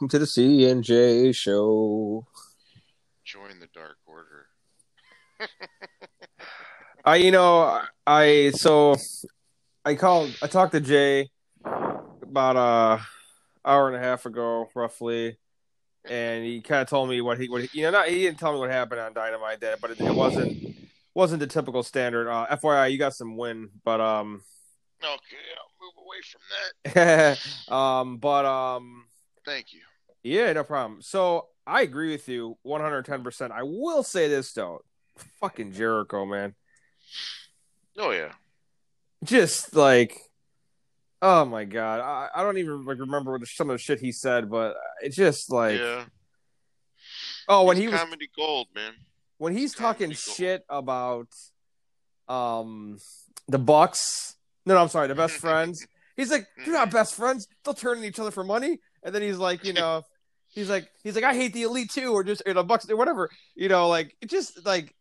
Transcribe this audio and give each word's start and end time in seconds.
welcome 0.00 0.08
to 0.08 0.18
the 0.18 0.26
C 0.26 0.66
and 0.66 0.82
J 0.82 1.30
show. 1.32 2.26
Join 3.22 3.60
the 3.60 3.68
Dark 3.74 3.98
Order. 4.06 4.46
I, 7.04 7.16
you 7.16 7.30
know, 7.30 7.82
I 8.06 8.50
so 8.54 8.96
I 9.84 9.96
called, 9.96 10.34
I 10.42 10.46
talked 10.46 10.72
to 10.72 10.80
Jay 10.80 11.28
about 11.62 12.56
a 12.56 13.68
hour 13.68 13.88
and 13.88 13.96
a 13.96 13.98
half 13.98 14.24
ago, 14.24 14.70
roughly, 14.74 15.36
and 16.08 16.46
he 16.46 16.62
kind 16.62 16.80
of 16.80 16.88
told 16.88 17.10
me 17.10 17.20
what 17.20 17.38
he, 17.38 17.50
what 17.50 17.64
he, 17.64 17.80
you 17.80 17.84
know, 17.84 17.90
not 17.90 18.08
he 18.08 18.20
didn't 18.20 18.38
tell 18.38 18.54
me 18.54 18.58
what 18.58 18.70
happened 18.70 19.02
on 19.02 19.12
Dynamite 19.12 19.60
Day, 19.60 19.74
but 19.82 19.90
it, 19.90 20.00
it 20.00 20.14
wasn't 20.14 20.76
wasn't 21.12 21.40
the 21.40 21.46
typical 21.46 21.82
standard. 21.82 22.26
Uh, 22.26 22.46
FYI, 22.52 22.90
you 22.90 22.96
got 22.96 23.12
some 23.14 23.36
win, 23.36 23.68
but 23.84 24.00
um, 24.00 24.40
Okay, 25.04 25.36
I'll 25.58 25.74
move 25.82 25.92
away 25.98 26.20
from 26.24 26.94
that. 26.94 27.38
um, 27.74 28.16
but 28.16 28.46
um, 28.46 29.04
Thank 29.44 29.72
you. 29.72 29.80
Yeah, 30.22 30.52
no 30.52 30.64
problem. 30.64 31.02
So 31.02 31.48
I 31.66 31.82
agree 31.82 32.12
with 32.12 32.28
you 32.28 32.56
110%. 32.66 33.50
I 33.50 33.62
will 33.62 34.02
say 34.02 34.28
this 34.28 34.52
though, 34.52 34.80
fucking 35.40 35.72
Jericho, 35.72 36.24
man, 36.26 36.54
Oh 37.98 38.10
yeah. 38.12 38.32
just 39.24 39.74
like, 39.76 40.18
oh 41.22 41.44
my 41.44 41.64
god, 41.64 42.00
I, 42.00 42.28
I 42.34 42.42
don't 42.42 42.58
even 42.58 42.84
like 42.84 42.98
remember 42.98 43.38
some 43.44 43.68
of 43.70 43.74
the 43.74 43.78
shit 43.82 44.00
he 44.00 44.12
said, 44.12 44.50
but 44.50 44.74
it's 45.02 45.16
just 45.16 45.50
like, 45.52 45.78
yeah. 45.78 46.04
oh, 47.48 47.64
when 47.64 47.76
He's 47.76 47.84
he 47.86 47.88
was 47.92 48.00
comedy 48.00 48.30
gold, 48.36 48.68
man. 48.74 48.92
when 49.38 49.54
he's 49.56 49.74
talking 49.74 50.06
comedy 50.08 50.20
gold. 50.26 50.36
shit 50.36 50.64
about 50.68 51.28
um 52.28 52.98
the 53.48 53.58
Bucks. 53.58 54.36
No, 54.66 54.74
no, 54.74 54.82
I'm 54.82 54.88
sorry, 54.88 55.08
the 55.08 55.14
best 55.14 55.34
friends. 55.38 55.86
He's 56.16 56.30
like, 56.30 56.46
they're 56.64 56.74
not 56.74 56.90
best 56.90 57.14
friends. 57.14 57.48
They'll 57.64 57.74
turn 57.74 57.98
on 57.98 58.04
each 58.04 58.18
other 58.18 58.30
for 58.30 58.44
money. 58.44 58.78
And 59.02 59.14
then 59.14 59.22
he's 59.22 59.38
like, 59.38 59.64
you 59.64 59.72
know, 59.74 60.02
he's 60.50 60.68
like, 60.70 60.88
he's 61.02 61.14
like, 61.14 61.24
I 61.24 61.34
hate 61.34 61.52
the 61.52 61.62
elite 61.62 61.90
too, 61.90 62.12
or 62.12 62.22
just 62.24 62.42
you 62.46 62.54
know, 62.54 62.62
Bucks 62.62 62.88
or 62.90 62.96
whatever. 62.96 63.30
You 63.54 63.68
know, 63.68 63.88
like 63.88 64.16
it 64.20 64.28
just 64.30 64.64
like 64.66 64.94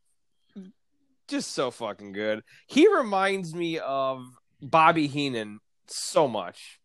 just 1.28 1.52
so 1.52 1.72
fucking 1.72 2.12
good. 2.12 2.42
He 2.68 2.88
reminds 2.94 3.54
me 3.54 3.80
of 3.80 4.26
Bobby 4.62 5.08
Heenan 5.08 5.60
so 5.88 6.28
much. 6.28 6.80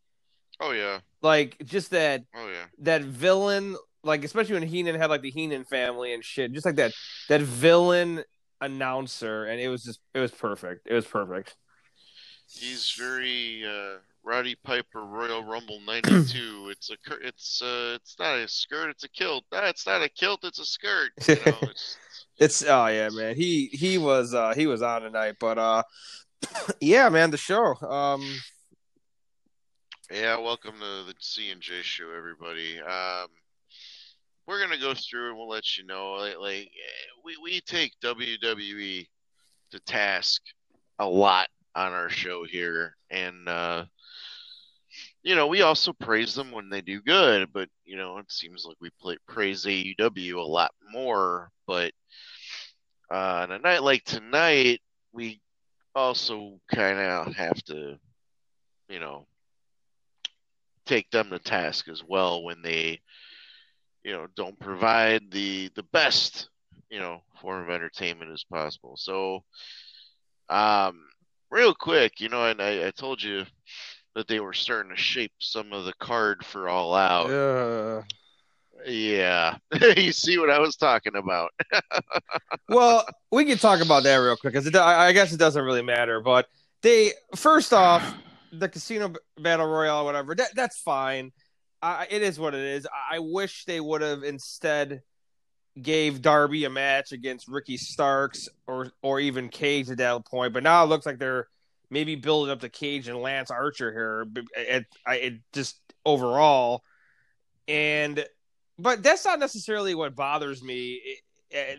Oh 0.61 0.73
yeah. 0.73 1.01
Like 1.23 1.57
just 1.65 1.91
that 1.91 2.25
Oh 2.35 2.49
yeah. 2.49 2.67
that 2.81 3.03
villain, 3.03 3.77
like 4.03 4.25
especially 4.25 4.55
when 4.55 4.63
Heenan 4.69 4.97
had 4.97 5.11
like 5.11 5.23
the 5.23 5.31
Heenan 5.31 5.65
family 5.65 6.13
and 6.13 6.25
shit, 6.25 6.53
just 6.53 6.67
like 6.67 6.77
that 6.77 6.93
that 7.29 7.41
villain 7.41 8.23
announcer, 8.61 9.45
and 9.45 9.61
it 9.61 9.69
was 9.69 9.83
just 9.83 10.01
it 10.15 10.21
was 10.21 10.31
perfect. 10.31 10.87
It 10.87 10.95
was 10.95 11.07
perfect. 11.07 11.57
He's 12.47 12.93
very 12.97 13.65
uh, 13.67 13.99
Roddy 14.25 14.57
Piper 14.65 15.05
Royal 15.05 15.45
Rumble 15.45 15.81
'92. 15.87 16.71
it's 16.71 16.91
a 16.91 16.95
it's 17.21 17.63
uh 17.63 17.93
it's 17.97 18.17
not 18.19 18.39
a 18.39 18.49
skirt. 18.49 18.91
It's 18.91 19.05
a 19.05 19.09
kilt. 19.09 19.45
No, 19.53 19.61
it's 19.65 19.87
not 19.87 20.03
a 20.03 20.09
kilt. 20.09 20.45
It's 20.45 20.59
a 20.59 20.65
skirt. 20.65 21.11
You 21.29 21.37
know, 21.47 21.59
it's, 21.63 21.97
It's 22.39 22.65
oh 22.65 22.87
yeah, 22.87 23.11
man. 23.11 23.37
He 23.37 23.67
he 23.67 23.99
was 23.99 24.35
uh 24.35 24.55
he 24.55 24.67
was 24.67 24.83
on 24.83 25.03
tonight, 25.03 25.37
but 25.39 25.59
uh 25.59 25.83
yeah, 26.81 27.09
man, 27.11 27.31
the 27.31 27.37
show. 27.37 27.75
Um 27.83 28.23
yeah. 30.11 30.39
Welcome 30.39 30.75
to 30.81 31.05
the 31.07 31.15
C 31.19 31.51
and 31.51 31.61
J 31.61 31.83
show, 31.83 32.11
everybody. 32.17 32.81
Um, 32.81 33.29
we're 34.47 34.61
gonna 34.61 34.79
go 34.79 34.95
through 34.95 35.31
and 35.31 35.39
we'll 35.39 35.49
let 35.49 35.77
you 35.77 35.85
know. 35.85 36.13
Like, 36.15 36.39
like 36.39 36.71
we 37.25 37.37
we 37.43 37.61
take 37.63 37.93
WWE 38.03 39.07
to 39.71 39.81
task 39.81 40.43
a 40.99 41.07
lot 41.07 41.49
on 41.75 41.93
our 41.93 42.09
show 42.09 42.45
here, 42.45 42.97
and 43.11 43.49
uh, 43.49 43.85
you 45.25 45.35
know 45.35 45.47
we 45.49 45.63
also 45.63 45.93
praise 45.93 46.35
them 46.35 46.53
when 46.53 46.69
they 46.69 46.81
do 46.83 47.01
good. 47.01 47.53
But 47.53 47.69
you 47.85 47.97
know 47.97 48.19
it 48.19 48.31
seems 48.31 48.65
like 48.65 48.77
we 48.81 48.91
play, 49.01 49.17
praise 49.27 49.65
AEW 49.65 50.37
a 50.37 50.41
lot 50.41 50.73
more. 50.93 51.51
But 51.67 51.93
uh, 53.11 53.43
on 53.43 53.53
a 53.53 53.59
night 53.59 53.83
like 53.83 54.05
tonight, 54.05 54.81
we 55.13 55.41
also 55.95 56.61
kind 56.73 56.99
of 56.99 57.35
have 57.35 57.63
to, 57.65 57.99
you 58.89 59.01
know, 59.01 59.27
take 60.87 61.11
them 61.11 61.31
to 61.31 61.39
task 61.39 61.89
as 61.89 62.03
well 62.07 62.43
when 62.43 62.63
they, 62.63 63.01
you 64.03 64.13
know, 64.13 64.27
don't 64.37 64.59
provide 64.59 65.31
the 65.31 65.71
the 65.75 65.85
best, 65.85 66.49
you 66.91 66.99
know, 66.99 67.23
form 67.41 67.63
of 67.63 67.71
entertainment 67.71 68.31
as 68.31 68.45
possible. 68.45 68.97
So, 68.97 69.45
um, 70.51 71.07
real 71.51 71.75
quick, 71.75 72.21
you 72.21 72.29
know, 72.29 72.45
and 72.47 72.61
I, 72.61 72.89
I 72.89 72.91
told 72.91 73.23
you 73.23 73.45
that 74.15 74.29
they 74.29 74.41
were 74.41 74.53
starting 74.53 74.95
to 74.95 75.01
shape 75.01 75.33
some 75.39 75.73
of 75.73 75.85
the 75.85 75.93
card 75.95 76.45
for 76.45 76.69
All 76.69 76.95
Out. 76.95 77.31
Yeah. 77.31 78.03
Yeah, 78.87 79.57
you 79.97 80.13
see 80.13 80.37
what 80.37 80.51
I 80.51 80.59
was 80.59 80.77
talking 80.77 81.17
about. 81.17 81.53
well, 82.69 83.07
we 83.33 83.47
can 83.47 83.57
talk 83.57 83.81
about 83.81 84.03
that 84.03 84.17
real 84.17 84.37
quick 84.37 84.53
because 84.53 84.75
I 84.75 85.07
I 85.07 85.13
guess 85.13 85.33
it 85.33 85.39
doesn't 85.39 85.65
really 85.65 85.81
matter. 85.81 86.21
But 86.21 86.49
they 86.83 87.13
first 87.35 87.73
off, 87.73 88.15
the 88.53 88.69
casino 88.69 89.15
battle 89.39 89.67
royale, 89.67 90.05
whatever. 90.05 90.35
That 90.35 90.55
that's 90.55 90.79
fine. 90.79 91.33
I, 91.81 92.07
it 92.11 92.23
is 92.23 92.39
what 92.39 92.55
it 92.55 92.61
is. 92.61 92.87
I 92.87 93.17
I 93.17 93.19
wish 93.21 93.65
they 93.65 93.81
would 93.81 94.03
have 94.03 94.23
instead 94.23 95.03
gave 95.81 96.23
Darby 96.23 96.65
a 96.65 96.71
match 96.71 97.13
against 97.13 97.49
Ricky 97.49 97.77
Starks 97.77 98.49
or 98.67 98.93
or 99.03 99.21
even 99.21 99.49
Cage 99.49 99.91
at 99.91 99.99
that 99.99 100.27
point. 100.27 100.53
But 100.53 100.63
now 100.63 100.85
it 100.85 100.89
looks 100.89 101.07
like 101.07 101.19
they're 101.19 101.49
maybe 101.95 102.17
building 102.17 102.53
up 102.53 102.61
to 102.61 102.69
Cage 102.69 103.09
and 103.09 103.19
Lance 103.19 103.51
Archer 103.51 103.91
here. 103.93 104.27
It, 104.57 104.85
it 105.07 105.35
just 105.55 105.81
overall, 106.05 106.83
and 107.69 108.25
but 108.79 109.03
that's 109.03 109.25
not 109.25 109.39
necessarily 109.39 109.95
what 109.95 110.15
bothers 110.15 110.63
me. 110.63 111.01
It- 111.05 111.19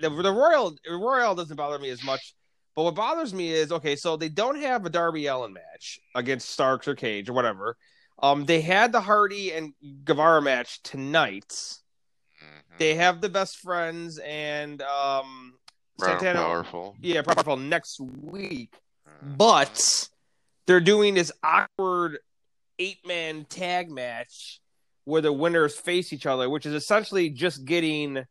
the, 0.02 0.10
the 0.10 0.32
Royal 0.32 0.74
Royal 0.90 1.36
doesn't 1.36 1.58
bother 1.58 1.78
me 1.80 1.90
as 1.90 2.02
much. 2.02 2.34
But 2.78 2.84
what 2.84 2.96
bothers 2.96 3.34
me 3.34 3.52
is 3.52 3.74
okay, 3.74 3.98
so 3.98 4.16
they 4.16 4.30
don't 4.30 4.62
have 4.62 4.86
a 4.86 4.90
Darby 4.90 5.28
Allin 5.28 5.52
match 5.52 6.00
against 6.16 6.50
Starks 6.50 6.88
or 6.88 6.96
Cage 6.96 7.30
or 7.30 7.34
whatever. 7.34 7.76
Um, 8.24 8.46
they 8.46 8.62
had 8.62 8.94
the 8.94 9.02
Hardy 9.02 9.52
and 9.52 9.74
Guevara 10.06 10.42
match 10.42 10.82
tonight. 10.84 11.50
Mhm. 12.42 12.78
They 12.78 12.96
have 12.96 13.20
the 13.20 13.28
best 13.28 13.58
friends 13.58 14.18
and 14.20 14.82
um 14.82 15.56
Santana. 16.00 16.40
powerful. 16.40 16.96
Yeah, 17.02 17.22
powerful 17.22 17.58
next 17.58 18.00
week. 18.00 18.74
Mhm. 19.08 19.38
But 19.38 20.10
they're 20.66 20.80
doing 20.80 21.14
this 21.14 21.32
awkward 21.44 22.20
eight 22.80 23.06
man 23.06 23.46
tag 23.46 23.90
match 23.90 24.60
where 25.06 25.22
the 25.22 25.32
winners 25.32 25.76
face 25.76 26.12
each 26.12 26.26
other, 26.26 26.50
which 26.50 26.66
is 26.66 26.74
essentially 26.74 27.30
just 27.30 27.66
getting 27.66 28.14
the 28.16 28.28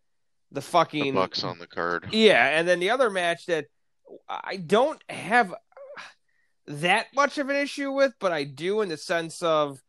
the 0.51 0.63
fucking 0.63 1.15
Bucks 1.15 1.43
on 1.43 1.59
the 1.59 1.67
card. 1.67 2.09
yeah, 2.13 2.47
and 2.59 2.69
then 2.69 2.79
the 2.79 2.91
other 2.91 3.11
match 3.11 3.47
that 3.47 3.67
I 4.29 4.57
don't 4.57 5.03
have 5.09 5.53
that 6.67 7.07
much 7.15 7.39
of 7.39 7.49
an 7.49 7.57
issue 7.57 7.91
with, 7.91 8.15
but 8.21 8.31
I 8.31 8.45
do 8.45 8.81
in 8.81 8.89
the 8.89 8.97
sense 8.97 9.43
of 9.43 9.81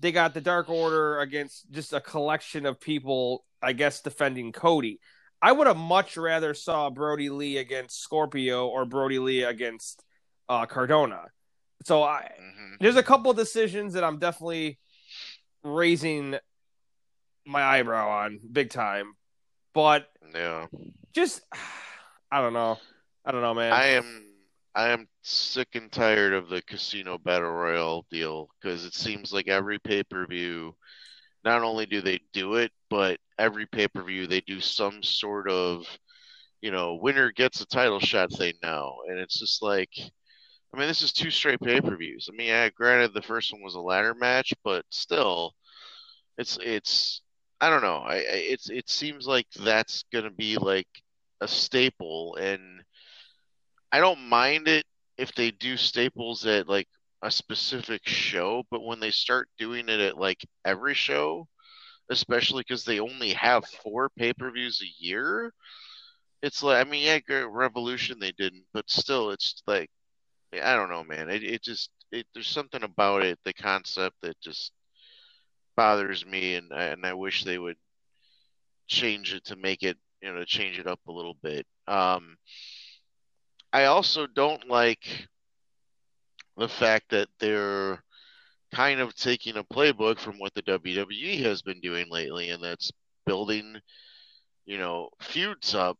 they 0.00 0.12
got 0.12 0.32
the 0.32 0.40
Dark 0.40 0.70
Order 0.70 1.20
against 1.20 1.70
just 1.70 1.92
a 1.92 2.00
collection 2.00 2.64
of 2.64 2.80
people, 2.80 3.44
I 3.60 3.74
guess, 3.74 4.00
defending 4.00 4.52
Cody. 4.52 4.98
I 5.42 5.52
would 5.52 5.66
have 5.66 5.76
much 5.76 6.16
rather 6.16 6.54
saw 6.54 6.88
Brodie 6.88 7.28
Lee 7.28 7.58
against 7.58 8.00
Scorpio 8.00 8.66
or 8.66 8.86
Brodie 8.86 9.18
Lee 9.18 9.42
against 9.42 10.02
uh, 10.48 10.66
Cardona. 10.66 11.26
So 11.84 12.02
I, 12.02 12.30
Mhm. 12.40 12.78
there's 12.80 12.96
a 12.96 13.02
couple 13.02 13.30
of 13.30 13.36
decisions 13.36 13.94
that 13.94 14.04
I'm 14.04 14.18
definitely 14.18 14.78
raising 15.62 16.38
my 17.46 17.62
eyebrow 17.62 18.08
on 18.08 18.40
big 18.52 18.70
time, 18.70 19.14
but 19.72 20.10
Yeah. 20.34 20.66
just 21.12 21.42
I 22.30 22.40
don't 22.40 22.52
know. 22.52 22.80
I 23.24 23.32
don't 23.32 23.42
know, 23.42 23.54
man. 23.54 23.72
I 23.72 23.86
am 23.86 24.30
I 24.74 24.88
am 24.88 25.08
sick 25.22 25.68
and 25.74 25.90
tired 25.92 26.32
of 26.32 26.48
the 26.48 26.60
casino 26.62 27.16
battle 27.16 27.50
royale 27.50 28.06
deal 28.10 28.48
because 28.60 28.84
it 28.84 28.94
seems 28.94 29.32
like 29.32 29.46
every 29.46 29.78
pay-per-view 29.78 30.76
not 31.44 31.62
only 31.62 31.86
do 31.86 32.00
they 32.00 32.18
do 32.32 32.54
it, 32.54 32.72
but 32.90 33.20
every 33.38 33.66
pay-per-view 33.66 34.26
they 34.26 34.40
do 34.40 34.60
some 34.60 35.02
sort 35.02 35.48
of 35.48 35.86
you 36.60 36.70
know, 36.70 36.94
winner 36.94 37.30
gets 37.30 37.60
a 37.60 37.66
title 37.66 38.00
shot 38.00 38.32
thing 38.32 38.54
now. 38.62 38.94
And 39.08 39.18
it's 39.18 39.38
just 39.38 39.60
like 39.62 39.90
I 40.74 40.78
mean, 40.78 40.88
this 40.88 41.02
is 41.02 41.12
two 41.12 41.30
straight 41.30 41.60
pay-per-views. 41.60 42.28
I 42.32 42.36
mean, 42.36 42.48
yeah, 42.48 42.68
granted 42.70 43.14
the 43.14 43.22
first 43.22 43.52
one 43.52 43.62
was 43.62 43.76
a 43.76 43.80
ladder 43.80 44.14
match, 44.14 44.52
but 44.64 44.84
still 44.90 45.54
it's 46.38 46.58
it's 46.62 47.22
I 47.60 47.70
don't 47.70 47.82
know. 47.82 47.98
I, 47.98 48.16
it's 48.26 48.70
it 48.70 48.90
seems 48.90 49.26
like 49.26 49.46
that's 49.52 50.04
gonna 50.12 50.32
be 50.32 50.56
like 50.56 50.88
a 51.40 51.48
staple 51.48 52.36
and 52.40 52.82
I 53.92 54.00
don't 54.00 54.28
mind 54.28 54.66
it 54.68 54.84
if 55.16 55.34
they 55.34 55.52
do 55.52 55.76
staples 55.76 56.44
at 56.46 56.68
like 56.68 56.88
a 57.22 57.30
specific 57.30 58.02
show, 58.06 58.64
but 58.70 58.84
when 58.84 58.98
they 59.00 59.10
start 59.12 59.48
doing 59.58 59.88
it 59.88 60.00
at 60.00 60.18
like 60.18 60.44
every 60.64 60.94
show, 60.94 61.46
especially 62.10 62.64
because 62.66 62.84
they 62.84 62.98
only 63.00 63.30
have 63.34 63.64
four 63.66 64.10
pay-per-views 64.18 64.82
a 64.82 65.04
year, 65.04 65.52
it's 66.42 66.62
like 66.64 66.84
I 66.84 66.90
mean, 66.90 67.04
yeah, 67.04 67.44
Revolution 67.48 68.18
they 68.18 68.32
didn't, 68.32 68.64
but 68.72 68.90
still, 68.90 69.30
it's 69.30 69.62
like 69.66 69.90
I 70.62 70.74
don't 70.76 70.90
know, 70.90 71.04
man. 71.04 71.30
It 71.30 71.42
it 71.44 71.62
just 71.62 71.90
it 72.12 72.26
there's 72.34 72.48
something 72.48 72.82
about 72.82 73.24
it, 73.24 73.38
the 73.44 73.52
concept 73.52 74.16
that 74.22 74.40
just 74.40 74.72
bothers 75.76 76.24
me, 76.26 76.54
and 76.54 76.72
and 76.72 77.04
I 77.06 77.14
wish 77.14 77.44
they 77.44 77.58
would 77.58 77.76
change 78.86 79.32
it 79.34 79.44
to 79.46 79.56
make 79.56 79.82
it 79.82 79.96
you 80.22 80.32
know 80.32 80.40
to 80.40 80.46
change 80.46 80.78
it 80.78 80.86
up 80.86 81.00
a 81.08 81.12
little 81.12 81.36
bit. 81.42 81.66
Um, 81.86 82.36
I 83.72 83.86
also 83.86 84.26
don't 84.26 84.68
like 84.68 85.28
the 86.56 86.68
fact 86.68 87.10
that 87.10 87.28
they're 87.40 88.02
kind 88.72 89.00
of 89.00 89.14
taking 89.14 89.56
a 89.56 89.64
playbook 89.64 90.18
from 90.18 90.38
what 90.38 90.54
the 90.54 90.62
WWE 90.62 91.42
has 91.42 91.62
been 91.62 91.80
doing 91.80 92.06
lately, 92.10 92.50
and 92.50 92.62
that's 92.62 92.90
building, 93.26 93.76
you 94.66 94.78
know, 94.78 95.08
feuds 95.20 95.74
up 95.74 95.98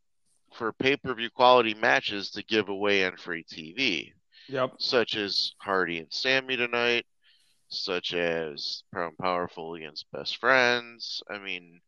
for 0.55 0.73
pay 0.73 0.97
per 0.97 1.15
view 1.15 1.31
quality 1.31 1.75
matches 1.75 2.31
to 2.31 2.43
give 2.45 2.69
away 2.69 3.05
on 3.05 3.17
free 3.17 3.45
TV. 3.45 4.13
Yep. 4.49 4.75
Such 4.79 5.17
as 5.17 5.53
Hardy 5.59 5.99
and 5.99 6.13
Sammy 6.13 6.57
tonight, 6.57 7.07
such 7.69 8.15
as 8.15 8.83
Proud 8.93 9.09
and 9.09 9.19
Powerful 9.19 9.75
against 9.75 10.11
Best 10.13 10.37
Friends. 10.37 11.23
I 11.31 11.39
mean, 11.39 11.81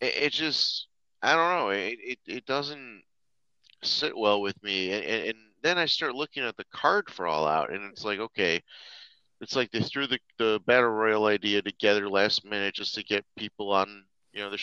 it, 0.00 0.14
it 0.16 0.32
just, 0.32 0.88
I 1.22 1.34
don't 1.34 1.58
know, 1.58 1.70
it, 1.70 1.98
it, 2.02 2.18
it 2.26 2.46
doesn't 2.46 3.02
sit 3.82 4.16
well 4.16 4.40
with 4.40 4.62
me. 4.62 4.92
And, 4.92 5.04
and, 5.04 5.24
and 5.28 5.38
then 5.62 5.78
I 5.78 5.86
start 5.86 6.14
looking 6.14 6.44
at 6.44 6.56
the 6.56 6.64
card 6.72 7.10
for 7.10 7.26
All 7.26 7.46
Out, 7.46 7.72
and 7.72 7.90
it's 7.90 8.04
like, 8.04 8.18
okay, 8.18 8.62
it's 9.40 9.56
like 9.56 9.70
they 9.70 9.80
threw 9.80 10.06
the, 10.06 10.18
the 10.38 10.60
battle 10.66 10.90
royal 10.90 11.26
idea 11.26 11.62
together 11.62 12.08
last 12.08 12.44
minute 12.44 12.74
just 12.74 12.94
to 12.94 13.02
get 13.02 13.24
people 13.36 13.72
on 13.72 14.04
you 14.32 14.40
know 14.40 14.50
the 14.50 14.58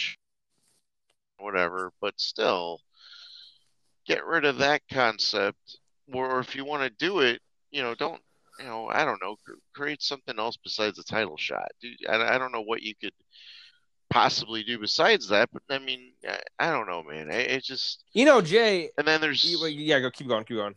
whatever 1.39 1.91
but 2.01 2.13
still 2.19 2.79
get 4.06 4.25
rid 4.25 4.45
of 4.45 4.57
that 4.57 4.81
concept 4.91 5.79
or 6.12 6.39
if 6.39 6.56
you 6.56 6.65
want 6.65 6.83
to 6.83 7.06
do 7.06 7.19
it 7.19 7.42
you 7.71 7.81
know 7.81 7.95
don't 7.95 8.21
you 8.59 8.65
know 8.65 8.88
i 8.89 9.04
don't 9.06 9.21
know 9.21 9.36
create 9.74 10.01
something 10.01 10.39
else 10.39 10.57
besides 10.57 10.98
a 11.00 11.04
title 11.04 11.38
shot. 11.38 11.68
Dude, 11.81 11.98
I, 12.09 12.36
I 12.36 12.38
don't 12.38 12.51
know 12.51 12.62
what 12.62 12.81
you 12.81 12.94
could 12.95 13.13
possibly 14.09 14.63
do 14.63 14.80
besides 14.80 15.27
that 15.27 15.50
but 15.51 15.62
i 15.69 15.77
mean 15.80 16.13
i, 16.25 16.39
I 16.59 16.71
don't 16.71 16.88
know 16.88 17.04
man. 17.04 17.30
It, 17.30 17.51
it, 17.51 17.63
just 17.63 18.06
you 18.13 18.24
know 18.24 18.42
jay 18.42 18.89
and 18.98 19.06
then 19.06 19.19
there's 19.19 19.44
yeah 19.44 20.00
go 20.00 20.09
keep 20.09 20.27
going 20.27 20.45
keep 20.45 20.57
going. 20.57 20.75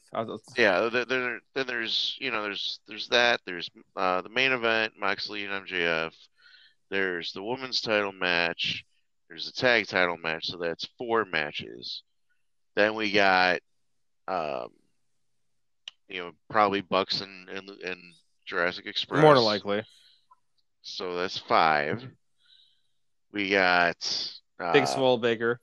Yeah 0.56 0.88
then, 0.88 1.40
then 1.54 1.66
there's 1.66 2.16
you 2.20 2.32
know 2.32 2.42
there's 2.42 2.80
there's 2.88 3.08
that 3.08 3.40
there's 3.46 3.70
uh, 3.96 4.20
the 4.22 4.28
main 4.28 4.50
event 4.50 4.94
moxley 4.98 5.44
and 5.44 5.66
mjf 5.66 6.12
there's 6.90 7.32
the 7.32 7.42
women's 7.42 7.80
title 7.80 8.12
match. 8.12 8.84
There's 9.28 9.48
a 9.48 9.52
tag 9.52 9.86
title 9.86 10.16
match 10.16 10.46
so 10.46 10.58
that's 10.58 10.88
four 10.98 11.24
matches. 11.24 12.02
Then 12.74 12.94
we 12.94 13.12
got 13.12 13.60
um 14.26 14.68
you 16.10 16.20
know 16.20 16.32
probably 16.50 16.80
bucks 16.80 17.20
and 17.20 17.48
and, 17.48 17.68
and 17.68 17.98
jurassic 18.46 18.86
express 18.86 19.22
more 19.22 19.34
than 19.34 19.44
likely 19.44 19.82
so 20.82 21.16
that's 21.16 21.38
five 21.38 22.04
we 23.32 23.50
got 23.50 24.32
uh, 24.58 24.72
Big 24.72 24.86
Swole 24.86 25.18
Baker. 25.18 25.60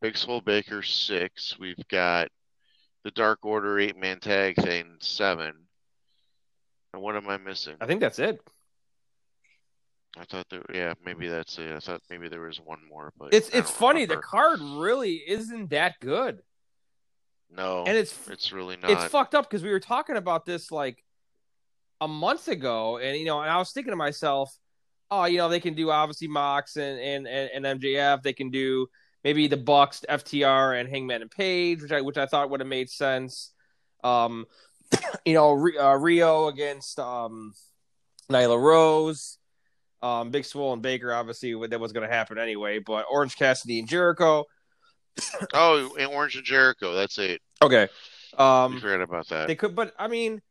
Big 0.00 0.16
Swole 0.16 0.40
Baker 0.40 0.82
six. 0.82 1.56
We've 1.58 1.88
got 1.88 2.28
the 3.04 3.10
Dark 3.10 3.44
Order 3.44 3.78
eight 3.78 3.96
man 3.96 4.20
tag 4.20 4.56
thing 4.56 4.96
seven. 5.00 5.52
And 6.92 7.02
what 7.02 7.16
am 7.16 7.28
I 7.28 7.36
missing? 7.36 7.76
I 7.80 7.86
think 7.86 8.00
that's 8.00 8.18
it. 8.18 8.40
I 10.18 10.24
thought 10.24 10.46
there, 10.48 10.64
yeah, 10.72 10.94
maybe 11.04 11.28
that's 11.28 11.58
it. 11.58 11.70
I 11.72 11.78
thought 11.78 12.00
maybe 12.08 12.28
there 12.28 12.40
was 12.40 12.58
one 12.58 12.80
more, 12.88 13.12
but 13.18 13.34
it's 13.34 13.50
it's 13.50 13.70
funny. 13.70 14.02
Remember. 14.02 14.16
The 14.16 14.22
card 14.22 14.60
really 14.60 15.22
isn't 15.26 15.70
that 15.70 16.00
good. 16.00 16.40
No, 17.50 17.84
and 17.86 17.96
it's 17.96 18.28
it's 18.28 18.52
really 18.52 18.76
not. 18.76 18.90
It's 18.90 19.04
fucked 19.04 19.34
up 19.34 19.48
because 19.48 19.62
we 19.62 19.70
were 19.70 19.80
talking 19.80 20.16
about 20.16 20.44
this 20.44 20.70
like 20.70 21.02
a 22.00 22.08
month 22.08 22.48
ago, 22.48 22.98
and 22.98 23.16
you 23.16 23.24
know, 23.24 23.40
and 23.40 23.50
I 23.50 23.58
was 23.58 23.72
thinking 23.72 23.92
to 23.92 23.96
myself, 23.96 24.56
oh, 25.10 25.24
you 25.24 25.38
know, 25.38 25.48
they 25.48 25.60
can 25.60 25.74
do 25.74 25.90
obviously 25.90 26.28
Mox 26.28 26.76
and 26.76 26.98
and 26.98 27.26
and, 27.26 27.64
and 27.64 27.80
MJF. 27.80 28.22
They 28.22 28.32
can 28.32 28.50
do 28.50 28.88
maybe 29.24 29.48
the 29.48 29.56
Bucks, 29.56 30.04
FTR, 30.08 30.78
and 30.78 30.88
Hangman 30.88 31.22
and 31.22 31.30
Page, 31.30 31.82
which 31.82 31.92
I 31.92 32.00
which 32.00 32.18
I 32.18 32.26
thought 32.26 32.50
would 32.50 32.60
have 32.60 32.68
made 32.68 32.90
sense. 32.90 33.52
Um, 34.04 34.46
you 35.24 35.34
know, 35.34 35.52
uh, 35.52 35.98
Riho 35.98 36.48
against 36.48 36.98
um, 36.98 37.54
Nyla 38.30 38.60
Rose, 38.60 39.38
um, 40.02 40.30
Big 40.30 40.44
Swole 40.44 40.72
and 40.72 40.82
Baker. 40.82 41.14
Obviously, 41.14 41.54
that 41.68 41.80
was 41.80 41.92
going 41.92 42.08
to 42.08 42.14
happen 42.14 42.38
anyway. 42.38 42.78
But 42.78 43.06
Orange 43.10 43.36
Cassidy 43.36 43.78
and 43.78 43.88
Jericho. 43.88 44.44
Oh, 45.54 45.96
and 45.98 46.12
Orange 46.12 46.36
and 46.36 46.44
Jericho. 46.44 46.94
That's 46.94 47.18
it. 47.18 47.40
Okay. 47.62 47.88
Um, 48.36 48.74
we 48.74 48.80
forgot 48.80 49.00
about 49.00 49.28
that. 49.28 49.48
They 49.48 49.54
could, 49.54 49.74
but 49.74 49.94
I 49.98 50.08
mean, 50.08 50.42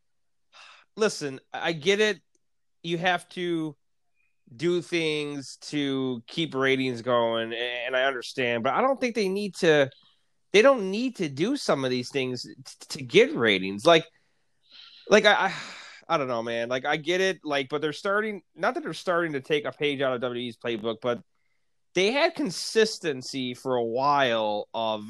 listen, 0.96 1.40
I 1.54 1.72
get 1.72 2.00
it. 2.00 2.20
You 2.84 2.98
have 2.98 3.28
to 3.30 3.76
do 4.56 4.82
things 4.82 5.58
to 5.60 6.22
keep 6.28 6.54
ratings 6.54 7.02
going 7.02 7.52
and 7.54 7.96
I 7.96 8.04
understand, 8.04 8.64
but 8.64 8.74
I 8.74 8.82
don't 8.82 9.00
think 9.02 9.16
they 9.16 9.28
need 9.28 9.56
to 9.56 9.90
they 10.54 10.62
don't 10.62 10.92
need 10.92 11.16
to 11.18 11.28
do 11.28 11.58
some 11.58 11.84
of 11.84 11.92
these 11.92 12.10
things 12.10 12.44
t- 12.44 12.54
to 12.90 13.04
get 13.04 13.36
ratings. 13.36 13.86
Like 13.86 14.06
like 15.10 15.26
I, 15.26 15.48
I 15.48 15.54
I 16.08 16.18
don't 16.18 16.28
know, 16.28 16.44
man. 16.44 16.70
Like 16.70 16.86
I 16.86 16.98
get 16.98 17.20
it, 17.20 17.40
like, 17.44 17.70
but 17.70 17.82
they're 17.82 17.94
starting 17.94 18.42
not 18.56 18.76
that 18.76 18.84
they're 18.84 18.94
starting 18.94 19.34
to 19.34 19.42
take 19.42 19.66
a 19.66 19.72
page 19.72 20.02
out 20.02 20.14
of 20.14 20.22
WWE's 20.22 20.58
playbook, 20.58 20.98
but 21.02 21.20
they 21.96 22.12
had 22.12 22.36
consistency 22.36 23.54
for 23.54 23.76
a 23.76 23.84
while 23.84 24.68
of 24.74 25.04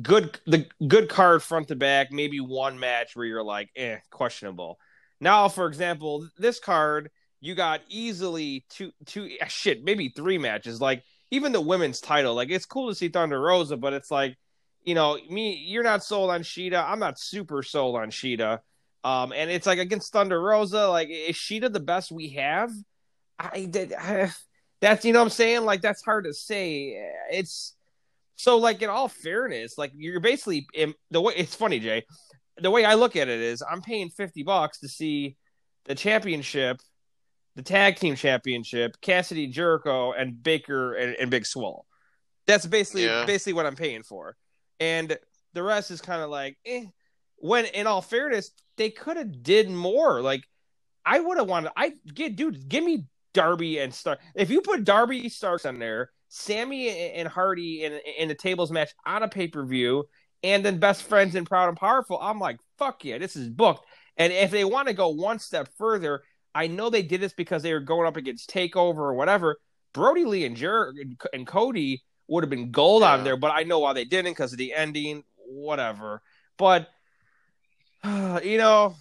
good 0.00 0.38
the 0.46 0.66
good 0.86 1.08
card 1.08 1.42
front 1.42 1.68
to 1.68 1.76
back, 1.76 2.12
maybe 2.12 2.40
one 2.40 2.78
match 2.78 3.14
where 3.14 3.26
you're 3.26 3.42
like, 3.42 3.68
eh, 3.76 3.98
questionable. 4.10 4.78
Now, 5.20 5.48
for 5.48 5.66
example, 5.66 6.28
this 6.38 6.58
card 6.58 7.10
you 7.42 7.54
got 7.54 7.80
easily 7.88 8.64
two 8.68 8.92
two 9.06 9.30
ah, 9.42 9.46
shit 9.46 9.84
maybe 9.84 10.10
three 10.10 10.38
matches. 10.38 10.80
Like 10.80 11.04
even 11.30 11.52
the 11.52 11.60
women's 11.60 12.00
title 12.00 12.34
like 12.34 12.50
it's 12.50 12.66
cool 12.66 12.88
to 12.88 12.94
see 12.94 13.08
thunder 13.08 13.40
rosa 13.40 13.76
but 13.76 13.92
it's 13.92 14.10
like 14.10 14.36
you 14.82 14.94
know 14.94 15.18
me 15.28 15.64
you're 15.66 15.84
not 15.84 16.02
sold 16.02 16.30
on 16.30 16.42
Shida 16.42 16.84
i'm 16.84 16.98
not 16.98 17.18
super 17.18 17.62
sold 17.62 17.96
on 17.96 18.10
Shida 18.10 18.58
um 19.04 19.32
and 19.32 19.50
it's 19.50 19.66
like 19.66 19.78
against 19.78 20.12
thunder 20.12 20.40
rosa 20.40 20.88
like 20.88 21.08
is 21.08 21.36
Shida 21.36 21.72
the 21.72 21.80
best 21.80 22.12
we 22.12 22.30
have? 22.30 22.70
I 23.38 23.64
did 23.64 23.94
that's 24.80 25.04
you 25.04 25.12
know 25.12 25.20
what 25.20 25.26
i'm 25.26 25.30
saying 25.30 25.64
like 25.64 25.80
that's 25.82 26.02
hard 26.02 26.24
to 26.24 26.34
say 26.34 27.10
it's 27.30 27.74
so 28.36 28.56
like 28.58 28.82
in 28.82 28.88
all 28.88 29.08
fairness 29.08 29.76
like 29.76 29.92
you're 29.94 30.20
basically 30.20 30.66
in, 30.74 30.94
the 31.10 31.20
way 31.20 31.34
it's 31.36 31.54
funny 31.54 31.78
jay 31.78 32.04
the 32.58 32.70
way 32.70 32.84
i 32.84 32.94
look 32.94 33.16
at 33.16 33.28
it 33.28 33.40
is 33.40 33.62
i'm 33.70 33.82
paying 33.82 34.08
50 34.08 34.42
bucks 34.42 34.80
to 34.80 34.88
see 34.88 35.36
the 35.84 35.94
championship 35.94 36.80
the 37.56 37.62
tag 37.62 37.96
team 37.96 38.14
championship, 38.14 39.00
Cassidy 39.00 39.46
Jericho 39.46 40.12
and 40.12 40.42
Baker 40.42 40.94
and, 40.94 41.16
and 41.16 41.30
Big 41.30 41.46
Swole. 41.46 41.84
That's 42.46 42.66
basically 42.66 43.04
yeah. 43.04 43.24
basically 43.26 43.52
what 43.54 43.66
I'm 43.66 43.76
paying 43.76 44.02
for. 44.02 44.36
And 44.78 45.18
the 45.52 45.62
rest 45.62 45.90
is 45.90 46.00
kind 46.00 46.22
of 46.22 46.30
like, 46.30 46.56
eh. 46.64 46.86
When 47.42 47.64
in 47.66 47.86
all 47.86 48.02
fairness, 48.02 48.50
they 48.76 48.90
could 48.90 49.16
have 49.16 49.42
did 49.42 49.70
more. 49.70 50.20
Like 50.20 50.44
I 51.06 51.18
would 51.20 51.38
have 51.38 51.48
wanted 51.48 51.72
I 51.74 51.94
get 52.12 52.36
dude, 52.36 52.68
give 52.68 52.84
me 52.84 53.04
Darby 53.32 53.78
and 53.78 53.92
Star. 53.92 54.18
If 54.34 54.50
you 54.50 54.60
put 54.60 54.84
Darby 54.84 55.28
Starks 55.28 55.66
on 55.66 55.78
there, 55.78 56.10
Sammy 56.28 56.88
and 56.88 57.28
Hardy 57.28 57.84
in 57.84 58.00
in 58.18 58.28
the 58.28 58.34
tables 58.34 58.70
match 58.70 58.92
on 59.04 59.22
a 59.22 59.28
pay-per-view, 59.28 60.08
and 60.42 60.64
then 60.64 60.78
best 60.78 61.02
friends 61.02 61.34
and 61.34 61.46
proud 61.46 61.68
and 61.68 61.76
powerful, 61.76 62.18
I'm 62.20 62.38
like, 62.38 62.58
fuck 62.78 63.04
yeah, 63.04 63.18
this 63.18 63.36
is 63.36 63.48
booked. 63.48 63.84
And 64.16 64.32
if 64.32 64.50
they 64.50 64.64
want 64.64 64.88
to 64.88 64.94
go 64.94 65.08
one 65.08 65.38
step 65.38 65.68
further, 65.78 66.22
I 66.54 66.66
know 66.66 66.90
they 66.90 67.02
did 67.02 67.20
this 67.20 67.32
because 67.32 67.62
they 67.62 67.72
were 67.72 67.80
going 67.80 68.06
up 68.06 68.16
against 68.16 68.50
Takeover 68.50 68.98
or 68.98 69.14
whatever. 69.14 69.56
Brodie 69.92 70.24
Lee 70.24 70.44
and 70.44 70.56
Jer- 70.56 70.94
and 71.32 71.46
Cody 71.46 72.02
would 72.28 72.44
have 72.44 72.50
been 72.50 72.70
gold 72.70 73.02
yeah. 73.02 73.12
on 73.12 73.24
there, 73.24 73.36
but 73.36 73.50
I 73.52 73.64
know 73.64 73.80
why 73.80 73.92
they 73.92 74.04
didn't 74.04 74.32
because 74.32 74.52
of 74.52 74.58
the 74.58 74.72
ending, 74.72 75.24
whatever. 75.36 76.22
But 76.56 76.88
you 78.04 78.58
know, 78.58 78.94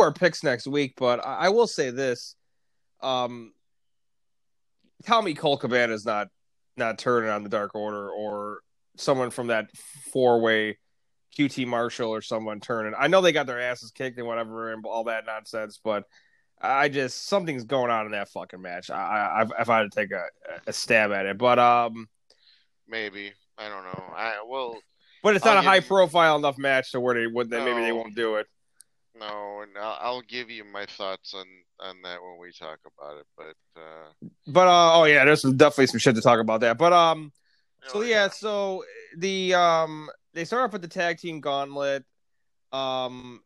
our 0.00 0.12
picks 0.12 0.42
next 0.42 0.66
week, 0.66 0.94
but 0.96 1.24
I, 1.24 1.34
I 1.34 1.48
will 1.48 1.66
say 1.66 1.90
this: 1.90 2.34
um, 3.02 3.52
tell 5.04 5.22
me 5.22 5.34
Colt 5.34 5.60
Cabana 5.60 5.92
is 5.92 6.04
not 6.04 6.28
not 6.76 6.98
turning 6.98 7.30
on 7.30 7.42
the 7.42 7.48
Dark 7.48 7.74
Order 7.74 8.10
or 8.10 8.60
someone 8.96 9.30
from 9.30 9.48
that 9.48 9.70
four 10.12 10.40
way 10.40 10.78
QT 11.36 11.66
Marshall 11.66 12.10
or 12.10 12.22
someone 12.22 12.60
turning. 12.60 12.94
I 12.98 13.08
know 13.08 13.20
they 13.20 13.32
got 13.32 13.46
their 13.46 13.60
asses 13.60 13.90
kicked 13.90 14.18
and 14.18 14.26
whatever 14.26 14.72
and 14.72 14.84
all 14.86 15.04
that 15.04 15.26
nonsense, 15.26 15.78
but 15.82 16.04
I 16.60 16.88
just 16.88 17.28
something's 17.28 17.64
going 17.64 17.90
on 17.90 18.06
in 18.06 18.12
that 18.12 18.30
fucking 18.30 18.62
match. 18.62 18.90
I, 18.90 19.44
I 19.44 19.60
if 19.60 19.68
I 19.68 19.78
had 19.78 19.90
to 19.92 20.00
take 20.00 20.12
a, 20.12 20.24
a 20.66 20.72
stab 20.72 21.12
at 21.12 21.26
it, 21.26 21.36
but 21.38 21.58
um, 21.58 22.08
maybe 22.88 23.32
I 23.58 23.68
don't 23.68 23.84
know. 23.84 24.04
I 24.16 24.42
will, 24.44 24.78
but 25.22 25.36
it's 25.36 25.44
not 25.44 25.58
I'll 25.58 25.62
a 25.62 25.66
high 25.66 25.80
profile 25.80 26.36
enough 26.36 26.56
match 26.56 26.92
to 26.92 27.00
where 27.00 27.14
they 27.14 27.26
would 27.26 27.50
no, 27.50 27.64
maybe 27.64 27.82
they 27.82 27.92
won't 27.92 28.14
do 28.14 28.36
it. 28.36 28.46
No, 29.18 29.62
and 29.62 29.70
I'll, 29.78 29.98
I'll, 30.00 30.22
give 30.22 30.50
you 30.50 30.64
my 30.64 30.84
thoughts 30.86 31.32
on 31.34 31.46
on 31.80 32.02
that 32.02 32.18
when 32.22 32.38
we 32.38 32.52
talk 32.52 32.78
about 32.98 33.18
it. 33.18 33.26
But 33.36 33.80
uh, 33.80 34.28
but 34.46 34.68
uh, 34.68 34.98
oh 34.98 35.04
yeah, 35.04 35.24
there's 35.24 35.42
definitely 35.42 35.86
some 35.86 36.00
shit 36.00 36.14
to 36.16 36.20
talk 36.20 36.40
about 36.40 36.60
that. 36.60 36.76
But 36.76 36.92
um, 36.92 37.32
so 37.86 38.02
yeah, 38.02 38.28
so 38.28 38.84
the 39.16 39.54
um 39.54 40.10
they 40.34 40.44
start 40.44 40.64
off 40.64 40.72
with 40.72 40.82
the 40.82 40.88
tag 40.88 41.18
team 41.18 41.40
gauntlet. 41.40 42.04
Um, 42.72 43.40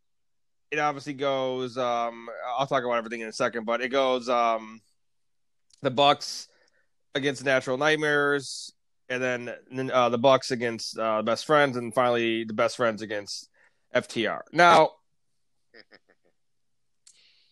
it 0.70 0.78
obviously 0.78 1.14
goes. 1.14 1.76
Um, 1.76 2.28
I'll 2.58 2.66
talk 2.66 2.84
about 2.84 2.94
everything 2.94 3.20
in 3.20 3.28
a 3.28 3.32
second, 3.32 3.64
but 3.64 3.80
it 3.80 3.88
goes. 3.88 4.28
Um, 4.28 4.80
the 5.82 5.90
Bucks 5.90 6.48
against 7.14 7.44
Natural 7.44 7.78
Nightmares, 7.78 8.72
and 9.08 9.22
then 9.22 9.90
uh, 9.90 10.08
the 10.08 10.18
Bucks 10.18 10.50
against 10.50 10.98
uh, 10.98 11.22
Best 11.22 11.46
Friends, 11.46 11.76
and 11.76 11.94
finally 11.94 12.44
the 12.44 12.54
Best 12.54 12.76
Friends 12.76 13.02
against 13.02 13.48
FTR. 13.94 14.40
Now, 14.52 14.90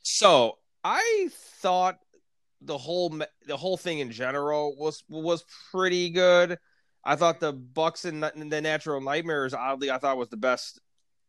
so 0.08 0.58
I 0.82 1.28
thought 1.60 1.98
the 2.62 2.78
whole 2.78 3.10
the 3.46 3.56
whole 3.56 3.76
thing 3.76 3.98
in 3.98 4.10
general 4.10 4.74
was 4.76 5.04
was 5.08 5.44
pretty 5.70 6.08
good. 6.10 6.58
I 7.04 7.14
thought 7.14 7.40
the 7.40 7.52
Bucks 7.52 8.06
and 8.06 8.22
the 8.22 8.60
Natural 8.60 9.00
Nightmares, 9.00 9.54
oddly, 9.54 9.90
I 9.90 9.98
thought 9.98 10.16
was 10.16 10.28
the 10.28 10.36
best 10.36 10.80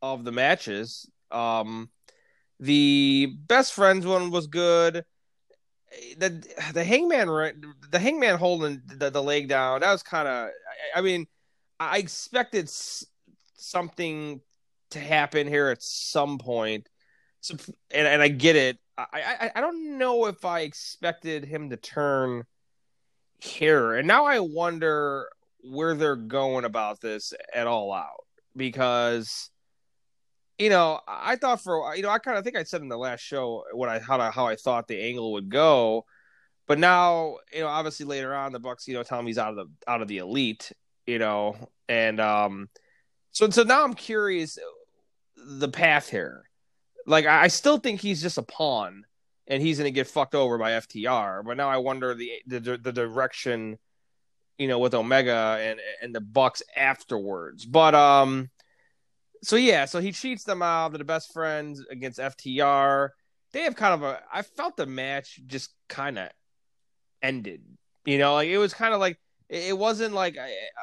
of 0.02 0.24
the 0.24 0.32
matches. 0.32 1.10
Um, 1.30 1.90
the 2.60 3.36
best 3.48 3.74
friends 3.74 4.06
one 4.06 4.32
was 4.32 4.48
good. 4.48 5.04
The 6.18 6.42
the 6.74 6.84
hangman 6.84 7.28
the 7.92 8.00
hangman 8.00 8.38
holding 8.38 8.82
the, 8.86 9.10
the 9.10 9.22
leg 9.22 9.50
down 9.50 9.82
that 9.82 9.92
was 9.92 10.04
kind 10.04 10.28
of 10.28 10.50
I, 10.96 11.00
I, 11.00 11.02
mean 11.02 11.28
I 11.80 11.98
expected 11.98 12.70
something 13.58 14.40
to 14.92 15.00
happen 15.00 15.48
here 15.48 15.68
at 15.68 15.84
some 15.84 16.38
point. 16.38 16.88
So 17.42 17.56
and 17.92 18.08
and 18.08 18.22
I 18.22 18.28
get 18.28 18.56
it. 18.56 18.78
I, 18.98 19.06
I 19.14 19.52
I 19.56 19.62
don't 19.62 19.98
know 19.98 20.26
if 20.26 20.44
I 20.44 20.62
expected 20.62 21.46
him 21.46 21.70
to 21.70 21.78
turn 21.78 22.44
here, 23.40 23.94
and 23.96 24.08
now 24.08 24.26
I 24.26 24.40
wonder 24.40 25.30
where 25.62 25.96
they're 25.96 26.16
going 26.16 26.66
about 26.66 27.02
this 27.02 27.34
at 27.54 27.68
all 27.68 27.94
out. 27.94 28.26
Because 28.56 29.50
you 30.58 30.70
know 30.70 31.00
I 31.08 31.38
thought 31.38 31.62
for 31.62 31.96
you 31.96 32.04
know 32.04 32.10
I 32.10 32.20
kind 32.20 32.38
of 32.38 32.44
think 32.44 32.58
I 32.58 32.64
said 32.64 32.82
in 32.82 32.90
the 32.90 32.98
last 32.98 33.22
show 33.22 33.64
what 33.74 33.90
I 33.90 34.00
how 34.00 34.20
I, 34.20 34.32
how 34.32 34.48
I 34.48 34.56
thought 34.56 34.88
the 34.88 35.02
angle 35.02 35.34
would 35.34 35.50
go, 35.50 36.06
but 36.68 36.80
now 36.80 37.38
you 37.54 37.62
know 37.62 37.68
obviously 37.68 38.06
later 38.06 38.36
on 38.36 38.52
the 38.52 38.60
Bucks 38.60 38.88
you 38.88 38.96
know 38.96 39.04
tell 39.04 39.20
him 39.20 39.28
he's 39.28 39.38
out 39.38 39.52
of 39.52 39.56
the 39.56 39.68
out 39.88 40.02
of 40.02 40.10
the 40.10 40.18
elite 40.18 40.74
you 41.08 41.20
know 41.20 41.56
and 41.88 42.20
um 42.20 42.70
so 43.32 43.50
so 43.50 43.64
now 43.64 43.84
I'm 43.84 43.94
curious 43.94 44.58
the 45.36 45.70
path 45.70 46.10
here 46.10 46.49
like 47.10 47.26
I, 47.26 47.48
still 47.48 47.78
think 47.78 48.02
he's 48.02 48.22
just 48.22 48.38
a 48.38 48.44
pawn 48.44 49.06
and 49.48 49.62
he's 49.62 49.78
gonna 49.78 49.92
get 49.92 50.08
fucked 50.08 50.36
over 50.36 50.58
by 50.58 50.72
FTR 50.72 51.44
but 51.44 51.58
now 51.58 51.70
I 51.70 51.78
wonder 51.78 52.14
the 52.14 52.32
the, 52.48 52.60
the 52.60 52.92
direction 52.92 53.78
you 54.60 54.68
know, 54.68 54.78
with 54.78 54.94
Omega 54.94 55.58
and 55.60 55.80
and 56.04 56.14
the 56.14 56.22
Bucks 56.22 56.62
afterwards. 56.76 57.66
But 57.66 57.96
um, 57.96 58.50
so 59.42 59.56
yeah, 59.56 59.86
so 59.86 60.00
he 60.00 60.12
cheats 60.12 60.44
them 60.44 60.62
out. 60.62 60.92
They're 60.92 61.00
the 61.00 61.06
best 61.06 61.34
friends 61.34 61.84
against 61.90 62.20
FTR. 62.20 63.10
They 63.54 63.62
have 63.62 63.76
kind 63.76 63.94
of 63.96 64.04
a. 64.04 64.22
I 64.32 64.44
felt 64.44 64.78
the 64.78 64.86
match 64.86 65.40
just 65.48 65.74
kind 65.88 66.20
of 66.20 66.30
ended. 67.24 67.62
You 68.06 68.18
know, 68.18 68.34
like 68.34 68.50
it 68.50 68.58
was 68.58 68.74
kind 68.74 68.94
of 68.94 69.00
like 69.00 69.18
it 69.48 69.76
wasn't 69.76 70.14
like 70.14 70.38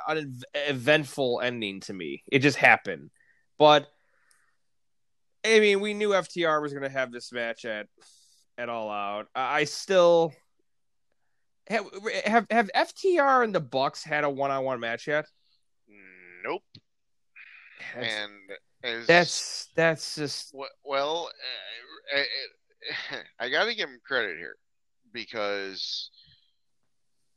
an 0.09 0.41
eventful 0.55 1.41
ending 1.43 1.81
to 1.81 1.93
me. 1.93 2.25
It 2.33 2.39
just 2.41 2.57
happened. 2.57 3.11
But 3.59 3.89
I 5.47 5.61
mean, 5.61 5.81
we 5.81 5.95
knew 5.95 6.11
FTR 6.11 6.61
was 6.61 6.73
going 6.73 6.83
to 6.83 6.89
have 6.89 7.13
this 7.13 7.33
match 7.33 7.65
at 7.65 7.87
at 8.59 8.69
All 8.69 8.91
Out. 8.91 9.29
I 9.35 9.65
still 9.65 10.33
have, 11.69 11.87
have 12.25 12.47
have 12.51 12.71
FTR 12.75 13.45
and 13.45 13.55
the 13.55 13.61
Bucks 13.61 14.03
had 14.05 14.25
a 14.25 14.31
one 14.31 14.51
on 14.51 14.65
one 14.65 14.81
match 14.81 15.07
yet? 15.07 15.27
Nope. 16.45 16.63
That's, 17.95 18.15
and 18.15 18.33
as, 18.85 19.07
that's 19.07 19.69
that's 19.75 20.15
just 20.17 20.55
well, 20.85 21.31
uh, 22.15 22.19
I, 23.41 23.47
I 23.47 23.49
got 23.49 23.65
to 23.65 23.75
give 23.75 23.89
him 23.89 24.01
credit 24.07 24.37
here 24.39 24.57
because 25.13 26.11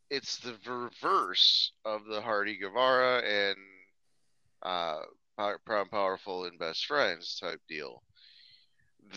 it's 0.10 0.38
the 0.40 0.56
reverse 0.68 1.72
of 1.86 2.06
the 2.06 2.22
Hardy 2.22 2.58
Guevara 2.58 3.22
and 3.22 3.58
uh, 4.64 5.00
Proud 5.66 5.90
Powerful 5.92 6.46
and 6.46 6.60
Best 6.60 6.86
Friends 6.86 7.40
type 7.40 7.62
deal. 7.68 8.04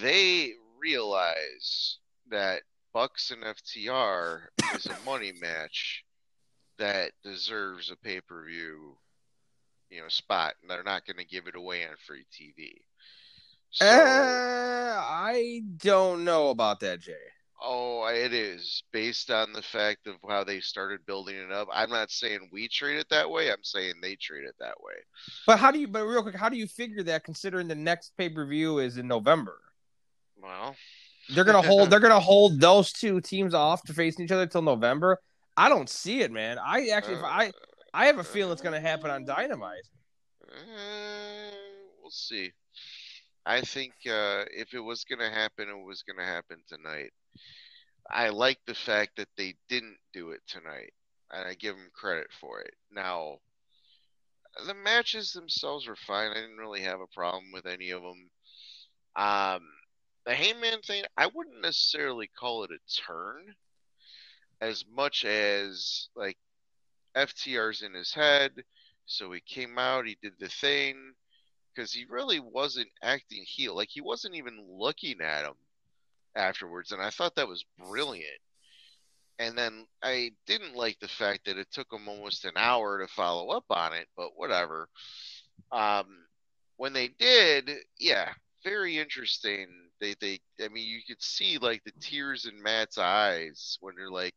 They 0.01 0.53
realize 0.79 1.99
that 2.31 2.63
Bucks 2.93 3.31
and 3.31 3.43
FTR 3.43 4.43
is 4.75 4.87
a 4.87 4.97
money 5.05 5.33
match 5.41 6.05
that 6.79 7.13
deserves 7.25 7.91
a 7.91 7.97
pay 7.97 8.21
per 8.21 8.45
view, 8.47 8.97
you 9.91 10.01
know, 10.01 10.09
spot, 10.09 10.55
and 10.61 10.71
they're 10.71 10.83
not 10.83 11.07
going 11.07 11.17
to 11.17 11.25
give 11.25 11.47
it 11.47 11.57
away 11.57 11.85
on 11.85 11.97
free 12.07 12.25
TV. 12.33 12.83
So, 13.71 13.87
uh, 13.87 15.01
I 15.03 15.63
don't 15.79 16.25
know 16.25 16.51
about 16.51 16.81
that, 16.81 17.01
Jay. 17.01 17.32
Oh, 17.65 18.07
it 18.07 18.33
is 18.33 18.83
based 18.93 19.31
on 19.31 19.53
the 19.53 19.63
fact 19.63 20.07
of 20.07 20.17
how 20.29 20.43
they 20.43 20.59
started 20.61 21.07
building 21.07 21.37
it 21.37 21.53
up. 21.53 21.69
I'm 21.73 21.91
not 21.91 22.11
saying 22.11 22.49
we 22.53 22.67
treat 22.69 22.99
it 22.99 23.09
that 23.11 23.31
way. 23.31 23.53
I'm 23.53 23.63
saying 23.63 23.95
they 24.03 24.17
treat 24.17 24.45
it 24.45 24.57
that 24.59 24.75
way. 24.83 24.95
But 25.47 25.59
how 25.59 25.71
do 25.71 25.79
you? 25.79 25.87
But 25.87 26.05
real 26.05 26.23
quick, 26.23 26.35
how 26.35 26.49
do 26.49 26.57
you 26.57 26.67
figure 26.67 27.03
that? 27.05 27.25
Considering 27.25 27.69
the 27.69 27.75
next 27.75 28.17
pay 28.17 28.29
per 28.29 28.45
view 28.45 28.79
is 28.79 28.99
in 28.99 29.07
November. 29.07 29.61
Well, 30.43 30.75
they're 31.35 31.45
gonna 31.45 31.63
hold. 31.63 31.91
they're 31.91 32.01
gonna 32.01 32.19
hold 32.19 32.61
those 32.61 32.93
two 32.93 33.21
teams 33.21 33.55
off 33.55 33.83
to 33.85 33.93
facing 33.93 34.25
each 34.25 34.33
other 34.33 34.43
until 34.43 34.63
November. 34.63 35.19
I 35.57 35.69
don't 35.69 35.89
see 35.89 36.23
it, 36.23 36.33
man. 36.33 36.59
I 36.59 36.89
actually, 36.89 37.17
uh, 37.17 37.27
I, 37.27 37.53
I 37.95 38.07
have 38.07 38.19
a 38.19 38.25
feeling 38.25 38.53
it's 38.53 38.63
gonna 38.63 38.81
happen 38.81 39.11
on 39.11 39.25
Dynamite. 39.25 39.87
Uh, 40.51 41.55
we'll 42.01 42.11
see. 42.11 42.53
I 43.45 43.61
think 43.61 43.93
uh, 44.07 44.45
if 44.51 44.75
it 44.75 44.81
was 44.81 45.05
gonna 45.05 45.31
happen, 45.31 45.69
it 45.69 45.85
was 45.85 46.03
gonna 46.03 46.27
happen 46.27 46.59
tonight. 46.69 47.13
I 48.11 48.29
like 48.29 48.59
the 48.67 48.75
fact 48.75 49.17
that 49.17 49.29
they 49.37 49.55
didn't 49.69 49.99
do 50.13 50.31
it 50.31 50.41
tonight, 50.47 50.93
and 51.31 51.49
I 51.49 51.55
give 51.55 51.77
them 51.77 51.91
credit 51.95 52.27
for 52.41 52.61
it. 52.61 52.75
Now, 52.91 53.39
the 54.67 54.75
matches 54.75 55.33
themselves 55.33 55.87
were 55.87 55.97
fine. 55.97 56.31
I 56.31 56.35
didn't 56.35 56.59
really 56.59 56.83
have 56.83 57.01
a 57.01 57.07
problem 57.15 57.53
with 57.53 57.67
any 57.67 57.91
of 57.91 58.03
them. 58.03 58.31
Um, 59.17 59.63
the 60.27 60.35
Hangman 60.35 60.83
thing, 60.83 61.05
I 61.17 61.27
wouldn't 61.27 61.63
necessarily 61.63 62.29
call 62.39 62.65
it 62.65 62.71
a 62.71 63.03
turn 63.03 63.55
as 64.61 64.85
much 64.95 65.25
as 65.25 66.09
like 66.15 66.37
FTR's 67.17 67.83
in 67.83 67.95
his 67.95 68.13
head. 68.13 68.53
So 69.07 69.33
he 69.33 69.41
came 69.41 69.79
out, 69.79 70.07
he 70.07 70.17
did 70.23 70.35
the 70.39 70.49
thing 70.49 71.15
because 71.75 71.93
he 71.93 72.05
really 72.09 72.41
wasn't 72.41 72.91
acting 73.03 73.45
heel. 73.47 73.75
Like 73.75 73.89
he 73.91 74.01
wasn't 74.01 74.37
even 74.37 74.65
looking 74.69 75.21
at 75.21 75.45
him 75.45 75.55
afterwards. 76.37 76.93
And 76.93 77.03
I 77.03 77.11
thought 77.11 77.37
that 77.37 77.49
was 77.49 77.65
brilliant. 77.79 78.27
And 79.39 79.57
then 79.57 79.87
I 80.03 80.33
didn't 80.47 80.77
like 80.77 80.99
the 81.01 81.09
fact 81.09 81.47
that 81.47 81.59
it 81.59 81.69
took 81.73 81.91
them 81.91 82.09
almost 82.09 82.45
an 82.45 82.53
hour 82.57 83.01
to 83.01 83.09
follow 83.09 83.51
up 83.51 83.65
on 83.71 83.93
it, 83.93 84.07
but 84.17 84.31
whatever. 84.37 84.89
Um, 85.73 86.07
when 86.77 86.93
they 86.93 87.09
did, 87.09 87.71
yeah, 87.99 88.31
very 88.63 88.99
interesting 88.99 89.69
they 90.03 90.15
they 90.21 90.41
I 90.63 90.69
mean 90.69 90.87
you 90.87 91.01
could 91.07 91.23
see 91.23 91.57
like 91.59 91.83
the 91.85 91.93
tears 92.01 92.45
in 92.45 92.63
Matt's 92.63 92.99
eyes 92.99 93.79
when 93.81 93.95
they're 93.97 94.11
like, 94.11 94.35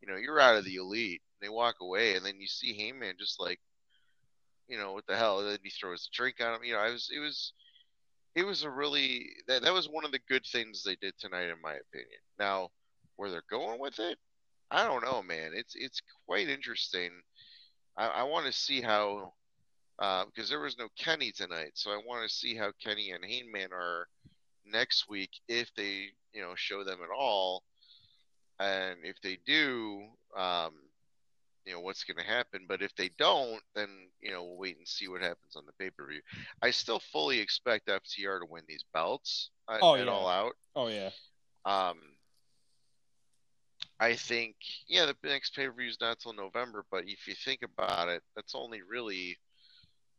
you 0.00 0.08
know, 0.08 0.16
you're 0.16 0.40
out 0.40 0.56
of 0.56 0.64
the 0.64 0.76
elite. 0.76 1.20
They 1.42 1.48
walk 1.48 1.76
away, 1.80 2.14
and 2.14 2.24
then 2.24 2.40
you 2.40 2.46
see 2.46 2.78
Hangman 2.78 3.16
just 3.18 3.40
like, 3.40 3.58
you 4.68 4.78
know, 4.78 4.92
what 4.92 5.06
the 5.06 5.16
hell? 5.16 5.42
Then 5.42 5.58
he 5.62 5.70
throws 5.70 6.08
a 6.08 6.16
drink 6.16 6.36
on 6.40 6.54
him. 6.54 6.64
You 6.64 6.74
know, 6.74 6.78
I 6.78 6.90
was 6.90 7.10
it 7.14 7.18
was 7.18 7.52
it 8.34 8.44
was 8.44 8.62
a 8.62 8.70
really 8.70 9.30
that 9.46 9.62
that 9.62 9.72
was 9.72 9.88
one 9.88 10.04
of 10.04 10.12
the 10.12 10.20
good 10.28 10.44
things 10.46 10.82
they 10.82 10.96
did 10.96 11.14
tonight, 11.18 11.48
in 11.48 11.60
my 11.62 11.74
opinion. 11.74 12.20
Now, 12.38 12.70
where 13.16 13.30
they're 13.30 13.42
going 13.50 13.80
with 13.80 13.98
it, 13.98 14.18
I 14.70 14.84
don't 14.84 15.04
know, 15.04 15.22
man. 15.22 15.52
It's 15.54 15.74
it's 15.76 16.00
quite 16.26 16.48
interesting. 16.48 17.10
I, 17.96 18.06
I 18.06 18.22
want 18.22 18.46
to 18.46 18.52
see 18.52 18.80
how 18.80 19.32
because 19.98 20.50
uh, 20.50 20.54
there 20.54 20.60
was 20.60 20.78
no 20.78 20.88
Kenny 20.98 21.32
tonight, 21.32 21.72
so 21.74 21.90
I 21.90 22.00
want 22.06 22.28
to 22.28 22.34
see 22.34 22.56
how 22.56 22.72
Kenny 22.82 23.10
and 23.10 23.24
Hangman 23.24 23.72
are 23.72 24.08
next 24.64 25.08
week 25.08 25.30
if 25.48 25.70
they 25.76 26.06
you 26.32 26.42
know 26.42 26.54
show 26.54 26.84
them 26.84 26.98
at 27.02 27.14
all 27.14 27.62
and 28.60 28.98
if 29.02 29.20
they 29.22 29.38
do 29.44 30.06
um 30.36 30.72
you 31.64 31.72
know 31.72 31.80
what's 31.80 32.04
going 32.04 32.16
to 32.16 32.30
happen 32.30 32.64
but 32.68 32.82
if 32.82 32.94
they 32.96 33.10
don't 33.18 33.62
then 33.74 33.88
you 34.20 34.30
know 34.30 34.42
we'll 34.42 34.56
wait 34.56 34.78
and 34.78 34.86
see 34.86 35.08
what 35.08 35.20
happens 35.20 35.56
on 35.56 35.64
the 35.66 35.72
pay-per-view 35.78 36.20
i 36.62 36.70
still 36.70 36.98
fully 36.98 37.38
expect 37.38 37.88
ftr 37.88 38.40
to 38.40 38.46
win 38.48 38.62
these 38.68 38.84
belts 38.92 39.50
at, 39.70 39.78
oh, 39.82 39.94
yeah. 39.94 40.04
all 40.04 40.28
out 40.28 40.52
oh 40.76 40.88
yeah 40.88 41.10
um 41.64 41.98
i 44.00 44.14
think 44.14 44.56
yeah 44.88 45.06
the 45.06 45.16
next 45.24 45.54
pay-per-view 45.54 45.88
is 45.88 45.98
not 46.00 46.18
till 46.18 46.32
november 46.32 46.84
but 46.90 47.04
if 47.06 47.28
you 47.28 47.34
think 47.34 47.60
about 47.62 48.08
it 48.08 48.22
that's 48.34 48.54
only 48.54 48.82
really 48.82 49.36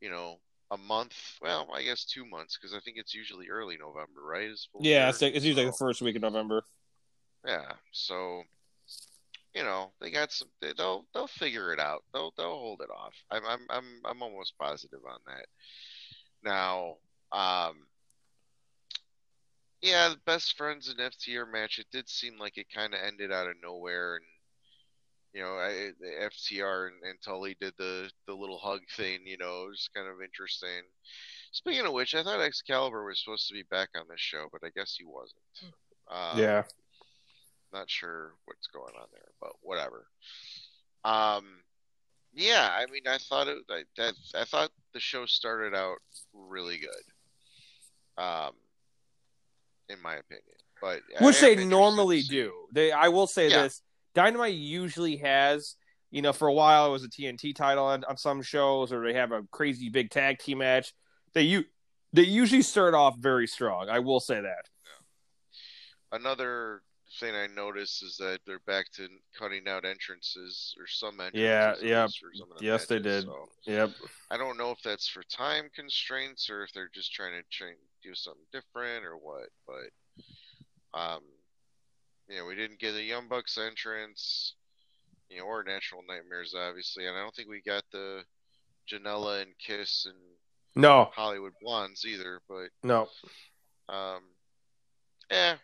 you 0.01 0.09
know 0.09 0.39
a 0.71 0.77
month. 0.77 1.15
Well, 1.41 1.67
I 1.73 1.83
guess 1.83 2.03
two 2.03 2.25
months 2.25 2.57
because 2.57 2.75
I 2.75 2.79
think 2.79 2.97
it's 2.97 3.13
usually 3.13 3.47
early 3.49 3.77
November, 3.77 4.21
right? 4.25 4.49
yeah, 4.79 5.09
it's, 5.09 5.21
it's 5.21 5.45
usually 5.45 5.65
so, 5.65 5.71
the 5.71 5.77
first 5.77 6.01
week 6.01 6.15
of 6.15 6.21
November. 6.23 6.63
Yeah, 7.45 7.73
so 7.91 8.43
you 9.53 9.63
know 9.63 9.91
they 10.01 10.09
got 10.11 10.31
some. 10.31 10.47
They, 10.61 10.73
will 10.77 11.05
they'll 11.13 11.27
figure 11.27 11.73
it 11.73 11.79
out. 11.79 12.03
They'll 12.13 12.33
they'll 12.37 12.59
hold 12.59 12.81
it 12.81 12.89
off. 12.89 13.13
I'm 13.31 13.45
I'm 13.45 13.61
I'm 13.69 13.85
I'm 14.05 14.23
almost 14.23 14.57
positive 14.59 15.01
on 15.07 15.19
that. 15.27 15.45
Now, 16.43 16.97
um, 17.31 17.85
yeah, 19.81 20.09
the 20.09 20.19
best 20.25 20.57
friends 20.57 20.89
in 20.89 20.97
FTR 20.97 21.51
match. 21.51 21.79
It 21.79 21.87
did 21.91 22.09
seem 22.09 22.37
like 22.39 22.57
it 22.57 22.67
kind 22.73 22.93
of 22.93 22.99
ended 23.05 23.31
out 23.31 23.47
of 23.47 23.55
nowhere, 23.61 24.15
and 24.15 24.25
you 25.33 25.41
know, 25.41 25.55
I, 25.55 25.91
the 25.99 26.29
FTR 26.29 26.87
and, 26.87 27.03
and 27.03 27.17
Tully 27.23 27.55
did 27.59 27.73
the 27.77 28.09
the 28.27 28.33
little 28.33 28.59
hug 28.59 28.81
thing. 28.95 29.19
You 29.25 29.37
know, 29.37 29.65
it 29.65 29.69
was 29.69 29.89
kind 29.95 30.07
of 30.07 30.21
interesting. 30.23 30.83
Speaking 31.51 31.85
of 31.85 31.93
which, 31.93 32.15
I 32.15 32.23
thought 32.23 32.41
Excalibur 32.41 33.05
was 33.05 33.19
supposed 33.23 33.47
to 33.47 33.53
be 33.53 33.63
back 33.69 33.89
on 33.95 34.05
this 34.09 34.19
show, 34.19 34.47
but 34.51 34.61
I 34.65 34.71
guess 34.75 34.95
he 34.97 35.05
wasn't. 35.05 35.75
Um, 36.09 36.39
yeah. 36.39 36.63
Not 37.73 37.89
sure 37.89 38.33
what's 38.45 38.67
going 38.67 38.93
on 38.95 39.07
there, 39.11 39.31
but 39.41 39.53
whatever. 39.61 40.05
Um, 41.03 41.45
yeah, 42.33 42.69
I 42.71 42.85
mean, 42.91 43.01
I 43.07 43.17
thought 43.17 43.47
it. 43.47 43.57
I, 43.69 43.83
that 43.97 44.13
I 44.35 44.45
thought 44.45 44.69
the 44.93 44.99
show 44.99 45.25
started 45.25 45.75
out 45.75 45.97
really 46.33 46.77
good. 46.77 48.23
Um, 48.23 48.51
in 49.89 50.01
my 50.01 50.15
opinion, 50.15 50.43
but 50.81 51.01
which 51.19 51.39
they 51.41 51.65
normally 51.65 52.21
do. 52.21 52.53
They, 52.71 52.91
I 52.91 53.07
will 53.07 53.27
say 53.27 53.49
Yeah. 53.49 53.63
this: 53.63 53.81
Dynamite 54.13 54.53
usually 54.53 55.17
has, 55.17 55.75
you 56.11 56.21
know, 56.21 56.31
for 56.33 56.47
a 56.47 56.53
while 56.53 56.87
it 56.87 56.91
was 56.91 57.03
a 57.03 57.09
TNT 57.09 57.55
title 57.55 57.85
on, 57.85 58.03
on 58.05 58.17
some 58.17 58.41
shows, 58.43 58.93
or 58.93 59.03
they 59.03 59.13
have 59.13 59.31
a 59.31 59.43
crazy 59.51 59.89
big 59.89 60.11
tag 60.11 60.39
team 60.39 60.59
match. 60.59 60.93
They 61.33 61.41
you 61.41 61.65
they 62.13 62.21
usually 62.23 62.61
start 62.61 62.93
off 62.93 63.17
very 63.17 63.47
strong. 63.47 63.89
I 63.89 63.99
will 63.99 64.19
say 64.19 64.41
that. 64.41 64.69
Another 66.11 66.83
thing 67.19 67.35
I 67.35 67.47
noticed 67.47 68.03
is 68.03 68.17
that 68.17 68.39
they're 68.45 68.59
back 68.59 68.91
to 68.93 69.07
cutting 69.37 69.67
out 69.67 69.85
entrances 69.85 70.75
or 70.79 70.87
some 70.87 71.19
entrances. 71.19 71.41
Yeah, 71.41 71.75
yeah. 71.81 72.07
the 72.07 72.65
Yes, 72.65 72.85
they 72.87 72.99
did. 72.99 73.25
so 73.25 73.49
Yep. 73.65 73.91
I 74.31 74.37
don't 74.37 74.57
know 74.57 74.71
if 74.71 74.81
that's 74.83 75.07
for 75.07 75.23
time 75.23 75.69
constraints 75.75 76.49
or 76.49 76.63
if 76.63 76.71
they're 76.73 76.89
just 76.93 77.13
trying 77.13 77.33
to 77.33 77.43
try 77.51 77.69
and 77.69 77.77
do 78.03 78.13
something 78.15 78.45
different 78.51 79.05
or 79.05 79.17
what. 79.17 79.49
But 79.67 80.99
um, 80.99 81.21
you 82.27 82.37
know, 82.37 82.45
we 82.45 82.55
didn't 82.55 82.79
get 82.79 82.95
a 82.95 83.01
Young 83.03 83.27
Bucks 83.27 83.57
entrance, 83.57 84.55
you 85.29 85.39
know, 85.39 85.45
or 85.45 85.63
Natural 85.63 86.01
Nightmares, 86.07 86.53
obviously, 86.57 87.05
and 87.07 87.15
I 87.17 87.21
don't 87.21 87.35
think 87.35 87.49
we 87.49 87.61
got 87.61 87.83
the 87.91 88.23
Janela 88.91 89.41
and 89.41 89.51
Kiss 89.59 90.05
and 90.05 90.15
No, 90.75 91.09
Hollywood 91.15 91.53
Blondes 91.61 92.05
either. 92.05 92.41
But 92.47 92.69
no. 92.83 93.07
um, 93.89 94.21
yeah, 95.31 95.55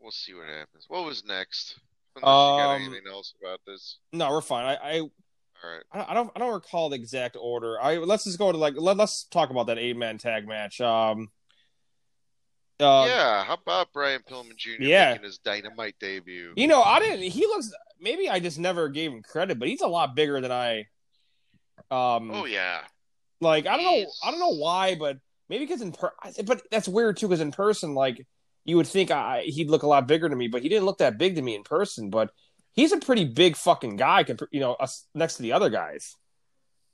we'll 0.00 0.10
see 0.10 0.34
what 0.34 0.46
happens. 0.46 0.86
What 0.88 1.04
was 1.04 1.24
next? 1.24 1.78
Unless 2.16 2.24
you 2.24 2.58
got 2.58 2.74
Um, 2.74 2.82
anything 2.82 3.02
else 3.10 3.34
about 3.40 3.60
this. 3.66 3.98
No, 4.12 4.30
we're 4.30 4.40
fine. 4.40 4.64
I, 4.64 4.74
I 4.76 4.98
All 5.00 5.10
right. 5.64 5.82
I 6.08 6.14
don't 6.14 6.30
I 6.34 6.38
don't 6.38 6.52
recall 6.52 6.88
the 6.88 6.96
exact 6.96 7.36
order. 7.40 7.80
I 7.80 7.96
let's 7.98 8.24
just 8.24 8.38
go 8.38 8.50
to 8.52 8.58
like 8.58 8.74
let, 8.76 8.96
let's 8.96 9.24
talk 9.24 9.50
about 9.50 9.66
that 9.66 9.78
eight 9.78 9.96
man 9.96 10.18
tag 10.18 10.46
match. 10.46 10.80
Um 10.80 11.30
uh, 12.80 13.06
yeah, 13.08 13.42
how 13.42 13.54
about 13.54 13.92
Brian 13.92 14.20
Pillman 14.22 14.54
Jr. 14.56 14.70
yeah. 14.78 15.10
making 15.10 15.24
his 15.24 15.38
dynamite 15.38 15.96
debut? 15.98 16.52
You 16.54 16.68
know, 16.68 16.80
I 16.80 17.00
didn't 17.00 17.22
he 17.22 17.44
looks 17.46 17.72
maybe 18.00 18.30
I 18.30 18.38
just 18.38 18.58
never 18.58 18.88
gave 18.88 19.10
him 19.12 19.22
credit, 19.22 19.58
but 19.58 19.66
he's 19.68 19.80
a 19.80 19.88
lot 19.88 20.14
bigger 20.14 20.40
than 20.40 20.52
I 20.52 20.86
um 21.90 22.30
Oh 22.32 22.44
yeah, 22.44 22.80
like 23.40 23.66
I 23.66 23.76
don't 23.76 23.84
know 23.84 24.10
I 24.22 24.30
don't 24.30 24.40
know 24.40 24.54
why, 24.54 24.94
but 24.94 25.18
maybe 25.48 25.66
because 25.66 25.82
in 25.82 25.90
per 25.92 26.12
but 26.44 26.62
that's 26.70 26.86
weird 26.88 27.16
too 27.16 27.26
because 27.26 27.40
in 27.40 27.50
person 27.50 27.94
like 27.94 28.24
you 28.68 28.76
would 28.76 28.86
think 28.86 29.10
I 29.10 29.42
he'd 29.46 29.70
look 29.70 29.82
a 29.84 29.88
lot 29.88 30.08
bigger 30.08 30.28
to 30.30 30.36
me, 30.36 30.48
but 30.48 30.62
he 30.62 30.70
didn't 30.70 30.86
look 30.86 30.98
that 30.98 31.18
big 31.18 31.36
to 31.36 31.42
me 31.42 31.56
in 31.56 31.64
person, 31.64 32.10
but 32.10 32.30
he's 32.74 32.92
a 32.92 32.98
pretty 32.98 33.24
big 33.26 33.56
fucking 33.56 33.96
guy 33.96 34.24
you 34.52 34.60
know 34.60 34.74
us 34.74 35.06
next 35.14 35.36
to 35.36 35.42
the 35.42 35.52
other 35.54 35.70
guys. 35.70 36.16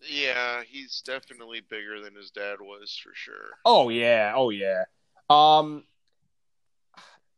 yeah, 0.01 0.63
he's 0.67 1.03
definitely 1.05 1.61
bigger 1.61 2.01
than 2.03 2.15
his 2.15 2.31
dad 2.31 2.61
was 2.61 2.99
for 3.03 3.13
sure. 3.15 3.59
Oh 3.65 3.89
yeah, 3.89 4.33
oh 4.37 4.51
yeah. 4.51 4.85
Um, 5.31 5.85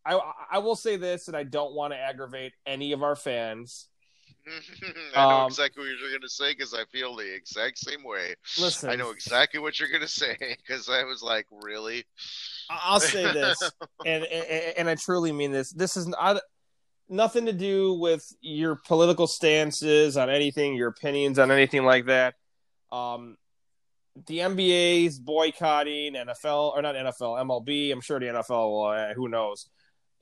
I 0.05 0.21
I 0.53 0.59
will 0.59 0.77
say 0.77 0.97
this, 0.97 1.29
and 1.29 1.37
I 1.37 1.43
don't 1.45 1.75
want 1.75 1.93
to 1.93 1.99
aggravate 1.99 2.53
any 2.67 2.93
of 2.93 3.03
our 3.03 3.17
fans. 3.17 3.89
I 5.17 5.27
know 5.27 5.41
Um, 5.41 5.47
exactly 5.47 5.83
what 5.83 5.99
you're 6.01 6.13
gonna 6.13 6.29
say 6.29 6.53
because 6.53 6.73
I 6.75 6.85
feel 6.93 7.17
the 7.17 7.35
exact 7.35 7.79
same 7.79 8.05
way. 8.05 8.35
Listen, 8.59 8.91
I 8.91 8.97
know 8.97 9.11
exactly 9.11 9.61
what 9.61 9.79
you're 9.81 9.91
gonna 9.91 10.09
say 10.23 10.37
because 10.39 10.89
I 10.89 11.05
was 11.05 11.23
like, 11.23 11.47
really? 11.51 12.05
I'll 12.71 13.01
say 13.01 13.23
this, 13.33 13.59
and, 14.07 14.25
and 14.25 14.79
and 14.79 14.89
I 14.89 14.95
truly 14.95 15.33
mean 15.33 15.53
this. 15.53 15.73
This 15.73 15.97
is 15.97 16.07
not 16.07 16.41
nothing 17.09 17.47
to 17.47 17.53
do 17.53 17.95
with 17.95 18.25
your 18.41 18.77
political 18.77 19.27
stances 19.27 20.17
on 20.17 20.31
anything, 20.31 20.75
your 20.75 20.89
opinions 20.89 21.39
on 21.39 21.51
anything 21.51 21.85
like 21.85 22.07
that. 22.07 22.35
Um, 22.91 23.37
the 24.27 24.39
NBA's 24.39 25.19
boycotting 25.19 26.15
NFL 26.15 26.73
or 26.73 26.83
not 26.83 26.95
NFL, 26.95 27.39
MLB. 27.45 27.93
I'm 27.93 28.01
sure 28.01 28.19
the 28.19 28.27
NFL 28.27 28.71
will. 28.71 28.85
Uh, 28.85 29.15
who 29.15 29.29
knows? 29.29 29.69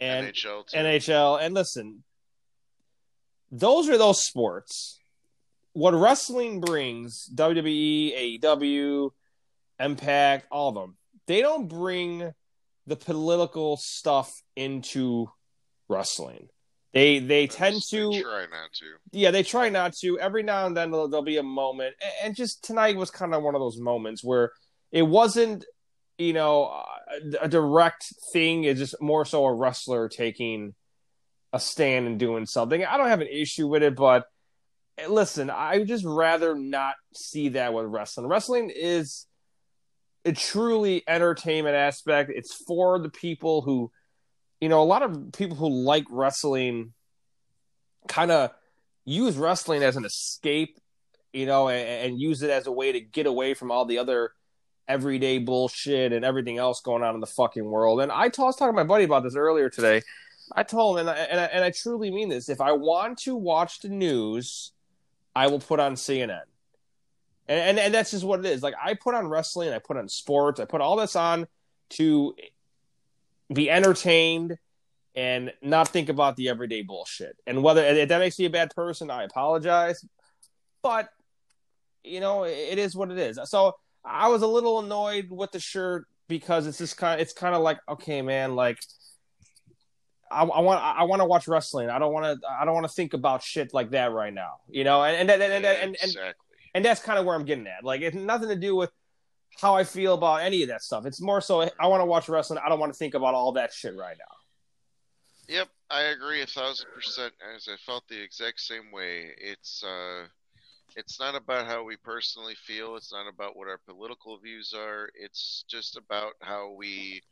And 0.01 0.29
NHL 0.29 0.67
too. 0.67 0.77
NHL. 0.77 1.41
And 1.41 1.55
listen, 1.55 2.03
those 3.51 3.89
are 3.89 3.99
those 3.99 4.25
sports. 4.25 5.01
What 5.73 5.95
wrestling 5.95 6.61
brings, 6.61 7.29
WWE, 7.35 8.41
AEW, 8.41 9.11
Impact, 9.81 10.47
all 10.51 10.69
of 10.69 10.75
them, 10.77 10.97
they 11.27 11.41
don't 11.41 11.69
bring 11.69 12.33
the 12.87 12.97
political 12.97 13.77
stuff 13.77 14.43
into 14.57 15.29
wrestling. 15.89 16.49
They 16.93 17.19
they 17.19 17.49
tend 17.49 17.77
They 17.77 17.99
to 17.99 18.23
try 18.23 18.43
not 18.43 18.73
to. 18.75 18.87
yeah, 19.11 19.31
they 19.33 19.43
try 19.43 19.69
not 19.69 19.95
to. 19.95 20.19
Every 20.21 20.45
now 20.45 20.67
and 20.67 20.77
then 20.77 20.91
there'll, 20.93 21.09
there'll 21.09 21.25
be 21.25 21.39
a 21.39 21.43
moment, 21.43 21.95
and, 22.23 22.37
just 22.37 22.63
tonight 22.63 22.97
was 22.97 23.11
kind 23.11 23.35
of 23.35 23.43
one 23.43 23.55
of 23.57 23.61
those 23.61 23.79
moments 23.79 24.23
where 24.23 24.53
it 24.93 25.03
wasn't, 25.03 25.65
you 26.19 26.33
know, 26.33 26.67
a, 27.43 27.45
a 27.45 27.49
direct 27.49 28.13
thing. 28.33 28.63
It's 28.63 28.79
just 28.79 29.01
more 29.01 29.25
so 29.25 29.45
a 29.45 29.53
wrestler 29.53 30.09
taking 30.09 30.75
a 31.53 31.59
stand 31.59 32.07
and 32.07 32.19
doing 32.19 32.47
something. 32.47 32.85
I 32.85 32.97
don't 32.97 33.09
have 33.09 33.21
an 33.21 33.29
issue 33.29 33.67
with 33.67 33.83
it, 33.83 33.97
but 33.97 34.27
eh, 34.99 35.09
listen, 35.09 35.51
I 35.51 35.79
would 35.79 35.89
just 35.89 36.05
rather 36.05 36.55
not 36.55 36.95
see 37.13 37.51
that 37.51 37.75
with 37.75 37.87
wrestling. 37.87 38.29
Wrestling 38.29 38.71
is 38.75 39.27
a 40.25 40.33
truly 40.33 41.03
entertainment 41.07 41.77
aspect. 41.77 42.31
It's 42.35 42.55
for 42.55 42.99
the 42.99 43.11
people 43.11 43.63
who, 43.63 43.91
you 44.61 44.69
know, 44.69 44.83
a 44.83 44.85
lot 44.85 45.03
of 45.03 45.33
people 45.33 45.57
who 45.57 45.69
like 45.69 46.05
wrestling 46.11 46.93
kind 48.09 48.31
of 48.31 48.51
use 49.05 49.37
wrestling 49.37 49.83
as 49.83 49.97
an 49.97 50.05
escape, 50.05 50.79
you 51.33 51.47
know, 51.47 51.69
and, 51.69 52.13
and 52.13 52.21
use 52.21 52.43
it 52.43 52.51
as 52.51 52.67
a 52.67 52.73
way 52.73 52.93
to 52.93 53.01
get 53.01 53.27
away 53.27 53.55
from 53.55 53.71
all 53.71 53.85
the 53.85 53.99
other 53.99 54.33
everyday 54.89 55.39
bullshit 55.39 56.13
and 56.13 56.25
everything 56.25 56.59
else 56.59 56.81
going 56.81 57.03
on 57.03 57.15
in 57.15 57.21
the 57.21 57.27
fucking 57.27 57.65
world. 57.65 58.01
And 58.01 58.13
I, 58.13 58.29
t- 58.29 58.43
I 58.43 58.47
was 58.47 58.57
talking 58.57 58.73
to 58.73 58.77
my 58.77 58.85
buddy 58.85 59.05
about 59.05 59.23
this 59.23 59.37
earlier 59.37 59.69
today. 59.69 60.03
I 60.55 60.63
told 60.63 60.99
him, 60.99 61.09
and 61.09 61.19
I, 61.19 61.23
and 61.23 61.41
I, 61.41 61.45
and 61.45 61.65
I 61.65 61.71
truly 61.71 62.11
mean 62.11 62.29
this: 62.29 62.51
if 62.51 62.61
I 62.61 62.73
want 62.73 63.19
to 63.21 63.35
watch 63.35 63.81
the 63.81 63.89
news, 63.89 64.73
I 65.35 65.47
will 65.47 65.59
put 65.59 65.81
on 65.81 65.95
CNN. 65.95 66.43
And, 67.47 67.61
and 67.61 67.79
and 67.79 67.95
that's 67.95 68.13
just 68.13 68.25
what 68.25 68.41
it 68.41 68.47
is. 68.47 68.63
Like 68.63 68.75
I 68.83 68.95
put 68.95 69.15
on 69.15 69.29
wrestling, 69.29 69.73
I 69.73 69.79
put 69.79 69.97
on 69.97 70.09
sports, 70.09 70.61
I 70.61 70.65
put 70.65 70.81
all 70.81 70.97
this 70.97 71.17
on 71.17 71.47
to 71.91 72.35
be 73.53 73.71
entertained 73.71 74.57
and 75.15 75.53
not 75.63 75.89
think 75.89 76.09
about 76.09 76.37
the 76.37 76.49
everyday 76.49 76.83
bullshit. 76.83 77.37
And 77.47 77.63
whether 77.63 77.85
if 77.85 78.09
that 78.09 78.19
makes 78.19 78.39
me 78.39 78.47
a 78.47 78.51
bad 78.51 78.75
person, 78.75 79.11
I 79.11 79.25
apologize. 79.25 80.05
But 80.83 81.09
you 82.03 82.21
know, 82.21 82.45
it 82.45 82.79
is 82.79 82.95
what 82.95 83.11
it 83.11 83.19
is. 83.19 83.39
So 83.45 83.77
I 84.05 84.29
was 84.29 84.43
a 84.43 84.47
little 84.47 84.81
annoyed 84.81 85.29
with 85.31 85.53
the 85.53 85.61
shirt 85.61 86.07
because 86.29 86.67
it's 86.67 86.79
just 86.79 86.97
kind. 86.97 87.21
Of, 87.21 87.23
it's 87.23 87.33
kind 87.33 87.55
of 87.55 87.63
like, 87.63 87.79
okay, 87.89 88.23
man, 88.23 88.55
like 88.55 88.79
I, 90.31 90.43
I 90.43 90.61
want 90.61 90.83
I 90.83 91.05
want 91.05 91.21
to 91.21 91.27
watch 91.27 91.49
wrestling. 91.49 91.91
I 91.91 91.99
don't 91.99 92.13
want 92.13 92.41
to 92.41 92.49
I 92.49 92.65
don't 92.65 92.75
want 92.75 92.87
to 92.87 92.93
think 92.93 93.15
about 93.15 93.43
shit 93.43 93.73
like 93.73 93.91
that 93.91 94.13
right 94.13 94.33
now. 94.33 94.57
You 94.69 94.85
know, 94.85 95.03
and 95.03 95.31
and 95.31 95.43
and 95.43 95.43
and, 95.43 95.65
and, 95.65 95.83
and, 95.83 95.95
exactly. 95.95 96.23
and 96.23 96.35
that's 96.83 97.03
kind 97.03 97.19
of 97.19 97.27
where 97.27 97.35
I'm 97.35 97.45
getting 97.45 97.67
at. 97.67 97.85
Like 97.85 98.01
it's 98.01 98.17
nothing 98.17 98.49
to 98.49 98.57
do 98.57 98.75
with 98.75 98.91
how 99.61 99.75
I 99.75 99.85
feel 99.85 100.15
about 100.15 100.43
any 100.43 100.63
of 100.63 100.69
that 100.69 100.83
stuff. 100.83 101.05
It's 101.05 101.21
more 101.21 101.43
so 101.43 101.69
I 101.79 101.87
want 101.87 102.01
to 102.01 102.07
watch 102.07 102.29
wrestling. 102.29 102.61
I 102.65 102.71
don't 102.71 102.81
want 102.81 102.93
to 102.93 102.99
think 102.99 103.13
about 103.13 103.35
all 103.35 103.53
that 103.53 103.73
shit 103.73 103.95
right 103.97 104.17
now. 104.19 105.55
Yep, 105.55 105.69
I 105.91 106.03
agree 106.05 106.41
a 106.41 106.47
thousand 106.47 106.87
percent. 106.95 107.35
As 107.55 107.69
I 107.69 107.77
felt 107.85 108.09
the 108.09 108.21
exact 108.21 108.61
same 108.61 108.91
way. 108.91 109.31
It's 109.39 109.85
uh, 109.85 110.27
it's 110.97 111.21
not 111.21 111.35
about 111.35 111.67
how 111.67 111.85
we 111.85 111.97
personally 111.97 112.55
feel. 112.55 112.97
It's 112.97 113.13
not 113.13 113.29
about 113.29 113.57
what 113.57 113.69
our 113.69 113.79
political 113.87 114.39
views 114.39 114.73
are. 114.77 115.11
It's 115.15 115.65
just 115.69 115.97
about 115.97 116.33
how 116.41 116.75
we 116.77 117.23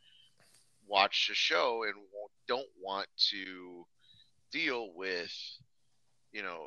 watch 0.87 1.29
a 1.31 1.35
show 1.35 1.83
and 1.85 1.95
don't 2.47 2.67
want 2.79 3.07
to 3.31 3.85
deal 4.51 4.91
with, 4.95 5.33
you 6.31 6.43
know, 6.43 6.65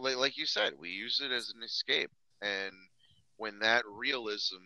like- 0.00 0.16
like, 0.16 0.36
you 0.36 0.46
said, 0.46 0.74
we 0.78 0.90
use 0.90 1.20
it 1.20 1.30
as 1.32 1.50
an 1.50 1.62
escape. 1.62 2.10
And 2.42 2.72
when 3.36 3.58
that 3.60 3.84
realism, 3.86 4.56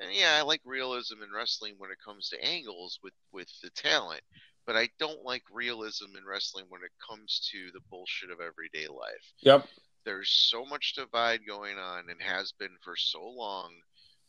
and 0.00 0.12
yeah, 0.12 0.36
I 0.38 0.42
like 0.42 0.60
realism 0.64 1.22
in 1.22 1.32
wrestling 1.32 1.74
when 1.78 1.90
it 1.90 1.98
comes 2.04 2.28
to 2.30 2.44
angles 2.44 2.98
with 3.02 3.14
with 3.32 3.48
the 3.62 3.70
talent 3.70 4.22
but 4.66 4.76
I 4.76 4.88
don't 4.98 5.24
like 5.24 5.42
realism 5.52 6.16
in 6.16 6.24
wrestling 6.24 6.66
when 6.68 6.82
it 6.84 6.92
comes 7.04 7.48
to 7.52 7.70
the 7.72 7.80
bullshit 7.90 8.30
of 8.30 8.40
everyday 8.40 8.86
life. 8.86 9.32
Yep. 9.40 9.66
There's 10.04 10.30
so 10.30 10.64
much 10.64 10.94
divide 10.94 11.40
going 11.46 11.78
on 11.78 12.04
and 12.08 12.20
has 12.22 12.52
been 12.52 12.76
for 12.82 12.94
so 12.96 13.24
long. 13.24 13.72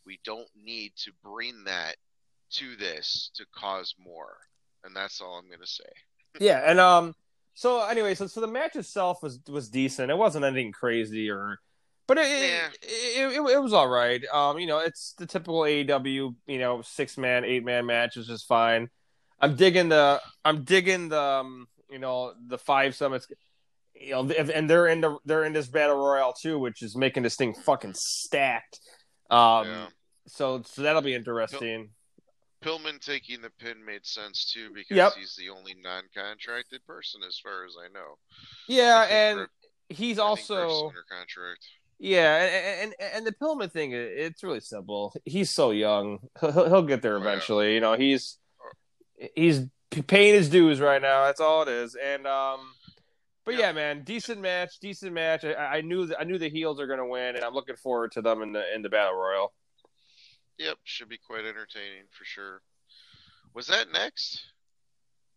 We 0.05 0.19
don't 0.23 0.47
need 0.55 0.93
to 1.03 1.11
bring 1.23 1.63
that 1.65 1.95
to 2.53 2.75
this 2.75 3.31
to 3.35 3.45
cause 3.55 3.93
more. 3.97 4.37
and 4.83 4.95
that's 4.95 5.21
all 5.21 5.37
I'm 5.37 5.49
gonna 5.49 5.65
say. 5.65 5.89
yeah, 6.39 6.61
and 6.65 6.79
um, 6.79 7.15
so 7.53 7.81
anyway, 7.87 8.15
so 8.15 8.27
so 8.27 8.41
the 8.41 8.47
match 8.47 8.75
itself 8.75 9.21
was 9.23 9.39
was 9.47 9.69
decent. 9.69 10.11
It 10.11 10.17
wasn't 10.17 10.45
anything 10.45 10.71
crazy 10.71 11.29
or, 11.29 11.59
but 12.07 12.17
it 12.17 12.27
Yeah. 12.27 12.67
it, 12.81 13.33
it, 13.33 13.37
it, 13.39 13.51
it 13.55 13.61
was 13.61 13.73
all 13.73 13.87
right. 13.87 14.23
Um, 14.33 14.59
you 14.59 14.67
know, 14.67 14.79
it's 14.79 15.13
the 15.17 15.25
typical 15.25 15.61
AEW, 15.61 16.35
you 16.47 16.57
know, 16.59 16.81
six 16.81 17.17
man, 17.17 17.45
eight 17.45 17.63
man 17.63 17.85
match 17.85 18.17
is 18.17 18.27
just 18.27 18.47
fine. 18.47 18.89
I'm 19.39 19.55
digging 19.55 19.89
the 19.89 20.21
I'm 20.45 20.63
digging 20.63 21.09
the 21.09 21.19
um, 21.21 21.67
you 21.89 21.99
know 21.99 22.33
the 22.47 22.57
five 22.57 22.95
summits. 22.95 23.27
You 23.95 24.11
know, 24.11 24.29
and 24.31 24.69
they're 24.69 24.87
in 24.87 25.01
the 25.01 25.17
they're 25.23 25.43
in 25.43 25.53
this 25.53 25.67
battle 25.67 25.95
royale 25.97 26.33
too, 26.33 26.57
which 26.57 26.81
is 26.81 26.95
making 26.95 27.23
this 27.23 27.35
thing 27.35 27.53
fucking 27.53 27.93
stacked. 27.95 28.79
Um, 29.29 29.67
Yeah. 29.67 29.85
so 30.27 30.61
so 30.65 30.81
that'll 30.81 31.01
be 31.03 31.13
interesting. 31.13 31.89
Pillman 32.63 32.99
taking 32.99 33.41
the 33.41 33.49
pin 33.59 33.83
made 33.85 34.05
sense 34.05 34.51
too 34.51 34.69
because 34.73 34.95
Yep. 34.97 35.13
he's 35.17 35.35
the 35.35 35.49
only 35.49 35.75
non-contracted 35.81 36.85
person 36.85 37.21
as 37.27 37.37
far 37.39 37.65
as 37.65 37.73
I 37.83 37.87
know. 37.93 38.17
Yeah, 38.67 38.97
I 38.97 39.05
and 39.05 39.37
Griff- 39.37 39.49
he's 39.89 40.19
I 40.19 40.23
also 40.23 40.87
under 40.87 41.03
contract. 41.09 41.65
Yeah, 41.99 42.35
and, 42.43 42.93
and 42.99 43.13
and 43.15 43.27
the 43.27 43.31
Pillman 43.31 43.71
thing, 43.71 43.91
it's 43.93 44.43
really 44.43 44.59
simple. 44.59 45.13
He's 45.25 45.51
so 45.51 45.71
young; 45.71 46.19
he'll, 46.41 46.51
he'll 46.51 46.81
get 46.83 47.01
there 47.01 47.15
Oh, 47.17 47.21
yeah. 47.21 47.27
eventually. 47.29 47.73
You 47.75 47.79
know, 47.81 47.93
he's 47.93 48.39
he's 49.35 49.61
paying 50.07 50.33
his 50.33 50.49
dues 50.49 50.79
right 50.81 51.01
now. 51.01 51.25
That's 51.25 51.39
all 51.39 51.61
it 51.61 51.69
is. 51.69 51.95
And 51.95 52.25
um, 52.27 52.59
but 53.45 53.53
Yeah. 53.53 53.59
yeah, 53.67 53.71
man, 53.73 54.03
decent 54.03 54.41
match, 54.41 54.79
decent 54.79 55.13
match. 55.13 55.45
I, 55.45 55.53
I 55.53 55.81
knew 55.81 56.11
I 56.19 56.23
knew 56.23 56.37
the 56.37 56.49
heels 56.49 56.79
are 56.81 56.87
going 56.87 56.99
to 56.99 57.05
win, 57.05 57.35
and 57.35 57.43
I'm 57.45 57.53
looking 57.53 57.75
forward 57.75 58.11
to 58.13 58.21
them 58.21 58.41
in 58.41 58.51
the 58.53 58.73
in 58.73 58.81
the 58.81 58.89
battle 58.89 59.15
royal. 59.15 59.53
Yep, 60.59 60.77
should 60.83 61.09
be 61.09 61.17
quite 61.17 61.45
entertaining 61.45 62.05
for 62.11 62.25
sure. 62.25 62.61
Was 63.53 63.67
that 63.67 63.91
next? 63.91 64.41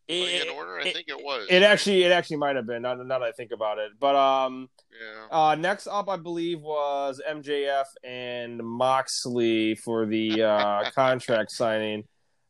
Like, 0.08 0.18
in 0.18 0.42
It, 0.42 0.48
order, 0.54 0.78
I 0.78 0.92
think 0.92 1.08
it 1.08 1.18
was. 1.18 1.48
it 1.50 1.62
actually 1.64 2.04
it 2.04 2.12
actually 2.12 2.36
might 2.36 2.54
have 2.54 2.66
been. 2.66 2.82
Now, 2.82 2.94
now 2.94 3.18
that 3.18 3.22
I 3.26 3.32
think 3.32 3.50
about 3.50 3.78
it, 3.78 3.92
but 3.98 4.14
um. 4.14 4.68
Yeah. 4.92 5.26
Uh, 5.36 5.54
next 5.56 5.88
up, 5.88 6.08
I 6.08 6.16
believe, 6.16 6.62
was 6.62 7.20
MJF 7.28 7.84
and 8.02 8.58
Moxley 8.58 9.74
for 9.74 10.06
the 10.06 10.42
uh, 10.42 10.90
contract 10.94 11.50
signing. 11.50 12.04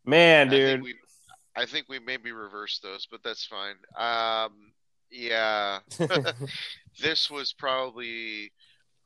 Man, 0.04 0.46
I 0.46 0.50
dude, 0.50 0.68
think 0.68 0.84
we, 0.84 0.94
I 1.56 1.66
think 1.66 1.88
we 1.88 1.98
maybe 1.98 2.30
reversed 2.30 2.82
those, 2.84 3.08
but 3.10 3.22
that's 3.24 3.44
fine. 3.46 3.74
Um, 3.98 4.72
yeah, 5.10 5.80
this 7.02 7.30
was 7.30 7.52
probably 7.52 8.52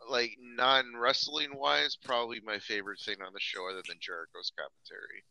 like 0.09 0.37
non 0.41 0.97
wrestling 0.97 1.51
wise, 1.55 1.97
probably 2.03 2.41
my 2.45 2.59
favorite 2.59 3.01
thing 3.01 3.17
on 3.25 3.33
the 3.33 3.41
show, 3.41 3.69
other 3.69 3.83
than 3.87 3.99
Jericho's 4.01 4.53
commentary. 4.57 5.25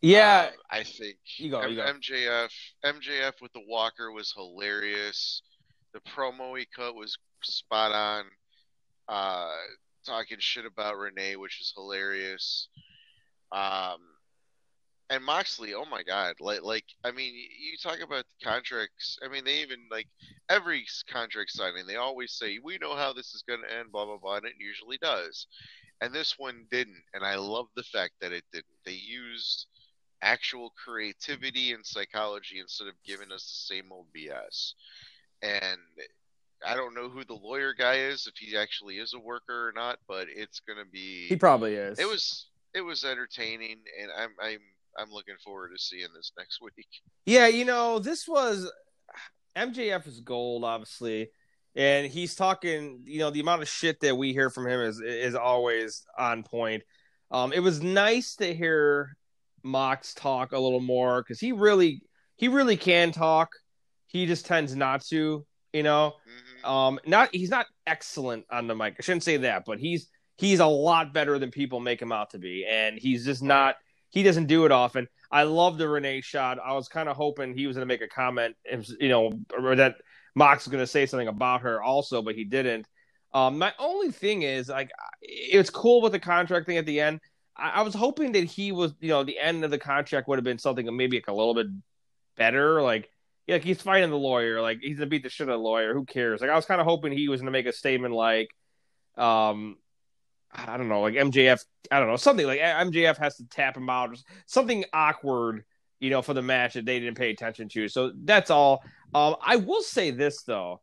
yeah, 0.00 0.50
Um, 0.52 0.60
I 0.70 0.82
think 0.84 1.18
You 1.38 1.50
go, 1.50 1.64
you 1.66 1.76
go. 1.76 1.82
MJF 1.84 2.50
MJF 2.84 3.40
with 3.40 3.52
the 3.52 3.64
Walker 3.66 4.12
was 4.12 4.32
hilarious. 4.36 5.42
The 5.92 6.00
promo 6.00 6.58
he 6.58 6.66
cut 6.66 6.94
was 6.94 7.16
spot 7.42 7.92
on. 7.92 8.24
Uh, 9.08 9.54
talking 10.04 10.38
shit 10.40 10.66
about 10.66 10.98
Renee, 10.98 11.36
which 11.36 11.60
is 11.60 11.72
hilarious. 11.74 12.68
Um, 13.52 13.98
and 15.10 15.24
Moxley, 15.24 15.74
oh 15.74 15.84
my 15.84 16.02
god, 16.02 16.36
like 16.40 16.62
like 16.62 16.84
I 17.04 17.10
mean, 17.12 17.34
you 17.34 17.76
talk 17.82 18.00
about 18.00 18.24
contracts. 18.42 19.18
I 19.24 19.28
mean, 19.28 19.44
they 19.44 19.60
even 19.60 19.80
like 19.90 20.08
every 20.48 20.84
contract 21.10 21.50
signing, 21.50 21.86
they 21.86 21.96
always 21.96 22.32
say 22.32 22.58
we 22.62 22.78
know 22.78 22.96
how 22.96 23.12
this 23.12 23.34
is 23.34 23.44
going 23.46 23.60
to 23.62 23.78
end, 23.78 23.92
blah 23.92 24.04
blah 24.04 24.18
blah, 24.18 24.36
and 24.36 24.46
it 24.46 24.54
usually 24.58 24.98
does. 24.98 25.46
And 26.00 26.12
this 26.12 26.34
one 26.38 26.66
didn't, 26.70 27.02
and 27.14 27.24
I 27.24 27.36
love 27.36 27.66
the 27.74 27.82
fact 27.82 28.14
that 28.20 28.32
it 28.32 28.44
didn't. 28.52 28.66
They 28.84 28.92
used 28.92 29.66
actual 30.22 30.72
creativity 30.82 31.72
and 31.72 31.86
psychology 31.86 32.58
instead 32.60 32.88
of 32.88 32.94
giving 33.04 33.32
us 33.32 33.44
the 33.44 33.74
same 33.74 33.92
old 33.92 34.06
BS. 34.14 34.72
And 35.42 35.78
I 36.66 36.74
don't 36.74 36.94
know 36.94 37.08
who 37.08 37.24
the 37.24 37.34
lawyer 37.34 37.74
guy 37.74 37.96
is, 37.96 38.26
if 38.26 38.36
he 38.36 38.56
actually 38.56 38.96
is 38.96 39.14
a 39.14 39.18
worker 39.18 39.68
or 39.68 39.72
not, 39.72 39.98
but 40.08 40.26
it's 40.28 40.60
gonna 40.60 40.84
be. 40.90 41.28
he 41.28 41.36
probably 41.36 41.74
is. 41.74 41.98
It 41.98 42.08
was 42.08 42.46
it 42.74 42.80
was 42.80 43.04
entertaining, 43.04 43.78
and 44.00 44.10
I'm 44.16 44.30
I'm 44.42 44.60
I'm 44.98 45.10
looking 45.10 45.36
forward 45.44 45.70
to 45.72 45.78
seeing 45.82 46.08
this 46.14 46.32
next 46.38 46.60
week. 46.60 46.86
Yeah, 47.24 47.46
you 47.48 47.64
know, 47.64 47.98
this 47.98 48.26
was 48.26 48.70
MJF 49.56 50.06
is 50.06 50.20
gold, 50.20 50.64
obviously, 50.64 51.30
and 51.74 52.06
he's 52.06 52.34
talking. 52.34 53.02
You 53.04 53.20
know, 53.20 53.30
the 53.30 53.40
amount 53.40 53.62
of 53.62 53.68
shit 53.68 54.00
that 54.00 54.16
we 54.16 54.32
hear 54.32 54.50
from 54.50 54.66
him 54.66 54.80
is 54.80 55.00
is 55.00 55.34
always 55.34 56.04
on 56.18 56.42
point. 56.42 56.82
Um, 57.30 57.52
it 57.52 57.60
was 57.60 57.82
nice 57.82 58.36
to 58.36 58.54
hear 58.54 59.16
Mox 59.62 60.14
talk 60.14 60.52
a 60.52 60.58
little 60.58 60.80
more 60.80 61.22
because 61.22 61.40
he 61.40 61.52
really 61.52 62.02
he 62.36 62.48
really 62.48 62.76
can 62.76 63.12
talk. 63.12 63.50
He 64.06 64.26
just 64.26 64.46
tends 64.46 64.76
not 64.76 65.04
to, 65.06 65.44
you 65.72 65.82
know. 65.82 66.14
Mhm. 66.64 66.68
Um, 66.68 67.00
not 67.06 67.30
he's 67.34 67.50
not 67.50 67.66
excellent 67.86 68.44
on 68.50 68.66
the 68.66 68.74
mic. 68.74 68.96
I 68.98 69.02
shouldn't 69.02 69.24
say 69.24 69.38
that, 69.38 69.64
but 69.66 69.78
he's 69.78 70.08
he's 70.36 70.60
a 70.60 70.66
lot 70.66 71.12
better 71.12 71.38
than 71.38 71.50
people 71.50 71.80
make 71.80 72.00
him 72.00 72.12
out 72.12 72.30
to 72.30 72.38
be, 72.38 72.64
and 72.66 72.98
he's 72.98 73.24
just 73.24 73.42
not. 73.42 73.76
He 74.10 74.22
doesn't 74.22 74.46
do 74.46 74.64
it 74.64 74.72
often. 74.72 75.08
I 75.30 75.42
love 75.42 75.78
the 75.78 75.88
Renee 75.88 76.20
shot. 76.20 76.58
I 76.64 76.72
was 76.74 76.88
kind 76.88 77.08
of 77.08 77.16
hoping 77.16 77.54
he 77.54 77.66
was 77.66 77.76
going 77.76 77.86
to 77.86 77.92
make 77.92 78.02
a 78.02 78.08
comment, 78.08 78.56
you 79.00 79.08
know, 79.08 79.32
or 79.58 79.76
that 79.76 79.96
Mox 80.34 80.64
was 80.64 80.72
going 80.72 80.82
to 80.82 80.86
say 80.86 81.06
something 81.06 81.28
about 81.28 81.62
her 81.62 81.82
also, 81.82 82.22
but 82.22 82.34
he 82.34 82.44
didn't. 82.44 82.86
Um, 83.34 83.58
my 83.58 83.72
only 83.78 84.12
thing 84.12 84.42
is 84.42 84.68
like 84.68 84.90
it's 85.20 85.70
cool 85.70 86.00
with 86.00 86.12
the 86.12 86.18
contract 86.18 86.66
thing 86.66 86.78
at 86.78 86.86
the 86.86 87.00
end. 87.00 87.20
I, 87.56 87.70
I 87.70 87.82
was 87.82 87.94
hoping 87.94 88.32
that 88.32 88.44
he 88.44 88.72
was, 88.72 88.94
you 89.00 89.08
know, 89.08 89.24
the 89.24 89.38
end 89.38 89.64
of 89.64 89.70
the 89.70 89.78
contract 89.78 90.28
would 90.28 90.38
have 90.38 90.44
been 90.44 90.58
something 90.58 90.94
maybe 90.96 91.16
like 91.16 91.28
a 91.28 91.34
little 91.34 91.54
bit 91.54 91.66
better, 92.36 92.80
like 92.80 93.10
yeah, 93.46 93.56
like 93.56 93.64
he's 93.64 93.80
fighting 93.80 94.10
the 94.10 94.16
lawyer, 94.16 94.60
like 94.60 94.78
he's 94.80 94.98
gonna 94.98 95.08
beat 95.08 95.22
the 95.22 95.28
shit 95.28 95.48
out 95.48 95.52
of 95.52 95.58
the 95.58 95.62
lawyer. 95.64 95.94
Who 95.94 96.04
cares? 96.04 96.40
Like 96.40 96.50
I 96.50 96.56
was 96.56 96.66
kind 96.66 96.80
of 96.80 96.86
hoping 96.86 97.12
he 97.12 97.28
was 97.28 97.40
gonna 97.40 97.50
make 97.50 97.66
a 97.66 97.72
statement 97.72 98.14
like, 98.14 98.48
um, 99.16 99.76
I 100.52 100.76
don't 100.76 100.88
know, 100.88 101.02
like 101.02 101.14
MJF, 101.14 101.64
I 101.90 101.98
don't 101.98 102.08
know, 102.08 102.16
something 102.16 102.46
like 102.46 102.60
MJF 102.60 103.16
has 103.18 103.36
to 103.36 103.48
tap 103.48 103.76
him 103.76 103.90
out, 103.90 104.10
or 104.10 104.16
something 104.46 104.84
awkward, 104.92 105.64
you 106.00 106.10
know, 106.10 106.22
for 106.22 106.34
the 106.34 106.42
match 106.42 106.74
that 106.74 106.86
they 106.86 106.98
didn't 106.98 107.16
pay 107.16 107.30
attention 107.30 107.68
to. 107.70 107.88
So 107.88 108.12
that's 108.24 108.50
all. 108.50 108.82
Um, 109.14 109.36
I 109.44 109.56
will 109.56 109.82
say 109.82 110.10
this 110.10 110.42
though, 110.42 110.80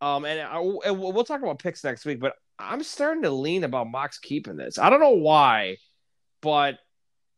um, 0.00 0.24
and, 0.24 0.40
I, 0.40 0.58
and 0.86 1.00
we'll 1.00 1.24
talk 1.24 1.42
about 1.42 1.58
picks 1.58 1.84
next 1.84 2.04
week, 2.04 2.20
but 2.20 2.34
I'm 2.58 2.82
starting 2.82 3.22
to 3.22 3.30
lean 3.30 3.64
about 3.64 3.90
Mox 3.90 4.18
keeping 4.18 4.56
this. 4.56 4.78
I 4.78 4.90
don't 4.90 5.00
know 5.00 5.10
why, 5.10 5.76
but 6.40 6.78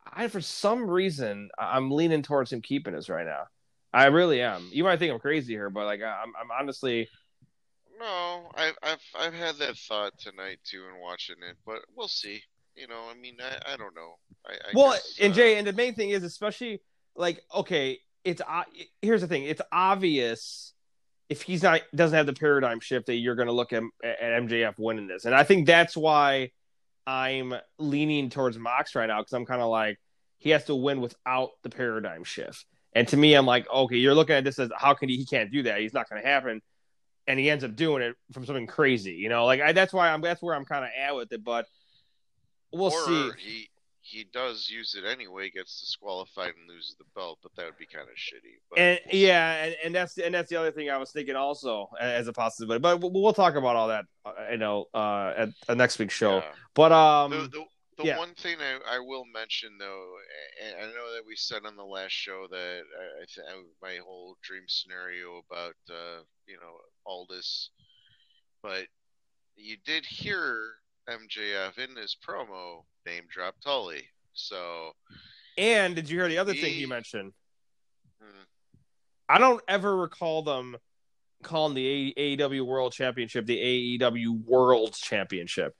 I 0.06 0.28
for 0.28 0.40
some 0.40 0.88
reason 0.88 1.50
I'm 1.58 1.90
leaning 1.90 2.22
towards 2.22 2.52
him 2.52 2.62
keeping 2.62 2.94
this 2.94 3.08
right 3.08 3.26
now. 3.26 3.44
I 3.92 4.06
really 4.06 4.40
am. 4.40 4.68
You 4.72 4.84
might 4.84 4.98
think 4.98 5.12
I'm 5.12 5.18
crazy 5.18 5.52
here, 5.52 5.68
but 5.68 5.84
like 5.84 6.00
I'm, 6.00 6.32
I'm 6.40 6.50
honestly, 6.58 7.08
No, 8.00 8.50
I've 8.54 8.76
I've 8.82 9.02
I've 9.14 9.34
had 9.34 9.56
that 9.56 9.76
thought 9.76 10.18
tonight 10.18 10.58
too 10.64 10.84
in 10.92 11.00
watching 11.00 11.36
it, 11.48 11.56
but 11.66 11.80
we'll 11.94 12.08
see. 12.08 12.42
You 12.74 12.88
know, 12.88 13.02
I 13.10 13.14
mean, 13.14 13.36
I, 13.40 13.74
I 13.74 13.76
don't 13.76 13.94
know. 13.94 14.14
I, 14.46 14.52
I 14.52 14.70
well, 14.72 14.92
guess, 14.92 15.18
and 15.20 15.32
uh, 15.32 15.36
Jay, 15.36 15.58
and 15.58 15.66
the 15.66 15.74
main 15.74 15.94
thing 15.94 16.10
is, 16.10 16.24
especially 16.24 16.80
like, 17.14 17.42
okay, 17.54 17.98
it's 18.24 18.40
uh, 18.40 18.62
here's 19.02 19.20
the 19.20 19.26
thing, 19.26 19.44
it's 19.44 19.60
obvious 19.70 20.72
if 21.28 21.42
he's 21.42 21.62
not 21.62 21.82
doesn't 21.94 22.16
have 22.16 22.26
the 22.26 22.32
paradigm 22.32 22.80
shift 22.80 23.06
that 23.06 23.16
you're 23.16 23.34
going 23.34 23.48
to 23.48 23.52
look 23.52 23.72
at, 23.74 23.82
at 24.02 24.20
MJF 24.20 24.78
winning 24.78 25.06
this, 25.06 25.26
and 25.26 25.34
I 25.34 25.42
think 25.42 25.66
that's 25.66 25.94
why 25.94 26.52
I'm 27.06 27.54
leaning 27.78 28.30
towards 28.30 28.58
Mox 28.58 28.94
right 28.94 29.06
now 29.06 29.20
because 29.20 29.34
I'm 29.34 29.44
kind 29.44 29.60
of 29.60 29.68
like 29.68 29.98
he 30.38 30.50
has 30.50 30.64
to 30.64 30.74
win 30.74 31.02
without 31.02 31.50
the 31.62 31.68
paradigm 31.68 32.24
shift, 32.24 32.64
and 32.94 33.06
to 33.08 33.16
me, 33.18 33.34
I'm 33.34 33.46
like, 33.46 33.68
okay, 33.70 33.96
you're 33.96 34.14
looking 34.14 34.36
at 34.36 34.44
this 34.44 34.58
as 34.58 34.70
how 34.74 34.94
can 34.94 35.10
he? 35.10 35.18
He 35.18 35.26
can't 35.26 35.52
do 35.52 35.64
that. 35.64 35.80
He's 35.80 35.92
not 35.92 36.08
going 36.08 36.22
to 36.22 36.26
happen, 36.26 36.62
and 37.30 37.38
he 37.38 37.48
ends 37.48 37.64
up 37.64 37.76
doing 37.76 38.02
it 38.02 38.16
from 38.32 38.44
something 38.44 38.66
crazy, 38.66 39.12
you 39.12 39.28
know. 39.28 39.46
Like 39.46 39.60
I, 39.60 39.72
that's 39.72 39.92
why 39.92 40.10
I'm 40.10 40.20
that's 40.20 40.42
where 40.42 40.54
I'm 40.54 40.64
kind 40.64 40.84
of 40.84 40.90
at 40.98 41.14
with 41.14 41.32
it, 41.32 41.44
but 41.44 41.66
we'll 42.72 42.92
or 42.92 43.06
see. 43.06 43.30
he 43.38 43.70
he 44.02 44.24
does 44.32 44.68
use 44.68 44.96
it 44.96 45.08
anyway, 45.08 45.50
gets 45.50 45.80
disqualified 45.80 46.54
and 46.58 46.68
loses 46.68 46.96
the 46.98 47.04
belt, 47.14 47.38
but 47.42 47.54
that 47.56 47.66
would 47.66 47.78
be 47.78 47.86
kind 47.86 48.08
of 48.08 48.14
shitty. 48.16 48.58
But 48.68 48.78
and 48.78 49.00
we'll 49.06 49.22
yeah, 49.22 49.64
and, 49.64 49.76
and 49.84 49.94
that's 49.94 50.18
and 50.18 50.34
that's 50.34 50.50
the 50.50 50.56
other 50.56 50.72
thing 50.72 50.90
I 50.90 50.96
was 50.96 51.12
thinking 51.12 51.36
also 51.36 51.88
as 52.00 52.26
a 52.26 52.32
possibility. 52.32 52.80
But 52.80 53.00
we'll, 53.00 53.32
talk 53.32 53.54
about 53.54 53.76
all 53.76 53.88
that, 53.88 54.06
uh, 54.24 54.32
you 54.50 54.58
know, 54.58 54.86
uh, 54.92 55.32
at, 55.36 55.48
at 55.68 55.76
next 55.76 55.98
week's 55.98 56.14
show. 56.14 56.38
Yeah. 56.38 56.44
But 56.74 56.92
um, 56.92 57.30
the 57.30 57.36
the, 57.48 57.64
the 58.00 58.06
yeah. 58.06 58.18
one 58.18 58.34
thing 58.34 58.56
I, 58.60 58.96
I 58.96 58.98
will 58.98 59.24
mention 59.32 59.76
though, 59.78 60.14
and 60.64 60.76
I 60.76 60.86
know 60.86 61.12
that 61.14 61.22
we 61.26 61.36
said 61.36 61.66
on 61.66 61.76
the 61.76 61.84
last 61.84 62.12
show 62.12 62.46
that 62.50 62.82
I, 62.98 63.22
I 63.22 63.24
th- 63.32 63.64
my 63.82 63.98
whole 64.04 64.36
dream 64.42 64.62
scenario 64.68 65.42
about 65.50 65.74
uh, 65.90 66.22
you 66.46 66.56
know 66.56 66.76
Aldous, 67.06 67.70
but 68.62 68.86
you 69.56 69.76
did 69.84 70.06
hear 70.06 70.72
MJF 71.08 71.78
in 71.78 71.96
his 71.96 72.16
promo 72.26 72.84
name 73.06 73.24
drop 73.28 73.54
Tully. 73.62 74.08
So 74.32 74.92
and 75.58 75.94
did 75.94 76.08
you 76.08 76.18
hear 76.18 76.28
the 76.28 76.38
other 76.38 76.54
thing 76.54 76.72
he 76.72 76.80
He- 76.80 76.86
mentioned? 76.86 77.32
hmm, 78.22 78.42
I 79.28 79.38
don't 79.38 79.62
ever 79.68 79.96
recall 79.96 80.42
them 80.42 80.76
calling 81.42 81.74
the 81.74 82.14
AEW 82.16 82.64
World 82.64 82.92
Championship 82.92 83.46
the 83.46 83.98
AEW 83.98 84.44
World 84.44 84.94
Championship. 84.94 85.74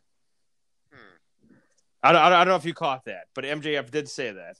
I 2.02 2.12
don't, 2.12 2.22
I 2.22 2.30
don't 2.30 2.48
know 2.48 2.56
if 2.56 2.64
you 2.64 2.74
caught 2.74 3.04
that, 3.04 3.24
but 3.34 3.44
MJF 3.44 3.90
did 3.90 4.08
say 4.08 4.32
that. 4.32 4.56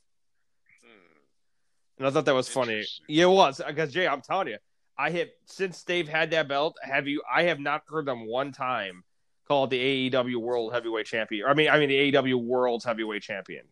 and 1.99 2.07
I 2.07 2.11
thought 2.11 2.25
that 2.27 2.35
was 2.35 2.49
funny. 2.49 2.85
Yeah, 3.09 3.25
it 3.25 3.31
was 3.31 3.61
because 3.67 3.93
Jay, 3.93 4.07
I'm 4.07 4.21
telling 4.21 4.49
you, 4.49 4.59
I 4.99 5.11
have 5.11 5.29
since 5.47 5.83
they've 5.85 6.09
had 6.09 6.31
that 6.33 6.49
belt. 6.49 6.77
Have 6.83 7.09
you? 7.09 7.23
I 7.33 7.45
have 7.45 7.61
not 7.61 7.83
heard 7.89 8.07
them 8.07 8.27
one 8.27 8.53
time 8.53 9.05
call 9.49 9.65
it 9.65 9.71
the 9.71 10.11
AEW 10.11 10.37
World 10.37 10.73
Heavyweight 10.73 11.07
Champion. 11.07 11.47
I 11.49 11.55
mean, 11.55 11.69
I 11.71 11.79
mean 11.79 11.89
the 11.89 12.13
AEW 12.13 12.37
World's 12.43 12.85
Heavyweight 12.85 13.23
Champion. 13.23 13.65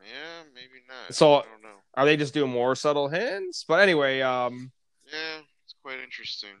Yeah, 0.00 0.42
maybe 0.54 0.82
not. 0.88 1.14
So- 1.14 1.40
I 1.40 1.42
don't 1.42 1.62
know. 1.62 1.68
Are 1.94 2.04
they 2.04 2.16
just 2.16 2.34
doing 2.34 2.50
more 2.50 2.74
subtle 2.74 3.08
hints? 3.08 3.64
But 3.68 3.80
anyway, 3.80 4.20
um, 4.20 4.72
Yeah, 5.12 5.40
it's 5.64 5.74
quite 5.82 6.00
interesting. 6.00 6.56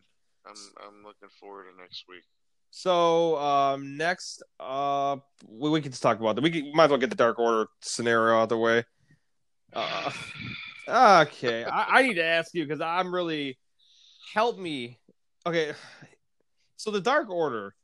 I'm 0.46 0.54
I'm 0.86 1.02
looking 1.04 1.28
forward 1.40 1.66
to 1.72 1.80
next 1.80 2.04
week. 2.08 2.22
So 2.76 3.38
um, 3.38 3.96
next, 3.96 4.42
uh, 4.58 5.18
we, 5.46 5.70
we 5.70 5.80
can 5.80 5.92
just 5.92 6.02
talk 6.02 6.18
about 6.18 6.34
that. 6.34 6.42
We 6.42 6.50
can, 6.50 6.72
might 6.74 6.86
as 6.86 6.90
well 6.90 6.98
get 6.98 7.08
the 7.08 7.14
Dark 7.14 7.38
Order 7.38 7.68
scenario 7.80 8.36
out 8.36 8.42
of 8.42 8.48
the 8.48 8.58
way. 8.58 8.84
Uh, 9.72 10.10
okay, 10.88 11.62
I, 11.64 11.98
I 11.98 12.02
need 12.02 12.14
to 12.14 12.24
ask 12.24 12.52
you 12.52 12.64
because 12.64 12.80
I'm 12.80 13.14
really 13.14 13.56
help 14.34 14.58
me. 14.58 14.98
Okay, 15.46 15.72
so 16.76 16.90
the 16.90 17.00
Dark 17.00 17.30
Order, 17.30 17.76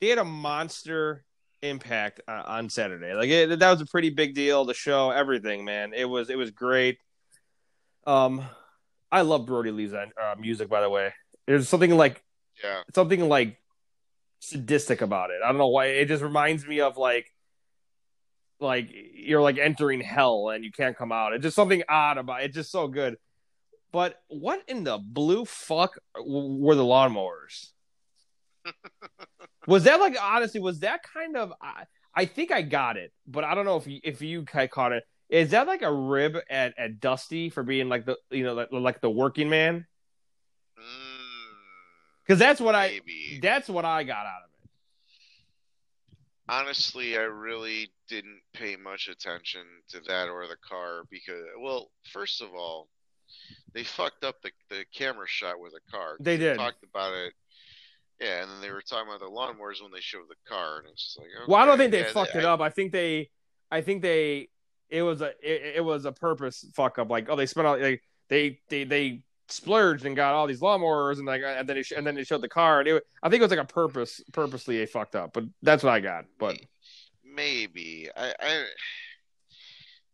they 0.00 0.08
had 0.08 0.16
a 0.16 0.24
monster 0.24 1.26
impact 1.60 2.22
uh, 2.26 2.44
on 2.46 2.70
Saturday. 2.70 3.12
Like 3.12 3.28
it, 3.28 3.58
that 3.58 3.70
was 3.70 3.82
a 3.82 3.86
pretty 3.86 4.08
big 4.08 4.34
deal. 4.34 4.64
The 4.64 4.72
show, 4.72 5.10
everything, 5.10 5.66
man. 5.66 5.92
It 5.94 6.06
was 6.06 6.30
it 6.30 6.38
was 6.38 6.52
great. 6.52 6.96
Um, 8.06 8.42
I 9.12 9.20
love 9.20 9.44
Brodie 9.44 9.72
Lee's 9.72 9.92
uh, 9.92 10.06
music, 10.40 10.70
by 10.70 10.80
the 10.80 10.88
way. 10.88 11.12
There's 11.46 11.68
something 11.68 11.94
like 11.94 12.24
yeah, 12.64 12.80
something 12.94 13.28
like 13.28 13.58
sadistic 14.40 15.00
about 15.00 15.30
it. 15.30 15.40
I 15.44 15.48
don't 15.48 15.58
know 15.58 15.68
why. 15.68 15.86
It 15.86 16.06
just 16.06 16.22
reminds 16.22 16.66
me 16.66 16.80
of 16.80 16.96
like 16.96 17.32
like 18.60 18.90
you're 19.14 19.42
like 19.42 19.58
entering 19.58 20.00
hell 20.00 20.50
and 20.50 20.64
you 20.64 20.72
can't 20.72 20.96
come 20.96 21.12
out. 21.12 21.32
It's 21.32 21.42
just 21.42 21.56
something 21.56 21.82
odd 21.88 22.18
about 22.18 22.42
it. 22.42 22.46
It's 22.46 22.54
just 22.54 22.72
so 22.72 22.88
good. 22.88 23.16
But 23.92 24.20
what 24.28 24.62
in 24.68 24.84
the 24.84 24.98
blue 24.98 25.44
fuck 25.44 25.98
were 26.14 26.74
the 26.74 26.82
lawnmowers? 26.82 27.68
was 29.66 29.84
that 29.84 30.00
like 30.00 30.16
honestly? 30.20 30.60
Was 30.60 30.80
that 30.80 31.00
kind 31.02 31.36
of? 31.36 31.52
I, 31.62 31.84
I 32.14 32.24
think 32.26 32.50
I 32.50 32.62
got 32.62 32.96
it, 32.96 33.12
but 33.26 33.44
I 33.44 33.54
don't 33.54 33.64
know 33.64 33.76
if 33.76 33.86
you, 33.86 34.00
if 34.02 34.20
you 34.20 34.44
caught 34.44 34.92
it. 34.92 35.04
Is 35.30 35.50
that 35.50 35.66
like 35.66 35.82
a 35.82 35.92
rib 35.92 36.38
at, 36.50 36.74
at 36.78 37.00
Dusty 37.00 37.50
for 37.50 37.62
being 37.62 37.88
like 37.88 38.06
the 38.06 38.16
you 38.30 38.44
know 38.44 38.54
like, 38.54 38.72
like 38.72 39.00
the 39.00 39.10
working 39.10 39.48
man? 39.48 39.86
mm, 40.78 41.17
Because 42.28 42.38
that's 42.38 42.60
what 42.60 42.74
I 42.74 42.88
maybe. 42.88 43.40
that's 43.40 43.70
what 43.70 43.86
I 43.86 44.04
got 44.04 44.26
out 44.26 44.42
of 44.44 44.50
it. 44.62 44.70
Honestly, 46.50 47.16
I 47.16 47.22
really 47.22 47.88
didn't 48.08 48.40
pay 48.52 48.76
much 48.76 49.08
attention 49.08 49.62
to 49.90 50.00
that 50.08 50.28
or 50.28 50.46
the 50.46 50.56
car 50.56 51.02
because, 51.10 51.42
well, 51.58 51.90
first 52.12 52.42
of 52.42 52.48
all, 52.54 52.88
they 53.72 53.82
fucked 53.82 54.24
up 54.24 54.36
the 54.42 54.50
the 54.68 54.84
camera 54.94 55.26
shot 55.26 55.58
with 55.58 55.72
the 55.72 55.80
car. 55.90 56.16
They 56.20 56.36
did. 56.36 56.58
talked 56.58 56.84
about 56.84 57.14
it. 57.14 57.32
Yeah, 58.20 58.42
and 58.42 58.50
then 58.50 58.60
they 58.60 58.72
were 58.72 58.82
talking 58.82 59.08
about 59.08 59.20
the 59.20 59.26
lawnmowers 59.26 59.80
when 59.80 59.92
they 59.92 60.00
showed 60.00 60.24
the 60.28 60.34
car, 60.46 60.78
and 60.80 60.88
it's 60.88 61.04
just 61.04 61.18
like, 61.18 61.28
Well, 61.46 61.56
I 61.60 61.64
don't 61.64 61.78
think 61.78 61.92
they 61.92 62.00
yeah, 62.00 62.12
fucked 62.12 62.34
it 62.34 62.44
I- 62.44 62.50
up. 62.52 62.60
I 62.60 62.68
think 62.68 62.92
they, 62.92 63.30
I 63.70 63.80
think 63.80 64.02
they, 64.02 64.48
it 64.90 65.02
was 65.02 65.20
a, 65.22 65.28
it, 65.40 65.76
it 65.76 65.84
was 65.84 66.04
a 66.04 66.10
purpose 66.12 66.66
fuck 66.74 66.98
up. 66.98 67.08
Like, 67.10 67.28
oh, 67.30 67.36
they 67.36 67.46
spent 67.46 67.68
all, 67.68 67.78
they, 67.78 68.00
they, 68.28 68.58
they, 68.68 68.82
they 68.84 69.22
splurged 69.50 70.04
and 70.04 70.16
got 70.16 70.34
all 70.34 70.46
these 70.46 70.60
lawnmowers 70.60 71.18
and 71.18 71.26
like, 71.26 71.42
and 71.44 71.68
then 71.68 71.76
they, 71.76 71.82
sh- 71.82 71.92
and 71.96 72.06
then 72.06 72.14
they 72.14 72.24
showed 72.24 72.42
the 72.42 72.48
car 72.48 72.80
and 72.80 72.88
it, 72.88 73.06
I 73.22 73.28
think 73.28 73.40
it 73.40 73.44
was 73.44 73.50
like 73.50 73.60
a 73.60 73.64
purpose, 73.64 74.22
purposely 74.32 74.82
a 74.82 74.86
fucked 74.86 75.16
up. 75.16 75.32
But 75.32 75.44
that's 75.62 75.82
what 75.82 75.92
I 75.92 76.00
got. 76.00 76.26
But 76.38 76.58
maybe 77.24 78.08
I, 78.16 78.34
I 78.40 78.64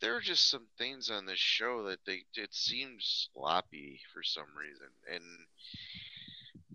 there 0.00 0.14
are 0.14 0.20
just 0.20 0.50
some 0.50 0.66
things 0.76 1.10
on 1.10 1.24
this 1.24 1.38
show 1.38 1.84
that 1.84 1.98
they 2.06 2.22
it 2.34 2.52
seems 2.52 3.30
sloppy 3.32 4.00
for 4.12 4.22
some 4.22 4.44
reason 4.58 4.88
and 5.12 5.24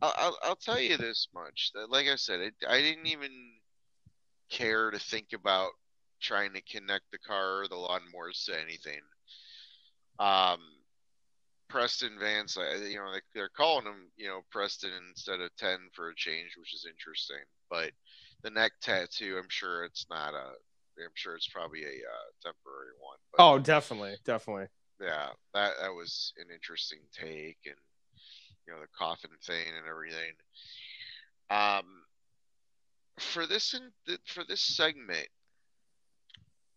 I'll, 0.01 0.13
I'll, 0.17 0.37
I'll 0.43 0.55
tell 0.55 0.79
you 0.79 0.97
this 0.97 1.27
much 1.33 1.71
that 1.75 1.91
like 1.91 2.07
i 2.07 2.15
said 2.15 2.39
it, 2.39 2.55
i 2.67 2.81
didn't 2.81 3.05
even 3.05 3.31
care 4.49 4.89
to 4.89 4.97
think 4.97 5.33
about 5.33 5.69
trying 6.19 6.53
to 6.53 6.61
connect 6.61 7.11
the 7.11 7.19
car 7.19 7.61
or 7.61 7.67
the 7.67 7.75
lawnmowers 7.75 8.45
to 8.45 8.59
anything 8.59 9.01
um 10.19 10.59
preston 11.69 12.17
vance 12.19 12.57
you 12.89 12.97
know 12.97 13.11
they, 13.13 13.21
they're 13.33 13.49
calling 13.55 13.85
him 13.85 14.09
you 14.17 14.27
know 14.27 14.41
preston 14.51 14.89
instead 15.09 15.39
of 15.39 15.55
10 15.57 15.77
for 15.93 16.09
a 16.09 16.15
change 16.15 16.55
which 16.57 16.73
is 16.73 16.87
interesting 16.89 17.43
but 17.69 17.91
the 18.43 18.49
neck 18.49 18.71
tattoo 18.81 19.37
i'm 19.37 19.49
sure 19.49 19.83
it's 19.83 20.07
not 20.09 20.33
a 20.33 20.47
i'm 21.03 21.11
sure 21.13 21.35
it's 21.35 21.47
probably 21.47 21.83
a 21.83 21.85
uh, 21.85 22.29
temporary 22.43 22.91
one 22.99 23.17
but 23.31 23.43
oh, 23.43 23.59
definitely, 23.59 24.15
definitely. 24.25 24.65
yeah 24.99 25.27
that 25.53 25.73
that 25.81 25.93
was 25.93 26.33
an 26.37 26.47
interesting 26.53 26.99
take 27.13 27.57
and 27.65 27.75
you 28.67 28.73
know 28.73 28.79
the 28.81 28.87
coffin 28.97 29.31
thing 29.45 29.65
and 29.77 29.87
everything 29.87 30.33
um 31.51 31.85
for 33.19 33.45
this 33.45 33.73
in, 33.73 34.17
for 34.25 34.43
this 34.43 34.61
segment 34.61 35.27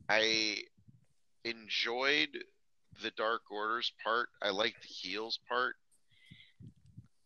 i 0.09 0.57
enjoyed 1.45 2.39
the 3.03 3.11
dark 3.13 3.43
orders 3.51 3.93
part 4.05 4.29
i 4.43 4.51
like 4.51 4.75
the 4.83 4.89
heels 4.89 5.39
part 5.49 5.77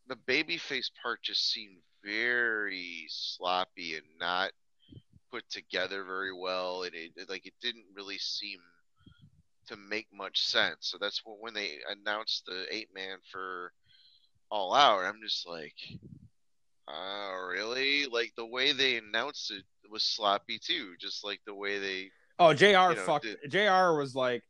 the 0.09 0.16
babyface 0.29 0.90
part 1.02 1.20
just 1.22 1.50
seemed 1.52 1.79
very 2.05 3.05
sloppy 3.09 3.94
and 3.94 4.05
not 4.20 4.50
put 5.31 5.42
together 5.50 6.05
very 6.05 6.33
well 6.33 6.85
and 6.85 6.94
it, 6.94 7.11
it- 7.16 7.29
like 7.29 7.46
it 7.46 7.55
didn't 7.61 7.85
really 7.96 8.18
seem 8.18 8.59
to 9.66 9.76
make 9.76 10.07
much 10.14 10.40
sense 10.46 10.79
so 10.83 10.96
that's 11.00 11.22
when 11.24 11.37
when 11.40 11.55
they 11.55 11.79
announced 11.90 12.44
the 12.46 12.64
eight 12.70 12.88
man 12.94 13.18
for 13.33 13.72
all 14.50 14.72
out 14.72 15.05
i'm 15.05 15.20
just 15.20 15.48
like 15.48 15.74
uh 16.87 17.33
really 17.50 18.07
like 18.07 18.33
the 18.37 18.46
way 18.46 18.70
they 18.72 18.96
announced 18.98 19.50
it 19.50 19.64
was 19.90 20.05
sloppy 20.05 20.59
too 20.64 20.94
just 21.00 21.24
like 21.24 21.40
the 21.46 21.55
way 21.55 21.79
they 21.79 22.11
Oh, 22.38 22.52
Jr. 22.52 22.66
know, 22.66 22.94
fucked. 23.07 23.24
did- 23.24 23.50
Jr. 23.50 23.96
was 23.98 24.14
like, 24.14 24.42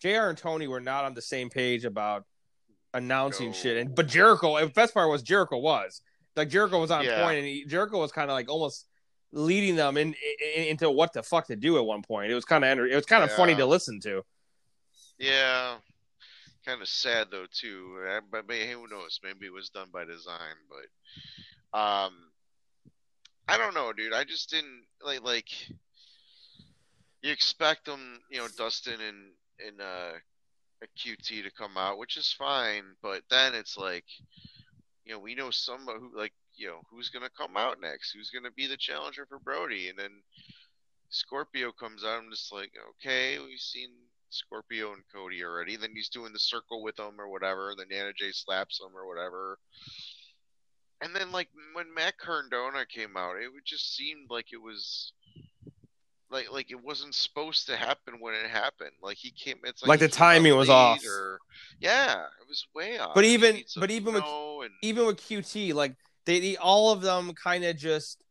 Jr. 0.00 0.28
and 0.28 0.38
Tony 0.38 0.66
were 0.68 0.80
not 0.80 1.04
on 1.04 1.14
the 1.14 1.22
same 1.22 1.50
page 1.50 1.84
about 1.84 2.24
announcing 2.94 3.48
No. 3.48 3.52
shit. 3.54 3.76
And 3.76 3.94
but 3.94 4.06
Jericho, 4.06 4.58
the 4.60 4.66
best 4.68 4.94
part 4.94 5.08
was 5.10 5.22
Jericho 5.22 5.58
was 5.58 6.00
like 6.36 6.48
Jericho 6.48 6.80
was 6.80 6.90
on 6.90 7.04
Yeah. 7.04 7.22
point, 7.22 7.38
and 7.38 7.46
he, 7.46 7.64
Jericho 7.64 7.98
was 7.98 8.12
kind 8.12 8.30
of 8.30 8.34
like 8.34 8.48
almost 8.50 8.86
leading 9.32 9.76
them 9.76 9.96
in, 9.96 10.14
in 10.56 10.64
into 10.64 10.90
what 10.90 11.12
the 11.12 11.22
fuck 11.22 11.46
to 11.48 11.56
do 11.56 11.76
at 11.78 11.84
one 11.84 12.02
point. 12.02 12.30
It 12.30 12.34
was 12.34 12.44
kind 12.44 12.64
of 12.64 12.78
it 12.78 12.94
was 12.94 13.06
kind 13.06 13.24
of 13.24 13.32
funny 13.32 13.54
to 13.56 13.66
listen 13.66 14.00
to. 14.00 14.22
yeah 15.18 15.76
kind 16.64 16.80
of 16.82 16.88
sad 16.88 17.28
though 17.30 17.46
too 17.50 17.98
but 18.30 18.46
maybe 18.46 18.70
who 18.70 18.86
knows 18.88 19.18
maybe 19.24 19.46
it 19.46 19.52
was 19.52 19.70
done 19.70 19.88
by 19.90 20.04
design 20.04 20.54
but 20.68 21.78
um 21.78 22.12
i 23.48 23.56
don't 23.56 23.74
know 23.74 23.90
dude 23.92 24.12
i 24.12 24.22
just 24.22 24.50
didn't 24.50 24.84
like 25.02 25.22
like 25.22 25.48
you 27.22 27.32
expect 27.32 27.86
them 27.86 28.20
you 28.30 28.36
know 28.38 28.46
dustin 28.58 29.00
and 29.00 29.16
and 29.66 29.80
uh 29.80 30.12
a 30.82 30.86
qt 30.98 31.42
to 31.42 31.50
come 31.50 31.76
out 31.76 31.98
which 31.98 32.16
is 32.16 32.32
fine 32.32 32.84
but 33.02 33.22
then 33.30 33.54
it's 33.54 33.76
like 33.76 34.04
you 35.04 35.12
know 35.12 35.18
we 35.18 35.34
know 35.34 35.50
somebody 35.50 35.98
who 35.98 36.16
like 36.16 36.32
you 36.56 36.68
know 36.68 36.80
who's 36.90 37.08
gonna 37.08 37.30
come 37.36 37.56
out 37.56 37.80
next 37.80 38.12
who's 38.12 38.30
gonna 38.30 38.50
be 38.56 38.66
the 38.66 38.76
challenger 38.76 39.26
for 39.26 39.38
brodie 39.38 39.88
and 39.88 39.98
then 39.98 40.22
scorpio 41.10 41.72
comes 41.72 42.04
out 42.04 42.22
i'm 42.22 42.30
just 42.30 42.52
like 42.52 42.72
okay 42.96 43.38
we've 43.38 43.58
seen 43.58 43.90
Scorpio 44.30 44.92
and 44.92 45.02
Cody 45.12 45.42
already. 45.42 45.76
Then 45.76 45.92
he's 45.94 46.08
doing 46.08 46.32
the 46.32 46.38
circle 46.38 46.82
with 46.82 46.96
them 46.96 47.20
or 47.20 47.28
whatever. 47.28 47.74
Then 47.76 47.86
Anna 47.92 48.12
Jay 48.12 48.30
slaps 48.32 48.80
him 48.80 48.96
or 48.96 49.06
whatever. 49.06 49.58
And 51.00 51.14
then 51.14 51.30
like 51.30 51.48
when 51.74 51.92
Matt 51.94 52.18
Cardona 52.18 52.84
came 52.86 53.16
out, 53.16 53.36
it 53.36 53.50
just 53.64 53.96
seemed 53.96 54.30
like 54.30 54.52
it 54.52 54.60
was 54.60 55.12
like 56.30 56.50
like 56.52 56.70
it 56.70 56.82
wasn't 56.82 57.14
supposed 57.14 57.66
to 57.66 57.76
happen 57.76 58.14
when 58.20 58.34
it 58.34 58.48
happened. 58.50 58.92
Like 59.02 59.16
he 59.16 59.30
came, 59.30 59.56
it's 59.64 59.82
like, 59.82 59.88
Like 59.88 60.00
the 60.00 60.08
timing 60.08 60.56
was 60.56 60.68
off. 60.68 61.02
Or, 61.06 61.38
yeah, 61.80 62.22
it 62.40 62.48
was 62.48 62.66
way 62.74 62.98
off. 62.98 63.14
But 63.14 63.24
even- 63.24 63.62
but 63.76 63.90
even 63.90 64.14
with- 64.14 64.24
and, 64.24 64.70
Even 64.82 65.06
with 65.06 65.16
QT, 65.18 65.72
like 65.74 65.94
they, 66.26 66.40
they 66.40 66.56
all 66.56 66.92
of 66.92 67.00
them 67.00 67.32
kind 67.34 67.64
of 67.64 67.76
just 67.76 68.22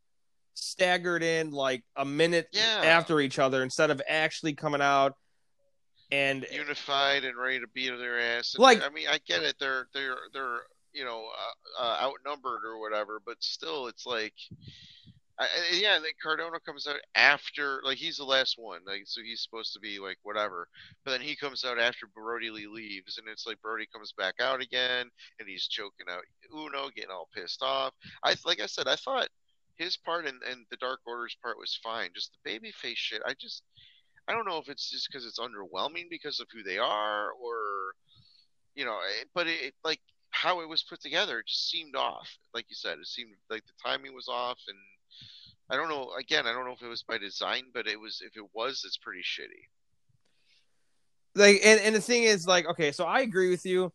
staggered 0.53 1.23
in 1.23 1.51
like 1.51 1.83
a 1.95 2.05
minute 2.05 2.49
Yeah. 2.51 2.81
after 2.83 3.19
each 3.19 3.39
other 3.39 3.63
instead 3.63 3.89
of 3.91 4.01
actually 4.07 4.53
coming 4.53 4.81
out 4.81 5.15
and 6.11 6.45
unified 6.51 7.25
and 7.25 7.37
ready 7.37 7.59
to 7.59 7.67
beat 7.67 7.89
their 7.97 8.19
ass. 8.19 8.53
And, 8.53 8.61
Like- 8.61 8.83
I 8.83 8.89
mean, 8.89 9.07
I 9.07 9.19
get 9.25 9.43
it. 9.43 9.55
They're 9.59 9.87
they're 9.93 10.17
they're 10.33 10.59
you 10.93 11.03
know 11.05 11.27
uh, 11.79 11.81
uh, 11.83 11.97
outnumbered 12.01 12.63
or 12.65 12.79
whatever, 12.79 13.19
but 13.25 13.37
still, 13.41 13.87
it's 13.87 14.05
like. 14.05 14.33
I, 15.39 15.47
yeah, 15.73 15.99
like 16.01 16.15
Cardona 16.21 16.59
comes 16.59 16.87
out 16.87 16.95
after, 17.15 17.81
like 17.83 17.97
he's 17.97 18.17
the 18.17 18.23
last 18.25 18.55
one, 18.57 18.81
like 18.87 19.03
so 19.05 19.21
he's 19.21 19.41
supposed 19.41 19.73
to 19.73 19.79
be 19.79 19.99
like 19.99 20.17
whatever, 20.23 20.67
but 21.05 21.11
then 21.11 21.21
he 21.21 21.35
comes 21.35 21.63
out 21.63 21.79
after 21.79 22.07
Brodie 22.07 22.49
Lee 22.49 22.67
leaves, 22.67 23.17
and 23.17 23.27
it's 23.27 23.45
like 23.45 23.61
Brodie 23.61 23.87
comes 23.93 24.13
back 24.17 24.35
out 24.41 24.61
again, 24.61 25.07
and 25.39 25.47
he's 25.47 25.67
choking 25.67 26.07
out 26.09 26.23
Uno, 26.55 26.89
getting 26.95 27.11
all 27.11 27.29
pissed 27.35 27.61
off. 27.61 27.93
I 28.23 28.35
like 28.45 28.59
I 28.59 28.65
said, 28.65 28.87
I 28.87 28.95
thought 28.95 29.27
his 29.75 29.95
part 29.95 30.25
and, 30.25 30.41
and 30.49 30.65
the 30.71 30.77
Dark 30.77 31.01
Order's 31.05 31.37
part 31.41 31.59
was 31.59 31.79
fine. 31.83 32.09
Just 32.15 32.31
the 32.43 32.49
babyface 32.49 32.95
shit, 32.97 33.21
I 33.25 33.35
just 33.39 33.61
I 34.27 34.33
don't 34.33 34.47
know 34.47 34.57
if 34.57 34.69
it's 34.69 34.89
just 34.89 35.07
because 35.07 35.25
it's 35.25 35.39
underwhelming 35.39 36.09
because 36.09 36.39
of 36.39 36.47
who 36.51 36.63
they 36.63 36.79
are, 36.79 37.31
or 37.31 37.57
you 38.75 38.85
know, 38.85 38.97
eh, 38.97 39.25
but 39.35 39.47
it 39.47 39.75
like 39.83 40.01
how 40.31 40.61
it 40.61 40.69
was 40.69 40.83
put 40.83 41.01
together, 41.01 41.39
it 41.39 41.47
just 41.47 41.69
seemed 41.69 41.95
off. 41.95 42.27
Like 42.53 42.65
you 42.69 42.75
said, 42.75 42.97
it 42.99 43.07
seemed 43.07 43.31
like 43.51 43.63
the 43.65 43.73
timing 43.87 44.13
was 44.13 44.27
off, 44.27 44.59
and 44.67 44.77
I 45.69 45.75
don't 45.75 45.89
know. 45.89 46.11
Again, 46.17 46.47
I 46.47 46.53
don't 46.53 46.65
know 46.65 46.73
if 46.73 46.81
it 46.81 46.87
was 46.87 47.03
by 47.03 47.17
design, 47.17 47.63
but 47.73 47.87
it 47.87 47.99
was. 47.99 48.21
If 48.25 48.37
it 48.37 48.49
was, 48.53 48.83
it's 48.85 48.97
pretty 48.97 49.21
shitty. 49.21 49.67
Like, 51.35 51.61
and, 51.63 51.79
and 51.81 51.95
the 51.95 52.01
thing 52.01 52.23
is, 52.23 52.47
like, 52.47 52.67
okay, 52.67 52.91
so 52.91 53.05
I 53.05 53.19
agree 53.19 53.49
with 53.49 53.65
you. 53.65 53.91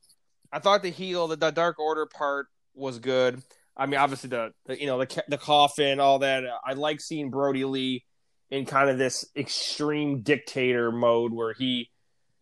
I 0.52 0.58
thought 0.58 0.82
the 0.82 0.90
heel, 0.90 1.28
the, 1.28 1.36
the 1.36 1.50
Dark 1.50 1.78
Order 1.78 2.06
part 2.06 2.46
was 2.74 2.98
good. 2.98 3.42
I 3.76 3.86
mean, 3.86 3.98
obviously 3.98 4.28
the, 4.28 4.52
the 4.66 4.78
you 4.78 4.86
know 4.86 4.98
the 4.98 5.24
the 5.28 5.38
coffin, 5.38 5.98
all 5.98 6.18
that. 6.18 6.44
I 6.64 6.74
like 6.74 7.00
seeing 7.00 7.30
Brodie 7.30 7.64
Lee 7.64 8.04
in 8.50 8.66
kind 8.66 8.90
of 8.90 8.98
this 8.98 9.24
extreme 9.34 10.20
dictator 10.20 10.92
mode 10.92 11.32
where 11.32 11.54
he, 11.54 11.88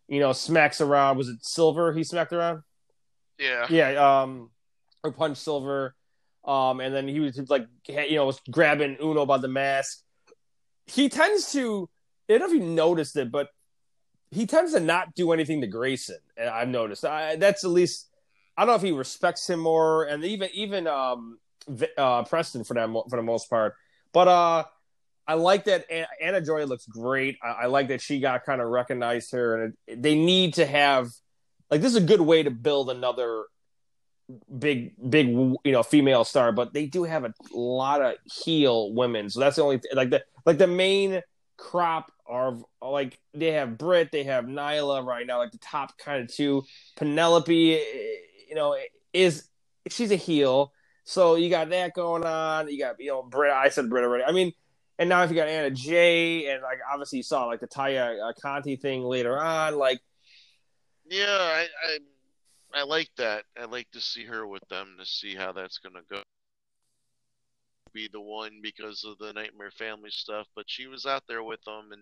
you 0.09 0.19
know, 0.19 0.33
smacks 0.33 0.81
around. 0.81 1.17
Was 1.17 1.29
it 1.29 1.37
Silver? 1.41 1.93
He 1.93 2.03
smacked 2.03 2.33
around. 2.33 2.63
Yeah. 3.39 3.65
Yeah. 3.69 4.21
Um, 4.21 4.51
or 5.05 5.13
punch 5.13 5.37
Silver. 5.37 5.95
Um, 6.43 6.79
and 6.79 6.93
then 6.93 7.07
he 7.07 7.19
was 7.19 7.37
like, 7.49 7.67
you 7.87 8.15
know, 8.15 8.25
was 8.25 8.41
grabbing 8.49 8.97
Uno 9.01 9.25
by 9.25 9.37
the 9.37 9.47
mask. 9.47 9.99
He 10.87 11.09
tends 11.09 11.51
to. 11.53 11.89
I 12.29 12.37
don't 12.37 12.39
know 12.39 12.55
if 12.55 12.61
you 12.61 12.67
noticed 12.67 13.15
it, 13.17 13.31
but 13.31 13.49
he 14.31 14.45
tends 14.45 14.73
to 14.73 14.79
not 14.79 15.13
do 15.13 15.33
anything 15.33 15.61
to 15.61 15.67
Grayson. 15.67 16.17
I've 16.39 16.69
noticed 16.69 17.03
I, 17.03 17.35
that's 17.35 17.63
at 17.63 17.69
least 17.69 18.09
I 18.57 18.61
don't 18.61 18.69
know 18.69 18.75
if 18.75 18.81
he 18.81 18.91
respects 18.91 19.49
him 19.49 19.59
more, 19.59 20.05
and 20.05 20.23
even 20.23 20.49
even 20.53 20.87
um, 20.87 21.39
uh, 21.97 22.23
Preston 22.23 22.63
for 22.63 22.73
that 22.73 22.89
for 23.09 23.17
the 23.17 23.21
most 23.21 23.49
part. 23.49 23.75
But 24.13 24.27
uh, 24.27 24.63
I 25.27 25.35
like 25.35 25.65
that 25.65 25.85
Anna 26.21 26.41
Jay 26.41 26.65
looks 26.65 26.85
great. 26.85 27.37
I, 27.43 27.47
I 27.47 27.65
like 27.67 27.89
that 27.89 28.01
she 28.01 28.19
got 28.19 28.45
kind 28.45 28.61
of 28.61 28.67
recognized 28.67 29.31
her, 29.33 29.63
and 29.63 29.73
it, 29.87 30.01
they 30.01 30.15
need 30.15 30.55
to 30.55 30.65
have 30.65 31.09
like 31.69 31.81
this 31.81 31.91
is 31.91 32.01
a 32.01 32.05
good 32.05 32.21
way 32.21 32.43
to 32.43 32.51
build 32.51 32.89
another 32.89 33.43
big 34.59 34.93
big 35.09 35.27
you 35.27 35.57
know 35.65 35.83
female 35.83 36.23
star 36.23 36.51
but 36.51 36.73
they 36.73 36.85
do 36.85 37.03
have 37.03 37.23
a 37.23 37.33
lot 37.53 38.01
of 38.01 38.15
heel 38.25 38.93
women 38.93 39.29
so 39.29 39.39
that's 39.39 39.55
the 39.55 39.63
only 39.63 39.79
like 39.93 40.09
the 40.09 40.23
like 40.45 40.57
the 40.57 40.67
main 40.67 41.21
crop 41.61 42.11
are 42.25 42.57
like 42.81 43.19
they 43.33 43.51
have 43.51 43.77
Britt, 43.77 44.11
they 44.11 44.23
have 44.23 44.45
Nyla 44.45 45.05
right 45.05 45.27
now, 45.27 45.37
like 45.37 45.51
the 45.51 45.57
top 45.59 45.97
kind 45.97 46.23
of 46.23 46.33
two. 46.33 46.63
Penelope, 46.95 47.53
you 47.53 48.55
know, 48.55 48.75
is 49.13 49.47
she's 49.89 50.11
a 50.11 50.15
heel, 50.15 50.71
so 51.03 51.35
you 51.35 51.49
got 51.49 51.69
that 51.69 51.93
going 51.93 52.23
on. 52.23 52.69
You 52.69 52.79
got 52.79 52.95
you 52.99 53.11
know 53.11 53.21
Britt. 53.21 53.51
I 53.51 53.69
said 53.69 53.89
Britt 53.89 54.03
already. 54.05 54.23
I 54.23 54.31
mean, 54.31 54.53
and 54.97 55.09
now 55.09 55.23
if 55.23 55.29
you 55.29 55.35
got 55.35 55.49
Anna 55.49 55.69
Jay, 55.69 56.51
and 56.51 56.63
like 56.63 56.79
obviously 56.91 57.17
you 57.17 57.23
saw 57.23 57.45
like 57.45 57.59
the 57.59 57.67
Taya 57.67 58.29
uh, 58.29 58.33
Conti 58.41 58.77
thing 58.77 59.03
later 59.03 59.37
on, 59.37 59.77
like 59.77 59.99
yeah, 61.09 61.25
I, 61.25 61.67
I 61.85 61.97
I 62.73 62.83
like 62.83 63.09
that. 63.17 63.43
I 63.59 63.65
like 63.65 63.89
to 63.91 64.01
see 64.01 64.25
her 64.25 64.45
with 64.47 64.63
them 64.69 64.95
to 64.99 65.05
see 65.05 65.35
how 65.35 65.51
that's 65.51 65.77
gonna 65.79 66.01
go 66.09 66.21
be 67.93 68.09
the 68.11 68.21
one 68.21 68.59
because 68.61 69.03
of 69.03 69.17
the 69.17 69.33
Nightmare 69.33 69.71
Family 69.71 70.11
stuff, 70.11 70.47
but 70.55 70.65
she 70.67 70.87
was 70.87 71.05
out 71.05 71.23
there 71.27 71.43
with 71.43 71.61
them 71.65 71.91
and 71.91 72.01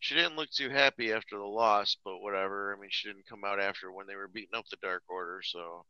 she 0.00 0.14
didn't 0.14 0.36
look 0.36 0.50
too 0.50 0.70
happy 0.70 1.12
after 1.12 1.36
the 1.36 1.44
loss, 1.44 1.96
but 2.04 2.20
whatever. 2.20 2.74
I 2.74 2.80
mean, 2.80 2.90
she 2.92 3.08
didn't 3.08 3.26
come 3.28 3.44
out 3.44 3.60
after 3.60 3.90
when 3.92 4.06
they 4.06 4.16
were 4.16 4.28
beating 4.28 4.54
up 4.56 4.64
the 4.70 4.76
Dark 4.80 5.02
Order, 5.08 5.40
so. 5.42 5.84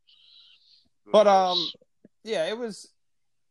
But 1.11 1.23
knows? 1.23 1.57
um, 1.57 1.81
yeah, 2.23 2.47
it 2.47 2.57
was. 2.57 2.91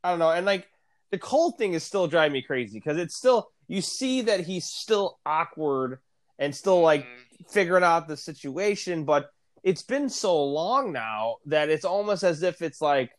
I 0.02 0.10
don't 0.10 0.18
know, 0.18 0.30
and 0.30 0.46
like 0.46 0.68
the 1.10 1.18
Cole 1.18 1.52
thing 1.52 1.74
is 1.74 1.84
still 1.84 2.06
driving 2.06 2.32
me 2.32 2.42
crazy 2.42 2.78
because 2.78 2.98
it's 2.98 3.16
still 3.16 3.50
you 3.66 3.80
see 3.80 4.22
that 4.22 4.40
he's 4.40 4.64
still 4.64 5.18
awkward 5.24 6.00
and 6.38 6.54
still 6.54 6.80
like 6.80 7.02
mm-hmm. 7.02 7.44
figuring 7.50 7.84
out 7.84 8.08
the 8.08 8.16
situation, 8.16 9.04
but 9.04 9.30
it's 9.68 9.82
been 9.82 10.08
so 10.08 10.44
long 10.44 10.92
now 10.92 11.36
that 11.46 11.68
it's 11.68 11.84
almost 11.84 12.22
as 12.22 12.42
if 12.42 12.62
it's 12.62 12.80
like 12.80 13.10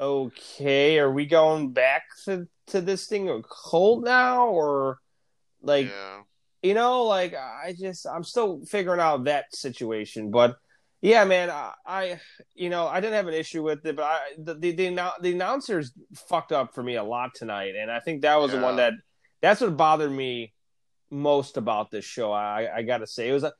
okay, 0.00 0.98
are 0.98 1.10
we 1.10 1.26
going 1.26 1.72
back 1.72 2.02
to, 2.24 2.46
to 2.68 2.80
this 2.80 3.06
thing 3.06 3.28
or 3.28 3.42
cold 3.42 4.04
now 4.04 4.48
or 4.48 4.98
like 5.62 5.86
yeah. 5.86 6.20
you 6.62 6.74
know, 6.74 7.04
like 7.04 7.34
I 7.34 7.74
just 7.78 8.06
I'm 8.06 8.24
still 8.24 8.64
figuring 8.66 9.00
out 9.00 9.24
that 9.24 9.54
situation, 9.54 10.30
but 10.30 10.56
yeah, 11.02 11.24
man, 11.24 11.50
I, 11.50 11.72
I, 11.86 12.20
you 12.54 12.70
know 12.70 12.86
I 12.86 13.00
didn't 13.00 13.14
have 13.14 13.28
an 13.28 13.34
issue 13.34 13.62
with 13.62 13.84
it, 13.86 13.96
but 13.96 14.04
I 14.04 14.18
the 14.38 14.54
the, 14.54 14.72
the, 14.72 15.12
the 15.20 15.32
announcers 15.32 15.92
fucked 16.28 16.52
up 16.52 16.74
for 16.74 16.82
me 16.82 16.96
a 16.96 17.04
lot 17.04 17.34
tonight, 17.34 17.74
and 17.78 17.90
I 17.90 18.00
think 18.00 18.22
that 18.22 18.38
was 18.38 18.52
yeah. 18.52 18.58
the 18.58 18.64
one 18.64 18.76
that 18.76 18.92
that's 19.40 19.60
what 19.60 19.76
bothered 19.76 20.12
me 20.12 20.52
most 21.10 21.56
about 21.56 21.90
this 21.90 22.04
show. 22.04 22.32
I 22.32 22.68
I 22.76 22.82
got 22.82 22.98
to 22.98 23.06
say 23.06 23.28
it 23.28 23.32
was 23.32 23.44
a, 23.44 23.52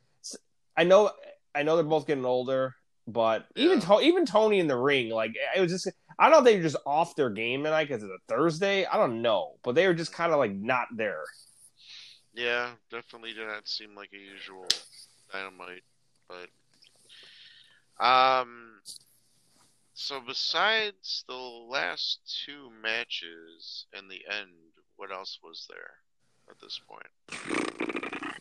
I 0.77 0.85
know 0.85 1.11
I 1.57 1.62
know 1.62 1.77
they're 1.77 1.85
both 1.85 2.07
getting 2.07 2.25
older, 2.25 2.75
but 3.07 3.47
yeah. 3.55 3.64
even 3.64 3.83
even 4.03 4.27
Tony 4.27 4.61
in 4.61 4.66
the 4.66 4.77
ring, 4.77 5.09
like 5.09 5.35
it 5.57 5.61
was 5.61 5.73
just 5.73 5.88
I 6.19 6.25
don't 6.25 6.33
know 6.33 6.38
if 6.38 6.45
they 6.45 6.57
were 6.57 6.62
just 6.62 6.77
off 6.87 7.16
their 7.16 7.31
game 7.31 7.64
tonight 7.64 7.88
because 7.88 8.03
it's 8.03 8.12
a 8.12 8.19
Thursday. 8.29 8.85
I 8.85 8.97
don't 8.97 9.23
know, 9.23 9.55
but 9.62 9.75
they 9.75 9.87
were 9.87 9.95
just 9.95 10.12
kind 10.12 10.33
of 10.33 10.38
like 10.38 10.53
not 10.53 10.88
there. 10.95 11.23
Yeah, 12.35 12.71
definitely 12.90 13.33
did 13.33 13.47
not 13.47 13.66
seem 13.66 13.95
like 13.95 14.11
a 14.12 14.19
usual 14.19 14.66
dynamite, 15.33 15.85
but 16.29 16.49
um. 18.05 18.81
So 19.99 20.21
besides 20.21 21.25
the 21.27 21.35
last 21.35 22.19
two 22.45 22.71
matches 22.83 23.87
and 23.95 24.11
the 24.11 24.21
end, 24.31 24.51
what 24.97 25.11
else 25.11 25.38
was 25.42 25.66
there 25.71 25.95
at 26.51 26.61
this 26.61 26.79
point? 26.87 27.07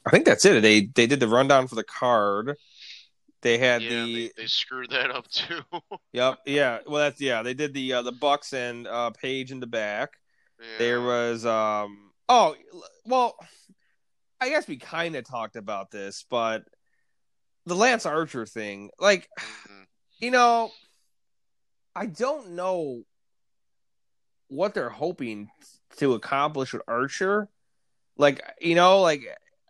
I 0.05 0.09
think 0.11 0.25
that's 0.25 0.45
it. 0.45 0.61
They 0.61 0.87
they 0.93 1.07
did 1.07 1.19
the 1.19 1.27
rundown 1.27 1.67
for 1.67 1.75
the 1.75 1.83
card. 1.83 2.57
They 3.45 3.59
had 3.59 3.83
yeah, 3.83 3.89
the 3.89 4.15
they, 4.15 4.31
they, 4.41 4.47
screwed 4.47 4.89
that 4.89 5.11
up 5.11 5.27
too. 5.29 5.59
yep. 6.13 6.39
Yeah. 6.47 6.79
Well, 6.87 7.03
that's 7.03 7.21
yeah. 7.21 7.43
They 7.43 7.53
did 7.53 7.75
the 7.75 7.93
uh, 7.93 8.01
the 8.01 8.11
Bucks 8.11 8.53
and 8.53 8.87
uh, 8.87 9.11
Paige 9.11 9.51
in 9.51 9.59
the 9.59 9.67
back. 9.67 10.13
Yeah. 10.59 10.65
There 10.79 11.01
was 11.01 11.45
um. 11.45 12.09
Oh 12.27 12.55
well, 13.05 13.35
I 14.41 14.49
guess 14.49 14.67
we 14.67 14.77
kind 14.77 15.15
of 15.15 15.25
talked 15.25 15.57
about 15.57 15.91
this, 15.91 16.25
but 16.27 16.63
the 17.67 17.75
Lance 17.75 18.07
Archer 18.07 18.47
thing, 18.47 18.89
like, 18.99 19.29
mm-hmm. 19.39 19.83
you 20.17 20.31
know, 20.31 20.71
I 21.95 22.07
don't 22.07 22.53
know 22.53 23.03
what 24.47 24.73
they're 24.73 24.89
hoping 24.89 25.49
to 25.97 26.15
accomplish 26.15 26.73
with 26.73 26.81
Archer. 26.87 27.47
Like, 28.17 28.41
you 28.59 28.73
know, 28.73 29.01
like 29.01 29.21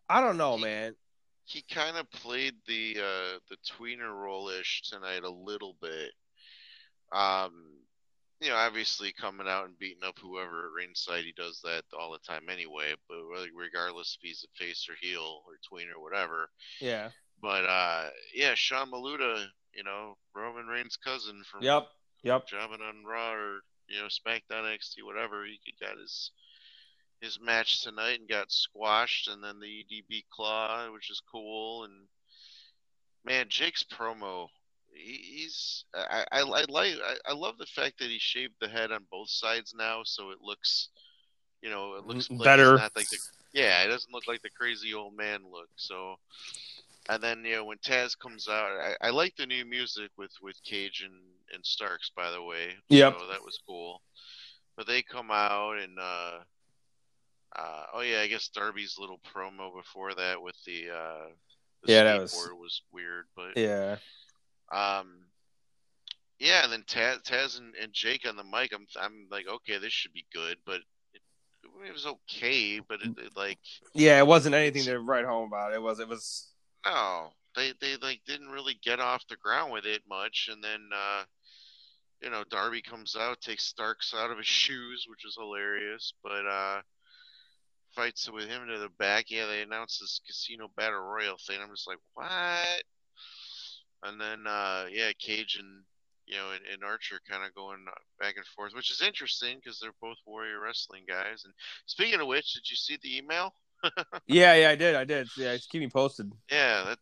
I 0.08 0.22
don't 0.22 0.38
know, 0.38 0.58
man 0.58 0.96
he 1.46 1.64
kind 1.72 1.98
of 1.98 2.10
played 2.12 2.56
the 2.68 2.98
uh, 3.00 3.40
the 3.50 3.58
tweener 3.72 4.14
role 4.14 4.50
ish 4.50 4.82
tonight 4.90 5.24
a 5.24 5.30
little 5.30 5.76
bit. 5.82 6.12
Um, 7.12 7.54
you 8.42 8.50
know, 8.50 8.56
obviously 8.58 9.14
coming 9.14 9.48
out 9.48 9.66
and 9.66 9.80
beating 9.80 10.04
up 10.04 10.18
whoever 10.20 10.66
at 10.66 10.72
ringside, 10.76 11.24
he 11.24 11.34
does 11.38 11.62
that 11.64 11.84
all 11.98 12.12
the 12.12 12.20
time 12.20 12.50
anyway. 12.52 12.94
But 13.08 13.18
regardless 13.56 14.18
if 14.20 14.28
he's 14.28 14.44
a 14.44 14.64
face 14.64 14.88
or 14.90 14.96
heel 15.00 15.44
or 15.46 15.54
tweener 15.64 15.98
or 15.98 16.04
whatever. 16.04 16.50
Yeah. 16.82 17.10
But 17.42 17.66
uh, 17.66 18.10
yeah, 18.34 18.54
Sean 18.56 18.92
Maluta, 18.92 19.46
you 19.74 19.84
know, 19.84 20.18
Roman 20.36 20.68
Reigns' 20.68 20.98
cousin 20.98 21.44
from 21.50 21.64
Yep. 21.64 21.88
Yep. 22.24 22.48
Jobbing 22.48 22.82
on 22.82 23.06
Raw 23.06 23.34
or 23.34 23.60
you 23.88 24.00
know 24.00 24.08
SmackDown, 24.08 24.64
NXT, 24.64 25.04
whatever. 25.04 25.46
He 25.46 25.60
got 25.80 25.98
his 26.00 26.32
his 27.26 27.40
match 27.42 27.82
tonight 27.82 28.20
and 28.20 28.30
got 28.30 28.52
squashed, 28.52 29.28
and 29.28 29.44
then 29.44 29.60
the 29.60 29.86
EBD 29.92 30.24
claw, 30.30 30.92
which 30.94 31.10
is 31.10 31.22
cool. 31.30 31.84
And 31.84 31.94
man, 33.26 33.48
Jake's 33.50 33.84
promo, 33.84 34.48
he, 34.94 35.14
he's 35.14 35.86
I, 35.94 36.26
I, 36.32 36.40
I 36.40 36.64
like 36.70 36.96
I, 37.04 37.16
I 37.32 37.34
love 37.34 37.58
the 37.58 37.66
fact 37.66 38.00
that 38.00 38.10
he 38.10 38.20
shaved 38.20 38.54
the 38.62 38.70
head 38.70 38.92
on 38.92 39.06
both 39.12 39.30
sides 39.30 39.74
now, 39.78 40.02
so 40.06 40.30
it 40.30 40.38
looks, 40.42 40.90
you 41.62 41.70
know, 41.70 41.96
it 41.96 42.06
looks 42.06 42.28
better. 42.28 42.78
Like 42.78 42.94
the, 42.94 43.18
yeah, 43.54 43.84
it 43.84 43.88
doesn't 43.88 44.14
look 44.14 44.28
like 44.28 44.42
the 44.44 44.50
crazy 44.50 44.94
old 44.94 45.18
man 45.18 45.42
look. 45.52 45.70
So. 45.76 46.16
And 47.08 47.22
then 47.22 47.46
you 47.46 47.58
know 47.58 47.66
when 47.66 47.78
Taz 47.78 48.18
comes 48.18 48.48
out, 48.50 48.72
I, 48.82 48.96
I 49.00 49.10
like 49.12 49.36
the 49.36 49.46
new 49.46 49.64
music 49.64 50.10
with 50.18 50.32
with 50.42 50.56
Cage 50.64 51.04
and, 51.06 51.14
and 51.54 51.64
Starks. 51.64 52.10
By 52.16 52.32
the 52.32 52.42
way, 52.42 52.70
yep, 52.90 53.14
so 53.20 53.28
that 53.28 53.46
was 53.46 53.60
cool. 53.68 54.02
But 54.76 54.88
they 54.88 55.04
come 55.04 55.30
out 55.30 55.78
and 55.78 56.00
uh, 56.00 56.40
uh, 57.58 57.84
oh 57.94 58.02
yeah, 58.02 58.20
I 58.20 58.28
guess 58.28 58.50
Darby's 58.50 58.98
little 59.00 59.20
promo 59.34 59.74
before 59.76 60.14
that 60.16 60.42
with 60.42 60.56
the, 60.66 60.90
uh, 60.90 61.30
the 61.84 61.92
yeah, 61.92 62.04
that 62.04 62.22
was... 62.22 62.34
was 62.60 62.82
weird, 62.92 63.26
but 63.36 63.56
yeah, 63.56 63.98
um, 64.72 65.26
yeah, 66.40 66.64
and 66.64 66.74
then 66.74 66.84
Taz, 66.84 67.22
Taz 67.24 67.58
and, 67.58 67.74
and, 67.82 67.94
Jake 67.94 68.28
on 68.28 68.36
the 68.36 68.44
mic. 68.44 68.74
I'm 68.74 68.86
I'm 69.00 69.28
like, 69.32 69.46
okay, 69.48 69.78
this 69.78 69.94
should 69.94 70.14
be 70.14 70.26
good, 70.34 70.58
but 70.66 70.82
it, 71.14 71.22
it 71.88 71.94
was 71.94 72.06
okay, 72.06 72.82
but 72.82 73.00
it, 73.02 73.18
it, 73.18 73.32
like 73.38 73.60
yeah, 73.94 74.20
it 74.20 74.28
wasn't 74.28 74.56
anything 74.56 74.84
to 74.84 75.00
write 75.00 75.26
home 75.26 75.48
about. 75.48 75.74
It 75.74 75.82
was 75.82 76.00
it 76.00 76.10
was 76.10 76.50
no, 76.86 77.30
they 77.56 77.72
they 77.80 77.96
like 78.02 78.20
didn't 78.28 78.50
really 78.50 78.78
get 78.84 79.00
off 79.00 79.28
the 79.30 79.38
ground 79.38 79.72
with 79.72 79.86
it 79.86 80.02
much, 80.10 80.50
and 80.52 80.64
then. 80.64 80.90
uh 80.94 81.24
you 82.22 82.32
know, 82.32 82.46
Darby 82.50 82.82
comes 82.82 83.16
out, 83.20 83.42
takes 83.42 83.66
Starks 83.66 84.14
out 84.16 84.32
of 84.32 84.38
his 84.38 84.48
shoes, 84.64 85.06
which 85.08 85.26
is 85.26 85.36
hilarious. 85.38 86.14
But 86.24 86.48
uh 86.48 86.82
fights 87.96 88.30
with 88.32 88.48
him 88.48 88.68
to 88.68 88.80
the 88.80 88.90
back. 89.00 89.26
Yeah, 89.30 89.46
they 89.48 89.62
announced 89.62 90.00
this 90.00 90.22
casino 90.26 90.70
battle 90.76 91.00
royal 91.00 91.38
thing. 91.48 91.60
I'm 91.62 91.70
just 91.70 91.88
like, 91.88 92.00
what? 92.14 92.84
and 94.04 94.20
then 94.20 94.46
uh, 94.48 94.86
yeah, 94.92 95.12
Cage 95.20 95.58
and 95.60 95.84
you 96.26 96.36
know 96.36 96.52
and, 96.52 96.62
and 96.72 96.84
Archer 96.84 97.20
kind 97.30 97.44
of 97.46 97.54
going 97.56 97.86
back 98.20 98.36
and 98.38 98.46
forth, 98.46 98.74
which 98.76 98.92
is 98.92 99.02
interesting 99.02 99.58
because 99.58 99.80
they're 99.80 99.92
both 100.02 100.18
Warrior 100.26 100.60
Wrestling 100.60 101.04
guys. 101.08 101.44
And 101.46 101.54
speaking 101.86 102.20
of 102.20 102.28
which, 102.28 102.54
did 102.54 102.70
you 102.70 102.76
see 102.76 102.98
the 103.02 103.18
email? 103.18 103.54
yeah, 104.28 104.56
yeah, 104.56 104.70
I 104.70 104.76
did, 104.76 104.96
I 104.96 105.04
did. 105.04 105.28
Yeah, 105.38 105.56
just 105.56 105.70
keep 105.70 105.82
me 105.82 105.90
posted. 105.90 106.32
Yeah, 106.52 106.84
that 106.86 107.00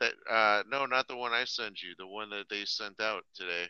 that 0.00 0.12
uh, 0.30 0.62
no, 0.70 0.86
not 0.86 1.08
the 1.08 1.16
one 1.16 1.32
I 1.32 1.44
sent 1.44 1.82
you, 1.82 1.90
the 1.98 2.06
one 2.06 2.30
that 2.30 2.48
they 2.50 2.64
sent 2.64 3.00
out 3.00 3.22
today. 3.34 3.66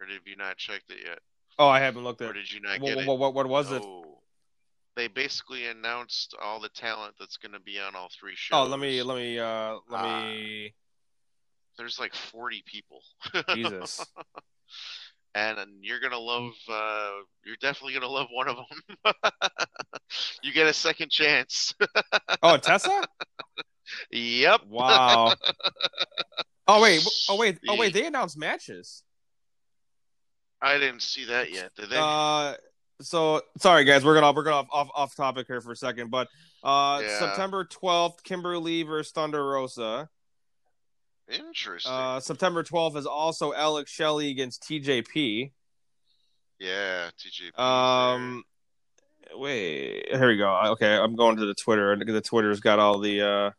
Or 0.00 0.06
have 0.06 0.22
you 0.26 0.36
not 0.36 0.56
checked 0.56 0.90
it 0.90 0.98
yet? 1.04 1.18
Oh, 1.58 1.66
I 1.68 1.80
haven't 1.80 2.04
looked 2.04 2.22
at 2.22 2.30
Or 2.30 2.32
did 2.32 2.52
you 2.52 2.60
not 2.60 2.80
What, 2.80 2.88
get 2.88 2.98
it? 2.98 3.06
what, 3.08 3.18
what, 3.18 3.34
what 3.34 3.48
was 3.48 3.72
it? 3.72 3.82
They 4.98 5.06
basically 5.06 5.66
announced 5.66 6.34
all 6.42 6.58
the 6.58 6.70
talent 6.70 7.14
that's 7.20 7.36
going 7.36 7.52
to 7.52 7.60
be 7.60 7.78
on 7.78 7.94
all 7.94 8.08
three 8.18 8.34
shows. 8.34 8.58
Oh, 8.58 8.68
let 8.68 8.80
me, 8.80 9.00
let 9.00 9.16
me, 9.16 9.38
uh, 9.38 9.76
let 9.88 10.00
Ah. 10.00 10.02
me. 10.02 10.74
There's 11.78 12.00
like 12.00 12.16
40 12.16 12.64
people. 12.66 12.98
Jesus. 13.54 14.04
and, 15.36 15.56
and 15.56 15.84
you're 15.84 16.00
gonna 16.00 16.18
love. 16.18 16.50
Uh, 16.68 17.10
you're 17.46 17.54
definitely 17.60 17.94
gonna 17.94 18.08
love 18.08 18.26
one 18.32 18.48
of 18.48 18.56
them. 18.56 19.14
you 20.42 20.52
get 20.52 20.66
a 20.66 20.74
second 20.74 21.12
chance. 21.12 21.72
Oh, 22.42 22.56
Tessa? 22.56 23.06
yep. 24.10 24.62
Wow. 24.66 25.32
Oh 26.66 26.82
wait, 26.82 27.06
oh 27.28 27.36
wait, 27.36 27.58
oh 27.68 27.76
wait. 27.76 27.92
They 27.92 28.04
announced 28.06 28.36
matches. 28.36 29.04
I 30.60 30.74
didn't 30.78 31.02
see 31.02 31.26
that 31.26 31.52
yet. 31.52 31.70
Did 31.76 31.90
they? 31.90 31.98
Uh, 31.98 32.54
so 33.00 33.40
sorry 33.58 33.84
guys, 33.84 34.04
we're 34.04 34.14
gonna 34.14 34.32
we're 34.32 34.42
gonna 34.44 34.56
off, 34.56 34.68
off 34.72 34.88
off 34.94 35.16
topic 35.16 35.46
here 35.46 35.60
for 35.60 35.72
a 35.72 35.76
second, 35.76 36.10
but 36.10 36.28
uh, 36.64 37.00
Yeah. 37.02 37.18
September 37.18 37.64
twelfth, 37.64 38.22
Kimber 38.24 38.58
Lee 38.58 38.82
versus 38.82 39.12
Thunder 39.12 39.44
Rosa. 39.46 40.08
Interesting. 41.28 41.92
Uh, 41.92 42.20
September 42.20 42.62
twelfth 42.62 42.96
is 42.96 43.06
also 43.06 43.52
Alex 43.52 43.90
Shelley 43.90 44.30
against 44.30 44.62
TJP. 44.62 45.52
yeah, 46.58 47.10
TJP. 47.18 47.58
Um, 47.62 48.42
wait, 49.34 50.06
here 50.10 50.28
we 50.28 50.36
go. 50.38 50.50
Okay, 50.72 50.96
I'm 50.96 51.14
going 51.16 51.36
to 51.36 51.46
the 51.46 51.54
Twitter. 51.54 51.96
The 51.96 52.20
Twitter's 52.20 52.60
got 52.60 52.78
all 52.78 52.98
the 52.98 53.20
uh 53.22 53.50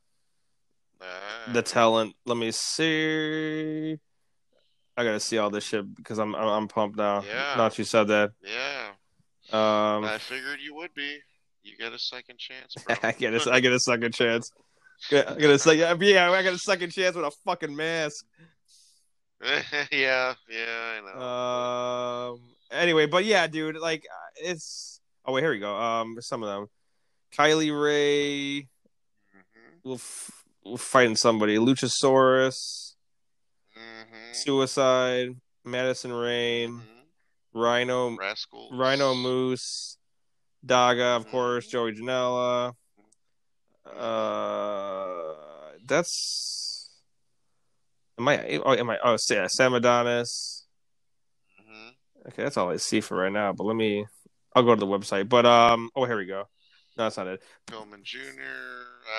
Ah, 1.02 1.54
the 1.54 1.62
talent. 1.62 2.14
Let 2.26 2.36
me 2.38 2.52
see. 2.52 3.98
I 4.98 5.04
gotta 5.06 5.20
see 5.22 5.38
all 5.38 5.50
this 5.50 5.64
shit 5.64 5.96
because 5.96 6.18
I'm 6.20 6.36
I'm, 6.36 6.48
I'm 6.48 6.68
pumped 6.68 6.98
now. 6.98 7.24
Yeah. 7.26 7.54
Not 7.56 7.78
you 7.78 7.86
said 7.86 8.10
that. 8.10 8.32
yeah. 8.44 8.88
Um, 9.54 10.06
I 10.06 10.18
figured 10.20 10.60
you 10.62 10.76
would 10.76 10.93
be. 10.93 11.20
You 11.64 11.76
get 11.78 11.91
a 11.93 12.00
second 12.00 12.38
chance, 12.39 12.74
bro. 12.86 12.95
I 13.04 13.12
get 13.12 13.34
a, 13.34 13.52
I 13.52 13.60
get 13.60 13.74
a 13.74 13.80
second 13.91 14.14
chance. 14.14 14.52
I 15.12 15.36
get 15.38 15.50
a 15.50 15.60
second. 15.60 16.02
Yeah, 16.02 16.32
I 16.32 16.43
got 16.43 16.54
a 16.54 16.58
second 16.58 16.91
chance 16.91 17.16
with 17.16 17.26
a 17.26 17.32
fucking 17.45 17.76
mask. 17.76 18.26
yeah, 19.91 20.34
yeah, 20.50 21.00
I 21.00 21.02
know. 21.16 21.22
Um. 21.22 22.41
Anyway, 22.72 23.06
but 23.08 23.26
yeah, 23.26 23.47
dude, 23.47 23.78
like 23.78 24.06
it's. 24.36 25.00
Oh 25.26 25.34
wait, 25.34 25.41
here 25.41 25.52
we 25.52 25.60
go. 25.60 25.76
Um, 25.76 26.18
some 26.22 26.43
of 26.43 26.50
them. 26.50 26.68
Kylie 27.38 27.72
Rae 27.72 28.62
Mhm, 29.36 29.84
will 29.84 29.95
f- 29.95 30.43
will 30.64 30.78
fighting 30.78 31.16
somebody. 31.16 31.58
Luchasaurus, 31.58 32.95
mhm, 33.78 34.36
Suicide, 34.36 35.36
Madison 35.64 36.12
Rayne, 36.12 36.72
mhm. 36.80 36.99
Rhino, 37.54 38.16
Rascals. 38.16 38.72
Rhino 38.74 39.16
Moose, 39.16 39.97
Daga, 40.66 41.18
of 41.18 41.30
course, 41.30 41.68
Joey 41.68 41.93
Janela. 41.93 42.74
Uh, 43.86 45.34
that's. 45.86 46.89
Am 48.20 48.28
I? 48.28 48.58
Oh, 48.64 48.74
am 48.76 48.89
I? 48.89 48.97
Oh, 49.04 49.18
yeah, 49.30 49.47
Sam 49.47 49.74
Adonis. 49.74 50.68
Mhm. 51.62 51.91
Okay, 52.28 52.43
that's 52.43 52.58
all 52.58 52.70
I 52.70 52.78
see 52.78 53.02
for 53.02 53.18
right 53.18 53.32
now. 53.32 53.54
But 53.54 53.64
let 53.64 53.76
me. 53.76 54.06
I'll 54.56 54.64
go 54.64 54.76
to 54.76 54.80
the 54.80 54.86
website. 54.86 55.30
But 55.30 55.45
um. 55.45 55.89
Oh, 55.95 56.06
here 56.06 56.18
we 56.18 56.26
go. 56.26 56.43
No, 56.97 57.06
that's 57.06 57.18
not 57.18 57.28
it. 57.28 57.41
Pillman 57.68 58.04
Jr., 58.04 58.20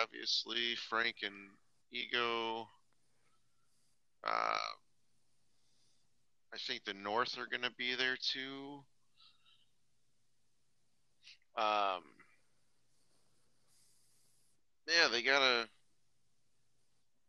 obviously. 0.03 0.77
Frank 0.77 1.17
and 1.23 1.35
Ego. 1.91 2.69
Uh, 4.23 4.57
I 6.53 6.59
think 6.59 6.85
the 6.85 6.95
North 6.95 7.39
are 7.39 7.47
going 7.47 7.63
to 7.63 7.75
be 7.77 7.95
there 7.95 8.17
too. 8.17 8.85
Um, 11.57 12.03
yeah, 14.87 15.09
they 15.11 15.23
got 15.23 15.43
a 15.43 15.69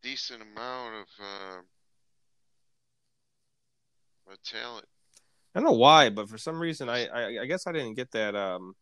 decent 0.02 0.42
amount 0.42 0.96
of 0.96 1.08
uh, 1.20 1.62
of 4.32 4.42
talent. 4.44 4.86
I 5.54 5.60
don't 5.60 5.66
know 5.70 5.78
why, 5.78 6.10
but 6.10 6.30
for 6.30 6.38
some 6.38 6.60
reason, 6.60 6.90
I 6.90 7.06
I, 7.08 7.42
I 7.42 7.46
guess 7.46 7.68
I 7.68 7.72
didn't 7.72 7.96
get 7.96 8.12
that. 8.12 8.36
Um, 8.36 8.74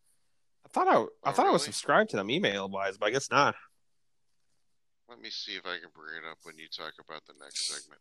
I 0.64 0.68
thought 0.68 0.88
I 0.88 1.28
I 1.28 1.32
Oh, 1.32 1.32
thought 1.32 1.46
I 1.46 1.50
was 1.50 1.64
subscribed 1.64 2.10
to 2.10 2.16
them 2.16 2.30
email 2.30 2.68
wise, 2.68 2.96
but 2.98 3.06
I 3.06 3.10
guess 3.10 3.30
not. 3.30 3.54
Let 5.08 5.20
me 5.20 5.30
see 5.30 5.52
if 5.56 5.66
I 5.66 5.78
can 5.78 5.90
bring 5.94 6.16
it 6.16 6.24
up 6.30 6.38
when 6.44 6.56
you 6.56 6.68
talk 6.68 6.92
about 7.04 7.22
the 7.26 7.34
next 7.42 7.66
segment. 7.66 8.00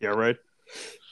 Yeah, 0.00 0.10
right. 0.10 0.36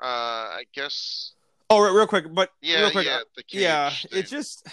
Uh, 0.00 0.60
I 0.60 0.64
guess. 0.74 1.32
Oh, 1.70 1.82
real, 1.82 1.94
real 1.94 2.06
quick, 2.06 2.32
but 2.32 2.50
Yeah, 2.60 2.82
real 2.82 2.90
quick, 2.90 3.06
yeah, 3.06 3.16
uh, 3.16 3.20
yeah, 3.48 3.92
it 4.12 4.26
just 4.26 4.66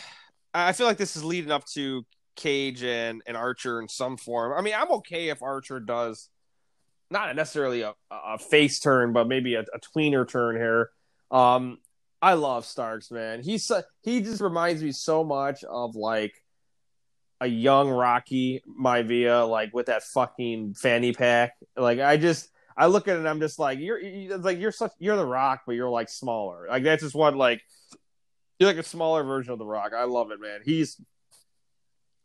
I 0.53 0.73
feel 0.73 0.85
like 0.85 0.97
this 0.97 1.15
is 1.15 1.23
leading 1.23 1.51
up 1.51 1.65
to 1.73 2.05
Cage 2.35 2.83
and, 2.83 3.21
and 3.25 3.35
Archer 3.35 3.81
in 3.81 3.87
some 3.87 4.17
form. 4.17 4.53
I 4.57 4.61
mean, 4.61 4.73
I'm 4.77 4.91
okay 4.91 5.29
if 5.29 5.41
Archer 5.41 5.79
does 5.79 6.29
not 7.09 7.35
necessarily 7.35 7.81
a, 7.81 7.93
a 8.11 8.37
face 8.37 8.79
turn, 8.79 9.13
but 9.13 9.27
maybe 9.27 9.55
a, 9.55 9.61
a 9.61 9.79
tweener 9.79 10.27
turn 10.27 10.55
here. 10.55 10.89
Um, 11.31 11.79
I 12.21 12.33
love 12.33 12.65
Starks, 12.65 13.11
man. 13.11 13.41
He's 13.41 13.71
he 14.01 14.21
just 14.21 14.41
reminds 14.41 14.81
me 14.81 14.91
so 14.91 15.23
much 15.23 15.63
of 15.63 15.95
like 15.95 16.33
a 17.41 17.47
young 17.47 17.89
Rocky 17.89 18.63
Maivia, 18.79 19.47
like 19.49 19.73
with 19.73 19.87
that 19.87 20.03
fucking 20.03 20.75
fanny 20.75 21.11
pack. 21.11 21.55
Like 21.75 21.99
I 21.99 22.17
just 22.17 22.49
I 22.75 22.87
look 22.87 23.07
at 23.07 23.15
it 23.15 23.19
and 23.19 23.29
I'm 23.29 23.39
just 23.39 23.59
like 23.59 23.79
you're 23.79 23.99
like 24.37 24.59
you're 24.59 24.71
such 24.71 24.91
you're 24.99 25.15
the 25.17 25.25
Rock, 25.25 25.61
but 25.65 25.73
you're 25.75 25.89
like 25.89 26.09
smaller. 26.09 26.67
Like 26.69 26.83
that's 26.83 27.03
just 27.03 27.15
what 27.15 27.35
like 27.35 27.61
you're 28.59 28.69
like 28.69 28.77
a 28.77 28.83
smaller 28.83 29.23
version 29.23 29.53
of 29.53 29.59
the 29.59 29.65
Rock. 29.65 29.91
I 29.95 30.03
love 30.05 30.31
it, 30.31 30.39
man. 30.41 30.61
He's 30.63 30.99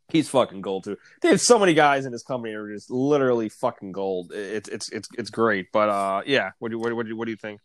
he's 0.09 0.29
fucking 0.29 0.61
gold 0.61 0.83
too. 0.85 0.97
They 1.21 1.29
have 1.29 1.41
so 1.41 1.59
many 1.59 1.73
guys 1.73 2.05
in 2.05 2.11
this 2.11 2.23
company 2.23 2.53
who 2.53 2.59
are 2.61 2.73
just 2.73 2.89
literally 2.89 3.49
fucking 3.49 3.91
gold. 3.91 4.31
It's 4.33 4.69
it's 4.69 4.89
it's 4.89 5.09
it's 5.17 5.29
great. 5.29 5.67
But 5.71 5.89
uh, 5.89 6.21
yeah. 6.25 6.51
What 6.59 6.69
do 6.69 6.75
you 6.77 6.79
what, 6.79 6.89
do- 6.89 6.95
what 6.95 7.03
do 7.03 7.09
you 7.09 7.17
what 7.17 7.25
do 7.25 7.31
you 7.31 7.37
think? 7.37 7.61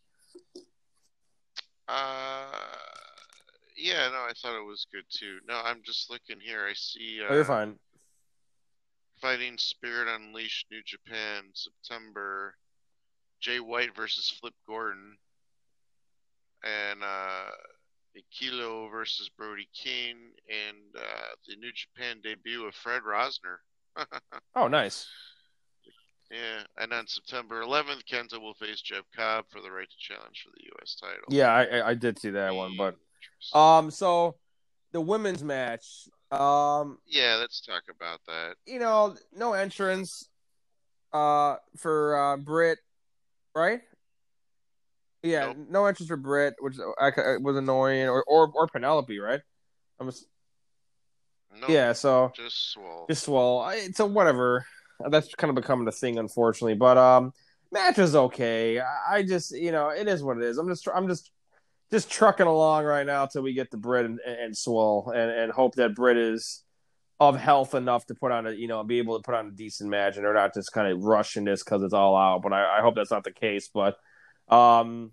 Uh, 1.87 2.47
yeah, 3.77 4.09
no, 4.09 4.17
I 4.19 4.33
thought 4.41 4.59
it 4.59 4.65
was 4.67 4.87
good 4.93 5.05
too. 5.11 5.39
No, 5.47 5.61
I'm 5.63 5.83
just 5.85 6.11
looking 6.11 6.41
here. 6.41 6.67
I 6.69 6.73
see 6.75 7.21
uh, 7.23 7.27
Oh, 7.31 7.35
you're 7.35 7.45
fine. 7.45 7.79
Fighting 9.21 9.57
Spirit 9.59 10.09
Unleashed 10.09 10.67
New 10.71 10.81
Japan 10.85 11.45
September. 11.53 12.55
Jay 13.45 13.61
White 13.61 13.95
versus 13.95 14.33
Flip 14.41 14.55
Gordon. 14.67 15.17
And 16.63 17.03
uh, 17.03 17.51
versus 18.91 19.29
Brody 19.37 19.69
King. 19.75 20.17
And 20.49 20.97
uh, 20.97 21.35
the 21.47 21.57
New 21.57 21.71
Japan 21.75 22.21
debut 22.23 22.67
of 22.67 22.75
Fred 22.75 23.03
Rosser. 23.07 23.61
Oh, 24.57 24.69
nice. 24.69 25.09
Yeah, 26.31 26.63
and 26.79 26.93
on 26.93 27.07
September 27.09 27.63
11th, 27.63 28.03
Kenta 28.11 28.41
will 28.41 28.55
face 28.55 28.81
Jeff 28.81 29.03
Cobb 29.15 29.45
for 29.51 29.61
the 29.61 29.71
right 29.71 29.89
to 29.89 29.97
challenge 29.99 30.43
for 30.45 30.51
the 30.57 30.65
U.S. 30.65 30.97
title. 31.01 31.25
Yeah, 31.29 31.53
I 31.53 31.65
I- 31.79 31.89
I 31.91 31.95
did 31.95 32.19
see 32.19 32.31
that 32.31 32.55
one, 32.55 32.77
but 32.79 32.97
um, 33.57 33.91
so 33.91 34.37
the 34.93 35.01
women's 35.01 35.43
match, 35.45 36.09
um, 36.31 36.99
yeah, 37.07 37.37
let's 37.41 37.61
talk 37.61 37.83
about 37.95 38.21
that. 38.29 38.55
you 38.65 38.79
know, 38.79 39.17
no 39.37 39.53
entrance, 39.55 40.29
uh, 41.13 41.57
for 41.77 42.17
uh 42.17 42.37
Britt, 42.37 42.79
right? 43.55 43.81
Yeah, 45.23 45.47
Nope. 45.47 45.57
no 45.71 45.87
entrance 45.87 46.09
for 46.09 46.17
Britt, 46.17 46.55
which 46.61 46.77
I, 47.01 47.39
was 47.39 47.57
annoying, 47.57 48.09
or 48.09 48.23
or 48.25 48.51
or 48.55 48.67
Penelope, 48.67 49.19
right? 49.19 49.41
I'm 49.99 50.09
just, 50.09 50.27
No, 51.61 51.69
yeah, 51.69 51.93
so 51.93 52.31
just 52.35 52.73
swell, 52.73 53.07
just 53.09 53.27
well, 53.29 53.61
I, 53.61 53.89
so 53.95 54.07
whatever. 54.07 54.67
That's 55.09 55.35
kind 55.35 55.49
of 55.49 55.55
becoming 55.57 55.89
a 55.89 55.93
thing, 55.93 56.19
unfortunately. 56.19 56.75
But 56.75 56.99
um, 56.99 57.33
match 57.73 57.99
is 57.99 58.15
okay. 58.15 58.81
I, 58.81 59.17
I 59.17 59.23
just, 59.23 59.51
you 59.53 59.73
know, 59.73 59.89
it 59.89 60.09
is 60.09 60.23
what 60.23 60.37
it 60.37 60.45
is. 60.45 60.59
I'm 60.59 60.69
just, 60.69 60.87
I'm 60.95 61.09
just, 61.09 61.31
just 61.91 62.11
trucking 62.11 62.47
along 62.47 62.85
right 62.85 63.07
now 63.07 63.27
till 63.27 63.43
we 63.43 63.55
get 63.55 63.71
the 63.71 63.77
Britt 63.77 64.05
and, 64.07 64.21
and 64.21 64.57
Swole, 64.57 65.11
and 65.15 65.31
and 65.31 65.53
hope 65.53 65.77
that 65.77 65.95
Britt 65.95 66.17
is 66.17 66.64
of 67.21 67.37
health 67.37 67.75
enough 67.75 68.07
to 68.07 68.15
put 68.15 68.33
on 68.33 68.47
a, 68.47 68.53
you 68.53 68.67
know, 68.67 68.83
be 68.83 68.99
able 68.99 69.17
to 69.19 69.23
put 69.23 69.35
on 69.35 69.47
a 69.47 69.51
decent 69.51 69.91
match, 69.91 70.17
and 70.17 70.25
they're 70.25 70.35
not 70.35 70.55
just 70.55 70.73
kind 70.73 70.93
of 70.93 71.03
rushing 71.03 71.45
this 71.45 71.63
because 71.63 71.83
it's 71.83 71.95
all 71.95 72.17
out. 72.17 72.43
But 72.43 72.53
I, 72.53 72.79
I 72.79 72.81
hope 72.81 72.95
that's 72.95 73.11
not 73.11 73.25
the 73.25 73.33
case. 73.33 73.71
But 73.73 73.97
um, 74.49 75.13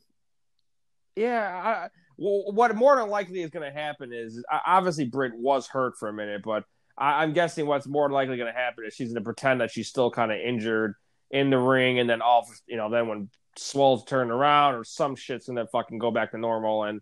yeah, 1.16 1.62
I, 1.64 1.90
well, 2.18 2.52
what 2.52 2.76
more 2.76 2.96
than 2.96 3.10
likely 3.10 3.42
is 3.42 3.50
going 3.50 3.72
to 3.72 3.78
happen 3.78 4.12
is 4.14 4.44
obviously 4.66 5.06
Britt 5.06 5.34
was 5.36 5.68
hurt 5.68 5.98
for 5.98 6.10
a 6.10 6.14
minute, 6.14 6.42
but 6.44 6.66
I, 6.98 7.24
I'm 7.24 7.34
guessing 7.34 7.66
what's 7.66 7.88
more 7.88 8.10
likely 8.10 8.38
going 8.38 8.52
to 8.52 8.60
happen 8.60 8.86
is 8.86 8.94
she's 8.94 9.10
going 9.10 9.16
to 9.16 9.22
pretend 9.22 9.62
that 9.62 9.72
she's 9.72 9.88
still 9.88 10.12
kind 10.12 10.32
of 10.32 10.40
injured 10.40 10.96
in 11.30 11.50
the 11.50 11.58
ring, 11.58 12.00
and 12.00 12.10
then 12.10 12.22
all 12.22 12.48
you 12.68 12.78
know, 12.78 12.90
then 12.90 13.08
when 13.08 13.30
Swole's 13.58 14.06
turned 14.06 14.32
around 14.32 14.76
or 14.76 14.84
some 14.84 15.16
shit's 15.16 15.48
gonna 15.48 15.68
fucking 15.68 15.98
go 15.98 16.12
back 16.12 16.32
to 16.32 16.38
normal 16.38 16.84
and 16.84 17.02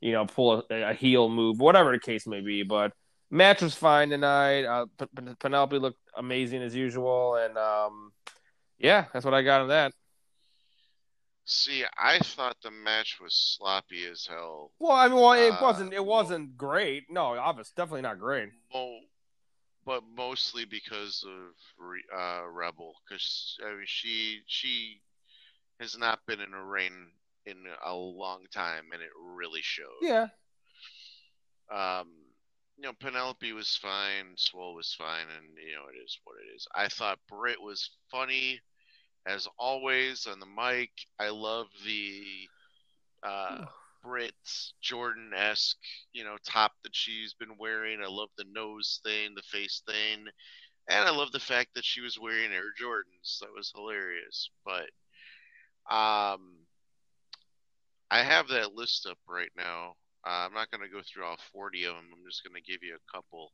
you 0.00 0.12
know 0.12 0.26
pull 0.26 0.64
a, 0.70 0.90
a 0.90 0.94
heel 0.94 1.28
move, 1.28 1.60
whatever 1.60 1.92
the 1.92 1.98
case 1.98 2.26
may 2.26 2.40
be. 2.40 2.62
But 2.62 2.92
match 3.30 3.62
was 3.62 3.74
fine 3.74 4.10
tonight. 4.10 4.64
Uh, 4.64 4.86
P- 4.98 5.06
P- 5.16 5.34
Penelope 5.38 5.78
looked 5.78 6.00
amazing 6.16 6.62
as 6.62 6.74
usual, 6.74 7.36
and 7.36 7.56
um, 7.56 8.12
yeah, 8.78 9.06
that's 9.12 9.24
what 9.24 9.34
I 9.34 9.42
got 9.42 9.62
on 9.62 9.68
that. 9.68 9.92
See, 11.44 11.84
I 11.98 12.18
thought 12.20 12.56
the 12.62 12.70
match 12.70 13.18
was 13.20 13.34
sloppy 13.34 14.04
as 14.06 14.26
hell. 14.28 14.70
Well, 14.78 14.92
I 14.92 15.08
mean, 15.08 15.16
well, 15.18 15.32
it 15.32 15.52
Uh, 15.52 15.58
wasn't. 15.60 15.92
It 15.92 16.04
wasn't 16.04 16.56
great. 16.56 17.04
No, 17.10 17.36
obviously, 17.38 17.72
definitely 17.76 18.02
not 18.02 18.18
great. 18.20 18.50
Mo- 18.72 19.00
but 19.84 20.02
mostly 20.04 20.64
because 20.64 21.24
of 21.26 21.54
uh, 22.16 22.46
Rebel, 22.48 22.94
because 23.08 23.56
I 23.64 23.70
mean, 23.70 23.84
she 23.86 24.40
she 24.46 25.00
has 25.80 25.96
not 25.98 26.20
been 26.26 26.40
in 26.40 26.52
a 26.54 26.62
ring 26.64 26.92
in 27.46 27.56
a 27.84 27.94
long 27.94 28.44
time, 28.52 28.84
and 28.92 29.02
it 29.02 29.08
really 29.18 29.62
showed. 29.62 29.86
Yeah, 30.02 30.28
Um, 31.70 32.08
you 32.80 32.86
know, 32.86 32.94
Penelope 32.98 33.52
was 33.52 33.76
fine, 33.76 34.32
Swole 34.36 34.74
was 34.74 34.94
fine, 34.96 35.26
and 35.36 35.48
you 35.58 35.74
know, 35.74 35.84
it 35.92 36.02
is 36.02 36.18
what 36.24 36.36
it 36.36 36.56
is. 36.56 36.66
I 36.74 36.88
thought 36.88 37.18
Britt 37.28 37.60
was 37.60 37.90
funny, 38.10 38.58
as 39.26 39.46
always, 39.58 40.26
on 40.26 40.40
the 40.40 40.46
mic. 40.46 40.90
I 41.18 41.28
love 41.28 41.66
the 41.84 42.22
uh, 43.22 43.66
Britt 44.02 44.32
Jordan 44.80 45.30
esque, 45.36 45.76
you 46.14 46.24
know, 46.24 46.38
top 46.42 46.72
that 46.82 46.96
she's 46.96 47.34
been 47.34 47.58
wearing. 47.58 48.00
I 48.02 48.08
love 48.08 48.30
the 48.38 48.46
nose 48.50 49.00
thing, 49.04 49.34
the 49.34 49.42
face 49.42 49.82
thing, 49.86 50.24
and 50.88 51.06
I 51.06 51.10
love 51.10 51.32
the 51.32 51.38
fact 51.38 51.74
that 51.74 51.84
she 51.84 52.00
was 52.00 52.18
wearing 52.18 52.50
Air 52.50 52.72
Jordans. 52.80 53.40
That 53.40 53.52
was 53.54 53.70
hilarious. 53.76 54.48
But 54.64 54.88
um, 55.94 56.64
I 58.10 58.22
have 58.22 58.48
that 58.48 58.72
list 58.74 59.06
up 59.06 59.18
right 59.28 59.52
now. 59.54 59.96
Uh, 60.26 60.46
I'm 60.46 60.54
not 60.54 60.70
going 60.70 60.82
to 60.82 60.94
go 60.94 61.00
through 61.02 61.24
all 61.24 61.38
40 61.52 61.84
of 61.84 61.94
them. 61.94 62.04
I'm 62.12 62.24
just 62.28 62.44
going 62.44 62.60
to 62.60 62.70
give 62.70 62.82
you 62.82 62.94
a 62.94 63.12
couple 63.12 63.52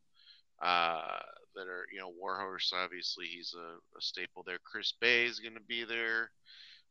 uh, 0.60 1.20
that 1.54 1.68
are, 1.68 1.86
you 1.92 2.00
know, 2.00 2.12
Warhorse. 2.18 2.72
Obviously, 2.74 3.26
he's 3.26 3.54
a, 3.56 3.76
a 3.96 4.00
staple 4.00 4.42
there. 4.44 4.58
Chris 4.64 4.92
Bey 5.00 5.24
is 5.24 5.38
going 5.38 5.54
to 5.54 5.60
be 5.68 5.84
there. 5.84 6.30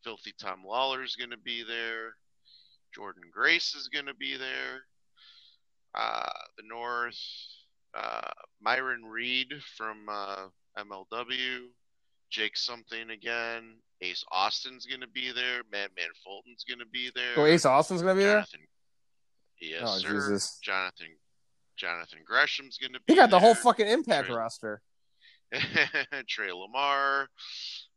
Filthy 0.03 0.34
Tom 0.39 0.63
Lawlor 0.65 1.03
is 1.03 1.15
going 1.15 1.32
to 1.32 1.38
be 1.38 1.63
there. 1.63 2.15
Jordynne 2.97 3.32
Grace 3.34 3.76
is 3.76 3.89
going 3.89 4.05
to 4.05 4.13
be 4.13 4.38
there. 4.38 4.86
Uh, 5.93 6.30
the 6.57 6.63
North, 6.67 7.19
uh, 7.97 8.30
Myron 8.61 9.03
Reed 9.03 9.47
from 9.78 10.07
uh, 10.09 10.47
MLW. 10.78 11.67
Jake 12.30 12.55
something 12.57 13.09
again. 13.09 13.76
Ace 14.01 14.23
Austin's 14.32 14.86
going 14.86 15.01
to 15.01 15.07
be 15.07 15.32
there. 15.32 15.61
Madman 15.71 16.09
Fulton's 16.23 16.65
going 16.67 16.80
to 16.80 16.86
be 16.86 17.09
there. 17.15 17.34
oh, 17.38 17.45
Ace 17.45 17.65
Austin's 17.65 18.01
gonna 18.01 18.15
be 18.15 18.23
there. 18.23 18.45
Yes, 19.70 19.82
Oh, 19.84 19.97
sir. 19.99 20.13
Jesus. 20.13 20.59
Jonathan. 20.63 21.07
Jonathan 21.78 22.20
Gresham's 22.26 22.78
going 22.78 22.93
to 22.93 22.99
be. 22.99 23.13
He 23.13 23.16
got 23.16 23.30
the 23.30 23.39
whole 23.39 23.53
fucking 23.55 23.88
Impact 23.88 24.28
True. 24.28 24.38
roster. 24.38 24.82
Trey 26.28 26.51
Lamar, 26.51 27.28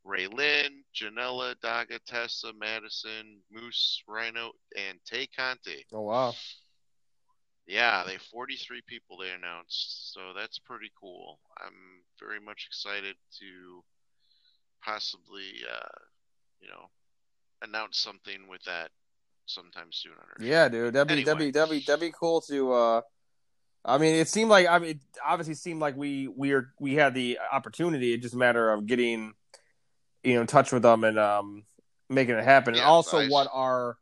Ray 0.05 0.27
Lynn, 0.27 0.85
Janela, 0.95 1.55
Daga, 1.63 1.99
Tessa, 2.07 2.53
Madison, 2.59 3.41
Moose, 3.51 4.03
Rhino, 4.07 4.51
and 4.77 4.99
Tay 5.05 5.29
Conti. 5.29 5.87
Oh 5.93 6.03
wow. 6.03 6.35
Yeah, 7.67 8.03
they 8.07 8.17
43 8.33 8.81
people 8.87 9.19
they 9.19 9.31
announced, 9.31 10.13
so 10.15 10.33
that's 10.35 10.59
pretty 10.59 10.91
cool. 10.99 11.39
I'm 11.61 12.03
very 12.19 12.41
much 12.41 12.67
excited 12.67 13.15
to 13.41 13.85
possibly, 14.83 15.53
uh, 15.71 15.99
you 16.61 16.69
know, 16.69 16.87
announce 17.63 17.99
something 17.99 18.49
with 18.49 18.63
that 18.65 18.91
sometime 19.49 19.89
soon 19.91 20.13
on 20.13 20.19
our 20.19 20.45
Yeah, 20.47 20.69
dude. 20.69 20.95
That'd 20.95 21.09
be 21.09 21.13
Anyway. 21.15 21.25
that'd 21.25 21.39
be 21.39 21.51
that'd 21.51 21.71
be 21.71 21.81
that'd 21.87 22.01
be 22.01 22.13
cool 22.19 22.41
to. 22.43 22.73
uh 22.73 23.01
I 23.85 23.97
mean, 23.97 24.17
it 24.17 24.29
seemed 24.29 24.51
like 24.51 24.67
I 24.67 24.79
mean, 24.79 24.91
it 24.91 25.01
obviously 25.27 25.55
seemed 25.55 25.81
like 25.81 25.97
we 25.97 26.29
we 26.29 26.53
are 26.53 26.73
we 26.79 26.95
had 26.95 27.15
the 27.15 27.39
opportunity. 27.53 28.13
It's 28.13 28.23
just 28.23 28.35
a 28.35 28.39
matter 28.39 28.71
of 28.71 28.87
getting, 28.87 29.33
you 30.23 30.35
know, 30.35 30.43
in 30.43 30.47
touch 30.47 30.73
with 30.73 30.83
them 30.83 31.05
and 31.05 31.19
um 31.19 31.65
making 32.09 32.35
it 32.37 32.45
happen. 32.45 32.75
and 32.75 32.83
also, 32.83 33.19
I- 33.19 33.29
what 33.29 33.49
our 33.53 33.97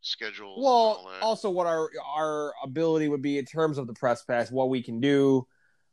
schedule. 0.00 0.60
well, 0.62 1.08
also 1.20 1.50
what 1.50 1.66
our 1.66 1.88
our 2.16 2.52
ability 2.64 3.08
would 3.08 3.22
be 3.22 3.38
in 3.38 3.44
terms 3.44 3.78
of 3.78 3.86
the 3.86 3.92
press 3.94 4.22
pass, 4.24 4.50
what 4.50 4.68
we 4.68 4.82
can 4.82 5.00
do, 5.00 5.46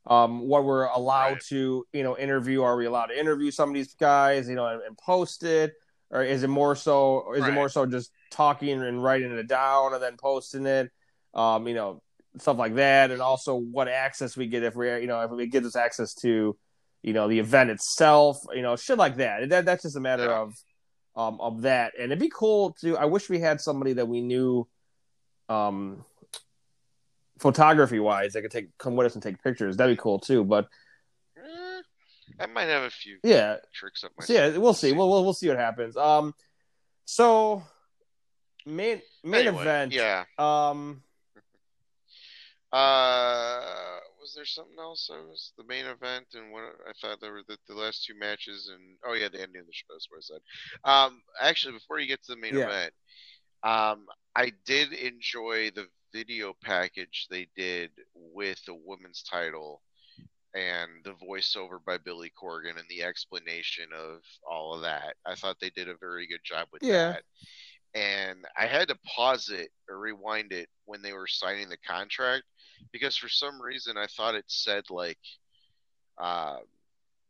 um, 0.06 0.40
what 0.48 0.64
we're 0.64 0.84
allowed 0.86 1.32
Right. 1.34 1.42
to, 1.50 1.86
you 1.92 2.02
know, 2.02 2.16
interview. 2.16 2.62
Are 2.62 2.76
we 2.76 2.86
allowed 2.86 3.06
to 3.06 3.18
interview 3.18 3.50
some 3.50 3.68
of 3.68 3.74
these 3.74 3.94
guys, 3.94 4.48
you 4.48 4.54
know, 4.56 4.66
and, 4.66 4.82
and 4.82 4.96
post 4.98 5.42
it, 5.44 5.74
or 6.10 6.22
is 6.22 6.42
it 6.42 6.48
more 6.48 6.74
so, 6.74 7.32
is 7.34 7.46
it 7.46 7.52
more 7.52 7.68
so 7.68 7.86
just 7.86 8.10
talking 8.30 8.82
and 8.82 9.02
writing 9.02 9.30
it 9.32 9.46
down 9.46 9.94
and 9.94 10.02
then 10.02 10.16
posting 10.16 10.66
it, 10.66 10.90
um, 11.34 11.68
you 11.68 11.74
know, 11.74 12.02
stuff 12.38 12.58
like 12.58 12.74
that, 12.76 13.10
and 13.10 13.20
also 13.20 13.54
what 13.54 13.88
access 13.88 14.36
we 14.36 14.46
get 14.46 14.62
if 14.62 14.74
we, 14.76 14.88
you 15.00 15.06
know, 15.06 15.20
if 15.22 15.40
it 15.40 15.46
gives 15.48 15.66
us 15.66 15.76
access 15.76 16.14
to, 16.14 16.56
you 17.02 17.12
know, 17.12 17.28
the 17.28 17.38
event 17.38 17.70
itself, 17.70 18.38
you 18.54 18.62
know, 18.62 18.76
shit 18.76 18.98
like 18.98 19.16
that. 19.16 19.48
That 19.48 19.64
that's 19.64 19.82
just 19.82 19.96
a 19.96 20.00
matter 20.00 20.24
Yeah. 20.26 20.40
of 20.40 20.54
um, 21.16 21.40
of 21.40 21.62
that. 21.62 21.94
And 21.96 22.06
it'd 22.06 22.18
be 22.18 22.30
cool 22.32 22.76
to. 22.82 22.96
I 22.96 23.06
wish 23.06 23.28
we 23.28 23.40
had 23.40 23.60
somebody 23.60 23.94
that 23.94 24.06
we 24.06 24.20
knew, 24.20 24.68
um, 25.48 26.04
photography 27.38 27.98
wise, 27.98 28.34
that 28.34 28.42
could 28.42 28.50
take 28.50 28.76
come 28.78 28.96
with 28.96 29.06
us 29.06 29.14
and 29.14 29.22
take 29.22 29.42
pictures. 29.42 29.76
That'd 29.76 29.96
be 29.96 30.00
cool 30.00 30.18
too. 30.18 30.44
But 30.44 30.68
I 32.38 32.46
might 32.46 32.68
have 32.68 32.82
a 32.82 32.90
few 32.90 33.18
yeah, 33.22 33.56
tricks 33.74 34.04
up 34.04 34.12
my. 34.18 34.24
so 34.24 34.32
yeah, 34.32 34.56
we'll 34.58 34.74
see. 34.74 34.92
We'll 34.92 35.08
we'll, 35.08 35.24
we'll 35.24 35.32
see 35.34 35.48
what 35.48 35.58
happens. 35.58 35.96
Um, 35.96 36.34
so 37.04 37.62
main 38.66 39.00
main 39.24 39.46
Anyway, 39.46 39.62
event. 39.62 39.92
Yeah. 39.92 40.24
Um, 40.38 41.02
Uh, 42.72 43.98
was 44.20 44.32
there 44.34 44.44
something 44.44 44.78
else? 44.78 45.10
I 45.12 45.18
was 45.18 45.52
the 45.58 45.64
main 45.64 45.86
event, 45.86 46.26
and 46.34 46.52
what 46.52 46.62
I 46.88 46.92
thought 47.00 47.20
there 47.20 47.32
were 47.32 47.42
the, 47.48 47.56
the 47.66 47.74
last 47.74 48.04
two 48.04 48.14
matches, 48.16 48.70
and 48.72 48.96
oh 49.04 49.14
yeah, 49.14 49.28
the 49.28 49.40
ending 49.42 49.60
of 49.60 49.66
the 49.66 49.72
show. 49.72 49.86
That's 49.90 50.06
what 50.08 50.18
I 50.18 50.20
said. 50.20 50.40
Um, 50.84 51.22
actually, 51.40 51.72
before 51.74 51.98
you 51.98 52.06
get 52.06 52.22
to 52.24 52.34
the 52.34 52.40
main 52.40 52.54
Yeah. 52.54 52.66
event, 52.66 52.92
um, 53.64 54.06
I 54.36 54.52
did 54.64 54.92
enjoy 54.92 55.72
the 55.72 55.88
video 56.12 56.54
package 56.62 57.26
they 57.28 57.48
did 57.56 57.90
with 58.14 58.64
the 58.66 58.74
women's 58.74 59.22
title 59.24 59.82
and 60.54 60.90
the 61.04 61.14
voiceover 61.14 61.78
by 61.84 61.98
Billy 61.98 62.30
Corgan 62.40 62.78
and 62.78 62.88
the 62.88 63.02
explanation 63.02 63.86
of 63.94 64.22
all 64.48 64.74
of 64.74 64.82
that. 64.82 65.14
I 65.26 65.34
thought 65.34 65.56
they 65.60 65.70
did 65.70 65.88
a 65.88 65.96
very 65.96 66.26
good 66.26 66.40
job 66.44 66.68
with 66.72 66.82
Yeah. 66.82 67.14
that. 67.14 67.22
And 67.94 68.46
I 68.56 68.66
had 68.66 68.88
to 68.88 68.98
pause 69.04 69.48
it 69.50 69.70
or 69.88 69.98
rewind 69.98 70.52
it 70.52 70.68
when 70.84 71.02
they 71.02 71.12
were 71.12 71.26
signing 71.26 71.68
the 71.68 71.78
contract 71.78 72.44
because 72.92 73.16
for 73.16 73.28
some 73.28 73.60
reason 73.60 73.96
I 73.96 74.06
thought 74.06 74.34
it 74.34 74.44
said 74.48 74.84
like 74.90 75.18
um 76.18 76.60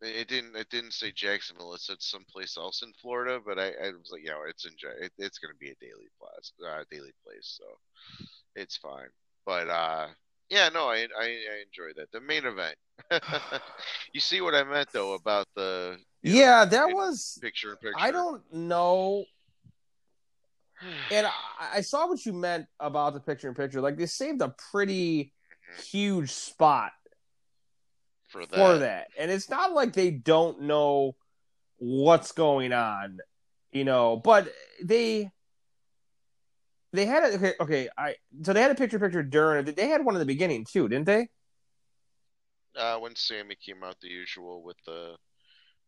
it 0.02 0.28
didn't 0.28 0.56
it 0.56 0.68
didn't 0.70 0.92
say 0.92 1.12
Jacksonville 1.12 1.74
it 1.74 1.80
said 1.80 1.96
someplace 2.00 2.56
else 2.56 2.82
in 2.82 2.92
Florida 3.00 3.40
but 3.44 3.58
I, 3.58 3.68
I 3.68 3.90
was 3.90 4.10
like 4.12 4.22
yeah 4.24 4.34
it's 4.48 4.64
in 4.64 4.72
it, 5.02 5.12
it's 5.18 5.38
going 5.38 5.52
to 5.52 5.58
be 5.58 5.70
a 5.70 5.74
daily 5.80 6.08
place 6.18 6.52
uh, 6.66 6.84
daily 6.90 7.12
place 7.24 7.58
so 7.58 7.64
it's 8.54 8.76
fine 8.76 9.08
but 9.44 9.68
uh 9.68 10.08
yeah 10.50 10.68
no 10.68 10.88
I, 10.88 11.06
I 11.18 11.24
I 11.24 11.62
enjoyed 11.66 11.96
that 11.96 12.12
the 12.12 12.20
main 12.20 12.44
event 12.44 12.76
you 14.12 14.20
see 14.20 14.40
what 14.40 14.54
I 14.54 14.64
meant 14.64 14.88
though 14.92 15.14
about 15.14 15.46
the 15.54 15.98
you 16.22 16.34
know, 16.34 16.40
yeah, 16.40 16.64
that 16.64 16.88
was. 16.92 17.38
picture 17.40 17.70
in 17.70 17.76
picture 17.76 17.94
I 17.98 18.10
don't 18.10 18.42
know. 18.52 19.24
And 21.10 21.26
I, 21.26 21.30
I 21.76 21.80
saw 21.82 22.08
what 22.08 22.24
you 22.24 22.32
meant 22.32 22.66
about 22.78 23.14
the 23.14 23.20
picture 23.20 23.48
in 23.48 23.54
picture. 23.54 23.80
Like 23.80 23.96
they 23.96 24.06
saved 24.06 24.40
a 24.42 24.54
pretty 24.70 25.24
mm-hmm. 25.24 25.82
huge 25.82 26.30
spot 26.30 26.92
for 28.28 28.46
that, 28.46 28.54
for 28.54 28.78
that. 28.78 29.08
And 29.18 29.30
it's 29.30 29.50
not 29.50 29.72
like 29.72 29.92
they 29.92 30.10
don't 30.10 30.62
know 30.62 31.16
what's 31.78 32.32
going 32.32 32.72
on, 32.72 33.18
you 33.72 33.84
know, 33.84 34.16
but 34.16 34.52
they 34.82 35.30
they 36.92 37.06
had 37.06 37.24
a 37.24 37.34
okay, 37.36 37.54
okay, 37.60 37.88
I 37.96 38.16
so 38.42 38.52
they 38.52 38.62
had 38.62 38.70
a 38.70 38.74
picture 38.74 38.98
picture 38.98 39.22
during 39.22 39.64
they 39.64 39.88
had 39.88 40.04
one 40.04 40.14
in 40.14 40.18
the 40.18 40.26
beginning 40.26 40.64
too, 40.64 40.88
didn't 40.88 41.06
they? 41.06 41.28
uh, 42.76 42.98
when 42.98 43.16
Sammy 43.16 43.56
came 43.56 43.82
out 43.82 44.00
the 44.00 44.08
usual 44.08 44.62
with 44.62 44.76
the 44.86 45.16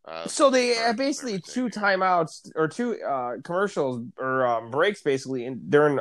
uh, 0.05 0.27
So 0.27 0.51
they 0.51 0.69
had 0.69 0.97
basically 0.97 1.41
two 1.41 1.69
timeouts 1.69 2.51
or 2.57 2.69
two 2.69 3.01
uh 3.03 3.37
commercials 3.45 4.05
or 4.19 4.47
um, 4.47 4.71
breaks 4.71 5.03
basically 5.03 5.47
in 5.47 5.69
during 5.69 6.01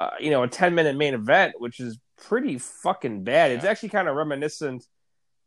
uh, 0.00 0.10
you 0.20 0.30
know 0.30 0.42
a 0.44 0.48
10 0.48 0.74
minute 0.74 0.96
main 0.96 1.14
event 1.14 1.54
which 1.58 1.80
is 1.80 1.98
pretty 2.16 2.58
fucking 2.58 3.24
bad. 3.24 3.50
It's 3.50 3.64
actually 3.64 3.88
kind 3.90 4.08
of 4.08 4.16
reminiscent 4.16 4.84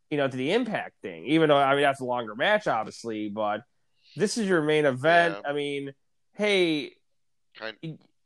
you 0.10 0.18
know 0.18 0.28
to 0.28 0.38
the 0.38 0.52
impact 0.52 0.96
thing 1.02 1.26
even 1.26 1.50
though 1.50 1.58
I 1.58 1.74
mean 1.74 1.84
that's 1.84 2.02
a 2.02 2.06
longer 2.06 2.36
match 2.36 2.68
obviously 2.68 3.30
but 3.30 3.62
this 4.16 4.38
is 4.38 4.48
your 4.48 4.62
main 4.62 4.86
event. 4.86 5.38
Yeah. 5.43 5.50
I 5.50 5.54
mean, 5.54 5.93
hey, 6.34 6.91
kind 7.58 7.76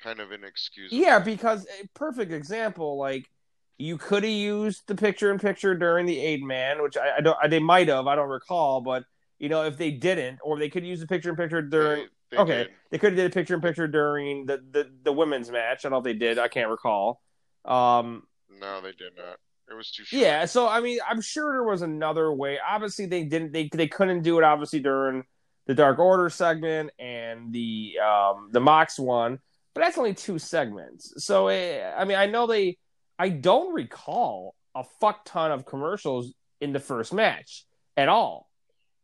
kind 0.04 0.20
of 0.20 0.32
inexcusable. 0.32 0.98
yeah, 0.98 1.20
because 1.20 1.66
a 1.82 1.88
perfect 1.94 2.32
example, 2.32 2.98
like 2.98 3.30
you 3.78 3.98
could 3.98 4.24
have 4.24 4.32
used 4.32 4.84
the 4.88 4.96
picture 4.96 5.32
in 5.32 5.40
picture 5.40 5.76
during 5.76 6.06
the 6.06 6.20
eight 6.20 6.44
man, 6.44 6.82
which 6.82 6.98
I, 6.98 7.18
I 7.18 7.22
don't, 7.22 7.38
I, 7.42 7.48
they 7.48 7.60
might 7.60 7.88
have, 7.88 8.08
I 8.08 8.16
don't 8.16 8.30
recall, 8.30 8.82
but 8.82 9.04
you 9.40 9.48
know, 9.50 9.64
if 9.64 9.78
they 9.78 9.92
didn't, 9.92 10.40
or 10.44 10.60
they 10.60 10.70
could 10.70 10.86
use 10.86 11.00
the 11.00 11.08
picture 11.08 11.30
in 11.30 11.36
picture 11.36 11.62
during. 11.62 12.04
They- 12.04 12.08
they 12.32 12.38
okay, 12.38 12.58
did. 12.58 12.70
they 12.92 12.98
could 13.00 13.14
have 13.14 13.18
did 13.18 13.32
a 13.32 13.34
picture 13.34 13.56
in 13.56 13.62
picture 13.62 13.88
during 13.88 14.46
the, 14.46 14.58
the 14.70 14.92
the 15.02 15.12
women's 15.12 15.50
match. 15.50 15.80
I 15.84 15.90
don't 15.90 15.94
know 15.94 15.98
if 15.98 16.04
they 16.04 16.14
did. 16.14 16.38
I 16.38 16.48
can't 16.48 16.70
recall. 16.70 17.24
Um, 17.66 18.22
No, 18.62 18.82
they 18.82 18.92
did 18.92 19.14
not. 19.18 19.38
It 19.68 19.74
was 19.74 19.90
too 19.90 20.04
short. 20.04 20.22
yeah, 20.22 20.46
so 20.46 20.68
I 20.70 20.80
mean, 20.80 21.00
I'm 21.10 21.22
sure 21.22 21.52
there 21.54 21.64
was 21.64 21.82
another 21.82 22.32
way. 22.32 22.60
Obviously, 22.60 23.08
they 23.08 23.24
didn't. 23.24 23.52
They 23.52 23.68
they 23.74 23.88
couldn't 23.88 24.22
do 24.22 24.38
it. 24.38 24.44
Obviously, 24.44 24.80
during 24.80 25.24
the 25.66 25.74
Dark 25.74 25.98
Order 25.98 26.30
segment 26.30 26.92
and 27.00 27.52
the 27.52 27.94
um 27.98 28.50
the 28.52 28.60
Mox 28.60 29.00
one, 29.00 29.40
but 29.80 29.86
that's 29.86 29.98
only 29.98 30.14
two 30.14 30.38
segments. 30.40 31.14
So 31.26 31.48
eh, 31.48 31.90
I 31.98 32.04
mean, 32.04 32.18
I 32.18 32.26
know 32.26 32.48
they. 32.48 32.78
I 33.18 33.30
don't 33.30 33.74
recall 33.74 34.54
a 34.76 34.84
fuck 35.00 35.24
ton 35.24 35.52
of 35.52 35.66
commercials 35.66 36.34
in 36.60 36.74
the 36.74 36.80
first 36.82 37.14
match 37.14 37.64
at 37.96 38.10
all. 38.10 38.50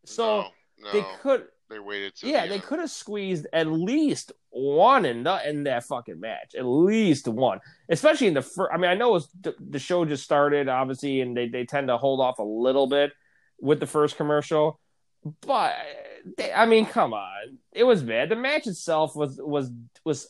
So 0.05 0.41
no, 0.41 0.47
no, 0.79 0.91
they 0.91 1.05
could. 1.21 1.45
they 1.69 1.79
waited 1.79 2.13
Yeah, 2.21 2.43
the 2.43 2.49
they 2.49 2.55
end. 2.55 2.63
could 2.63 2.79
have 2.79 2.91
squeezed 2.91 3.47
at 3.53 3.67
least 3.67 4.33
one 4.49 5.05
in 5.05 5.23
the, 5.23 5.49
in 5.49 5.63
that 5.63 5.85
fucking 5.85 6.19
match. 6.19 6.55
At 6.57 6.65
least 6.65 7.29
one, 7.29 7.59
especially 7.89 8.27
in 8.27 8.33
the 8.33 8.41
first. 8.41 8.71
I 8.73 8.77
mean, 8.77 8.91
I 8.91 8.95
know 8.95 9.09
it 9.11 9.13
was, 9.13 9.29
the, 9.39 9.55
the 9.69 9.79
show 9.79 10.03
just 10.03 10.25
started, 10.25 10.67
obviously, 10.67 11.21
and 11.21 11.35
they, 11.37 11.47
they 11.47 11.65
tend 11.65 11.87
to 11.87 11.97
hold 11.97 12.19
off 12.19 12.39
a 12.39 12.43
little 12.43 12.87
bit 12.87 13.13
with 13.61 13.79
the 13.79 13.87
first 13.87 14.17
commercial. 14.17 14.77
But 15.41 15.73
they, 16.37 16.51
I 16.53 16.65
mean, 16.65 16.85
come 16.85 17.13
on, 17.13 17.59
it 17.71 17.85
was 17.85 18.03
bad. 18.03 18.27
The 18.29 18.35
match 18.35 18.67
itself 18.67 19.15
was 19.15 19.39
was 19.41 19.71
was 20.03 20.27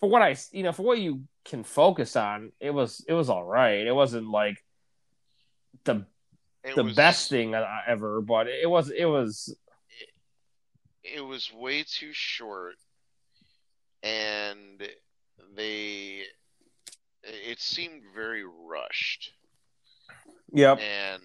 for 0.00 0.08
what 0.08 0.22
I 0.22 0.36
you 0.52 0.62
know 0.62 0.72
for 0.72 0.82
what 0.82 0.98
you 0.98 1.22
can 1.44 1.62
focus 1.64 2.16
on. 2.16 2.52
It 2.60 2.70
was 2.70 3.04
it 3.08 3.12
was 3.14 3.28
all 3.30 3.44
right. 3.44 3.86
It 3.86 3.94
wasn't 3.94 4.28
like 4.28 4.62
the 5.84 6.06
It 6.64 6.74
the 6.74 6.84
was- 6.84 6.96
best 6.96 7.30
thing 7.30 7.54
ever, 7.54 8.20
but 8.20 8.46
it 8.48 8.68
was 8.68 8.90
it 8.90 9.04
was 9.06 9.54
It 11.04 11.20
was 11.24 11.52
way 11.52 11.84
too 11.84 12.12
short, 12.12 12.74
and 14.02 14.82
they. 15.54 16.22
It 17.28 17.60
seemed 17.60 18.02
very 18.14 18.44
rushed. 18.44 19.32
yep. 20.52 20.78
and 20.80 21.22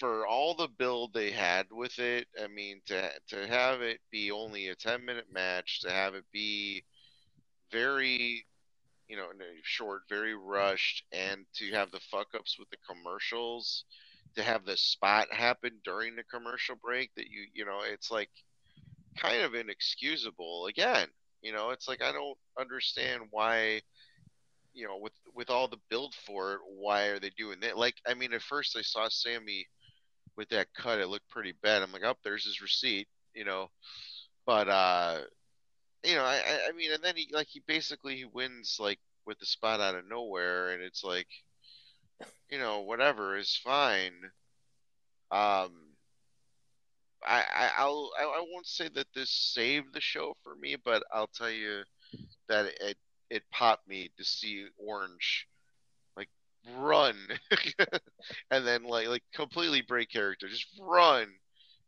for 0.00 0.26
all 0.26 0.54
the 0.54 0.68
build 0.68 1.12
they 1.12 1.30
had 1.30 1.66
with 1.70 1.98
it, 1.98 2.26
I 2.42 2.46
mean, 2.46 2.80
to 2.86 3.10
to 3.28 3.46
have 3.46 3.82
it 3.82 4.00
be 4.10 4.30
only 4.30 4.68
a 4.68 4.74
ten 4.74 5.04
minute 5.04 5.26
match, 5.32 5.80
to 5.80 5.90
have 5.90 6.14
it 6.14 6.24
be 6.32 6.82
very, 7.70 8.46
you 9.08 9.16
know, 9.16 9.28
no, 9.36 9.44
short, 9.62 10.02
very 10.08 10.34
rushed, 10.34 11.04
and 11.12 11.44
to 11.54 11.70
have 11.72 11.90
the 11.90 12.00
fuck 12.10 12.28
ups 12.34 12.56
with 12.58 12.68
the 12.70 12.76
commercials, 12.88 13.84
to 14.36 14.42
have 14.42 14.64
the 14.64 14.76
spot 14.76 15.28
happen 15.32 15.72
during 15.84 16.16
the 16.16 16.24
commercial 16.24 16.76
break 16.76 17.10
that 17.16 17.28
you, 17.28 17.46
you 17.54 17.64
know, 17.64 17.80
it's 17.90 18.10
like 18.10 18.30
kind 19.16 19.42
of 19.42 19.54
inexcusable. 19.54 20.66
Again, 20.66 21.08
you 21.42 21.52
know, 21.52 21.70
it's 21.70 21.88
like 21.88 22.02
I 22.02 22.12
don't 22.12 22.38
understand 22.58 23.22
why 23.30 23.82
you 24.74 24.86
know, 24.86 24.96
with 24.96 25.12
with 25.34 25.50
all 25.50 25.66
the 25.66 25.80
build 25.90 26.14
for 26.26 26.54
it, 26.54 26.60
why 26.64 27.06
are 27.06 27.18
they 27.18 27.30
doing 27.36 27.58
that? 27.60 27.76
Like, 27.76 27.96
I 28.06 28.14
mean, 28.14 28.32
at 28.32 28.42
first 28.42 28.76
I 28.76 28.82
saw 28.82 29.08
Sammy 29.08 29.66
with 30.36 30.48
that 30.50 30.68
cut, 30.72 31.00
it 31.00 31.08
looked 31.08 31.28
pretty 31.28 31.52
bad. 31.62 31.82
I'm 31.82 31.90
like, 31.90 32.04
oh, 32.04 32.14
there's 32.22 32.44
his 32.44 32.62
receipt, 32.62 33.08
you 33.34 33.44
know. 33.44 33.70
But 34.46 34.68
uh, 34.68 35.18
you 36.04 36.14
know, 36.14 36.24
I 36.24 36.68
I- 36.68 36.72
mean, 36.72 36.92
and 36.92 37.02
then 37.02 37.16
he 37.16 37.28
like 37.32 37.48
he 37.48 37.60
basically 37.66 38.16
he 38.16 38.24
wins 38.24 38.78
like 38.80 39.00
with 39.26 39.38
the 39.38 39.46
spot 39.46 39.80
out 39.80 39.94
of 39.94 40.06
nowhere, 40.08 40.70
and 40.70 40.82
it's 40.82 41.04
like, 41.04 41.28
you 42.50 42.58
know, 42.58 42.80
whatever 42.80 43.36
is 43.36 43.56
fine. 43.56 44.12
Um, 45.30 45.96
I 47.26 47.42
I 47.42 47.70
I'll 47.78 48.12
I 48.18 48.44
won't 48.50 48.66
say 48.66 48.88
that 48.88 49.12
this 49.14 49.30
saved 49.30 49.92
the 49.94 50.00
show 50.00 50.34
for 50.42 50.54
me, 50.56 50.76
but 50.76 51.02
I'll 51.12 51.28
tell 51.28 51.50
you 51.50 51.82
that 52.48 52.66
it 52.80 52.98
it 53.30 53.42
popped 53.50 53.88
me 53.88 54.10
to 54.16 54.24
see 54.24 54.68
Orange 54.78 55.48
like 56.16 56.28
run 56.76 57.16
and 58.50 58.66
then 58.66 58.84
like 58.84 59.08
like 59.08 59.24
completely 59.34 59.82
break 59.82 60.10
character, 60.10 60.48
just 60.48 60.68
run 60.80 61.28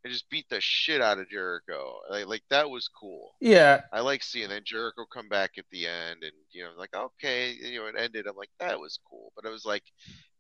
and 0.03 0.13
just 0.13 0.31
beat 0.31 0.49
the 0.49 0.61
shit 0.61 1.01
out 1.01 1.19
of 1.19 1.29
Jericho. 1.29 1.99
Like 2.11 2.27
like 2.27 2.43
that 2.51 2.71
was 2.71 2.89
cool. 2.89 3.33
Yeah, 3.41 3.83
I 3.93 4.01
like 4.01 4.23
seeing 4.23 4.49
that 4.49 4.65
Jericho 4.65 5.05
come 5.13 5.29
back 5.29 5.53
at 5.59 5.65
the 5.71 5.87
end 5.87 6.23
and 6.23 6.33
you 6.53 6.65
know 6.65 6.71
like 6.79 6.95
okay 6.95 7.53
you 7.53 7.79
know 7.81 7.87
it 7.87 7.95
ended. 7.99 8.27
I'm 8.27 8.37
like 8.37 8.51
that 8.59 8.79
was 8.81 8.99
cool, 9.09 9.33
but 9.37 9.47
I 9.47 9.51
was 9.51 9.65
like 9.65 9.85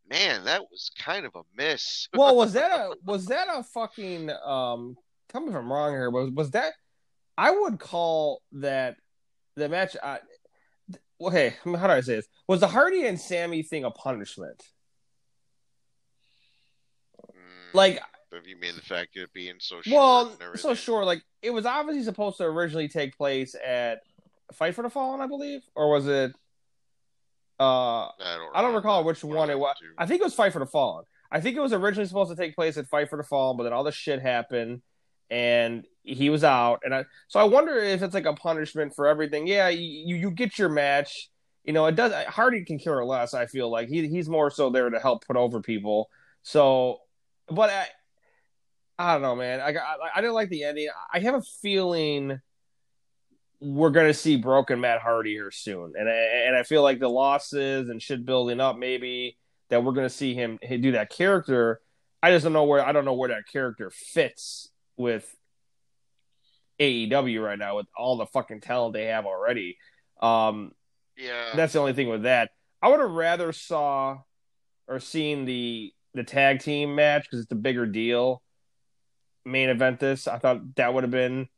man 0.08 0.44
that 0.44 0.62
was 0.70 0.90
kind 0.98 1.26
of 1.26 1.34
a 1.34 1.42
miss. 1.56 2.08
well, 2.14 2.36
was 2.36 2.52
that 2.54 2.70
a 2.72 2.94
was 3.04 3.26
that 3.26 3.48
a 3.52 3.62
fucking 3.62 4.30
um? 4.44 4.96
Tell 5.28 5.40
me 5.40 5.48
if 5.50 5.54
I'm 5.54 5.72
wrong 5.72 5.92
here. 5.92 6.10
Was 6.10 6.30
was 6.30 6.50
that? 6.52 6.72
I 7.38 7.50
would 7.52 7.78
call 7.78 8.42
that 8.52 8.96
the 9.56 9.68
match. 9.68 9.96
Uh, 10.02 10.18
okay, 11.20 11.54
how 11.64 11.86
do 11.86 11.92
I 11.92 12.00
say 12.00 12.16
this? 12.16 12.28
Was 12.48 12.60
the 12.60 12.68
Hardy 12.68 13.06
and 13.06 13.18
Sammy 13.20 13.62
thing 13.62 13.84
a 13.84 13.90
punishment? 13.90 14.62
Mm, 17.30 17.74
Like, 17.74 18.00
you 18.46 18.56
mean 18.56 18.76
the 18.76 18.82
fact 18.82 19.16
of 19.16 19.24
it 19.24 19.32
being 19.32 19.54
so 19.58 19.80
short 19.82 19.94
well, 19.94 20.56
so 20.56 20.74
sure. 20.74 21.04
Like, 21.04 21.22
it 21.42 21.50
was 21.50 21.66
obviously 21.66 22.04
supposed 22.04 22.38
to 22.38 22.44
originally 22.44 22.88
take 22.88 23.16
place 23.16 23.54
at 23.64 24.00
Fight 24.52 24.74
for 24.74 24.82
the 24.82 24.90
Fallen, 24.90 25.20
I 25.20 25.26
believe, 25.26 25.62
or 25.74 25.90
was 25.90 26.06
it? 26.06 26.32
Uh, 27.58 28.06
I 28.06 28.36
don't, 28.36 28.56
I 28.56 28.62
don't 28.62 28.74
recall 28.74 29.04
which 29.04 29.22
what 29.22 29.36
one 29.36 29.50
it 29.50 29.58
was. 29.58 29.76
I 29.98 30.06
think 30.06 30.20
it 30.20 30.24
was 30.24 30.34
Fight 30.34 30.52
for 30.52 30.60
the 30.60 30.66
Fallen. 30.66 31.04
I 31.30 31.40
think 31.40 31.56
it 31.56 31.60
was 31.60 31.72
originally 31.72 32.08
supposed 32.08 32.30
to 32.30 32.36
take 32.36 32.54
place 32.54 32.76
at 32.76 32.88
Fight 32.88 33.10
for 33.10 33.16
the 33.16 33.22
Fallen, 33.22 33.56
but 33.56 33.64
then 33.64 33.72
all 33.72 33.84
the 33.84 33.92
shit 33.92 34.20
happened, 34.20 34.82
and 35.30 35.84
he 36.02 36.30
was 36.30 36.42
out. 36.42 36.80
And 36.84 36.94
I, 36.94 37.04
so 37.28 37.38
I 37.38 37.44
wonder 37.44 37.76
if 37.76 38.02
it's 38.02 38.14
like 38.14 38.26
a 38.26 38.32
punishment 38.32 38.94
for 38.94 39.06
everything. 39.06 39.46
Yeah, 39.46 39.68
you 39.68 40.16
you 40.16 40.30
get 40.30 40.58
your 40.58 40.68
match. 40.68 41.30
You 41.64 41.72
know, 41.72 41.86
it 41.86 41.94
does. 41.94 42.12
Hardy 42.24 42.64
can 42.64 42.78
care 42.78 43.04
less. 43.04 43.34
I 43.34 43.46
feel 43.46 43.70
like 43.70 43.88
he 43.88 44.08
he's 44.08 44.28
more 44.28 44.50
so 44.50 44.70
there 44.70 44.88
to 44.88 44.98
help 44.98 45.26
put 45.26 45.36
over 45.36 45.60
people. 45.60 46.08
So, 46.42 47.00
but 47.48 47.70
I, 47.70 47.86
I 49.00 49.14
don't 49.14 49.22
know, 49.22 49.34
man. 49.36 49.60
I 49.60 49.70
I, 49.70 49.96
I 50.16 50.20
didn't 50.20 50.34
like 50.34 50.50
the 50.50 50.64
ending. 50.64 50.88
I 51.12 51.20
have 51.20 51.34
a 51.34 51.42
feeling 51.62 52.40
we're 53.60 53.90
gonna 53.90 54.14
see 54.14 54.36
broken 54.36 54.80
Matt 54.80 55.00
Hardy 55.00 55.32
here 55.32 55.50
soon, 55.50 55.92
and 55.98 56.08
I, 56.08 56.12
and 56.12 56.56
I 56.56 56.62
feel 56.62 56.82
like 56.82 56.98
the 56.98 57.08
losses 57.08 57.88
and 57.88 58.00
shit 58.00 58.24
building 58.24 58.60
up, 58.60 58.76
maybe 58.76 59.36
that 59.70 59.84
we're 59.84 59.92
gonna 59.92 60.10
see 60.10 60.34
him 60.34 60.58
do 60.68 60.92
that 60.92 61.10
character. 61.10 61.80
I 62.22 62.30
just 62.30 62.44
don't 62.44 62.52
know 62.52 62.64
where 62.64 62.84
I 62.86 62.92
don't 62.92 63.04
know 63.06 63.14
where 63.14 63.30
that 63.30 63.44
character 63.50 63.90
fits 63.90 64.68
with 64.96 65.34
AEW 66.78 67.42
right 67.44 67.58
now 67.58 67.76
with 67.76 67.86
all 67.96 68.16
the 68.16 68.26
fucking 68.26 68.60
talent 68.60 68.94
they 68.94 69.06
have 69.06 69.26
already. 69.26 69.76
Um, 70.20 70.72
Yeah. 71.16 71.54
that's 71.54 71.72
the 71.72 71.78
only 71.78 71.92
thing 71.92 72.08
with 72.08 72.22
that. 72.24 72.50
I 72.82 72.88
would 72.88 73.00
have 73.00 73.10
rather 73.10 73.52
saw 73.52 74.18
or 74.88 75.00
seen 75.00 75.44
the 75.44 75.92
the 76.14 76.24
tag 76.24 76.60
team 76.60 76.94
match 76.94 77.22
because 77.24 77.40
it's 77.44 77.52
a 77.52 77.56
bigger 77.56 77.86
deal. 77.86 78.42
Main 79.44 79.68
event 79.68 80.00
this. 80.00 80.28
I 80.28 80.38
thought 80.38 80.74
that 80.76 80.92
would 80.92 81.04
have 81.04 81.10
been 81.10 81.48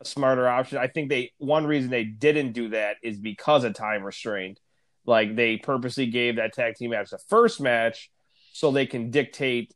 a 0.00 0.04
smarter 0.04 0.48
option. 0.48 0.78
I 0.78 0.86
think 0.86 1.08
they 1.08 1.32
one 1.38 1.66
reason 1.66 1.90
they 1.90 2.04
didn't 2.04 2.52
do 2.52 2.70
that 2.70 2.96
is 3.02 3.18
because 3.18 3.64
of 3.64 3.74
time 3.74 4.02
restraint. 4.02 4.60
Like 5.06 5.36
they 5.36 5.56
purposely 5.56 6.06
gave 6.06 6.36
that 6.36 6.52
tag 6.52 6.76
team 6.76 6.90
match 6.90 7.10
the 7.10 7.18
first 7.28 7.60
match 7.60 8.10
so 8.52 8.70
they 8.70 8.86
can 8.86 9.10
dictate, 9.10 9.74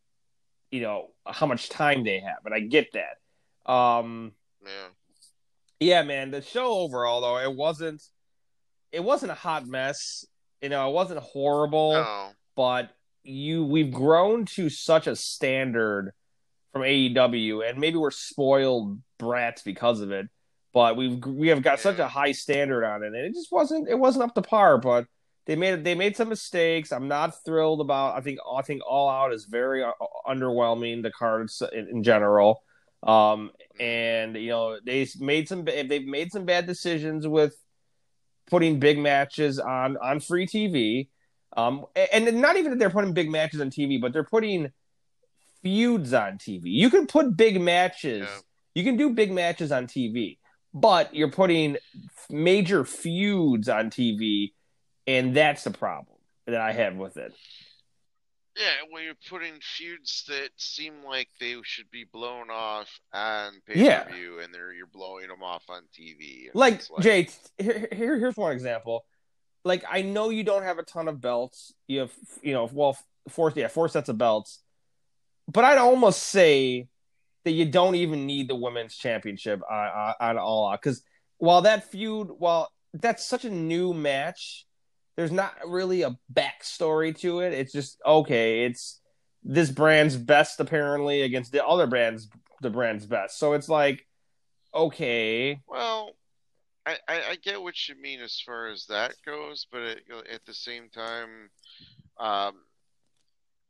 you 0.70 0.80
know, 0.80 1.08
how 1.26 1.46
much 1.46 1.68
time 1.68 2.04
they 2.04 2.20
have. 2.20 2.38
And 2.44 2.54
I 2.54 2.60
get 2.60 2.92
that. 2.92 3.70
Um 3.70 4.32
yeah. 4.64 4.70
yeah, 5.80 6.02
man. 6.02 6.30
The 6.30 6.42
show 6.42 6.72
overall, 6.72 7.20
though, 7.20 7.38
it 7.38 7.54
wasn't. 7.54 8.02
It 8.90 9.04
wasn't 9.04 9.32
a 9.32 9.36
hot 9.36 9.66
mess. 9.66 10.24
You 10.62 10.70
know, 10.70 10.88
it 10.88 10.92
wasn't 10.92 11.20
horrible. 11.20 11.92
No. 11.92 12.28
But 12.56 12.90
you, 13.22 13.64
we've 13.64 13.92
grown 13.92 14.46
to 14.46 14.68
such 14.70 15.06
a 15.06 15.14
standard 15.14 16.12
from 16.78 16.86
AEW, 16.86 17.68
and 17.68 17.78
maybe 17.78 17.96
we're 17.96 18.10
spoiled 18.10 19.00
brats 19.18 19.62
because 19.62 20.00
of 20.00 20.12
it. 20.12 20.28
But 20.72 20.96
we've 20.96 21.24
we 21.24 21.48
have 21.48 21.62
got 21.62 21.80
such 21.80 21.98
a 21.98 22.06
high 22.06 22.32
standard 22.32 22.84
on 22.84 23.02
it, 23.02 23.08
and 23.08 23.16
it 23.16 23.34
just 23.34 23.50
wasn't. 23.50 23.88
It 23.88 23.98
wasn't 23.98 24.24
up 24.24 24.34
to 24.34 24.42
par. 24.42 24.78
But 24.78 25.06
they 25.46 25.56
made 25.56 25.82
they 25.82 25.94
made 25.94 26.16
some 26.16 26.28
mistakes. 26.28 26.92
I'm 26.92 27.08
not 27.08 27.42
thrilled 27.44 27.80
about. 27.80 28.16
I 28.16 28.20
think 28.20 28.38
I 28.50 28.62
think 28.62 28.82
All 28.86 29.08
Out 29.08 29.32
is 29.32 29.46
very 29.46 29.82
uh, 29.82 29.92
underwhelming. 30.26 31.02
The 31.02 31.10
cards 31.10 31.62
in, 31.72 31.88
in 31.88 32.02
general. 32.02 32.62
Um, 33.02 33.50
and 33.80 34.36
you 34.36 34.50
know 34.50 34.78
they 34.84 35.08
made 35.18 35.48
some 35.48 35.64
they've 35.64 36.06
made 36.06 36.32
some 36.32 36.44
bad 36.44 36.66
decisions 36.66 37.26
with 37.26 37.56
putting 38.50 38.78
big 38.78 38.98
matches 38.98 39.58
on 39.58 39.96
on 39.96 40.20
free 40.20 40.46
TV. 40.46 41.08
Um, 41.56 41.86
and 42.12 42.40
not 42.40 42.56
even 42.56 42.72
that 42.72 42.78
they're 42.78 42.90
putting 42.90 43.14
big 43.14 43.30
matches 43.30 43.60
on 43.60 43.70
TV, 43.70 44.00
but 44.00 44.12
they're 44.12 44.22
putting 44.22 44.70
feuds 45.62 46.12
on 46.12 46.38
TV. 46.38 46.62
You 46.64 46.90
can 46.90 47.06
put 47.06 47.36
big 47.36 47.60
matches. 47.60 48.28
Yeah. 48.28 48.40
You 48.74 48.84
can 48.84 48.96
do 48.96 49.10
big 49.10 49.32
matches 49.32 49.72
on 49.72 49.86
TV, 49.86 50.38
but 50.72 51.14
you're 51.14 51.30
putting 51.30 51.76
major 52.30 52.84
feuds 52.84 53.68
on 53.68 53.90
TV, 53.90 54.52
and 55.06 55.34
that's 55.34 55.64
the 55.64 55.70
problem 55.70 56.18
that 56.46 56.60
I 56.60 56.72
have 56.72 56.96
with 56.96 57.16
it. 57.16 57.34
Yeah, 58.56 58.88
when 58.90 59.04
you're 59.04 59.14
putting 59.30 59.60
feuds 59.60 60.24
that 60.28 60.50
seem 60.56 61.04
like 61.04 61.28
they 61.38 61.54
should 61.62 61.90
be 61.92 62.04
blown 62.12 62.50
off 62.50 62.88
on 63.12 63.52
pay 63.66 63.74
per 63.74 64.12
view, 64.12 64.40
and 64.40 64.52
they're 64.52 64.72
you're 64.72 64.88
blowing 64.88 65.28
them 65.28 65.44
off 65.44 65.62
on 65.68 65.82
TV. 65.96 66.48
Like, 66.54 66.82
like, 66.90 67.02
Jay, 67.02 67.28
here, 67.56 67.88
here, 67.92 68.18
here's 68.18 68.36
one 68.36 68.52
example. 68.52 69.04
Like, 69.64 69.84
I 69.88 70.02
know 70.02 70.30
you 70.30 70.42
don't 70.42 70.64
have 70.64 70.78
a 70.78 70.82
ton 70.82 71.06
of 71.06 71.20
belts. 71.20 71.72
You 71.86 72.00
have, 72.00 72.12
you 72.42 72.52
know, 72.52 72.68
well, 72.72 72.98
four, 73.28 73.52
yeah, 73.54 73.68
four 73.68 73.88
sets 73.88 74.08
of 74.08 74.18
belts. 74.18 74.60
But 75.50 75.64
I'd 75.64 75.78
almost 75.78 76.24
say 76.24 76.88
that 77.44 77.52
you 77.52 77.64
don't 77.64 77.94
even 77.94 78.26
need 78.26 78.48
the 78.48 78.54
women's 78.54 78.96
championship 78.96 79.62
uh, 79.70 79.74
uh, 79.74 80.14
on, 80.20 80.30
on 80.30 80.38
All 80.38 80.66
uh, 80.66 80.72
Out 80.72 80.82
because 80.82 81.02
while 81.38 81.62
that 81.62 81.90
feud, 81.90 82.28
while 82.38 82.70
that's 82.92 83.24
such 83.24 83.44
a 83.44 83.50
new 83.50 83.94
match 83.94 84.66
there's 85.18 85.32
not 85.32 85.56
really 85.66 86.02
a 86.02 86.16
backstory 86.32 87.12
to 87.18 87.40
it. 87.40 87.52
It's 87.52 87.72
just 87.72 87.98
okay. 88.06 88.64
It's 88.66 89.00
this 89.42 89.68
brand's 89.68 90.16
best 90.16 90.60
apparently 90.60 91.22
against 91.22 91.50
the 91.50 91.66
other 91.66 91.88
brand's 91.88 92.28
the 92.62 92.70
brand's 92.70 93.04
best. 93.04 93.36
So 93.36 93.54
it's 93.54 93.68
like 93.68 94.06
okay. 94.72 95.60
Well, 95.66 96.12
I, 96.86 96.98
I, 97.08 97.22
I 97.30 97.36
get 97.42 97.60
what 97.60 97.74
you 97.88 98.00
mean 98.00 98.20
as 98.20 98.40
far 98.40 98.68
as 98.68 98.86
that 98.90 99.14
goes, 99.26 99.66
but 99.72 99.82
it, 99.82 100.02
at 100.32 100.44
the 100.46 100.54
same 100.54 100.88
time, 100.88 101.50
um, 102.20 102.54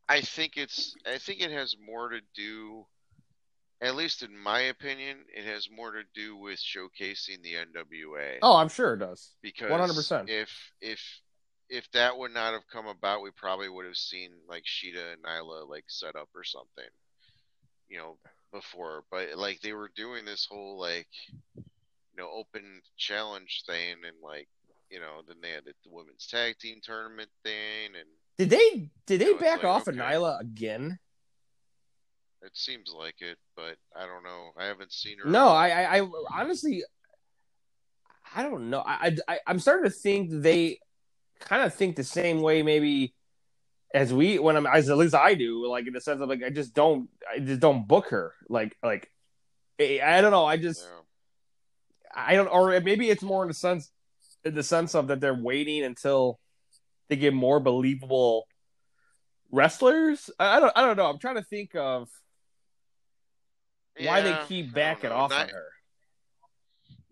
I 0.08 0.22
think 0.22 0.56
it's 0.56 0.94
I 1.06 1.18
think 1.18 1.40
it 1.40 1.50
has 1.50 1.76
more 1.84 2.08
to 2.10 2.20
do, 2.34 2.86
at 3.80 3.94
least 3.94 4.22
in 4.22 4.36
my 4.36 4.60
opinion, 4.60 5.18
it 5.34 5.44
has 5.44 5.68
more 5.70 5.92
to 5.92 6.02
do 6.14 6.36
with 6.36 6.58
showcasing 6.58 7.42
the 7.42 7.54
NWA. 7.54 8.38
Oh, 8.42 8.56
I'm 8.56 8.68
sure 8.68 8.94
it 8.94 9.00
does. 9.00 9.34
Because 9.42 9.70
100%. 9.70 10.28
If 10.28 10.50
if 10.80 11.00
if 11.68 11.90
that 11.92 12.16
would 12.16 12.32
not 12.32 12.54
have 12.54 12.66
come 12.72 12.86
about, 12.86 13.22
we 13.22 13.30
probably 13.30 13.68
would 13.68 13.84
have 13.84 13.96
seen 13.96 14.30
like 14.48 14.64
Shida 14.64 15.12
and 15.12 15.22
Nyla 15.22 15.68
like 15.68 15.84
set 15.88 16.16
up 16.16 16.28
or 16.34 16.44
something, 16.44 16.88
you 17.88 17.98
know, 17.98 18.16
before. 18.52 19.04
But 19.10 19.36
like 19.36 19.60
they 19.60 19.74
were 19.74 19.90
doing 19.94 20.24
this 20.24 20.46
whole 20.50 20.78
like, 20.80 21.08
you 21.54 22.16
know, 22.16 22.30
open 22.32 22.80
challenge 22.96 23.64
thing, 23.66 23.96
and 24.06 24.16
like, 24.22 24.48
you 24.90 25.00
know, 25.00 25.20
then 25.26 25.36
they 25.42 25.50
had 25.50 25.64
the 25.64 25.74
women's 25.90 26.26
tag 26.26 26.58
team 26.58 26.80
tournament 26.82 27.28
thing, 27.44 27.94
and 27.94 28.08
did 28.38 28.50
they 28.50 28.90
did 29.06 29.20
they 29.20 29.32
back 29.34 29.62
like, 29.62 29.64
off 29.64 29.88
okay. 29.88 29.98
of 29.98 30.04
Nyla 30.04 30.40
again? 30.40 30.98
It 32.42 32.52
seems 32.54 32.94
like 32.96 33.16
it, 33.20 33.36
but 33.56 33.76
I 33.96 34.06
don't 34.06 34.22
know. 34.22 34.50
I 34.56 34.66
haven't 34.66 34.92
seen 34.92 35.18
her. 35.18 35.28
No, 35.28 35.48
I, 35.48 35.68
I, 35.68 36.00
I 36.00 36.08
honestly, 36.32 36.84
I 38.34 38.44
don't 38.44 38.70
know. 38.70 38.82
I, 38.86 39.16
I, 39.26 39.38
I'm 39.46 39.58
starting 39.58 39.90
to 39.90 39.90
think 39.90 40.30
they 40.30 40.78
kind 41.40 41.62
of 41.62 41.74
think 41.74 41.96
the 41.96 42.04
same 42.04 42.40
way 42.40 42.62
maybe 42.62 43.14
as 43.92 44.12
we 44.12 44.38
when 44.38 44.56
I'm 44.56 44.66
as 44.66 44.88
at 44.88 44.98
least 44.98 45.14
I 45.14 45.34
do, 45.34 45.66
like 45.66 45.86
in 45.86 45.92
the 45.92 46.00
sense 46.00 46.20
of 46.20 46.28
like 46.28 46.42
I 46.44 46.50
just 46.50 46.74
don't 46.74 47.08
I 47.32 47.40
just 47.40 47.60
don't 47.60 47.88
book 47.88 48.10
her. 48.10 48.34
Like 48.48 48.76
like 48.82 49.10
I 49.80 50.20
don't 50.20 50.30
know, 50.30 50.44
I 50.44 50.58
just 50.58 50.82
yeah. 50.84 52.22
I 52.24 52.34
don't 52.34 52.48
or 52.48 52.80
maybe 52.80 53.10
it's 53.10 53.22
more 53.22 53.42
in 53.42 53.48
the 53.48 53.54
sense 53.54 53.90
in 54.44 54.54
the 54.54 54.62
sense 54.62 54.94
of 54.94 55.08
that 55.08 55.20
they're 55.20 55.34
waiting 55.34 55.82
until 55.82 56.38
they 57.08 57.16
get 57.16 57.34
more 57.34 57.60
believable 57.60 58.46
wrestlers. 59.50 60.30
I 60.38 60.60
don't 60.60 60.72
I 60.76 60.82
don't 60.82 60.96
know. 60.96 61.06
I'm 61.06 61.18
trying 61.18 61.36
to 61.36 61.42
think 61.42 61.74
of 61.74 62.08
yeah, 63.98 64.10
why 64.10 64.20
they 64.20 64.38
keep 64.46 64.72
backing 64.72 65.10
off 65.10 65.32
on 65.32 65.48
her. 65.48 65.68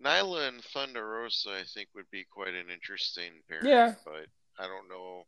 Nyla 0.02 0.48
and 0.48 0.62
Thunder 0.62 1.08
Rosa, 1.08 1.50
I 1.50 1.64
think, 1.74 1.88
would 1.94 2.10
be 2.12 2.24
quite 2.30 2.54
an 2.54 2.70
interesting 2.72 3.32
pairing. 3.48 3.66
Yeah. 3.66 3.94
But 4.04 4.26
I 4.58 4.66
don't 4.66 4.88
know 4.88 5.24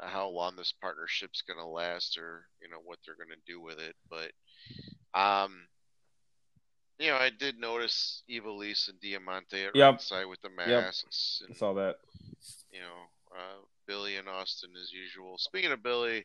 how 0.00 0.28
long 0.28 0.56
this 0.56 0.72
partnership's 0.80 1.42
going 1.42 1.58
to 1.58 1.66
last 1.66 2.18
or, 2.18 2.46
you 2.60 2.68
know, 2.68 2.78
what 2.84 2.98
they're 3.04 3.16
going 3.16 3.28
to 3.28 3.52
do 3.52 3.60
with 3.60 3.78
it. 3.78 3.94
But, 4.10 4.32
um, 5.18 5.66
you 6.98 7.10
know, 7.10 7.16
I 7.16 7.30
did 7.30 7.60
notice 7.60 8.22
Ivelisse 8.30 8.88
and 8.88 9.00
Diamante 9.00 9.64
at 9.66 9.76
yep. 9.76 10.00
side 10.00 10.26
with 10.26 10.40
the 10.42 10.50
masks. 10.50 11.38
Yep. 11.42 11.48
And, 11.48 11.56
I 11.56 11.58
saw 11.58 11.74
that. 11.74 11.96
You 12.72 12.80
know, 12.80 13.25
uh, 13.36 13.60
Billy 13.86 14.16
and 14.16 14.28
Austin 14.28 14.70
as 14.80 14.92
usual. 14.92 15.36
Speaking 15.38 15.72
of 15.72 15.82
Billy, 15.82 16.24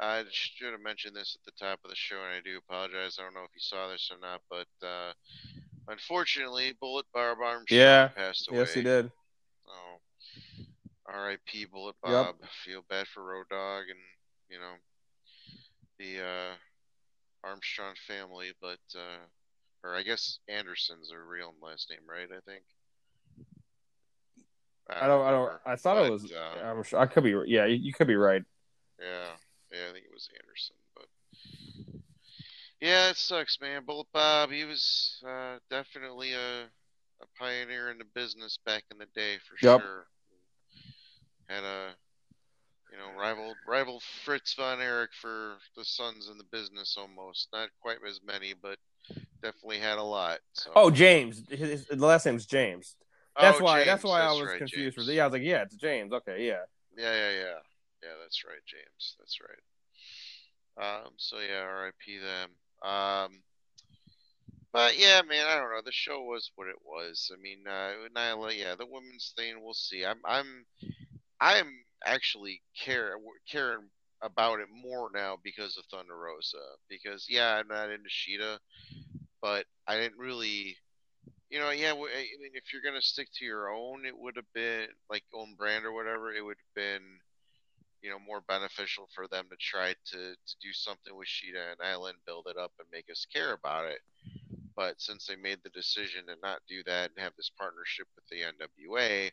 I 0.00 0.24
should 0.30 0.72
have 0.72 0.80
mentioned 0.80 1.14
this 1.14 1.36
at 1.36 1.44
the 1.44 1.64
top 1.64 1.80
of 1.84 1.90
the 1.90 1.96
show, 1.96 2.16
and 2.16 2.34
I 2.34 2.40
do 2.44 2.58
apologize. 2.58 3.16
I 3.18 3.22
don't 3.24 3.34
know 3.34 3.44
if 3.44 3.54
you 3.54 3.60
saw 3.60 3.88
this 3.88 4.10
or 4.10 4.18
not, 4.20 4.40
but 4.48 4.86
uh, 4.86 5.12
Unfortunately, 5.88 6.74
Bullet 6.80 7.06
Bob 7.14 7.38
Armstrong 7.40 7.78
yeah. 7.80 8.08
passed 8.08 8.48
away. 8.48 8.58
Yes, 8.58 8.74
he 8.74 8.82
did. 8.82 9.10
Oh, 9.68 10.64
R.I.P. 11.06 11.66
Bullet 11.66 11.94
Bob. 12.02 12.36
Yep. 12.40 12.50
Feel 12.64 12.84
bad 12.88 13.06
for 13.08 13.24
Road 13.24 13.46
Dog 13.50 13.84
and 13.88 13.98
you 14.50 14.58
know 14.58 14.74
the 15.98 16.24
uh, 16.24 16.54
Armstrong 17.44 17.94
family, 18.06 18.52
but 18.60 18.80
uh, 18.96 19.24
or 19.84 19.94
I 19.94 20.02
guess 20.02 20.38
Anderson's 20.48 21.12
a 21.12 21.18
real 21.18 21.54
last 21.62 21.88
name, 21.90 22.00
right? 22.08 22.28
I 22.30 22.40
think. 22.50 22.64
I 24.88 25.06
don't. 25.06 25.26
I 25.26 25.30
don't. 25.30 25.52
I, 25.66 25.72
I 25.72 25.76
thought 25.76 25.96
but, 25.96 26.06
it 26.06 26.10
was. 26.10 26.32
Uh, 26.32 26.64
I'm 26.64 26.82
sure. 26.84 27.00
I 27.00 27.06
could 27.06 27.24
be. 27.24 27.34
Yeah, 27.46 27.66
you, 27.66 27.76
you 27.76 27.92
could 27.92 28.06
be 28.06 28.16
right. 28.16 28.42
Yeah. 29.00 29.30
Yeah, 29.72 29.90
I 29.90 29.92
think 29.92 30.04
it 30.04 30.12
was 30.12 30.28
Anderson. 30.42 30.76
but 30.94 32.02
Yeah, 32.80 33.10
it 33.10 33.16
sucks, 33.16 33.58
man. 33.60 33.84
Bullet 33.84 34.06
Bob, 34.12 34.50
he 34.50 34.64
was 34.64 35.22
uh, 35.26 35.58
definitely 35.70 36.32
a, 36.32 36.62
a 36.62 37.26
pioneer 37.38 37.90
in 37.90 37.98
the 37.98 38.04
business 38.14 38.58
back 38.64 38.84
in 38.90 38.98
the 38.98 39.06
day 39.14 39.38
for 39.38 39.66
yep. 39.66 39.80
sure. 39.80 40.06
Had 41.48 41.64
a 41.64 41.90
you 42.90 42.98
know 42.98 43.20
rival 43.20 43.54
rival 43.68 44.02
Fritz 44.24 44.54
von 44.54 44.80
Erich 44.80 45.10
for 45.20 45.54
the 45.76 45.84
sons 45.84 46.28
in 46.30 46.38
the 46.38 46.44
business 46.50 46.96
almost. 46.98 47.48
Not 47.52 47.68
quite 47.80 47.98
as 48.08 48.20
many, 48.24 48.54
but 48.60 48.78
definitely 49.42 49.78
had 49.78 49.98
a 49.98 50.02
lot. 50.02 50.38
So. 50.54 50.70
Oh, 50.74 50.90
James. 50.90 51.42
His, 51.48 51.86
the 51.86 52.04
last 52.04 52.26
name's 52.26 52.46
James. 52.46 52.96
That's 53.40 53.60
oh, 53.60 53.64
why. 53.64 53.78
James. 53.78 53.86
That's 53.86 54.04
why 54.04 54.20
that's 54.20 54.30
I 54.30 54.40
was 54.40 54.50
right, 54.50 54.58
confused. 54.58 54.96
James. 54.96 55.06
For, 55.06 55.12
yeah, 55.12 55.22
I 55.22 55.26
was 55.26 55.32
like, 55.32 55.42
yeah, 55.42 55.62
it's 55.62 55.76
James. 55.76 56.12
Okay, 56.12 56.46
yeah. 56.46 56.64
Yeah, 56.96 57.12
yeah, 57.12 57.30
yeah. 57.30 57.58
Yeah, 58.02 58.14
that's 58.22 58.44
right, 58.44 58.64
James. 58.66 59.16
That's 59.18 59.38
right. 59.40 59.58
Um, 60.78 61.12
so 61.16 61.38
yeah, 61.38 61.60
R.I.P. 61.60 62.18
them. 62.18 62.50
Um, 62.82 63.42
but 64.72 64.98
yeah, 64.98 65.22
man, 65.26 65.46
I 65.48 65.56
don't 65.56 65.70
know. 65.70 65.80
The 65.84 65.92
show 65.92 66.22
was 66.22 66.50
what 66.56 66.68
it 66.68 66.76
was. 66.84 67.30
I 67.32 67.40
mean, 67.40 67.60
uh, 67.66 67.92
Nyla, 68.14 68.56
yeah, 68.56 68.74
the 68.74 68.86
women's 68.86 69.32
thing, 69.36 69.54
we'll 69.62 69.72
see. 69.72 70.04
I'm, 70.04 70.20
I'm, 70.24 70.66
I'm 71.40 71.72
actually 72.04 72.60
care 72.78 73.14
caring 73.50 73.88
about 74.22 74.60
it 74.60 74.68
more 74.70 75.08
now 75.14 75.38
because 75.42 75.78
of 75.78 75.84
Thunder 75.86 76.16
Rosa. 76.16 76.58
Because 76.90 77.26
yeah, 77.28 77.54
I'm 77.54 77.68
not 77.68 77.90
into 77.90 78.10
Shida, 78.10 78.58
but 79.40 79.64
I 79.86 79.96
didn't 79.96 80.18
really, 80.18 80.76
you 81.50 81.60
know, 81.60 81.70
yeah. 81.70 81.92
I 81.92 81.94
mean, 81.96 82.52
if 82.54 82.72
you're 82.72 82.82
gonna 82.82 83.02
stick 83.02 83.28
to 83.36 83.44
your 83.44 83.70
own, 83.70 84.04
it 84.06 84.16
would 84.18 84.36
have 84.36 84.52
been 84.54 84.88
like 85.10 85.24
own 85.34 85.54
brand 85.56 85.84
or 85.84 85.92
whatever. 85.92 86.32
It 86.32 86.44
would 86.44 86.56
have 86.58 86.74
been 86.74 87.02
you 88.02 88.10
know 88.10 88.18
more 88.20 88.42
beneficial 88.48 89.08
for 89.14 89.26
them 89.28 89.46
to 89.50 89.56
try 89.56 89.94
to, 90.12 90.18
to 90.18 90.54
do 90.62 90.72
something 90.72 91.16
with 91.16 91.28
Shida 91.28 91.72
and 91.72 91.80
Island, 91.82 92.16
build 92.26 92.46
it 92.48 92.58
up 92.58 92.72
and 92.78 92.88
make 92.92 93.10
us 93.10 93.26
care 93.32 93.52
about 93.54 93.86
it. 93.86 94.00
But 94.76 95.00
since 95.00 95.26
they 95.26 95.36
made 95.36 95.58
the 95.64 95.70
decision 95.70 96.26
to 96.26 96.36
not 96.42 96.60
do 96.68 96.82
that 96.84 97.10
and 97.10 97.24
have 97.24 97.34
this 97.36 97.50
partnership 97.58 98.06
with 98.16 98.26
the 98.30 98.42
NWA, 98.42 99.30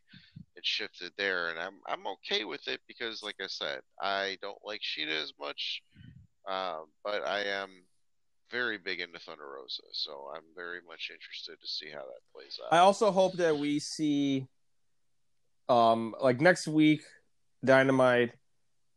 it 0.55 0.65
shifted 0.65 1.11
there, 1.17 1.49
and 1.49 1.59
I'm 1.59 1.75
I'm 1.87 2.07
okay 2.07 2.45
with 2.45 2.67
it 2.67 2.81
because, 2.87 3.23
like 3.23 3.37
I 3.41 3.47
said, 3.47 3.81
I 4.01 4.37
don't 4.41 4.59
like 4.65 4.81
Shida 4.81 5.21
as 5.21 5.33
much, 5.39 5.83
um, 6.47 6.87
but 7.03 7.25
I 7.27 7.43
am 7.45 7.69
very 8.51 8.77
big 8.77 8.99
into 8.99 9.19
Thunder 9.19 9.43
Rosa, 9.43 9.83
so 9.91 10.31
I'm 10.35 10.43
very 10.55 10.79
much 10.87 11.11
interested 11.11 11.59
to 11.59 11.67
see 11.67 11.89
how 11.89 11.99
that 11.99 12.21
plays 12.33 12.59
out. 12.63 12.75
I 12.75 12.79
also 12.79 13.11
hope 13.11 13.33
that 13.37 13.57
we 13.57 13.79
see, 13.79 14.47
um, 15.69 16.15
like 16.21 16.39
next 16.39 16.67
week, 16.67 17.01
Dynamite 17.65 18.31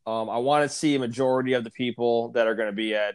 um, 0.06 0.30
I 0.30 0.38
want 0.38 0.62
to 0.62 0.74
see 0.74 0.94
a 0.94 0.98
majority 0.98 1.54
of 1.54 1.64
the 1.64 1.70
people 1.70 2.30
that 2.32 2.46
are 2.46 2.54
going 2.54 2.68
to 2.68 2.76
be 2.76 2.94
at 2.94 3.14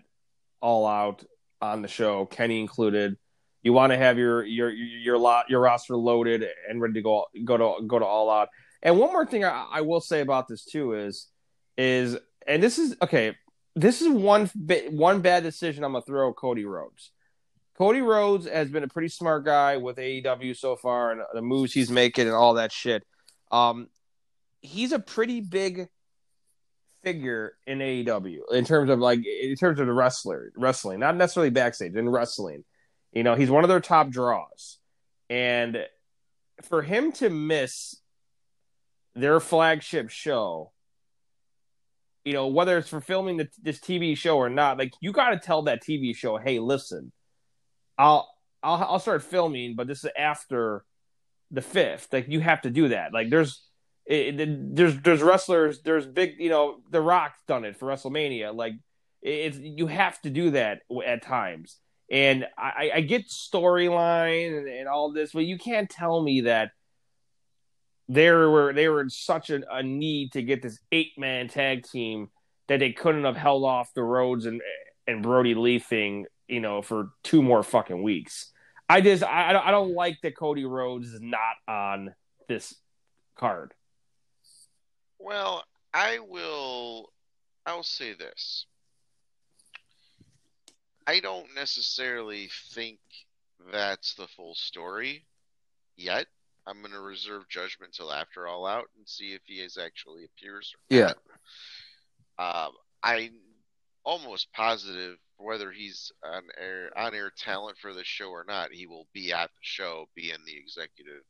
All 0.61 0.85
Out 0.85 1.23
on 1.61 1.81
the 1.81 1.87
show, 1.87 2.25
Kenny 2.25 2.59
included. 2.59 3.17
You 3.63 3.73
want 3.73 3.93
to 3.93 3.97
have 3.97 4.17
your 4.17 4.43
your 4.43 4.69
your 4.71 5.17
lot 5.17 5.49
your 5.49 5.61
roster 5.61 5.95
loaded 5.95 6.43
and 6.67 6.81
ready 6.81 6.95
to 6.95 7.01
go 7.01 7.27
go 7.45 7.57
to 7.57 7.87
go 7.87 7.99
to 7.99 8.05
All 8.05 8.29
Out. 8.29 8.49
And 8.83 8.97
one 8.97 9.11
more 9.13 9.25
thing 9.25 9.45
I, 9.45 9.67
I 9.71 9.81
will 9.81 10.01
say 10.01 10.21
about 10.21 10.47
this 10.47 10.65
too 10.65 10.93
is 10.93 11.27
is 11.77 12.17
and 12.45 12.61
this 12.61 12.77
is 12.77 12.97
okay. 13.01 13.37
This 13.75 14.01
is 14.01 14.09
one 14.09 14.47
one 14.89 15.21
bad 15.21 15.43
decision 15.43 15.83
I'm 15.83 15.93
gonna 15.93 16.03
throw 16.03 16.33
Cody 16.33 16.65
Rhodes. 16.65 17.11
Cody 17.77 18.01
Rhodes 18.01 18.47
has 18.47 18.69
been 18.69 18.83
a 18.83 18.87
pretty 18.87 19.07
smart 19.07 19.45
guy 19.45 19.77
with 19.77 19.97
AEW 19.97 20.55
so 20.55 20.75
far 20.75 21.11
and 21.11 21.21
the 21.33 21.41
moves 21.41 21.73
he's 21.73 21.89
making 21.89 22.27
and 22.27 22.35
all 22.35 22.55
that 22.55 22.71
shit. 22.71 23.03
Um, 23.49 23.87
he's 24.61 24.91
a 24.91 24.99
pretty 24.99 25.41
big 25.41 25.87
figure 27.03 27.53
in 27.65 27.79
AEW 27.79 28.51
in 28.51 28.65
terms 28.65 28.89
of 28.89 28.99
like 28.99 29.25
in 29.25 29.55
terms 29.55 29.79
of 29.79 29.87
the 29.87 29.93
wrestler 29.93 30.51
wrestling, 30.55 30.99
not 30.99 31.15
necessarily 31.15 31.49
backstage 31.49 31.95
in 31.95 32.09
wrestling. 32.09 32.63
You 33.13 33.23
know, 33.23 33.35
he's 33.35 33.49
one 33.49 33.63
of 33.63 33.69
their 33.69 33.79
top 33.79 34.09
draws, 34.09 34.77
and 35.29 35.85
for 36.61 36.81
him 36.81 37.11
to 37.13 37.29
miss 37.29 37.95
their 39.15 39.39
flagship 39.39 40.09
show 40.09 40.71
you 42.23 42.33
know, 42.33 42.47
whether 42.47 42.77
it's 42.77 42.89
for 42.89 43.01
filming 43.01 43.37
the, 43.37 43.49
this 43.61 43.79
TV 43.79 44.15
show 44.15 44.37
or 44.37 44.49
not, 44.49 44.77
like 44.77 44.93
you 45.01 45.11
got 45.11 45.31
to 45.31 45.39
tell 45.39 45.63
that 45.63 45.83
TV 45.83 46.15
show, 46.15 46.37
hey, 46.37 46.59
listen, 46.59 47.11
I'll 47.97 48.29
I'll 48.63 48.83
I'll 48.83 48.99
start 48.99 49.23
filming, 49.23 49.75
but 49.75 49.87
this 49.87 50.03
is 50.03 50.11
after 50.17 50.85
the 51.49 51.61
fifth. 51.61 52.07
Like 52.11 52.27
you 52.27 52.39
have 52.39 52.61
to 52.61 52.69
do 52.69 52.89
that. 52.89 53.13
Like 53.13 53.29
there's 53.29 53.63
it, 54.05 54.39
it, 54.39 54.75
there's 54.75 54.99
there's 55.01 55.21
wrestlers, 55.21 55.81
there's 55.81 56.05
big, 56.05 56.35
you 56.39 56.49
know, 56.49 56.77
The 56.89 57.01
Rock's 57.01 57.39
done 57.47 57.65
it 57.65 57.77
for 57.77 57.87
WrestleMania. 57.87 58.55
Like 58.55 58.73
it's 59.21 59.57
you 59.57 59.87
have 59.87 60.21
to 60.21 60.29
do 60.29 60.51
that 60.51 60.81
at 61.05 61.23
times. 61.23 61.77
And 62.09 62.45
I, 62.57 62.91
I 62.95 63.01
get 63.01 63.29
storyline 63.29 64.57
and, 64.57 64.67
and 64.67 64.87
all 64.89 65.13
this, 65.13 65.31
but 65.31 65.45
you 65.45 65.57
can't 65.57 65.89
tell 65.89 66.21
me 66.21 66.41
that 66.41 66.71
they 68.11 68.29
were 68.29 68.73
they 68.73 68.89
were 68.89 69.01
in 69.01 69.09
such 69.09 69.49
a, 69.49 69.61
a 69.73 69.81
need 69.81 70.33
to 70.33 70.41
get 70.41 70.61
this 70.61 70.79
eight 70.91 71.13
man 71.17 71.47
tag 71.47 71.87
team 71.87 72.29
that 72.67 72.79
they 72.79 72.91
couldn't 72.91 73.23
have 73.23 73.37
held 73.37 73.63
off 73.63 73.93
the 73.93 74.03
Rhodes 74.03 74.45
and 74.45 74.61
and 75.07 75.23
Brodie 75.23 75.55
Lee 75.55 75.79
thing, 75.79 76.25
you 76.47 76.59
know, 76.59 76.81
for 76.81 77.11
two 77.23 77.41
more 77.41 77.63
fucking 77.63 78.03
weeks. 78.03 78.51
I 78.89 78.99
just 78.99 79.23
I, 79.23 79.57
I 79.57 79.71
don't 79.71 79.93
like 79.93 80.17
that 80.23 80.37
Cody 80.37 80.65
Rhodes 80.65 81.07
is 81.07 81.21
not 81.21 81.55
on 81.69 82.13
this 82.49 82.75
card. 83.37 83.73
Well, 85.17 85.63
I 85.93 86.19
will 86.19 87.13
I'll 87.65 87.83
say 87.83 88.13
this. 88.13 88.65
I 91.07 91.21
don't 91.21 91.47
necessarily 91.55 92.49
think 92.73 92.99
that's 93.71 94.15
the 94.15 94.27
full 94.27 94.55
story 94.55 95.25
yet. 95.95 96.27
I'm 96.67 96.81
going 96.81 96.93
to 96.93 96.99
reserve 96.99 97.49
judgment 97.49 97.93
till 97.93 98.11
after 98.11 98.47
All 98.47 98.65
Out 98.65 98.85
and 98.97 99.07
see 99.07 99.33
if 99.33 99.41
he 99.45 99.55
is 99.55 99.77
actually 99.77 100.25
appears. 100.25 100.73
yeah. 100.89 101.13
Um, 102.37 102.71
I'm 103.03 103.33
almost 104.03 104.51
positive 104.53 105.17
whether 105.37 105.71
he's 105.71 106.11
on 106.23 106.43
air 106.59 106.91
on 106.95 107.15
air 107.15 107.31
talent 107.35 107.77
for 107.81 107.93
the 107.93 108.03
show 108.03 108.29
or 108.29 108.45
not, 108.47 108.71
he 108.71 108.85
will 108.85 109.07
be 109.13 109.33
at 109.33 109.49
the 109.49 109.61
show, 109.61 110.07
being 110.15 110.37
the 110.45 110.57
executive 110.57 111.23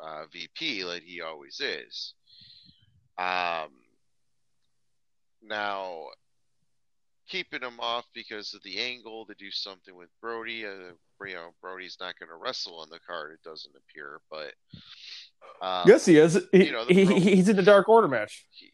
uh, 0.00 0.24
VP 0.32 0.84
like 0.84 1.02
he 1.02 1.20
always 1.20 1.60
is. 1.60 2.14
Um, 3.18 3.70
now 5.42 6.06
keeping 7.28 7.62
him 7.62 7.80
off 7.80 8.06
because 8.14 8.54
of 8.54 8.62
the 8.62 8.78
angle 8.78 9.26
to 9.26 9.34
do 9.34 9.50
something 9.50 9.94
with 9.94 10.08
Brodie. 10.20 10.66
Uh, 10.66 10.92
you 11.26 11.34
know, 11.34 11.50
Brodie's 11.60 11.96
not 12.00 12.18
going 12.18 12.28
to 12.28 12.36
wrestle 12.36 12.78
on 12.80 12.88
the 12.90 12.98
card. 13.06 13.32
It 13.32 13.42
doesn't 13.48 13.72
appear, 13.76 14.20
but 14.30 14.52
um, 15.60 15.84
yes, 15.86 16.04
he 16.04 16.16
is. 16.16 16.40
He, 16.52 16.66
you 16.66 16.72
know, 16.72 16.84
he, 16.86 17.04
he's 17.04 17.48
in 17.48 17.56
the 17.56 17.62
Dark 17.62 17.88
Order 17.88 18.08
match. 18.08 18.46
He, 18.50 18.70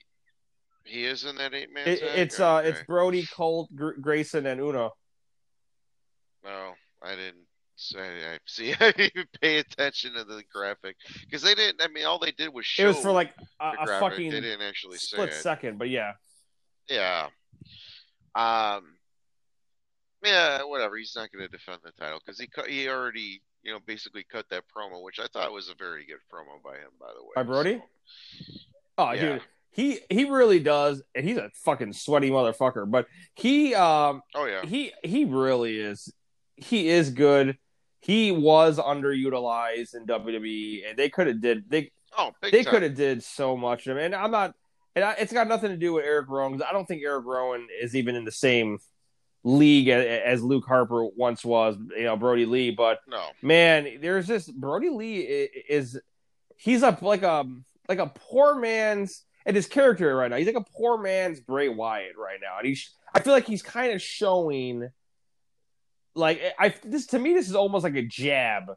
he 0.85 1.05
is 1.05 1.25
in 1.25 1.37
that 1.37 1.55
eight 1.55 1.73
man. 1.73 1.87
It, 1.87 2.03
it's 2.03 2.41
uh, 2.41 2.63
it's 2.65 2.83
Brodie, 2.85 3.27
Colt, 3.27 3.69
Gr- 3.75 4.01
Grayson, 4.01 4.47
and 4.47 4.61
Uno. 4.61 4.93
No, 6.45 6.73
I 7.03 7.11
didn't. 7.11 7.47
say. 7.77 8.01
I 8.01 8.39
see. 8.47 8.75
I 8.81 8.93
didn't 8.93 9.29
pay 9.41 9.59
attention 9.59 10.15
to 10.15 10.25
the 10.25 10.43
graphic 10.53 10.97
because 11.25 11.43
they 11.43 11.55
didn't. 11.55 11.83
I 11.83 11.89
mean, 11.89 12.07
all 12.07 12.19
they 12.19 12.33
did 12.33 12.53
was 12.53 12.65
show. 12.65 12.85
It 12.85 12.87
was 12.89 12.99
for 12.99 13.13
like 13.13 13.35
a, 13.61 13.73
a 13.81 13.87
fucking. 14.01 14.31
They 14.31 14.41
didn't 14.41 14.63
actually 14.63 14.99
split 14.99 15.35
second, 15.35 15.79
but 15.79 15.91
yeah. 15.91 16.13
Yeah, 16.89 17.27
um, 18.35 18.95
yeah, 20.25 20.63
whatever. 20.65 20.97
He's 20.97 21.15
not 21.15 21.31
going 21.33 21.45
to 21.45 21.51
defend 21.51 21.79
the 21.85 21.93
title 21.93 22.21
because 22.25 22.39
he 22.39 22.47
cut, 22.47 22.69
he 22.69 22.89
already 22.89 23.43
you 23.63 23.73
know 23.73 23.79
basically 23.87 24.25
cut 24.25 24.47
that 24.51 24.65
promo, 24.75 25.03
which 25.03 25.19
I 25.21 25.27
thought 25.27 25.53
was 25.53 25.69
a 25.69 25.75
very 25.75 26.07
good 26.07 26.19
promo 26.33 26.63
by 26.63 26.77
him, 26.77 26.91
by 27.01 27.09
the 27.17 27.23
way. 27.23 27.31
By 27.35 27.43
Brodie. 27.43 27.83
So, 28.47 28.55
oh, 28.99 29.13
yeah. 29.13 29.21
dude, 29.21 29.43
he 29.71 30.01
he 30.11 30.25
really 30.25 30.61
does, 30.61 31.03
and 31.15 31.27
he's 31.27 31.37
a 31.37 31.51
fucking 31.65 31.93
sweaty 31.93 32.31
motherfucker. 32.31 32.91
But 32.91 33.07
he, 33.35 33.75
um, 33.75 34.23
oh 34.35 34.47
yeah, 34.47 34.65
he 34.65 34.93
he 35.03 35.25
really 35.25 35.79
is. 35.79 36.13
He 36.57 36.89
is 36.89 37.11
good. 37.11 37.57
He 38.01 38.33
was 38.33 38.79
underutilized 38.79 39.95
in 39.95 40.07
WWE, 40.07 40.89
and 40.89 40.97
they 40.97 41.09
could 41.09 41.27
have 41.27 41.41
did 41.41 41.69
they. 41.69 41.91
Oh, 42.17 42.33
they 42.43 42.65
could 42.65 42.83
have 42.83 42.95
did 42.95 43.23
so 43.23 43.57
much. 43.57 43.87
I 43.87 43.95
mean, 43.95 44.15
I'm 44.15 44.31
not 44.31 44.55
and 44.99 45.05
I, 45.05 45.13
it's 45.13 45.33
got 45.33 45.47
nothing 45.47 45.71
to 45.71 45.77
do 45.77 45.93
with 45.93 46.05
Erick 46.05 46.29
Rowan 46.29 46.61
I 46.61 46.73
don't 46.73 46.87
think 46.87 47.03
Erick 47.05 47.25
Rowan 47.25 47.69
is 47.81 47.95
even 47.95 48.17
in 48.17 48.25
the 48.25 48.33
same 48.33 48.79
league 49.49 49.89
as, 49.89 50.43
Luke 50.43 50.67
Harper 50.67 51.07
once 51.07 51.45
was, 51.45 51.77
you 51.97 52.05
know, 52.05 52.17
Brodie 52.17 52.47
Lee. 52.47 52.71
But 52.71 53.01
no, 53.09 53.25
man, 53.43 53.99
there's 54.01 54.27
this 54.27 54.49
Brodie 54.49 54.91
Lee 54.91 55.19
is, 55.19 55.95
is 55.95 56.01
he's 56.57 56.83
a 56.83 56.97
like 57.01 57.23
a 57.23 57.47
like 57.89 57.99
a 57.99 58.07
poor 58.07 58.55
man's 58.55 59.25
and 59.47 59.57
his 59.57 59.67
character 59.67 60.15
right 60.15 60.31
now. 60.31 60.37
He's 60.37 60.47
like 60.47 60.57
a 60.57 60.65
poor 60.77 60.99
man's 60.99 61.41
Bray 61.41 61.69
Wyatt 61.69 62.17
right 62.19 62.39
now, 62.41 62.59
and 62.59 62.67
he's 62.67 62.91
I 63.15 63.21
feel 63.21 63.33
like 63.33 63.47
he's 63.47 63.63
kind 63.63 63.93
of 63.93 64.03
showing 64.03 64.91
like 66.15 66.43
I 66.59 66.75
this 66.85 67.07
to 67.09 67.19
me 67.19 67.33
this 67.33 67.49
is 67.49 67.55
almost 67.55 67.85
like 67.85 67.97
a 67.97 68.03
jab 68.03 68.73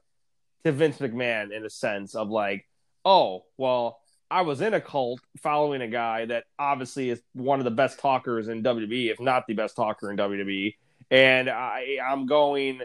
to 0.63 0.71
Vince 0.71 0.97
McMahon 0.99 1.51
in 1.55 1.65
a 1.65 1.69
sense 1.69 2.15
of 2.15 2.29
like, 2.29 2.67
oh 3.03 3.43
well 3.57 4.00
I 4.31 4.41
was 4.41 4.61
in 4.61 4.73
a 4.73 4.79
cult 4.79 5.19
following 5.41 5.81
a 5.81 5.87
guy 5.89 6.25
that 6.25 6.45
obviously 6.57 7.09
is 7.09 7.21
one 7.33 7.59
of 7.59 7.65
the 7.65 7.71
best 7.71 7.99
talkers 7.99 8.47
in 8.47 8.63
WWE, 8.63 9.11
if 9.11 9.19
not 9.19 9.45
the 9.45 9.53
best 9.53 9.75
talker 9.75 10.09
in 10.09 10.17
WWE. 10.17 10.73
And 11.11 11.49
I, 11.49 11.97
I'm 12.03 12.25
going 12.25 12.79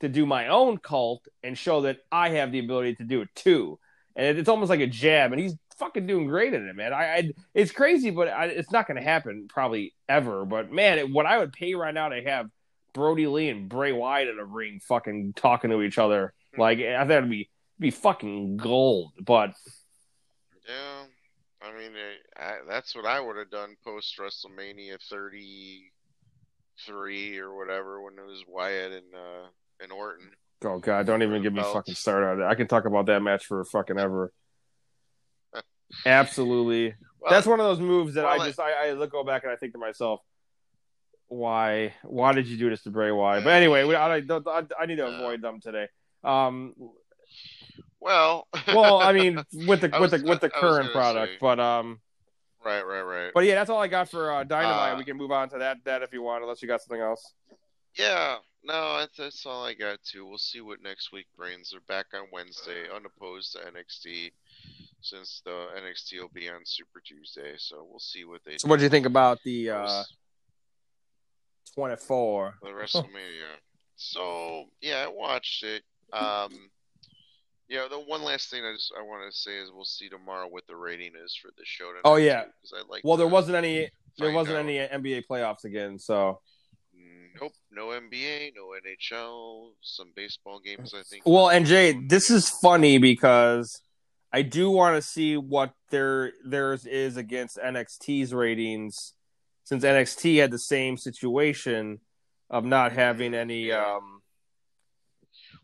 to 0.00 0.08
do 0.10 0.26
my 0.26 0.48
own 0.48 0.76
cult 0.76 1.26
and 1.42 1.56
show 1.56 1.80
that 1.82 2.00
I 2.12 2.28
have 2.30 2.52
the 2.52 2.58
ability 2.58 2.96
to 2.96 3.04
do 3.04 3.22
it 3.22 3.30
too. 3.34 3.78
And 4.14 4.36
it's 4.36 4.48
almost 4.48 4.68
like 4.68 4.80
a 4.80 4.86
jab, 4.86 5.32
and 5.32 5.40
he's 5.40 5.54
fucking 5.78 6.06
doing 6.06 6.26
great 6.26 6.52
at 6.52 6.60
it, 6.60 6.76
man. 6.76 6.92
I, 6.92 7.04
I 7.04 7.30
it's 7.54 7.72
crazy, 7.72 8.10
but 8.10 8.28
I, 8.28 8.46
it's 8.46 8.70
not 8.70 8.86
going 8.86 8.98
to 8.98 9.02
happen 9.02 9.46
probably 9.48 9.94
ever. 10.06 10.44
But 10.44 10.70
man, 10.70 10.98
it, 10.98 11.10
what 11.10 11.24
I 11.24 11.38
would 11.38 11.54
pay 11.54 11.74
right 11.74 11.94
now 11.94 12.10
to 12.10 12.22
have 12.22 12.50
Brodie 12.92 13.26
Lee 13.26 13.48
and 13.48 13.70
Bray 13.70 13.92
Wyatt 13.92 14.28
in 14.28 14.38
a 14.38 14.44
ring, 14.44 14.80
fucking 14.86 15.32
talking 15.34 15.70
to 15.70 15.80
each 15.80 15.96
other, 15.96 16.34
hmm. 16.54 16.60
like 16.60 16.78
I 16.80 16.98
thought 16.98 17.10
it'd 17.10 17.30
be 17.30 17.48
be 17.78 17.90
fucking 17.90 18.58
gold. 18.58 19.12
But 19.18 19.54
I 21.62 21.72
mean, 21.72 21.92
it, 21.94 22.20
I, 22.36 22.58
that's 22.68 22.94
what 22.94 23.06
I 23.06 23.18
would 23.20 23.36
have 23.36 23.50
done 23.50 23.76
post 23.84 24.18
WrestleMania 24.18 24.98
33 25.10 27.38
or 27.38 27.56
whatever 27.56 28.02
when 28.02 28.14
it 28.14 28.26
was 28.26 28.42
Wyatt 28.48 28.92
and 28.92 29.14
uh, 29.14 29.46
and 29.80 29.92
Orton. 29.92 30.30
Oh 30.64 30.78
God! 30.78 31.06
Don't 31.06 31.22
even 31.22 31.42
get 31.42 31.52
me 31.52 31.62
fucking 31.62 31.94
started 31.94 32.26
on 32.26 32.40
it. 32.42 32.44
I 32.44 32.54
can 32.54 32.66
talk 32.66 32.86
about 32.86 33.06
that 33.06 33.20
match 33.20 33.46
for 33.46 33.64
fucking 33.64 33.98
ever. 33.98 34.32
Absolutely, 36.06 36.94
well, 37.20 37.30
that's 37.30 37.46
one 37.46 37.60
of 37.60 37.66
those 37.66 37.80
moves 37.80 38.14
that 38.14 38.24
well, 38.24 38.40
I 38.40 38.46
just 38.46 38.58
I, 38.58 38.88
I 38.88 38.92
look 38.92 39.12
go 39.12 39.24
back 39.24 39.42
and 39.42 39.52
I 39.52 39.56
think 39.56 39.72
to 39.72 39.78
myself, 39.78 40.20
why 41.28 41.92
why 42.02 42.32
did 42.32 42.46
you 42.46 42.56
do 42.56 42.70
this 42.70 42.82
to 42.84 42.90
Bray 42.90 43.10
Wyatt? 43.10 43.44
But 43.44 43.54
anyway, 43.54 43.84
we, 43.84 43.94
I, 43.94 44.16
I, 44.16 44.22
I 44.78 44.86
need 44.86 44.96
to 44.96 45.06
avoid 45.06 45.42
them 45.42 45.60
today. 45.60 45.88
Um, 46.24 46.74
well, 48.00 48.48
well, 48.68 49.00
I 49.00 49.12
mean, 49.12 49.36
with 49.66 49.82
the 49.82 49.90
with 50.00 50.10
the 50.12 50.22
with 50.24 50.40
the 50.40 50.50
current 50.50 50.92
product, 50.92 51.32
say. 51.34 51.38
but 51.40 51.60
um, 51.60 52.00
right, 52.64 52.82
right, 52.82 53.02
right. 53.02 53.30
But 53.34 53.44
yeah, 53.44 53.56
that's 53.56 53.70
all 53.70 53.80
I 53.80 53.88
got 53.88 54.08
for 54.08 54.32
uh, 54.32 54.44
Dynamite. 54.44 54.94
Uh, 54.94 54.98
we 54.98 55.04
can 55.04 55.16
move 55.16 55.30
on 55.30 55.48
to 55.50 55.58
that 55.58 55.78
that 55.84 56.02
if 56.02 56.12
you 56.12 56.22
want, 56.22 56.42
unless 56.42 56.62
you 56.62 56.68
got 56.68 56.80
something 56.80 57.00
else. 57.00 57.34
Yeah, 57.96 58.36
no, 58.64 58.98
that's, 58.98 59.16
that's 59.16 59.46
all 59.46 59.64
I 59.64 59.74
got 59.74 60.02
too. 60.02 60.26
We'll 60.26 60.38
see 60.38 60.60
what 60.60 60.82
next 60.82 61.12
week 61.12 61.26
brings. 61.36 61.70
They're 61.70 61.80
back 61.88 62.06
on 62.14 62.26
Wednesday, 62.32 62.84
unopposed 62.94 63.52
to 63.52 63.58
NXT, 63.58 64.30
since 65.00 65.42
the 65.44 65.50
NXT 65.50 66.20
will 66.20 66.30
be 66.32 66.48
on 66.48 66.60
Super 66.64 67.00
Tuesday. 67.04 67.54
So 67.56 67.86
we'll 67.88 67.98
see 67.98 68.24
what 68.24 68.42
they. 68.44 68.58
So, 68.58 68.68
what 68.68 68.78
do 68.78 68.84
you 68.84 68.90
think 68.90 69.06
about 69.06 69.40
the 69.44 69.70
uh, 69.70 70.02
twenty 71.74 71.96
four? 71.96 72.54
The 72.62 72.68
WrestleMania. 72.68 73.58
so 73.96 74.64
yeah, 74.80 75.04
I 75.06 75.08
watched 75.08 75.64
it. 75.64 75.82
Um, 76.12 76.70
yeah, 77.70 77.86
the 77.88 78.00
one 78.00 78.24
last 78.24 78.50
thing 78.50 78.64
I 78.64 78.72
just 78.72 78.92
I 78.98 79.02
want 79.02 79.30
to 79.30 79.36
say 79.36 79.52
is 79.52 79.70
we'll 79.72 79.84
see 79.84 80.08
tomorrow 80.08 80.48
what 80.48 80.66
the 80.66 80.74
rating 80.74 81.12
is 81.24 81.38
for 81.40 81.52
the 81.56 81.64
show. 81.64 81.86
Tonight 81.86 82.00
oh 82.04 82.16
yeah, 82.16 82.42
because 82.42 82.74
I 82.76 82.92
like. 82.92 83.04
Well, 83.04 83.16
there 83.16 83.28
wasn't 83.28 83.56
any. 83.56 83.88
There 84.18 84.32
wasn't 84.32 84.56
out. 84.56 84.68
any 84.68 84.78
NBA 84.78 85.22
playoffs 85.30 85.64
again, 85.64 85.98
so. 85.98 86.40
Nope, 87.40 87.52
no 87.70 87.86
NBA, 87.86 88.52
no 88.56 88.74
NHL, 88.84 89.70
some 89.80 90.12
baseball 90.16 90.58
games. 90.58 90.92
I 90.98 91.02
think. 91.04 91.22
Well, 91.24 91.48
and 91.48 91.64
Jay, 91.64 91.92
this 91.92 92.28
is 92.28 92.50
funny 92.50 92.98
because 92.98 93.80
I 94.32 94.42
do 94.42 94.68
want 94.68 94.96
to 94.96 95.02
see 95.02 95.36
what 95.36 95.72
their 95.90 96.32
theirs 96.44 96.86
is 96.86 97.16
against 97.16 97.56
NXT's 97.56 98.34
ratings, 98.34 99.14
since 99.62 99.84
NXT 99.84 100.40
had 100.40 100.50
the 100.50 100.58
same 100.58 100.96
situation 100.96 102.00
of 102.50 102.64
not 102.64 102.90
having 102.92 103.32
any. 103.32 103.70
Um 103.70 104.19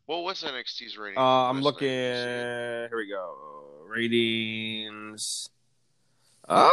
what 0.06 0.22
what's 0.22 0.42
NXT's 0.42 0.96
rating? 0.96 1.18
Uh, 1.18 1.50
I'm 1.50 1.60
looking. 1.60 1.88
Here 1.88 2.90
we 2.96 3.08
go. 3.08 3.36
Ratings. 3.86 5.50
Uh, 6.48 6.70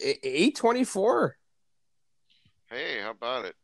eight 0.00 0.56
twenty 0.56 0.84
four. 0.84 1.36
Hey, 2.70 3.00
how 3.00 3.10
about 3.10 3.44
it? 3.44 3.54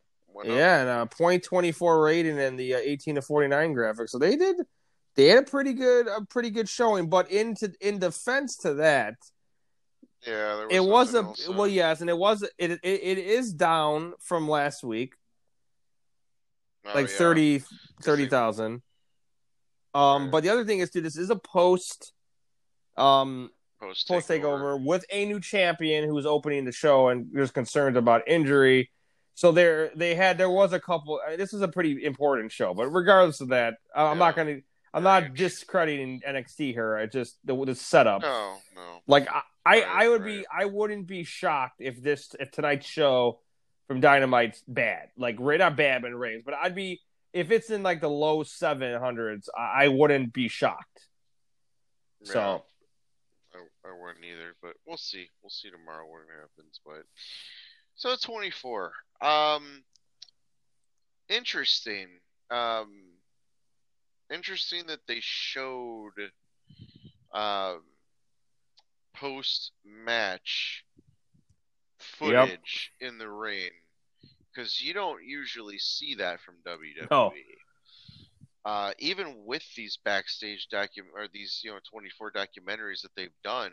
yeah, 0.45 0.81
and 0.81 0.89
a 0.91 1.07
point 1.07 1.43
twenty 1.45 1.73
four 1.73 2.03
rating 2.03 2.39
and 2.39 2.59
the 2.59 2.75
uh, 2.75 2.79
eighteen 2.79 3.17
to 3.17 3.23
forty 3.23 3.49
nine 3.49 3.73
graphic. 3.73 4.09
So 4.09 4.19
they 4.19 4.37
did. 4.37 4.57
They 5.17 5.29
had 5.29 5.45
a 5.45 5.47
pretty 5.47 5.75
good, 5.75 6.09
a 6.09 6.25
pretty 6.25 6.51
good 6.51 6.69
showing. 6.69 7.09
But 7.09 7.31
into 7.31 7.73
in 7.81 7.99
defense 7.99 8.57
to 8.59 8.75
that, 8.75 9.15
Yeah, 10.27 10.67
there 10.69 10.83
was 10.83 11.15
it 11.15 11.21
was 11.25 11.47
a 11.49 11.53
well, 11.53 11.63
uh, 11.63 11.67
yes, 11.67 12.01
and 12.01 12.11
it 12.11 12.19
was 12.19 12.43
it, 12.43 12.71
it 12.71 12.81
it 12.83 13.19
is 13.19 13.53
down 13.53 14.15
from 14.21 14.49
last 14.49 14.83
week, 14.83 15.15
oh, 16.87 16.93
like 16.95 17.09
yeah. 17.09 17.17
30 17.17 17.59
they- 17.59 17.65
30,000. 18.03 18.83
Um, 19.95 20.23
Right. 20.25 20.31
but 20.33 20.43
the 20.43 20.49
other 20.49 20.65
thing 20.65 20.81
is, 20.81 20.91
dude, 20.91 21.05
this 21.05 21.17
is 21.17 21.31
a 21.31 21.37
post, 21.37 22.13
um, 22.97 23.51
post 23.81 24.09
takeover. 24.29 24.83
with 24.85 25.05
a 25.11 25.25
new 25.27 25.41
champion 25.41 26.05
who 26.05 26.15
was 26.15 26.27
opening 26.27 26.65
the 26.65 26.73
show, 26.73 27.09
and 27.09 27.29
there's 27.33 27.51
concerns 27.53 27.97
about 27.97 28.27
injury. 28.27 28.91
So 29.35 29.53
there, 29.53 29.91
they 29.95 30.15
had 30.15 30.39
there 30.39 30.51
was 30.51 30.73
a 30.73 30.81
couple. 30.81 31.21
uh, 31.27 31.37
This 31.37 31.53
is 31.53 31.61
a 31.61 31.69
pretty 31.69 32.05
important 32.05 32.51
show, 32.53 32.73
but 32.75 32.89
regardless 32.89 33.41
of 33.41 33.49
that, 33.49 33.75
I'm 33.95 34.19
not 34.19 34.37
gonna. 34.37 34.59
I'm 34.93 35.03
not 35.03 35.35
discrediting 35.35 36.21
NXT 36.25 36.73
here. 36.73 36.97
I 36.97 37.07
just 37.07 37.39
the, 37.45 37.57
the 37.65 37.75
setup. 37.75 38.23
No, 38.23 38.57
no. 38.77 39.01
Like 39.09 39.29
I, 39.29 39.43
I, 39.67 39.75
Right, 39.81 39.87
I 39.89 40.09
would 40.09 40.25
be, 40.25 40.47
I 40.53 40.67
wouldn't 40.67 41.09
be 41.09 41.25
shocked 41.25 41.81
if 41.81 42.01
this, 42.01 42.35
if 42.39 42.53
tonight's 42.53 42.87
show 42.87 43.41
from 43.87 44.01
Dynamite's 44.01 44.63
bad. 44.67 45.09
Like, 45.17 45.37
ra- 45.39 45.57
not 45.57 45.77
bad, 45.77 46.03
but 46.03 46.11
ratings. 46.11 46.45
But 46.45 46.55
I'd 46.55 46.75
be 46.75 47.01
if 47.33 47.51
it's 47.51 47.71
in 47.71 47.83
like 47.83 48.01
the 48.01 48.09
low 48.09 48.43
seven 48.45 48.99
hundreds. 48.99 49.51
I, 49.57 49.85
I 49.85 49.89
wouldn't 49.89 50.33
be 50.33 50.49
shocked. 50.49 51.09
So 52.23 52.63
I, 53.55 53.59
I 53.89 53.93
wouldn't 54.01 54.25
either, 54.25 54.55
but 54.63 54.75
we'll 54.87 54.97
see. 54.97 55.29
We'll 55.43 55.51
see 55.51 55.71
tomorrow 55.71 56.07
what 56.07 56.23
happens. 56.41 56.81
But 56.85 57.05
so 57.97 58.17
24. 58.17 58.93
Um, 59.21 59.83
interesting. 61.29 62.09
Um, 62.51 62.89
interesting 64.33 64.87
that 64.87 65.01
they 65.07 65.19
showed 65.21 66.13
um 67.33 67.83
post 69.15 69.73
match 69.85 70.85
footage 72.19 72.93
in 73.01 73.19
the 73.19 73.29
ring 73.29 73.71
because 74.55 74.81
you 74.81 74.95
don't 74.95 75.25
usually 75.25 75.79
see 75.79 76.15
that 76.17 76.41
from 76.41 76.55
WWE. 76.67 77.11
No. 77.11 77.33
Uh, 78.65 78.93
even 78.99 79.45
with 79.45 79.63
these 79.77 79.99
backstage 80.05 80.69
document 80.71 81.13
or 81.15 81.29
these 81.33 81.61
you 81.63 81.71
know 81.71 81.79
24 81.91 82.33
documentaries 82.33 83.03
that 83.03 83.11
they've 83.15 83.29
done, 83.43 83.73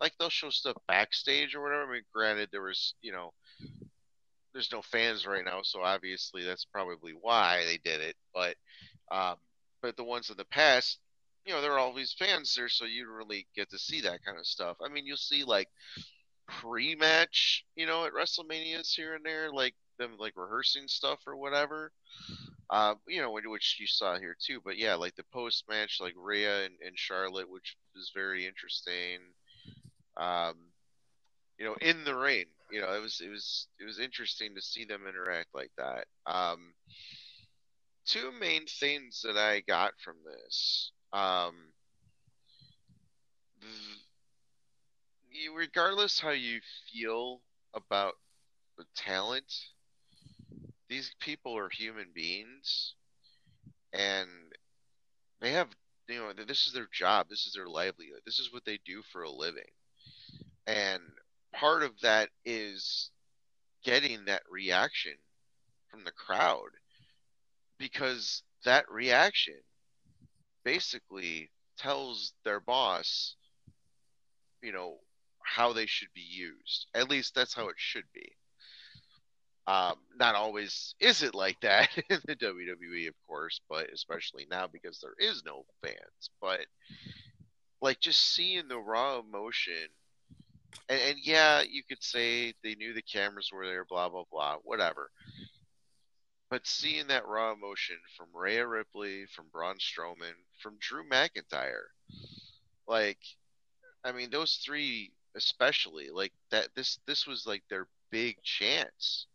like 0.00 0.12
they'll 0.18 0.28
show 0.28 0.50
stuff 0.50 0.76
backstage 0.88 1.54
or 1.54 1.62
whatever. 1.62 1.84
I 1.84 1.92
mean, 1.92 2.02
granted, 2.12 2.48
there 2.50 2.62
was 2.62 2.94
you 3.00 3.12
know 3.12 3.32
there's 4.52 4.72
no 4.72 4.82
fans 4.82 5.26
right 5.26 5.44
now, 5.44 5.60
so 5.62 5.82
obviously 5.82 6.44
that's 6.44 6.64
probably 6.64 7.12
why 7.12 7.64
they 7.64 7.78
did 7.78 8.00
it. 8.00 8.16
But 8.32 8.56
um, 9.12 9.36
but 9.82 9.96
the 9.96 10.02
ones 10.04 10.30
in 10.30 10.36
the 10.36 10.44
past, 10.46 10.98
you 11.44 11.52
know, 11.52 11.60
there 11.60 11.72
are 11.72 11.78
always 11.78 12.12
fans 12.18 12.54
there, 12.56 12.68
so 12.68 12.86
you 12.86 13.08
really 13.12 13.46
get 13.54 13.70
to 13.70 13.78
see 13.78 14.00
that 14.00 14.24
kind 14.24 14.38
of 14.38 14.46
stuff. 14.46 14.78
I 14.84 14.88
mean, 14.88 15.06
you'll 15.06 15.16
see 15.16 15.44
like 15.44 15.68
pre-match, 16.46 17.64
you 17.76 17.86
know, 17.86 18.04
at 18.04 18.12
WrestleManias 18.12 18.94
here 18.94 19.14
and 19.14 19.24
there, 19.24 19.52
like 19.52 19.74
them 19.98 20.12
like 20.18 20.34
rehearsing 20.36 20.88
stuff 20.88 21.20
or 21.26 21.36
whatever. 21.36 21.92
Uh, 22.70 22.94
you 23.06 23.20
know, 23.20 23.30
which 23.30 23.76
you 23.78 23.86
saw 23.86 24.18
here 24.18 24.36
too. 24.40 24.60
But 24.64 24.78
yeah, 24.78 24.94
like 24.94 25.14
the 25.16 25.24
post-match, 25.32 25.98
like 26.00 26.14
Rhea 26.16 26.64
and, 26.64 26.74
and 26.84 26.98
Charlotte, 26.98 27.50
which 27.50 27.76
is 27.94 28.10
very 28.14 28.46
interesting. 28.46 29.20
Um, 30.16 30.54
you 31.58 31.66
know, 31.66 31.76
in 31.80 32.04
the 32.04 32.16
ring, 32.16 32.46
you 32.70 32.80
know, 32.80 32.92
it 32.94 33.00
was 33.00 33.20
it 33.20 33.28
was 33.28 33.68
it 33.80 33.84
was 33.84 33.98
interesting 33.98 34.54
to 34.54 34.62
see 34.62 34.84
them 34.84 35.02
interact 35.08 35.48
like 35.54 35.70
that. 35.76 36.06
Um, 36.26 36.72
two 38.06 38.32
main 38.40 38.66
things 38.66 39.20
that 39.24 39.36
I 39.36 39.60
got 39.60 39.92
from 40.02 40.16
this. 40.24 40.90
Um, 41.12 41.54
regardless 45.56 46.20
how 46.20 46.30
you 46.30 46.60
feel 46.92 47.40
about 47.74 48.14
the 48.78 48.84
talent, 48.96 49.52
these 50.88 51.14
people 51.20 51.56
are 51.56 51.68
human 51.70 52.08
beings, 52.14 52.94
and 53.92 54.28
they 55.40 55.52
have 55.52 55.68
you 56.08 56.16
know 56.18 56.32
this 56.46 56.66
is 56.66 56.72
their 56.72 56.88
job, 56.92 57.28
this 57.28 57.46
is 57.46 57.54
their 57.54 57.68
livelihood, 57.68 58.20
this 58.24 58.38
is 58.38 58.52
what 58.52 58.64
they 58.64 58.78
do 58.84 59.02
for 59.12 59.22
a 59.22 59.30
living, 59.30 59.70
and 60.66 61.02
part 61.52 61.82
of 61.82 61.92
that 62.02 62.28
is 62.44 63.10
getting 63.84 64.24
that 64.26 64.42
reaction 64.50 65.14
from 65.90 66.04
the 66.04 66.12
crowd 66.12 66.70
because 67.78 68.42
that 68.64 68.84
reaction 68.90 69.54
basically 70.64 71.50
tells 71.78 72.32
their 72.44 72.60
boss 72.60 73.36
you 74.62 74.72
know 74.72 74.96
how 75.44 75.72
they 75.72 75.86
should 75.86 76.12
be 76.14 76.20
used 76.20 76.86
at 76.94 77.08
least 77.08 77.34
that's 77.34 77.54
how 77.54 77.68
it 77.68 77.76
should 77.78 78.04
be 78.12 78.32
um, 79.66 79.94
not 80.18 80.34
always 80.34 80.94
is 81.00 81.22
it 81.22 81.34
like 81.34 81.58
that 81.60 81.88
in 82.10 82.18
the 82.26 82.36
WWE, 82.36 83.08
of 83.08 83.14
course, 83.26 83.60
but 83.68 83.90
especially 83.92 84.46
now 84.50 84.66
because 84.66 85.00
there 85.00 85.14
is 85.18 85.42
no 85.44 85.64
fans. 85.82 86.30
But 86.40 86.60
like 87.80 88.00
just 88.00 88.20
seeing 88.34 88.68
the 88.68 88.78
raw 88.78 89.20
emotion, 89.20 89.88
and, 90.88 91.00
and 91.00 91.18
yeah, 91.22 91.62
you 91.62 91.82
could 91.88 92.02
say 92.02 92.52
they 92.62 92.74
knew 92.74 92.92
the 92.92 93.02
cameras 93.02 93.50
were 93.52 93.66
there, 93.66 93.86
blah 93.86 94.10
blah 94.10 94.24
blah, 94.30 94.56
whatever. 94.64 95.10
But 96.50 96.66
seeing 96.66 97.06
that 97.06 97.26
raw 97.26 97.52
emotion 97.52 97.96
from 98.16 98.26
Rhea 98.34 98.66
Ripley, 98.66 99.24
from 99.34 99.46
Braun 99.50 99.76
Strowman, 99.78 100.34
from 100.62 100.76
Drew 100.78 101.08
McIntyre, 101.08 101.86
like, 102.86 103.18
I 104.04 104.12
mean, 104.12 104.30
those 104.30 104.56
three 104.64 105.12
especially, 105.36 106.10
like 106.10 106.32
that. 106.50 106.68
This 106.74 106.98
this 107.06 107.26
was 107.26 107.46
like 107.46 107.62
their 107.68 107.86
big 108.10 108.42
chance 108.42 109.26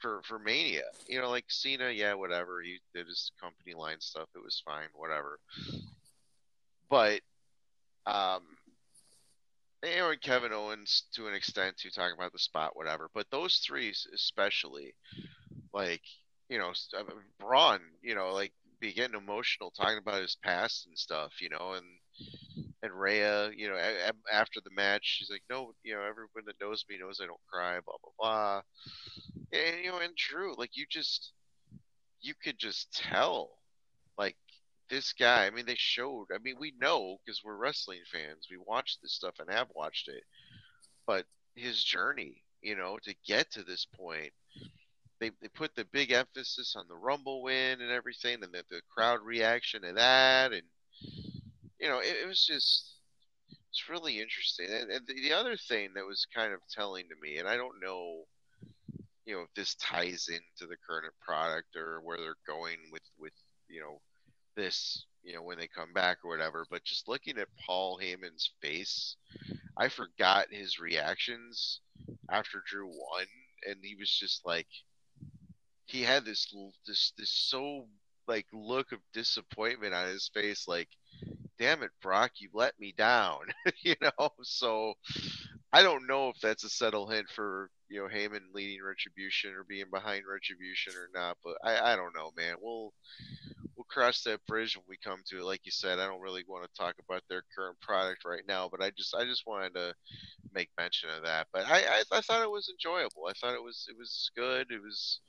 for 0.00 0.22
for 0.22 0.38
Mania. 0.38 0.84
You 1.08 1.20
know, 1.20 1.30
like 1.30 1.44
Cena, 1.48 1.90
yeah, 1.90 2.14
whatever. 2.14 2.60
He 2.62 2.80
did 2.94 3.06
his 3.06 3.30
company 3.40 3.74
line 3.74 4.00
stuff. 4.00 4.28
It 4.34 4.42
was 4.42 4.62
fine, 4.64 4.88
whatever. 4.94 5.38
But 6.88 7.20
um 8.06 8.42
and 9.82 10.20
Kevin 10.20 10.52
Owens 10.52 11.04
to 11.14 11.28
an 11.28 11.34
extent 11.34 11.76
to 11.78 11.90
talking 11.90 12.16
about 12.16 12.32
the 12.32 12.38
spot, 12.38 12.76
whatever. 12.76 13.08
But 13.14 13.26
those 13.30 13.58
three 13.58 13.94
especially, 14.14 14.94
like 15.72 16.02
you 16.48 16.58
know, 16.58 16.72
Braun, 17.38 17.80
you 18.02 18.14
know, 18.14 18.32
like 18.32 18.52
be 18.80 18.92
getting 18.92 19.16
emotional 19.16 19.70
talking 19.70 19.98
about 19.98 20.22
his 20.22 20.36
past 20.36 20.86
and 20.86 20.96
stuff, 20.96 21.40
you 21.40 21.48
know, 21.50 21.74
and 21.74 22.67
and 22.82 22.92
Rhea, 22.92 23.50
you 23.56 23.68
know, 23.68 23.76
a, 23.76 24.12
after 24.32 24.60
the 24.60 24.70
match, 24.74 25.02
she's 25.04 25.30
like, 25.30 25.42
no, 25.50 25.72
you 25.82 25.94
know, 25.94 26.00
everyone 26.02 26.44
that 26.46 26.60
knows 26.60 26.84
me 26.88 26.98
knows 26.98 27.20
I 27.22 27.26
don't 27.26 27.40
cry, 27.52 27.78
blah 27.84 27.96
blah 28.02 28.12
blah. 28.18 28.62
And 29.52 29.84
you 29.84 29.90
know, 29.90 29.98
and 29.98 30.14
Drew, 30.16 30.54
like 30.56 30.76
you 30.76 30.86
just, 30.88 31.32
you 32.20 32.34
could 32.42 32.58
just 32.58 32.92
tell, 32.92 33.50
like 34.16 34.36
this 34.90 35.12
guy. 35.12 35.46
I 35.46 35.50
mean, 35.50 35.66
they 35.66 35.76
showed. 35.76 36.26
I 36.34 36.38
mean, 36.38 36.56
we 36.58 36.74
know 36.80 37.18
because 37.24 37.42
we're 37.44 37.56
wrestling 37.56 38.00
fans. 38.10 38.48
We 38.50 38.58
watch 38.66 38.98
this 39.02 39.14
stuff 39.14 39.34
and 39.38 39.50
have 39.50 39.68
watched 39.74 40.08
it. 40.08 40.22
But 41.06 41.26
his 41.56 41.82
journey, 41.82 42.44
you 42.62 42.76
know, 42.76 42.98
to 43.04 43.14
get 43.26 43.50
to 43.52 43.64
this 43.64 43.86
point, 43.96 44.32
they 45.20 45.30
they 45.42 45.48
put 45.48 45.74
the 45.74 45.84
big 45.92 46.12
emphasis 46.12 46.74
on 46.76 46.86
the 46.88 46.94
Rumble 46.94 47.42
win 47.42 47.80
and 47.80 47.90
everything, 47.90 48.42
and 48.42 48.52
the 48.52 48.62
the 48.70 48.82
crowd 48.94 49.20
reaction 49.24 49.82
to 49.82 49.92
that, 49.94 50.52
and 50.52 50.62
you 51.80 51.88
know, 51.88 52.00
it, 52.00 52.16
it 52.24 52.28
was 52.28 52.44
just. 52.46 52.94
It's 53.70 53.88
really 53.90 54.20
interesting. 54.20 54.66
And, 54.70 54.90
and 54.90 55.06
the, 55.06 55.14
the 55.28 55.32
other 55.34 55.56
thing 55.56 55.90
that 55.94 56.06
was 56.06 56.26
kind 56.34 56.52
of 56.54 56.60
telling 56.74 57.04
to 57.10 57.14
me, 57.22 57.38
and 57.38 57.48
I 57.48 57.56
don't 57.56 57.80
know 57.82 58.24
you 59.26 59.34
know 59.34 59.42
if 59.42 59.54
this 59.54 59.74
ties 59.76 60.28
into 60.28 60.68
the 60.68 60.76
current 60.88 61.12
product 61.24 61.76
or 61.76 62.00
where 62.02 62.18
they're 62.18 62.34
going 62.46 62.78
with 62.90 63.02
with 63.18 63.32
you 63.68 63.80
know 63.80 64.00
this 64.56 65.06
you 65.22 65.34
know 65.34 65.42
when 65.42 65.58
they 65.58 65.68
come 65.68 65.92
back 65.92 66.18
or 66.24 66.30
whatever 66.30 66.66
but 66.70 66.84
just 66.84 67.08
looking 67.08 67.38
at 67.38 67.48
paul 67.66 68.00
heyman's 68.02 68.50
face 68.62 69.16
i 69.76 69.88
forgot 69.88 70.46
his 70.50 70.80
reactions 70.80 71.80
after 72.30 72.62
drew 72.66 72.86
won 72.88 73.26
and 73.68 73.76
he 73.82 73.94
was 73.96 74.10
just 74.10 74.44
like 74.46 74.66
he 75.86 76.02
had 76.02 76.24
this 76.24 76.52
this 76.86 77.12
this 77.18 77.30
so 77.30 77.86
like 78.28 78.46
look 78.52 78.92
of 78.92 78.98
disappointment 79.14 79.94
on 79.94 80.08
his 80.08 80.30
face 80.34 80.66
like 80.68 80.88
damn 81.58 81.82
it 81.82 81.90
brock 82.02 82.32
you 82.38 82.48
let 82.52 82.78
me 82.78 82.94
down 82.96 83.40
you 83.82 83.94
know 84.00 84.30
so 84.42 84.94
I 85.72 85.82
don't 85.82 86.06
know 86.06 86.30
if 86.30 86.40
that's 86.40 86.64
a 86.64 86.70
subtle 86.70 87.08
hint 87.08 87.28
for 87.28 87.70
you 87.88 88.00
know 88.00 88.08
Heyman 88.08 88.54
leading 88.54 88.82
Retribution 88.82 89.52
or 89.52 89.64
being 89.64 89.90
behind 89.92 90.24
Retribution 90.30 90.94
or 90.94 91.10
not, 91.14 91.36
but 91.44 91.56
I, 91.62 91.92
I 91.92 91.96
don't 91.96 92.14
know, 92.14 92.32
man. 92.36 92.56
We'll 92.60 92.92
we'll 93.76 93.84
cross 93.84 94.22
that 94.22 94.44
bridge 94.46 94.76
when 94.76 94.84
we 94.88 94.96
come 94.96 95.20
to 95.28 95.38
it. 95.38 95.44
Like 95.44 95.60
you 95.64 95.72
said, 95.72 95.98
I 95.98 96.06
don't 96.06 96.22
really 96.22 96.44
want 96.48 96.64
to 96.64 96.80
talk 96.80 96.94
about 97.04 97.22
their 97.28 97.42
current 97.54 97.78
product 97.80 98.24
right 98.24 98.42
now, 98.48 98.68
but 98.70 98.82
I 98.82 98.90
just 98.96 99.14
I 99.14 99.24
just 99.24 99.46
wanted 99.46 99.74
to 99.74 99.94
make 100.54 100.70
mention 100.78 101.10
of 101.10 101.24
that. 101.24 101.48
But 101.52 101.66
I 101.66 101.80
I, 101.80 102.02
I 102.12 102.20
thought 102.22 102.42
it 102.42 102.50
was 102.50 102.70
enjoyable. 102.70 103.26
I 103.28 103.34
thought 103.34 103.54
it 103.54 103.62
was 103.62 103.86
it 103.90 103.96
was 103.98 104.30
good. 104.34 104.70
It 104.70 104.82
was 104.82 105.20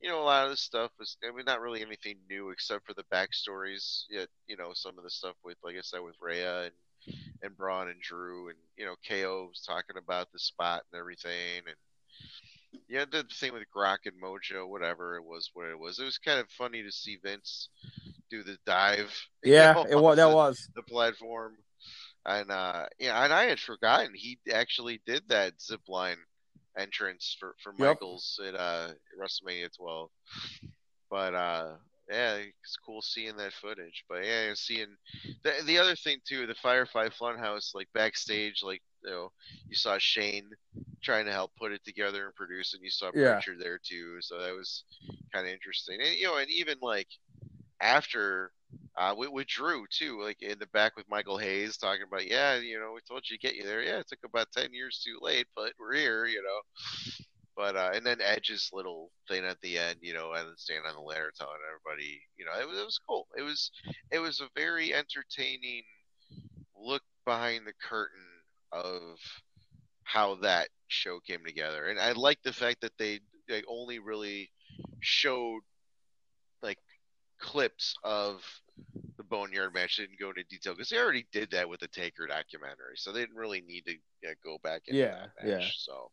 you 0.00 0.08
know 0.08 0.22
a 0.22 0.24
lot 0.24 0.44
of 0.44 0.50
the 0.50 0.56
stuff 0.56 0.90
was 0.98 1.16
I 1.22 1.34
mean 1.34 1.44
not 1.46 1.60
really 1.60 1.82
anything 1.82 2.16
new 2.28 2.50
except 2.50 2.86
for 2.86 2.94
the 2.94 3.04
backstories. 3.12 4.04
Yet 4.10 4.28
you 4.46 4.56
know 4.56 4.70
some 4.74 4.98
of 4.98 5.04
the 5.04 5.10
stuff 5.10 5.34
with 5.44 5.56
like 5.62 5.76
I 5.76 5.82
said 5.82 6.00
with 6.00 6.16
Rhea 6.20 6.64
and 6.64 7.16
and 7.42 7.56
Braun 7.56 7.88
and 7.88 8.00
Drew 8.00 8.48
and 8.48 8.58
you 8.76 8.84
know 8.84 8.94
KO 9.08 9.48
was 9.48 9.62
talking 9.66 9.96
about 9.96 10.32
the 10.32 10.38
spot 10.38 10.82
and 10.92 10.98
everything 10.98 11.62
and 11.66 11.76
yeah, 12.88 13.04
the 13.10 13.24
thing 13.24 13.52
with 13.52 13.64
Gronk 13.74 14.06
and 14.06 14.20
Mojo, 14.22 14.68
whatever 14.68 15.16
it 15.16 15.24
was, 15.24 15.50
what 15.54 15.68
it 15.68 15.78
was. 15.78 15.98
It 15.98 16.04
was 16.04 16.18
kind 16.18 16.38
of 16.38 16.48
funny 16.50 16.82
to 16.82 16.92
see 16.92 17.18
Vince 17.22 17.68
do 18.30 18.42
the 18.42 18.58
dive. 18.66 19.12
Yeah, 19.42 19.72
know, 19.72 19.84
it 19.84 20.00
was. 20.00 20.16
That 20.16 20.28
the, 20.28 20.34
was 20.34 20.68
the 20.74 20.82
platform, 20.82 21.56
and 22.24 22.50
uh, 22.50 22.86
yeah, 22.98 23.24
and 23.24 23.32
I 23.32 23.44
had 23.44 23.58
forgotten 23.58 24.12
he 24.14 24.38
actually 24.52 25.00
did 25.06 25.22
that 25.28 25.60
zip 25.60 25.80
line 25.88 26.18
entrance 26.78 27.36
for 27.38 27.54
for 27.62 27.72
yep. 27.78 27.88
Michaels 27.88 28.40
at 28.46 28.54
uh, 28.54 28.88
WrestleMania 29.18 29.74
12. 29.76 30.10
But 31.10 31.34
uh, 31.34 31.72
yeah, 32.10 32.36
it's 32.36 32.76
cool 32.84 33.02
seeing 33.02 33.36
that 33.36 33.52
footage. 33.52 34.04
But 34.08 34.24
yeah, 34.24 34.52
seeing 34.54 34.96
the 35.42 35.52
the 35.64 35.78
other 35.78 35.94
thing 35.94 36.18
too, 36.26 36.46
the 36.46 36.54
Firefly 36.54 37.08
Funhouse, 37.20 37.74
like 37.74 37.88
backstage, 37.94 38.62
like 38.62 38.82
you 39.04 39.10
know, 39.10 39.32
you 39.68 39.76
saw 39.76 39.96
Shane 39.98 40.50
trying 41.02 41.26
to 41.26 41.32
help 41.32 41.52
put 41.56 41.72
it 41.72 41.84
together 41.84 42.26
and 42.26 42.34
produce, 42.34 42.74
and 42.74 42.82
you 42.82 42.90
saw 42.90 43.10
yeah. 43.14 43.40
There 43.58 43.78
too. 43.82 44.16
So 44.20 44.40
that 44.40 44.54
was 44.54 44.84
kind 45.32 45.46
of 45.46 45.52
interesting. 45.52 46.00
And 46.00 46.14
you 46.14 46.24
know, 46.24 46.38
and 46.38 46.50
even 46.50 46.76
like 46.82 47.08
after 47.80 48.52
uh, 48.96 49.14
with, 49.16 49.30
with 49.30 49.46
Drew 49.46 49.86
too, 49.90 50.22
like 50.22 50.42
in 50.42 50.58
the 50.58 50.66
back 50.68 50.96
with 50.96 51.08
Michael 51.08 51.38
Hayes 51.38 51.76
talking 51.76 52.04
about, 52.06 52.26
yeah, 52.28 52.56
you 52.56 52.78
know, 52.78 52.92
we 52.94 53.00
told 53.08 53.24
you 53.28 53.36
to 53.36 53.46
get 53.46 53.56
you 53.56 53.64
there. 53.64 53.82
Yeah, 53.82 53.98
it 53.98 54.08
took 54.08 54.20
about 54.24 54.52
ten 54.52 54.72
years 54.72 55.02
too 55.04 55.18
late, 55.20 55.46
but 55.56 55.72
we're 55.78 55.94
here, 55.94 56.26
you 56.26 56.42
know. 56.42 56.60
But 57.56 57.76
uh, 57.76 57.90
and 57.94 58.06
then 58.06 58.20
Edge's 58.20 58.70
little 58.72 59.10
thing 59.28 59.44
at 59.44 59.60
the 59.60 59.78
end, 59.78 59.98
you 60.02 60.14
know, 60.14 60.32
and 60.32 60.48
then 60.48 60.54
standing 60.56 60.86
on 60.88 60.94
the 60.94 61.02
ladder 61.02 61.32
telling 61.36 61.58
everybody, 61.68 62.20
you 62.38 62.44
know, 62.44 62.52
it 62.60 62.68
was, 62.68 62.78
it 62.78 62.84
was 62.84 63.00
cool. 63.08 63.26
It 63.36 63.42
was 63.42 63.70
it 64.10 64.18
was 64.18 64.40
a 64.40 64.48
very 64.56 64.94
entertaining 64.94 65.82
look 66.76 67.02
behind 67.26 67.66
the 67.66 67.74
curtain 67.82 68.26
of 68.72 69.18
how 70.04 70.36
that 70.36 70.68
show 70.88 71.20
came 71.20 71.44
together. 71.44 71.86
And 71.86 72.00
I 72.00 72.12
like 72.12 72.42
the 72.42 72.52
fact 72.52 72.80
that 72.82 72.96
they 72.98 73.20
they 73.48 73.62
only 73.68 73.98
really 73.98 74.50
showed 75.00 75.60
like 76.62 76.78
clips 77.40 77.94
of 78.04 78.42
the 79.16 79.24
Boneyard 79.24 79.74
match. 79.74 79.96
They 79.96 80.04
didn't 80.04 80.20
go 80.20 80.28
into 80.28 80.44
detail 80.44 80.74
because 80.74 80.88
they 80.88 80.98
already 80.98 81.26
did 81.32 81.50
that 81.52 81.68
with 81.68 81.80
the 81.80 81.88
Taker 81.88 82.26
documentary, 82.26 82.96
so 82.96 83.12
they 83.12 83.20
didn't 83.20 83.36
really 83.36 83.60
need 83.60 83.84
to 83.86 83.94
yeah, 84.22 84.30
go 84.44 84.58
back 84.62 84.82
into 84.86 85.00
yeah, 85.00 85.26
that 85.38 85.48
match. 85.48 85.60
Yeah. 85.62 85.68
So, 85.76 86.10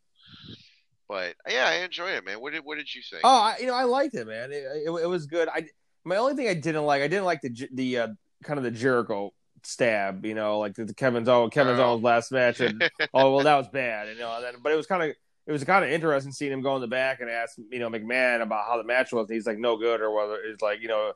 but 1.07 1.35
yeah, 1.49 1.67
I 1.67 1.83
enjoy 1.83 2.09
it, 2.09 2.25
man. 2.25 2.39
What 2.39 2.53
did 2.53 2.63
what 2.63 2.77
did 2.77 2.93
you 2.93 3.01
think? 3.09 3.21
Oh, 3.23 3.41
I, 3.41 3.57
you 3.59 3.67
know, 3.67 3.75
I 3.75 3.83
liked 3.83 4.15
it, 4.15 4.27
man. 4.27 4.51
It, 4.51 4.63
it, 4.85 4.89
it, 4.89 5.07
was 5.07 5.25
good. 5.25 5.49
I 5.49 5.67
my 6.03 6.17
only 6.17 6.35
thing 6.35 6.47
I 6.47 6.53
didn't 6.53 6.85
like, 6.85 7.01
I 7.01 7.07
didn't 7.07 7.25
like 7.25 7.41
the 7.41 7.69
the 7.73 7.97
uh, 7.99 8.07
kind 8.43 8.57
of 8.57 8.63
the 8.63 8.71
Jericho 8.71 9.33
stab, 9.63 10.25
you 10.25 10.33
know, 10.33 10.59
like 10.59 10.75
the, 10.75 10.85
the 10.85 10.93
Kevin's 10.93 11.29
oh 11.29 11.49
Kevin's 11.49 11.79
oh. 11.79 11.95
last 11.95 12.31
match, 12.31 12.59
and 12.59 12.89
oh 13.13 13.35
well 13.35 13.43
that 13.43 13.57
was 13.57 13.67
bad, 13.67 14.07
you 14.09 14.17
know. 14.17 14.35
And 14.35 14.43
then, 14.43 14.55
but 14.61 14.71
it 14.71 14.75
was 14.75 14.87
kind 14.87 15.03
of 15.03 15.15
it 15.47 15.51
was 15.53 15.63
kind 15.63 15.85
of 15.85 15.89
interesting 15.89 16.33
seeing 16.33 16.51
him 16.51 16.61
go 16.61 16.75
in 16.75 16.81
the 16.81 16.87
back 16.87 17.21
and 17.21 17.29
ask 17.29 17.57
you 17.71 17.79
know 17.79 17.89
McMahon 17.89 18.41
about 18.41 18.67
how 18.67 18.77
the 18.77 18.83
match 18.83 19.13
was. 19.13 19.29
And 19.29 19.35
he's 19.35 19.47
like 19.47 19.57
no 19.57 19.77
good 19.77 20.01
or 20.01 20.13
whether 20.13 20.35
it's 20.35 20.61
like 20.61 20.81
you 20.81 20.89
know, 20.89 21.13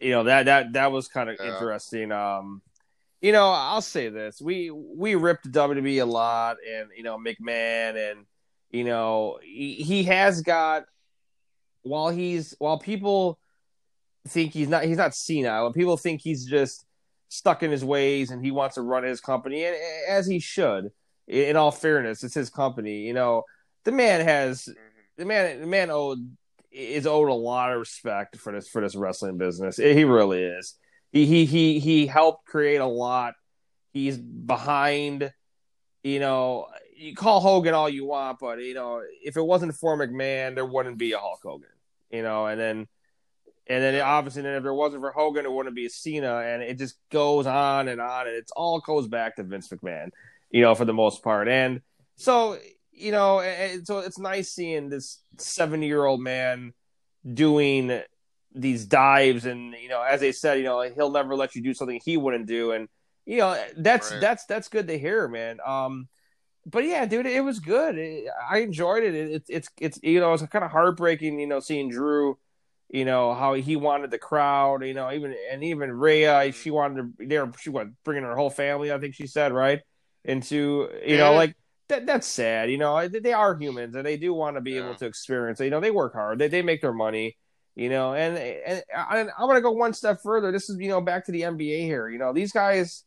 you 0.00 0.10
know 0.10 0.24
that 0.24 0.44
that 0.44 0.74
that 0.74 0.92
was 0.92 1.08
kind 1.08 1.30
of 1.30 1.36
yeah. 1.40 1.54
interesting. 1.54 2.12
Um, 2.12 2.60
you 3.22 3.32
know, 3.32 3.48
I'll 3.48 3.80
say 3.80 4.10
this: 4.10 4.42
we 4.42 4.70
we 4.70 5.14
ripped 5.14 5.50
WWE 5.50 6.02
a 6.02 6.04
lot, 6.04 6.58
and 6.70 6.90
you 6.94 7.02
know 7.02 7.16
McMahon, 7.18 8.10
and 8.10 8.26
you 8.70 8.84
know 8.84 9.38
he, 9.42 9.74
he 9.74 10.02
has 10.04 10.42
got 10.42 10.84
while 11.82 12.10
he's 12.10 12.54
while 12.58 12.78
people 12.78 13.38
think 14.28 14.52
he's 14.52 14.68
not 14.68 14.84
he's 14.84 14.98
not 14.98 15.14
senile, 15.14 15.64
and 15.64 15.74
people 15.74 15.96
think 15.96 16.20
he's 16.20 16.44
just 16.44 16.84
stuck 17.28 17.62
in 17.62 17.70
his 17.70 17.82
ways 17.82 18.30
and 18.30 18.44
he 18.44 18.50
wants 18.50 18.74
to 18.74 18.82
run 18.82 19.02
his 19.02 19.20
company, 19.20 19.64
and 19.64 19.74
as 20.08 20.26
he 20.26 20.38
should. 20.38 20.90
In 21.28 21.56
all 21.56 21.70
fairness, 21.70 22.24
it's 22.24 22.34
his 22.34 22.50
company. 22.50 23.06
You 23.06 23.14
know, 23.14 23.44
the 23.84 23.92
man 23.92 24.20
has 24.20 24.62
mm-hmm. 24.62 24.78
the 25.16 25.24
man 25.24 25.60
the 25.60 25.66
man 25.66 25.90
owed 25.90 26.36
is 26.70 27.06
owed 27.06 27.28
a 27.28 27.34
lot 27.34 27.72
of 27.72 27.78
respect 27.78 28.36
for 28.36 28.52
this 28.52 28.68
for 28.68 28.80
this 28.80 28.94
wrestling 28.94 29.38
business. 29.38 29.76
He 29.76 30.04
really 30.04 30.42
is. 30.42 30.74
He 31.10 31.26
he 31.26 31.44
he 31.44 31.78
he 31.78 32.06
helped 32.06 32.46
create 32.46 32.80
a 32.80 32.86
lot. 32.86 33.34
He's 33.92 34.16
behind. 34.16 35.32
You 36.02 36.18
know, 36.18 36.66
you 36.96 37.14
call 37.14 37.40
Hogan 37.40 37.74
all 37.74 37.88
you 37.88 38.04
want, 38.04 38.38
but 38.40 38.58
you 38.58 38.74
know, 38.74 39.02
if 39.22 39.36
it 39.36 39.42
wasn't 39.42 39.74
for 39.76 39.96
McMahon, 39.96 40.56
there 40.56 40.66
wouldn't 40.66 40.98
be 40.98 41.12
a 41.12 41.18
Hulk 41.18 41.40
Hogan. 41.44 41.68
You 42.10 42.22
know, 42.22 42.46
and 42.46 42.60
then 42.60 42.88
and 43.66 43.82
then 43.82 44.00
obviously, 44.00 44.42
then 44.42 44.56
if 44.56 44.64
it 44.64 44.72
wasn't 44.72 45.02
for 45.02 45.12
Hogan, 45.12 45.46
it 45.46 45.52
wouldn't 45.52 45.76
be 45.76 45.86
a 45.86 45.90
Cena, 45.90 46.38
and 46.38 46.62
it 46.62 46.78
just 46.78 46.96
goes 47.10 47.46
on 47.46 47.88
and 47.88 48.00
on, 48.00 48.26
and 48.26 48.36
it 48.36 48.50
all 48.56 48.80
goes 48.80 49.06
back 49.06 49.36
to 49.36 49.44
Vince 49.44 49.68
McMahon, 49.68 50.10
you 50.50 50.62
know, 50.62 50.74
for 50.74 50.84
the 50.84 50.92
most 50.92 51.22
part. 51.22 51.48
And 51.48 51.80
so, 52.16 52.58
you 53.02 53.12
know, 53.12 53.40
and 53.40 53.86
so 53.86 53.98
it's 53.98 54.18
nice 54.18 54.50
seeing 54.50 54.88
this 54.88 55.20
seventy-year-old 55.38 56.20
man 56.20 56.72
doing 57.32 58.00
these 58.54 58.84
dives, 58.86 59.44
and 59.46 59.74
you 59.82 59.88
know, 59.88 60.02
as 60.02 60.20
they 60.20 60.32
said, 60.32 60.58
you 60.58 60.64
know, 60.64 60.82
he'll 60.82 61.10
never 61.10 61.34
let 61.34 61.54
you 61.54 61.62
do 61.62 61.74
something 61.74 62.00
he 62.04 62.16
wouldn't 62.16 62.46
do, 62.46 62.72
and 62.72 62.88
you 63.26 63.38
know, 63.38 63.60
that's 63.76 64.10
right. 64.10 64.20
that's 64.20 64.44
that's 64.46 64.68
good 64.68 64.88
to 64.88 64.98
hear, 64.98 65.28
man. 65.28 65.58
Um, 65.64 66.08
but 66.64 66.84
yeah, 66.84 67.04
dude, 67.06 67.26
it 67.26 67.44
was 67.44 67.58
good. 67.58 67.98
It, 67.98 68.26
I 68.50 68.58
enjoyed 68.58 69.04
it. 69.04 69.14
it. 69.14 69.30
It's 69.30 69.50
it's 69.50 69.68
it's 69.78 69.98
you 70.02 70.20
know, 70.20 70.32
it's 70.32 70.42
kind 70.46 70.64
of 70.64 70.70
heartbreaking, 70.70 71.38
you 71.38 71.46
know, 71.46 71.60
seeing 71.60 71.90
Drew 71.90 72.38
you 72.92 73.06
know 73.06 73.32
how 73.32 73.54
he 73.54 73.74
wanted 73.74 74.10
the 74.10 74.18
crowd, 74.18 74.84
you 74.84 74.92
know, 74.92 75.10
even 75.10 75.34
and 75.50 75.64
even 75.64 75.90
Rhea, 75.90 76.52
she 76.52 76.70
wanted 76.70 77.16
to. 77.18 77.26
They're 77.26 77.50
she 77.58 77.70
was 77.70 77.88
bringing 78.04 78.24
her 78.24 78.36
whole 78.36 78.50
family. 78.50 78.92
I 78.92 78.98
think 78.98 79.14
she 79.14 79.26
said 79.26 79.50
right 79.50 79.80
into 80.24 80.88
you 81.04 81.16
know 81.16 81.32
like 81.32 81.56
that. 81.88 82.06
That's 82.06 82.26
sad. 82.26 82.70
You 82.70 82.78
know, 82.78 83.08
they 83.08 83.32
are 83.32 83.58
humans 83.58 83.94
and 83.94 84.04
they 84.04 84.16
do 84.16 84.34
want 84.34 84.56
to 84.56 84.60
be 84.60 84.72
yeah. 84.72 84.84
able 84.84 84.94
to 84.96 85.06
experience. 85.06 85.60
You 85.60 85.70
know, 85.70 85.80
they 85.80 85.90
work 85.90 86.14
hard. 86.14 86.38
They 86.38 86.48
they 86.48 86.62
make 86.62 86.80
their 86.80 86.92
money. 86.92 87.36
You 87.74 87.88
know, 87.88 88.14
and 88.14 88.36
and, 88.36 88.82
and 88.94 89.30
I'm 89.38 89.48
gonna 89.48 89.60
go 89.60 89.72
one 89.72 89.94
step 89.94 90.20
further. 90.22 90.52
This 90.52 90.68
is 90.68 90.78
you 90.78 90.88
know 90.88 91.00
back 91.00 91.26
to 91.26 91.32
the 91.32 91.42
NBA 91.42 91.82
here. 91.82 92.08
You 92.08 92.18
know, 92.18 92.32
these 92.32 92.52
guys. 92.52 93.04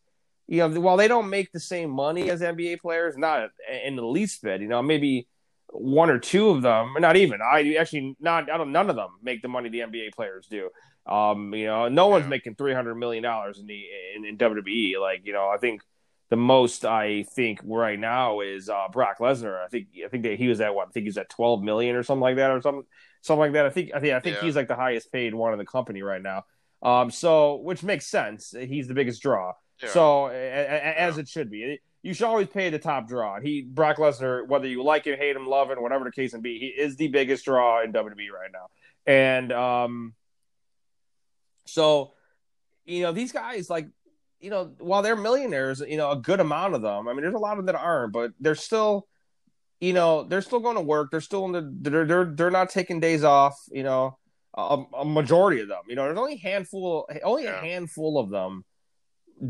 You 0.47 0.59
know, 0.59 0.79
while 0.79 0.95
they 0.95 1.07
don't 1.07 1.31
make 1.31 1.51
the 1.51 1.59
same 1.59 1.89
money 1.89 2.29
as 2.29 2.39
NBA 2.39 2.79
players, 2.79 3.17
not 3.17 3.49
in 3.83 3.95
the 3.95 4.05
least 4.05 4.43
bit. 4.43 4.61
You 4.61 4.67
know, 4.67 4.83
maybe 4.83 5.27
one 5.71 6.09
or 6.09 6.19
two 6.19 6.49
of 6.49 6.61
them, 6.61 6.93
not 6.99 7.15
even. 7.15 7.39
I 7.41 7.75
actually 7.79 8.15
not. 8.19 8.49
I 8.51 8.57
don't. 8.57 8.71
None 8.71 8.89
of 8.89 8.95
them 8.95 9.09
make 9.23 9.41
the 9.41 9.47
money 9.47 9.69
the 9.69 9.79
NBA 9.79 10.13
players 10.13 10.47
do. 10.49 10.69
Um, 11.05 11.53
you 11.53 11.65
know, 11.65 11.87
no 11.87 12.07
one's 12.07 12.27
making 12.27 12.55
three 12.55 12.73
hundred 12.73 12.95
million 12.95 13.23
dollars 13.23 13.59
in 13.59 13.67
the 13.67 13.83
in, 14.15 14.25
in, 14.25 14.37
WWE. 14.37 14.99
Like, 14.99 15.21
you 15.23 15.33
know, 15.33 15.47
I 15.47 15.57
think 15.57 15.81
the 16.29 16.35
most 16.35 16.85
I 16.85 17.23
think 17.23 17.59
right 17.63 17.99
now 17.99 18.41
is 18.41 18.69
uh, 18.69 18.87
Brock 18.91 19.19
Lesnar. 19.19 19.63
I 19.63 19.67
think 19.67 19.87
I 20.03 20.07
think 20.07 20.23
that 20.23 20.37
he 20.37 20.47
was 20.47 20.61
at 20.61 20.73
what 20.73 20.87
I 20.87 20.91
think 20.91 21.05
he's 21.05 21.17
at 21.17 21.29
twelve 21.29 21.61
million 21.61 21.95
or 21.95 22.03
something 22.03 22.21
like 22.21 22.37
that 22.37 22.51
or 22.51 22.61
something 22.61 22.83
something 23.21 23.39
like 23.39 23.53
that. 23.53 23.65
I 23.65 23.69
think 23.69 23.91
I 23.93 23.99
think 23.99 24.13
I 24.13 24.19
think 24.19 24.37
yeah. 24.37 24.41
he's 24.41 24.55
like 24.55 24.67
the 24.67 24.75
highest 24.75 25.11
paid 25.11 25.33
one 25.33 25.53
in 25.53 25.59
the 25.59 25.65
company 25.65 26.01
right 26.01 26.21
now. 26.21 26.45
Um, 26.81 27.11
so 27.11 27.55
which 27.55 27.83
makes 27.83 28.07
sense. 28.07 28.53
He's 28.57 28.87
the 28.87 28.93
biggest 28.93 29.21
draw. 29.21 29.53
Yeah. 29.81 29.89
So 29.89 30.27
a, 30.27 30.31
a, 30.31 30.99
as 30.99 31.15
yeah. 31.15 31.21
it 31.21 31.27
should 31.27 31.49
be 31.49 31.79
you 32.05 32.13
should 32.13 32.27
always 32.27 32.47
pay 32.47 32.69
the 32.69 32.77
top 32.77 33.07
draw. 33.07 33.39
He 33.39 33.63
Brock 33.63 33.97
Lesnar, 33.97 34.47
whether 34.47 34.67
you 34.67 34.83
like 34.83 35.07
him, 35.07 35.17
hate 35.17 35.35
him, 35.35 35.47
love 35.47 35.71
him, 35.71 35.81
whatever 35.81 36.03
the 36.03 36.11
case 36.11 36.35
may 36.35 36.39
be, 36.39 36.59
he 36.59 36.67
is 36.67 36.97
the 36.97 37.07
biggest 37.07 37.45
draw 37.45 37.81
in 37.83 37.93
WWE 37.93 38.29
right 38.29 38.51
now. 38.53 38.67
And 39.07 39.51
um, 39.51 40.13
so 41.65 42.13
you 42.85 43.01
know 43.01 43.11
these 43.11 43.31
guys 43.31 43.71
like 43.71 43.87
you 44.45 44.51
know 44.51 44.71
while 44.79 45.01
they're 45.01 45.15
millionaires, 45.15 45.81
you 45.85 45.97
know 45.97 46.11
a 46.11 46.15
good 46.15 46.39
amount 46.39 46.75
of 46.75 46.81
them. 46.81 47.07
I 47.07 47.13
mean, 47.13 47.23
there's 47.23 47.33
a 47.33 47.39
lot 47.39 47.53
of 47.53 47.57
them 47.57 47.65
that 47.65 47.75
aren't, 47.75 48.13
but 48.13 48.31
they're 48.39 48.55
still 48.55 49.07
you 49.79 49.93
know 49.93 50.23
they're 50.23 50.41
still 50.41 50.59
going 50.59 50.75
to 50.75 50.81
work. 50.81 51.09
They're 51.11 51.19
still 51.21 51.45
in 51.45 51.51
the 51.51 51.89
they're 51.89 52.05
they're 52.05 52.25
they're 52.25 52.51
not 52.51 52.69
taking 52.69 52.99
days 52.99 53.23
off. 53.23 53.55
You 53.71 53.83
know. 53.83 54.17
A, 54.57 54.81
a 54.99 55.03
majority 55.03 55.59
of 55.59 55.67
them, 55.67 55.81
you 55.89 55.97
know, 55.97 56.05
there's 56.05 56.17
only 56.17 56.35
a 56.35 56.37
handful, 56.37 57.09
only 57.25 57.43
yeah. 57.43 57.59
a 57.59 57.61
handful 57.61 58.17
of 58.17 58.29
them 58.29 58.63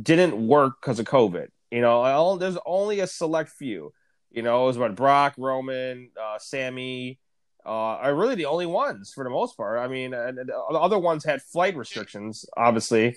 didn't 0.02 0.48
work 0.48 0.82
because 0.82 0.98
of 0.98 1.06
COVID. 1.06 1.50
You 1.70 1.82
know, 1.82 2.38
there's 2.38 2.58
only 2.66 3.02
a 3.02 3.06
select 3.06 3.52
few. 3.52 3.94
You 4.32 4.42
know, 4.42 4.64
it 4.64 4.66
was 4.66 4.78
about 4.78 4.96
Brock, 4.96 5.36
Roman, 5.38 6.10
uh, 6.20 6.40
Sami, 6.40 7.20
uh, 7.66 7.70
are 7.70 8.16
really 8.16 8.34
the 8.34 8.46
only 8.46 8.66
ones 8.66 9.12
for 9.14 9.24
the 9.24 9.30
most 9.30 9.56
part. 9.58 9.78
I 9.78 9.88
mean, 9.88 10.10
the 10.10 10.56
other 10.72 10.98
ones 10.98 11.24
had 11.24 11.42
flight 11.42 11.76
restrictions, 11.76 12.46
obviously. 12.58 13.16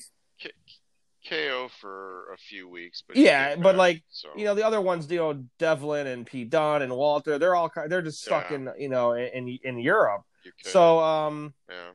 KO 1.28 1.68
for 1.80 2.32
a 2.32 2.36
few 2.36 2.68
weeks, 2.68 3.02
but 3.06 3.16
yeah, 3.16 3.56
but 3.56 3.72
back, 3.72 3.76
like 3.76 4.02
so. 4.08 4.28
you 4.36 4.44
know, 4.44 4.54
the 4.54 4.64
other 4.66 4.80
ones, 4.80 5.10
you 5.10 5.18
know, 5.18 5.44
Devlin 5.58 6.06
and 6.06 6.26
Pete 6.26 6.50
Dunne 6.50 6.82
and 6.82 6.94
Walter, 6.96 7.38
they're 7.38 7.54
all 7.54 7.70
they're 7.88 8.02
just 8.02 8.22
stuck 8.22 8.50
yeah. 8.50 8.56
in 8.56 8.70
you 8.78 8.88
know 8.88 9.12
in 9.12 9.58
in 9.62 9.78
Europe. 9.78 10.22
So 10.62 11.00
um, 11.00 11.54
yeah, 11.68 11.90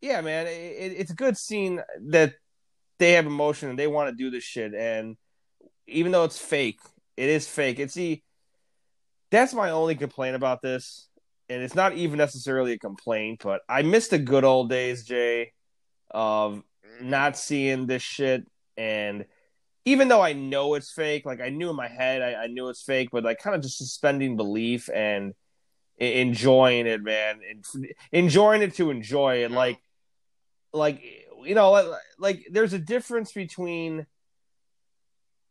yeah, 0.00 0.20
man, 0.20 0.46
it, 0.46 0.50
it's 0.96 1.10
a 1.10 1.16
good 1.16 1.36
scene 1.36 1.82
that 2.08 2.34
they 2.98 3.12
have 3.12 3.26
emotion 3.26 3.70
and 3.70 3.78
they 3.78 3.86
want 3.86 4.10
to 4.10 4.16
do 4.16 4.30
this 4.30 4.44
shit 4.44 4.74
and 4.74 5.16
even 5.88 6.12
though 6.12 6.24
it's 6.24 6.38
fake, 6.38 6.80
it 7.16 7.28
is 7.28 7.48
fake. 7.48 7.78
It's 7.78 7.94
the 7.94 8.22
that's 9.30 9.52
my 9.52 9.70
only 9.70 9.94
complaint 9.94 10.36
about 10.36 10.62
this, 10.62 11.08
and 11.48 11.62
it's 11.62 11.74
not 11.74 11.94
even 11.94 12.18
necessarily 12.18 12.72
a 12.72 12.78
complaint, 12.78 13.40
but 13.42 13.62
I 13.68 13.82
miss 13.82 14.08
the 14.08 14.18
good 14.18 14.44
old 14.44 14.70
days, 14.70 15.04
Jay, 15.04 15.52
of 16.10 16.62
not 17.00 17.36
seeing 17.36 17.86
this 17.86 18.02
shit 18.02 18.46
and 18.78 19.26
even 19.84 20.08
though 20.08 20.22
I 20.22 20.32
know 20.32 20.74
it's 20.74 20.90
fake, 20.90 21.26
like 21.26 21.40
I 21.40 21.50
knew 21.50 21.70
in 21.70 21.76
my 21.76 21.88
head 21.88 22.22
I, 22.22 22.44
I 22.44 22.46
knew 22.46 22.68
it's 22.68 22.82
fake, 22.82 23.08
but 23.12 23.24
like 23.24 23.40
kind 23.40 23.56
of 23.56 23.62
just 23.62 23.78
suspending 23.78 24.36
belief 24.36 24.88
and 24.94 25.34
enjoying 25.98 26.86
it, 26.86 27.02
man, 27.02 27.40
enjoying 28.12 28.62
it 28.62 28.74
to 28.74 28.90
enjoy 28.90 29.44
it, 29.44 29.50
like, 29.50 29.78
like 30.72 31.02
you 31.44 31.54
know, 31.54 31.70
like, 31.70 31.86
like 32.18 32.46
there's 32.50 32.72
a 32.72 32.78
difference 32.78 33.32
between 33.32 34.06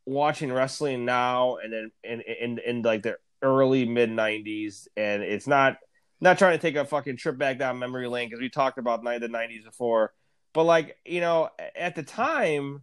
watching 0.06 0.52
wrestling 0.52 1.04
now 1.04 1.58
and 1.58 1.74
then 1.74 1.92
in 2.04 2.22
in 2.22 2.60
in 2.60 2.82
like 2.82 3.04
the 3.04 3.18
early 3.42 3.86
mid 3.86 4.10
'90s, 4.10 4.88
and 4.96 5.24
it's 5.24 5.48
not 5.48 5.78
not 6.22 6.38
trying 6.38 6.58
to 6.58 6.62
take 6.62 6.76
a 6.76 6.86
fucking 6.86 7.18
trip 7.18 7.38
back 7.38 7.60
down 7.60 7.80
memory 7.80 8.08
lane 8.08 8.30
because 8.30 8.42
we 8.42 8.50
talked 8.50 8.78
about 8.78 9.04
the 9.04 9.10
'90s 9.10 9.64
before, 9.66 10.14
but 10.54 10.64
like 10.64 10.98
you 11.06 11.22
know, 11.22 11.50
at 11.76 11.96
the 11.96 12.04
time, 12.04 12.82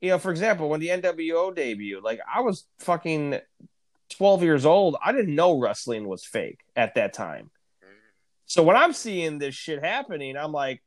you 0.00 0.10
know, 0.10 0.18
for 0.18 0.30
example, 0.30 0.68
when 0.68 0.80
the 0.80 0.88
NWO 0.88 1.54
debuted, 1.54 2.02
like 2.02 2.20
I 2.32 2.40
was 2.40 2.64
fucking 2.78 3.40
12 4.10 4.42
years 4.42 4.66
old. 4.66 4.96
I 5.02 5.12
didn't 5.12 5.34
know 5.34 5.58
wrestling 5.58 6.06
was 6.06 6.24
fake 6.24 6.60
at 6.76 6.94
that 6.96 7.12
time. 7.12 7.50
Mm-hmm. 7.82 7.94
So 8.46 8.62
when 8.62 8.76
I'm 8.76 8.92
seeing 8.92 9.38
this 9.38 9.54
shit 9.54 9.82
happening, 9.82 10.36
I'm 10.36 10.52
like, 10.52 10.82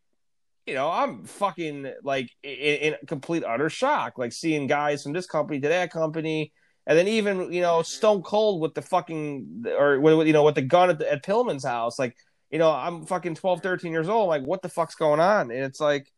you 0.66 0.76
know, 0.76 0.90
I'm 0.90 1.26
fucking 1.26 1.92
like 2.04 2.30
in, 2.42 2.52
in 2.52 2.96
complete 3.08 3.44
utter 3.44 3.70
shock, 3.70 4.18
like 4.18 4.32
seeing 4.32 4.68
guys 4.68 5.04
from 5.04 5.14
this 5.14 5.26
company 5.26 5.60
to 5.60 5.68
that 5.70 5.92
company, 5.92 6.54
and 6.88 6.98
then 6.98 7.08
even 7.08 7.52
you 7.52 7.62
know 7.62 7.80
mm-hmm. 7.80 7.86
Stone 7.86 8.22
Cold 8.22 8.62
with 8.62 8.74
the 8.74 8.82
fucking 8.82 9.66
or 9.78 10.00
with, 10.00 10.28
you 10.28 10.34
know 10.34 10.44
with 10.44 10.56
the 10.56 10.62
gun 10.62 10.90
at, 10.90 11.00
the, 11.00 11.12
at 11.12 11.26
Pillman's 11.26 11.66
house, 11.66 12.00
like 12.00 12.16
you 12.50 12.60
know 12.60 12.72
I'm 12.72 13.06
fucking 13.06 13.36
12, 13.36 13.62
13 13.62 13.92
years 13.92 14.08
old, 14.08 14.30
like 14.30 14.44
what 14.44 14.62
the 14.62 14.70
fuck's 14.70 14.96
going 14.96 15.20
on? 15.20 15.52
And 15.52 15.64
it's 15.64 15.82
like, 15.82 16.10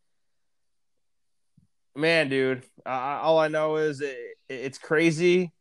man, 1.95 2.29
dude, 2.29 2.63
uh, 2.85 2.89
all 2.89 3.39
I 3.39 3.47
know 3.47 3.77
is 3.77 4.01
it, 4.01 4.17
it's 4.49 4.77
crazy. 4.77 5.51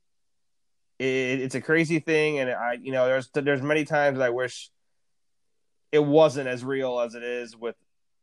It, 0.99 1.41
it's 1.41 1.55
a 1.55 1.61
crazy 1.61 2.01
thing, 2.01 2.39
and 2.39 2.51
I 2.51 2.79
you 2.81 2.93
know 2.93 3.07
there's 3.07 3.29
there's 3.35 3.63
many 3.63 3.85
times 3.85 4.21
I 4.21 4.31
wish 4.31 4.71
it 5.93 6.05
wasn't 6.05 6.49
as 6.49 6.65
real 6.65 7.01
as 7.01 7.15
it 7.15 7.23
is 7.23 7.57
with 7.57 7.77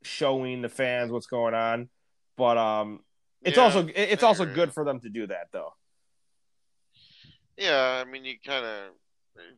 showing 0.03 0.61
the 0.61 0.69
fans 0.69 1.11
what's 1.11 1.27
going 1.27 1.53
on. 1.53 1.89
But 2.37 2.57
um, 2.57 2.99
it's 3.43 3.57
yeah, 3.57 3.63
also 3.63 3.87
it's 3.93 4.23
also 4.23 4.45
good 4.45 4.73
for 4.73 4.83
them 4.83 4.99
to 5.01 5.09
do 5.09 5.27
that 5.27 5.47
though. 5.51 5.73
Yeah, 7.57 8.03
I 8.05 8.09
mean, 8.09 8.25
you 8.25 8.35
kind 8.43 8.65
of 8.65 8.91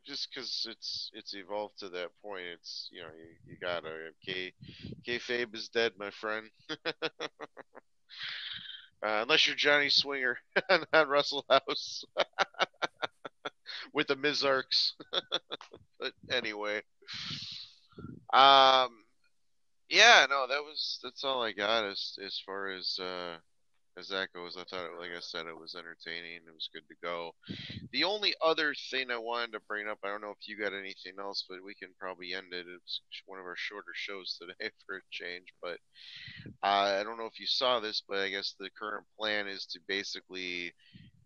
just 0.06 0.28
because 0.30 0.66
it's 0.70 1.10
it's 1.14 1.34
evolved 1.34 1.78
to 1.80 1.88
that 1.90 2.08
point. 2.22 2.44
It's 2.54 2.88
you 2.92 3.02
know 3.02 3.08
you, 3.16 3.52
you 3.52 3.56
gotta 3.60 4.10
K 4.24 4.52
kayfabe 5.06 5.54
is 5.54 5.68
dead, 5.68 5.92
my 5.98 6.10
friend. 6.10 6.48
uh, 7.04 7.28
unless 9.02 9.46
you're 9.46 9.56
Johnny 9.56 9.88
Swinger, 9.88 10.38
not 10.92 11.08
Russell 11.08 11.44
House, 11.48 12.04
with 13.92 14.08
the 14.08 14.16
Mizarks. 14.16 14.92
but 15.98 16.12
anyway, 16.30 16.82
um, 18.32 18.90
yeah, 19.88 20.26
no, 20.28 20.46
that 20.48 20.62
was 20.62 20.98
that's 21.02 21.24
all 21.24 21.42
I 21.42 21.52
got 21.52 21.84
as 21.84 22.16
as 22.24 22.40
far 22.44 22.68
as 22.68 22.98
uh 23.00 23.36
as 23.98 24.08
that 24.08 24.32
goes. 24.32 24.56
I 24.56 24.64
thought, 24.64 24.98
like 24.98 25.10
I 25.16 25.20
said, 25.20 25.46
it 25.46 25.58
was 25.58 25.74
entertaining. 25.74 26.40
It 26.46 26.54
was 26.54 26.68
good 26.72 26.86
to 26.88 26.94
go. 27.02 27.32
The 27.92 28.04
only 28.04 28.34
other 28.44 28.74
thing 28.90 29.10
I 29.10 29.18
wanted 29.18 29.52
to 29.52 29.60
bring 29.68 29.88
up, 29.88 29.98
I 30.04 30.08
don't 30.08 30.20
know 30.20 30.30
if 30.38 30.48
you 30.48 30.58
got 30.58 30.72
anything 30.72 31.14
else, 31.18 31.44
but 31.48 31.64
we 31.64 31.74
can 31.74 31.90
probably 31.98 32.34
end 32.34 32.52
it. 32.52 32.66
It's 32.68 33.00
one 33.26 33.38
of 33.38 33.46
our 33.46 33.56
shorter 33.56 33.92
shows 33.94 34.38
today 34.40 34.70
for 34.86 34.96
a 34.96 35.00
change. 35.10 35.46
But 35.62 35.78
uh, 36.62 36.98
I 37.00 37.04
don't 37.04 37.18
know 37.18 37.26
if 37.26 37.38
you 37.38 37.46
saw 37.46 37.80
this, 37.80 38.02
but 38.08 38.18
I 38.18 38.30
guess 38.30 38.54
the 38.58 38.70
current 38.78 39.04
plan 39.18 39.46
is 39.46 39.66
to 39.66 39.80
basically 39.86 40.72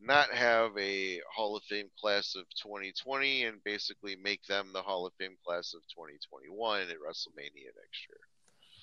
not 0.01 0.31
have 0.31 0.71
a 0.79 1.21
Hall 1.35 1.57
of 1.57 1.65
Fame 1.65 1.91
class 2.01 2.35
of 2.37 2.45
2020 2.63 3.45
and 3.45 3.65
basically 3.65 4.17
make 4.17 4.45
them 4.47 4.71
the 4.73 4.83
Hall 4.83 5.07
of 5.07 5.13
Fame 5.19 5.37
class 5.45 5.75
of 5.75 5.81
2021 5.95 6.83
at 6.83 6.89
WrestleMania 6.89 7.73
next 7.75 8.07
year. 8.09 8.21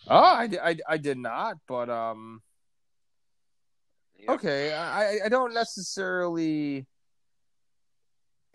Oh, 0.07 0.17
I, 0.17 0.49
I, 0.61 0.75
I 0.87 0.97
did 0.97 1.17
not, 1.17 1.57
but 1.67 1.89
um, 1.89 2.41
yep. 4.17 4.29
okay, 4.29 4.73
I 4.73 5.19
I 5.25 5.29
don't 5.29 5.53
necessarily 5.53 6.85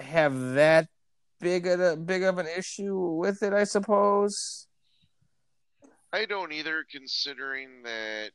have 0.00 0.54
that 0.54 0.88
big 1.40 1.66
of 1.66 1.80
a 1.80 1.96
big 1.96 2.22
of 2.22 2.38
an 2.38 2.46
issue 2.46 2.96
with 2.96 3.42
it. 3.42 3.52
I 3.52 3.64
suppose. 3.64 4.66
I 6.12 6.26
don't 6.26 6.52
either, 6.52 6.84
considering 6.90 7.82
that 7.84 8.30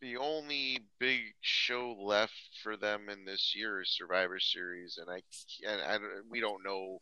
the 0.00 0.16
only 0.16 0.80
big 0.98 1.20
show 1.40 1.94
left 2.00 2.32
for 2.62 2.76
them 2.76 3.08
in 3.10 3.24
this 3.24 3.52
year 3.54 3.82
is 3.82 3.90
Survivor 3.90 4.38
Series, 4.40 4.98
and 4.98 5.10
I 5.10 5.20
and 5.68 5.80
I, 5.80 5.98
we 6.30 6.40
don't 6.40 6.64
know 6.64 6.98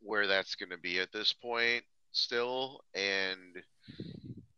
where 0.00 0.26
that's 0.26 0.54
going 0.54 0.70
to 0.70 0.78
be 0.78 1.00
at 1.00 1.12
this 1.12 1.32
point 1.32 1.84
still, 2.12 2.80
and 2.94 3.62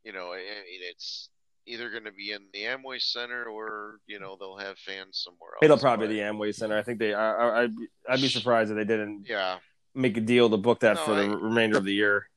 you 0.05 0.13
know, 0.13 0.33
I 0.33 0.37
mean, 0.39 0.81
it's 0.83 1.31
either 1.67 1.91
going 1.91 2.05
to 2.05 2.13
be 2.13 2.33
in 2.33 2.43
the 2.53 2.63
Amway 2.63 3.01
Center 3.01 3.45
or 3.45 4.01
you 4.07 4.19
know 4.19 4.37
they'll 4.39 4.57
have 4.57 4.79
fans 4.79 5.23
somewhere 5.25 5.53
else. 5.55 5.61
It'll 5.63 5.79
probably 5.79 6.09
be 6.09 6.15
the 6.15 6.21
Amway 6.21 6.55
Center. 6.55 6.77
I 6.77 6.83
think 6.83 6.99
they. 6.99 7.15
I, 7.15 7.63
I'd, 7.63 7.75
I'd 8.09 8.21
be 8.21 8.29
surprised 8.29 8.71
if 8.71 8.77
they 8.77 8.85
didn't. 8.85 9.27
Yeah. 9.29 9.59
Make 9.95 10.17
a 10.17 10.21
deal 10.21 10.51
to 10.51 10.57
book 10.57 10.81
that 10.81 10.97
no, 10.97 11.05
for 11.05 11.15
the 11.15 11.23
I, 11.23 11.35
remainder 11.35 11.79
of 11.79 11.85
the 11.85 11.95
year. 11.95 12.29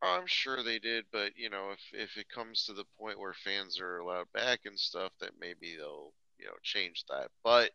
I'm 0.00 0.26
sure 0.26 0.62
they 0.62 0.78
did, 0.78 1.04
but 1.10 1.32
you 1.36 1.50
know, 1.50 1.72
if 1.72 1.80
if 1.92 2.16
it 2.16 2.28
comes 2.28 2.64
to 2.64 2.72
the 2.72 2.84
point 2.98 3.18
where 3.18 3.32
fans 3.32 3.80
are 3.80 3.98
allowed 3.98 4.26
back 4.32 4.60
and 4.64 4.78
stuff, 4.78 5.12
that 5.20 5.30
maybe 5.40 5.74
they'll 5.76 6.12
you 6.38 6.46
know 6.46 6.52
change 6.62 7.04
that. 7.08 7.30
But 7.42 7.70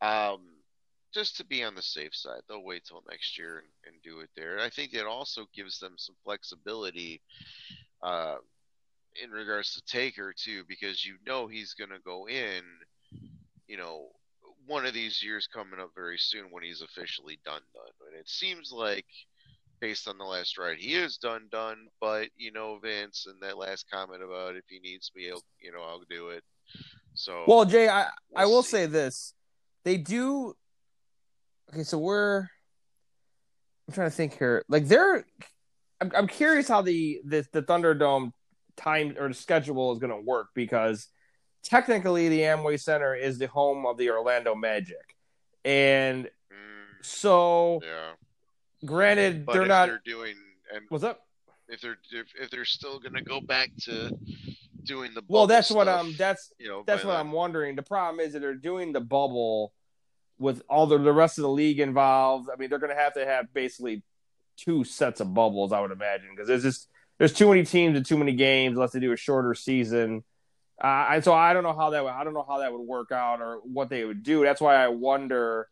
um, 0.00 0.42
just 1.12 1.36
to 1.38 1.44
be 1.44 1.64
on 1.64 1.74
the 1.74 1.82
safe 1.82 2.14
side, 2.14 2.42
they'll 2.48 2.62
wait 2.62 2.84
till 2.84 3.02
next 3.10 3.38
year 3.38 3.58
and, 3.58 3.94
and 3.94 4.02
do 4.02 4.20
it 4.20 4.30
there. 4.36 4.60
I 4.60 4.68
think 4.68 4.94
it 4.94 5.06
also 5.06 5.46
gives 5.54 5.78
them 5.80 5.94
some 5.96 6.14
flexibility 6.24 7.20
uh, 8.02 8.36
in 9.22 9.30
regards 9.30 9.74
to 9.74 9.82
Taker 9.82 10.32
too, 10.36 10.64
because 10.68 11.04
you 11.04 11.16
know 11.26 11.46
he's 11.46 11.74
going 11.74 11.90
to 11.90 11.98
go 12.04 12.28
in, 12.28 12.62
you 13.66 13.76
know, 13.76 14.08
one 14.66 14.84
of 14.86 14.92
these 14.94 15.22
years 15.22 15.46
coming 15.46 15.80
up 15.80 15.90
very 15.94 16.18
soon 16.18 16.46
when 16.50 16.62
he's 16.62 16.82
officially 16.82 17.38
done 17.44 17.62
done. 17.74 18.08
And 18.10 18.18
it 18.20 18.28
seems 18.28 18.70
like 18.72 19.06
based 19.80 20.08
on 20.08 20.18
the 20.18 20.24
last 20.24 20.58
ride 20.58 20.76
he 20.78 20.94
is 20.94 21.16
done 21.16 21.48
done, 21.50 21.86
but 22.00 22.28
you 22.36 22.52
know 22.52 22.78
Vince 22.78 23.26
and 23.26 23.40
that 23.42 23.56
last 23.56 23.86
comment 23.90 24.22
about 24.22 24.56
if 24.56 24.64
he 24.68 24.78
needs 24.80 25.10
me, 25.14 25.24
he'll, 25.24 25.42
you 25.60 25.72
know, 25.72 25.82
I'll 25.82 26.02
do 26.10 26.28
it. 26.28 26.44
So 27.14 27.44
Well, 27.46 27.64
Jay, 27.64 27.88
I 27.88 28.08
we'll 28.30 28.42
I 28.42 28.46
will 28.46 28.62
see. 28.62 28.70
say 28.70 28.86
this. 28.86 29.34
They 29.84 29.96
do 29.96 30.54
Okay, 31.72 31.82
so 31.82 31.98
we're 31.98 32.40
I'm 33.86 33.94
trying 33.94 34.10
to 34.10 34.14
think 34.16 34.38
here. 34.38 34.64
Like 34.68 34.86
they're 34.86 35.24
I'm, 36.00 36.12
I'm 36.14 36.26
curious 36.26 36.68
how 36.68 36.82
the, 36.82 37.20
the 37.24 37.46
the 37.52 37.62
Thunderdome 37.62 38.32
time 38.78 39.16
or 39.18 39.28
the 39.28 39.34
schedule 39.34 39.92
is 39.92 39.98
going 39.98 40.12
to 40.12 40.20
work 40.20 40.48
because 40.54 41.08
technically 41.62 42.28
the 42.28 42.40
Amway 42.40 42.80
Center 42.80 43.14
is 43.14 43.38
the 43.38 43.46
home 43.46 43.84
of 43.84 43.98
the 43.98 44.10
Orlando 44.10 44.54
Magic, 44.54 45.16
and 45.64 46.24
mm, 46.24 47.04
so 47.04 47.80
yeah. 47.82 48.12
Granted, 48.84 49.44
but 49.44 49.54
they're 49.54 49.66
not 49.66 49.88
they're 49.88 50.02
doing. 50.04 50.34
And 50.72 50.84
what's 50.88 51.02
up? 51.02 51.26
If 51.68 51.80
they're 51.80 51.98
if, 52.12 52.26
if 52.40 52.50
they're 52.50 52.64
still 52.64 53.00
going 53.00 53.14
to 53.14 53.22
go 53.22 53.40
back 53.40 53.70
to 53.82 54.16
doing 54.84 55.14
the 55.14 55.22
well, 55.26 55.46
that's 55.46 55.68
stuff, 55.68 55.76
what 55.76 55.88
I'm. 55.88 56.14
That's 56.16 56.52
you 56.58 56.68
know 56.68 56.84
that's 56.86 57.04
what 57.04 57.12
then. 57.12 57.20
I'm 57.20 57.32
wondering. 57.32 57.74
The 57.74 57.82
problem 57.82 58.20
is 58.24 58.34
that 58.34 58.40
they're 58.40 58.54
doing 58.54 58.92
the 58.92 59.00
bubble 59.00 59.72
with 60.38 60.62
all 60.68 60.86
the 60.86 60.98
the 60.98 61.12
rest 61.12 61.38
of 61.38 61.42
the 61.42 61.48
league 61.48 61.80
involved. 61.80 62.48
I 62.52 62.56
mean, 62.56 62.70
they're 62.70 62.78
going 62.78 62.94
to 62.94 63.00
have 63.00 63.14
to 63.14 63.26
have 63.26 63.52
basically 63.52 64.02
two 64.56 64.84
sets 64.84 65.20
of 65.20 65.34
bubbles, 65.34 65.72
I 65.72 65.80
would 65.80 65.92
imagine, 65.92 66.28
because 66.30 66.48
there's 66.48 66.62
just 66.62 66.88
there's 67.18 67.32
too 67.32 67.48
many 67.48 67.64
teams 67.64 67.96
and 67.96 68.06
too 68.06 68.16
many 68.16 68.32
games 68.32 68.76
unless 68.76 68.92
they 68.92 69.00
do 69.00 69.12
a 69.12 69.16
shorter 69.16 69.54
season. 69.54 70.24
Uh, 70.82 71.08
and 71.10 71.24
so 71.24 71.34
I 71.34 71.52
don't 71.52 71.64
know 71.64 71.74
how 71.74 71.90
that 71.90 72.04
would, 72.04 72.12
I 72.12 72.22
don't 72.24 72.34
know 72.34 72.46
how 72.48 72.58
that 72.58 72.72
would 72.72 72.80
work 72.80 73.10
out 73.10 73.40
or 73.40 73.56
what 73.64 73.88
they 73.88 74.04
would 74.04 74.22
do. 74.22 74.42
That's 74.42 74.60
why 74.60 74.76
I 74.76 74.88
wonder. 74.88 75.68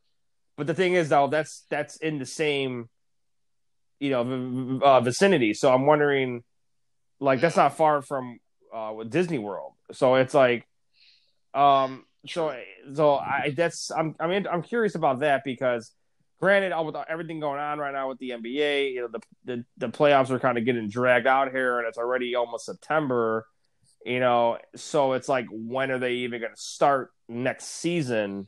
But 0.56 0.66
the 0.66 0.74
thing 0.74 0.94
is, 0.94 1.08
though, 1.08 1.28
that's 1.28 1.64
that's 1.70 1.96
in 1.96 2.18
the 2.18 2.26
same, 2.26 2.88
you 4.00 4.10
know, 4.10 4.80
uh, 4.82 5.00
vicinity. 5.00 5.54
So 5.54 5.72
I'm 5.72 5.86
wondering, 5.86 6.42
like, 7.20 7.40
that's 7.40 7.56
not 7.56 7.76
far 7.76 8.02
from 8.02 8.40
uh, 8.74 9.04
Disney 9.04 9.38
World. 9.38 9.74
So 9.92 10.16
it's 10.16 10.34
like, 10.34 10.66
um, 11.54 12.04
so 12.26 12.56
so 12.94 13.16
I 13.16 13.52
that's 13.56 13.90
I'm 13.90 14.16
I 14.18 14.26
mean 14.26 14.46
I'm 14.50 14.62
curious 14.62 14.94
about 14.94 15.20
that 15.20 15.42
because 15.44 15.92
granted, 16.40 16.72
with 16.84 16.96
everything 17.08 17.40
going 17.40 17.60
on 17.60 17.78
right 17.78 17.92
now 17.92 18.08
with 18.08 18.18
the 18.18 18.30
NBA, 18.30 18.94
you 18.94 19.02
know, 19.02 19.08
the 19.08 19.20
the, 19.44 19.64
the 19.78 19.88
playoffs 19.88 20.30
are 20.30 20.38
kind 20.38 20.58
of 20.58 20.64
getting 20.64 20.88
dragged 20.88 21.26
out 21.26 21.50
here, 21.50 21.78
and 21.78 21.88
it's 21.88 21.98
already 21.98 22.34
almost 22.34 22.66
September. 22.66 23.46
You 24.04 24.20
know, 24.20 24.58
so 24.76 25.14
it's 25.14 25.28
like, 25.28 25.46
when 25.50 25.90
are 25.90 25.98
they 25.98 26.12
even 26.14 26.40
going 26.40 26.54
to 26.54 26.60
start 26.60 27.10
next 27.28 27.64
season? 27.64 28.46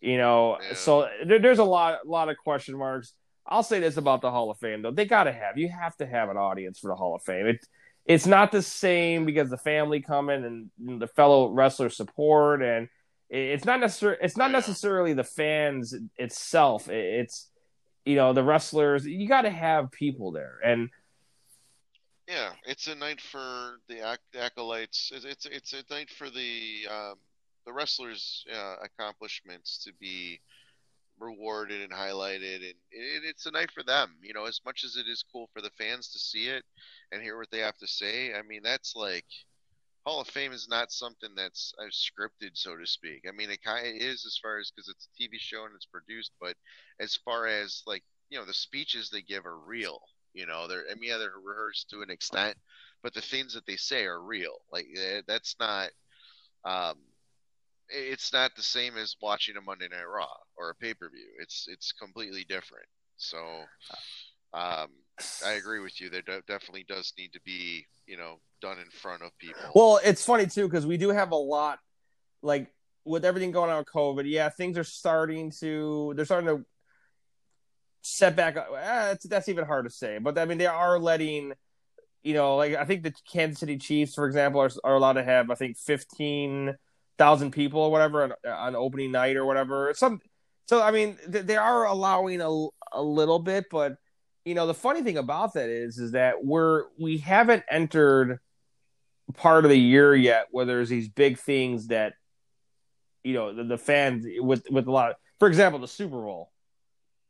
You 0.00 0.16
know, 0.16 0.58
yeah. 0.62 0.74
so 0.76 1.08
there, 1.26 1.38
there's 1.38 1.58
a 1.58 1.64
lot, 1.64 2.06
lot 2.06 2.30
of 2.30 2.36
question 2.38 2.78
marks. 2.78 3.12
I'll 3.46 3.62
say 3.62 3.80
this 3.80 3.96
about 3.96 4.22
the 4.22 4.30
Hall 4.30 4.50
of 4.50 4.58
Fame 4.58 4.82
though: 4.82 4.90
they 4.90 5.04
got 5.04 5.24
to 5.24 5.32
have, 5.32 5.58
you 5.58 5.68
have 5.68 5.96
to 5.96 6.06
have 6.06 6.30
an 6.30 6.36
audience 6.36 6.78
for 6.78 6.88
the 6.88 6.94
Hall 6.94 7.14
of 7.14 7.22
Fame. 7.22 7.46
It's 7.46 7.66
it's 8.08 8.26
not 8.26 8.50
the 8.50 8.62
same 8.62 9.26
because 9.26 9.50
the 9.50 9.58
family 9.58 10.00
coming 10.00 10.70
and 10.78 11.00
the 11.00 11.06
fellow 11.08 11.50
wrestler 11.50 11.90
support 11.90 12.62
and 12.62 12.88
it's 13.30 13.64
not 13.64 13.80
necessarily 13.80 14.18
it's 14.22 14.36
not 14.36 14.50
necessarily 14.50 15.12
the 15.12 15.24
fans 15.24 15.94
itself. 16.16 16.88
It's 16.88 17.50
you 18.04 18.16
know 18.16 18.32
the 18.32 18.44
wrestlers. 18.44 19.06
You 19.06 19.28
got 19.28 19.42
to 19.42 19.50
have 19.50 19.90
people 19.90 20.32
there, 20.32 20.58
and 20.64 20.90
Yeah, 22.28 22.52
it's 22.64 22.86
a 22.88 22.94
night 22.94 23.20
for 23.20 23.78
the 23.88 24.10
ac- 24.12 24.38
acolytes. 24.38 25.10
It's 25.14 25.24
it's, 25.24 25.46
it's 25.46 25.72
a 25.72 25.82
night 25.92 26.10
for 26.10 26.30
the 26.30 26.86
um, 26.90 27.14
the 27.66 27.72
wrestlers' 27.72 28.44
uh, 28.54 28.76
accomplishments 28.82 29.82
to 29.84 29.92
be 30.00 30.40
rewarded 31.18 31.82
and 31.82 31.92
highlighted, 31.92 32.56
and 32.56 32.64
it, 32.90 33.22
it's 33.24 33.46
a 33.46 33.50
night 33.50 33.70
for 33.72 33.82
them. 33.82 34.16
You 34.22 34.34
know, 34.34 34.46
as 34.46 34.60
much 34.64 34.84
as 34.84 34.96
it 34.96 35.06
is 35.08 35.24
cool 35.32 35.48
for 35.54 35.62
the 35.62 35.70
fans 35.78 36.08
to 36.12 36.18
see 36.18 36.48
it 36.48 36.64
and 37.12 37.22
hear 37.22 37.38
what 37.38 37.50
they 37.50 37.60
have 37.60 37.78
to 37.78 37.86
say. 37.86 38.34
I 38.34 38.42
mean, 38.42 38.62
that's 38.62 38.94
like 38.94 39.26
Hall 40.06 40.20
of 40.20 40.28
Fame 40.28 40.52
is 40.52 40.68
not 40.68 40.92
something 40.92 41.30
that's 41.36 41.74
uh, 41.78 41.84
scripted, 41.86 42.52
so 42.54 42.76
to 42.76 42.86
speak. 42.86 43.24
I 43.28 43.32
mean, 43.32 43.50
it 43.50 43.62
kind 43.62 43.86
of 43.86 43.94
is 43.94 44.24
as 44.26 44.38
far 44.42 44.58
as 44.58 44.70
because 44.70 44.88
it's 44.88 45.06
a 45.06 45.22
TV 45.22 45.38
show 45.38 45.64
and 45.64 45.74
it's 45.74 45.86
produced, 45.86 46.32
but 46.40 46.54
as 47.00 47.16
far 47.24 47.46
as 47.46 47.82
like 47.86 48.02
you 48.30 48.38
know, 48.38 48.44
the 48.44 48.54
speeches 48.54 49.10
they 49.10 49.22
give 49.22 49.46
are 49.46 49.58
real. 49.58 50.00
You 50.34 50.46
know, 50.46 50.68
they're 50.68 50.84
I 50.90 50.94
mean, 50.94 51.10
yeah, 51.10 51.18
they're 51.18 51.32
rehearsed 51.42 51.90
to 51.90 52.02
an 52.02 52.10
extent, 52.10 52.56
but 53.02 53.14
the 53.14 53.20
things 53.20 53.54
that 53.54 53.66
they 53.66 53.76
say 53.76 54.04
are 54.04 54.22
real. 54.22 54.58
Like 54.72 54.86
eh, 54.96 55.22
that's 55.26 55.56
not. 55.60 55.90
Um, 56.64 56.96
it's 57.90 58.32
not 58.34 58.54
the 58.54 58.62
same 58.62 58.98
as 58.98 59.16
watching 59.22 59.56
a 59.56 59.62
Monday 59.62 59.88
Night 59.90 60.04
Raw 60.04 60.28
or 60.58 60.70
a 60.70 60.74
pay 60.74 60.94
per 60.94 61.08
view. 61.08 61.28
It's 61.40 61.66
it's 61.68 61.92
completely 61.92 62.44
different. 62.48 62.86
So, 63.16 63.38
um, 64.52 64.88
I 65.44 65.52
agree 65.52 65.80
with 65.80 66.00
you. 66.00 66.10
There 66.10 66.22
definitely 66.22 66.84
does 66.88 67.12
need 67.18 67.32
to 67.32 67.40
be 67.44 67.86
you 68.06 68.16
know 68.16 68.40
done 68.60 68.78
in 68.78 68.90
front 68.90 69.22
of 69.22 69.30
people. 69.38 69.60
Well, 69.74 70.00
it's 70.04 70.24
funny 70.24 70.46
too 70.46 70.68
because 70.68 70.86
we 70.86 70.96
do 70.96 71.10
have 71.10 71.32
a 71.32 71.36
lot, 71.36 71.78
like 72.42 72.72
with 73.04 73.24
everything 73.24 73.50
going 73.50 73.70
on 73.70 73.78
with 73.78 73.88
COVID. 73.88 74.24
Yeah, 74.26 74.48
things 74.48 74.78
are 74.78 74.84
starting 74.84 75.50
to 75.60 76.12
they're 76.16 76.24
starting 76.24 76.48
to 76.48 76.64
set 78.02 78.36
back. 78.36 78.56
Eh, 78.56 78.62
that's, 78.72 79.26
that's 79.26 79.48
even 79.48 79.64
hard 79.64 79.86
to 79.86 79.90
say, 79.90 80.18
but 80.18 80.38
I 80.38 80.44
mean 80.44 80.58
they 80.58 80.66
are 80.66 80.98
letting, 80.98 81.52
you 82.22 82.34
know, 82.34 82.56
like 82.56 82.74
I 82.74 82.84
think 82.84 83.02
the 83.02 83.14
Kansas 83.30 83.60
City 83.60 83.78
Chiefs, 83.78 84.14
for 84.14 84.26
example, 84.26 84.60
are, 84.60 84.70
are 84.84 84.94
allowed 84.94 85.14
to 85.14 85.24
have 85.24 85.50
I 85.50 85.54
think 85.54 85.76
fifteen 85.76 86.76
thousand 87.16 87.50
people 87.50 87.80
or 87.80 87.90
whatever 87.90 88.22
on, 88.24 88.32
on 88.46 88.76
opening 88.76 89.10
night 89.10 89.36
or 89.36 89.44
whatever. 89.44 89.92
Some 89.94 90.20
so 90.66 90.82
I 90.82 90.90
mean 90.90 91.16
th- 91.30 91.46
they 91.46 91.56
are 91.56 91.86
allowing 91.86 92.40
a 92.40 92.66
a 92.92 93.02
little 93.02 93.38
bit, 93.38 93.66
but 93.70 93.96
you 94.44 94.54
know 94.54 94.66
the 94.66 94.74
funny 94.74 95.02
thing 95.02 95.18
about 95.18 95.54
that 95.54 95.68
is 95.68 95.98
is 95.98 96.12
that 96.12 96.44
we're 96.44 96.84
we 96.98 97.18
haven't 97.18 97.64
entered 97.70 98.38
part 99.36 99.64
of 99.64 99.70
the 99.70 99.78
year 99.78 100.14
yet 100.14 100.46
where 100.50 100.64
there's 100.64 100.88
these 100.88 101.08
big 101.08 101.38
things 101.38 101.88
that 101.88 102.14
you 103.22 103.34
know 103.34 103.54
the, 103.54 103.64
the 103.64 103.78
fans 103.78 104.24
with 104.38 104.64
with 104.70 104.86
a 104.86 104.90
lot 104.90 105.10
of, 105.10 105.16
for 105.38 105.48
example 105.48 105.78
the 105.80 105.88
super 105.88 106.20
bowl 106.20 106.50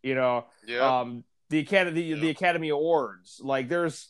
you 0.02 0.14
know 0.14 0.44
yeah, 0.66 1.00
um 1.00 1.24
the 1.50 1.58
academy 1.58 2.12
the, 2.12 2.20
the 2.20 2.30
academy 2.30 2.68
awards 2.68 3.40
like 3.42 3.68
there's 3.68 4.08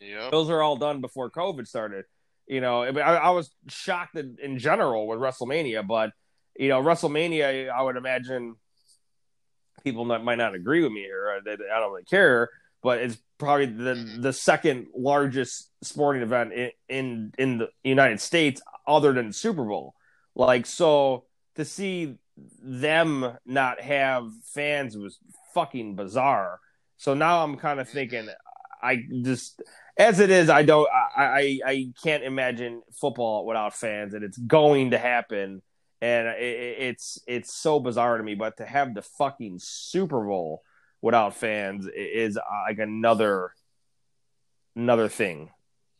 yeah, 0.00 0.28
those 0.30 0.50
are 0.50 0.62
all 0.62 0.76
done 0.76 1.00
before 1.00 1.30
covid 1.30 1.66
started 1.66 2.04
you 2.46 2.60
know 2.60 2.82
I, 2.82 2.88
I, 2.88 3.14
I 3.14 3.30
was 3.30 3.50
shocked 3.68 4.16
in, 4.16 4.36
in 4.42 4.58
general 4.58 5.06
with 5.06 5.18
wrestlemania 5.18 5.86
but 5.86 6.12
you 6.58 6.68
know 6.68 6.82
wrestlemania 6.82 7.70
i 7.70 7.80
would 7.80 7.96
imagine 7.96 8.56
people 9.82 10.04
not, 10.04 10.22
might 10.22 10.38
not 10.38 10.54
agree 10.54 10.82
with 10.82 10.92
me 10.92 11.00
here 11.00 11.30
I, 11.30 11.50
I 11.50 11.80
don't 11.80 11.90
really 11.90 12.04
care 12.04 12.50
but 12.82 12.98
it's 12.98 13.18
probably 13.38 13.66
the 13.66 13.94
Mhm. 13.94 14.22
the 14.22 14.32
second 14.32 14.88
largest 14.96 15.70
sporting 15.82 16.22
event 16.22 16.52
in, 16.52 16.70
in 16.88 17.32
in 17.38 17.58
the 17.58 17.68
United 17.84 18.20
States 18.20 18.60
other 18.86 19.12
than 19.12 19.32
Super 19.32 19.64
Bowl. 19.64 19.94
Like 20.34 20.66
so 20.66 21.24
to 21.54 21.64
see 21.64 22.16
them 22.62 23.36
not 23.44 23.80
have 23.80 24.28
fans 24.54 24.96
was 24.96 25.18
fucking 25.54 25.96
bizarre. 25.96 26.60
So 26.96 27.14
now 27.14 27.42
I'm 27.44 27.56
kind 27.56 27.80
of 27.80 27.88
thinking 27.88 28.28
I 28.82 29.02
just 29.22 29.60
as 29.96 30.20
it 30.20 30.30
is 30.30 30.48
I 30.48 30.62
don't 30.62 30.88
I 31.16 31.24
I, 31.24 31.60
I 31.66 31.92
can't 32.02 32.22
imagine 32.22 32.82
football 33.00 33.44
without 33.46 33.74
fans 33.74 34.14
and 34.14 34.22
it's 34.24 34.38
going 34.38 34.92
to 34.92 34.98
happen 34.98 35.62
and 36.00 36.28
it- 36.28 36.76
it's 36.80 37.18
it's 37.26 37.52
so 37.54 37.80
bizarre 37.80 38.18
to 38.18 38.22
me 38.22 38.34
but 38.36 38.56
to 38.58 38.64
have 38.66 38.94
the 38.94 39.02
fucking 39.02 39.58
Super 39.60 40.24
Bowl 40.24 40.62
without 41.00 41.34
fans 41.34 41.86
is 41.86 42.36
uh, 42.36 42.42
like 42.68 42.78
another 42.78 43.52
another 44.76 45.08
thing. 45.08 45.50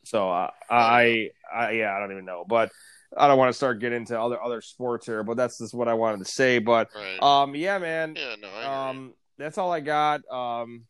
So 0.05 0.31
uh, 0.31 0.51
I, 0.71 1.31
I, 1.53 1.73
yeah, 1.73 1.95
I 1.95 2.01
don't 2.01 2.13
even 2.13 2.25
know, 2.25 2.45
but 2.49 2.71
I 3.17 3.29
don't 3.29 3.39
want 3.39 3.51
to 3.51 3.57
start 3.57 3.81
getting 3.81 3.99
into 3.99 4.19
other 4.19 4.43
other 4.43 4.61
sports 4.61 5.07
here. 5.07 5.23
But 5.23 5.37
that's 5.37 5.59
just 5.59 5.75
what 5.75 5.89
I 5.89 5.95
wanted 5.95 6.19
to 6.19 6.31
say. 6.31 6.59
But 6.59 6.89
right. 6.95 7.23
um, 7.23 7.55
yeah, 7.55 7.79
man, 7.79 8.15
yeah, 8.17 8.37
no, 8.41 8.49
I 8.49 8.91
um, 8.91 9.15
that's 9.37 9.59
all 9.59 9.73
I 9.73 9.81
got. 9.81 10.21
Um, 10.31 10.85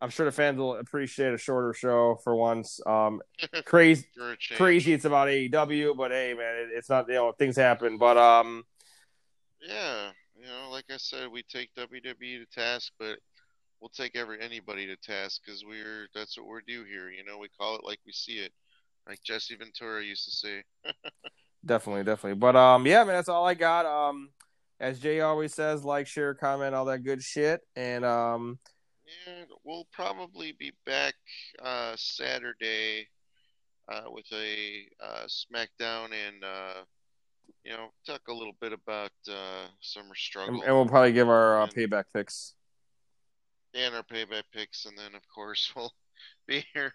I'm 0.00 0.10
sure 0.10 0.26
the 0.26 0.32
fans 0.32 0.58
will 0.58 0.74
appreciate 0.74 1.32
a 1.32 1.38
shorter 1.38 1.72
show 1.72 2.18
for 2.24 2.34
once. 2.34 2.80
Um, 2.84 3.22
crazy, 3.64 4.06
You're 4.16 4.32
a 4.32 4.36
change. 4.36 4.58
crazy. 4.58 4.92
It's 4.92 5.04
about 5.04 5.28
AEW, 5.28 5.96
but 5.96 6.10
hey, 6.10 6.34
man, 6.36 6.56
it, 6.56 6.68
it's 6.74 6.88
not. 6.90 7.06
You 7.08 7.14
know, 7.14 7.32
things 7.32 7.56
happen. 7.56 7.98
But 7.98 8.16
um, 8.16 8.64
Yeah, 9.60 10.10
you 10.42 10.48
know, 10.48 10.70
like 10.70 10.86
I 10.90 10.96
said, 10.96 11.28
we 11.30 11.44
take 11.44 11.70
WWE 11.76 12.40
to 12.40 12.46
task, 12.52 12.92
but 12.98 13.18
we'll 13.80 13.90
take 13.90 14.16
every 14.16 14.40
anybody 14.40 14.86
to 14.86 14.96
task 14.96 15.40
because 15.44 15.64
we're 15.64 16.08
that's 16.14 16.36
what 16.36 16.48
we're 16.48 16.62
do 16.62 16.84
here. 16.84 17.10
You 17.10 17.24
know, 17.24 17.38
we 17.38 17.48
call 17.60 17.76
it 17.76 17.84
like 17.84 18.00
we 18.04 18.12
see 18.12 18.38
it, 18.38 18.52
like 19.08 19.22
Jesse 19.22 19.54
Ventura 19.54 20.02
used 20.02 20.24
to 20.24 20.30
say. 20.32 20.64
definitely, 21.64 22.02
definitely. 22.02 22.38
But 22.38 22.56
um, 22.56 22.86
yeah, 22.86 23.04
man, 23.04 23.14
that's 23.14 23.28
all 23.28 23.46
I 23.46 23.54
got. 23.54 23.86
Um, 23.86 24.30
as 24.80 24.98
Jay 24.98 25.20
always 25.20 25.54
says, 25.54 25.84
like, 25.84 26.08
share, 26.08 26.34
comment, 26.34 26.74
all 26.74 26.86
that 26.86 27.04
good 27.04 27.22
shit, 27.22 27.60
and 27.76 28.04
um. 28.04 28.58
Yeah, 29.26 29.44
we'll 29.62 29.86
probably 29.92 30.56
be 30.58 30.72
back 30.86 31.14
uh, 31.62 31.94
Saturday 31.96 33.08
uh, 33.88 34.04
with 34.08 34.24
a 34.32 34.86
uh, 35.04 35.26
SmackDown 35.26 36.06
and 36.06 36.42
uh, 36.42 36.82
you 37.64 37.72
know 37.72 37.88
talk 38.06 38.22
a 38.28 38.32
little 38.32 38.54
bit 38.60 38.72
about 38.72 39.10
uh, 39.28 39.66
Summer 39.80 40.08
And, 40.08 40.16
Struggle 40.16 40.62
and 40.62 40.74
we'll 40.74 40.86
probably 40.86 41.12
give 41.12 41.28
our 41.28 41.60
uh, 41.60 41.64
And- 41.64 41.74
payback 41.74 42.04
picks. 42.14 42.54
and 43.74 43.94
our 43.94 44.02
payback 44.02 44.44
picks, 44.52 44.84
and 44.84 44.96
then 44.98 45.14
of 45.14 45.22
course 45.34 45.72
we'll 45.76 45.92
be 46.46 46.64
here 46.74 46.92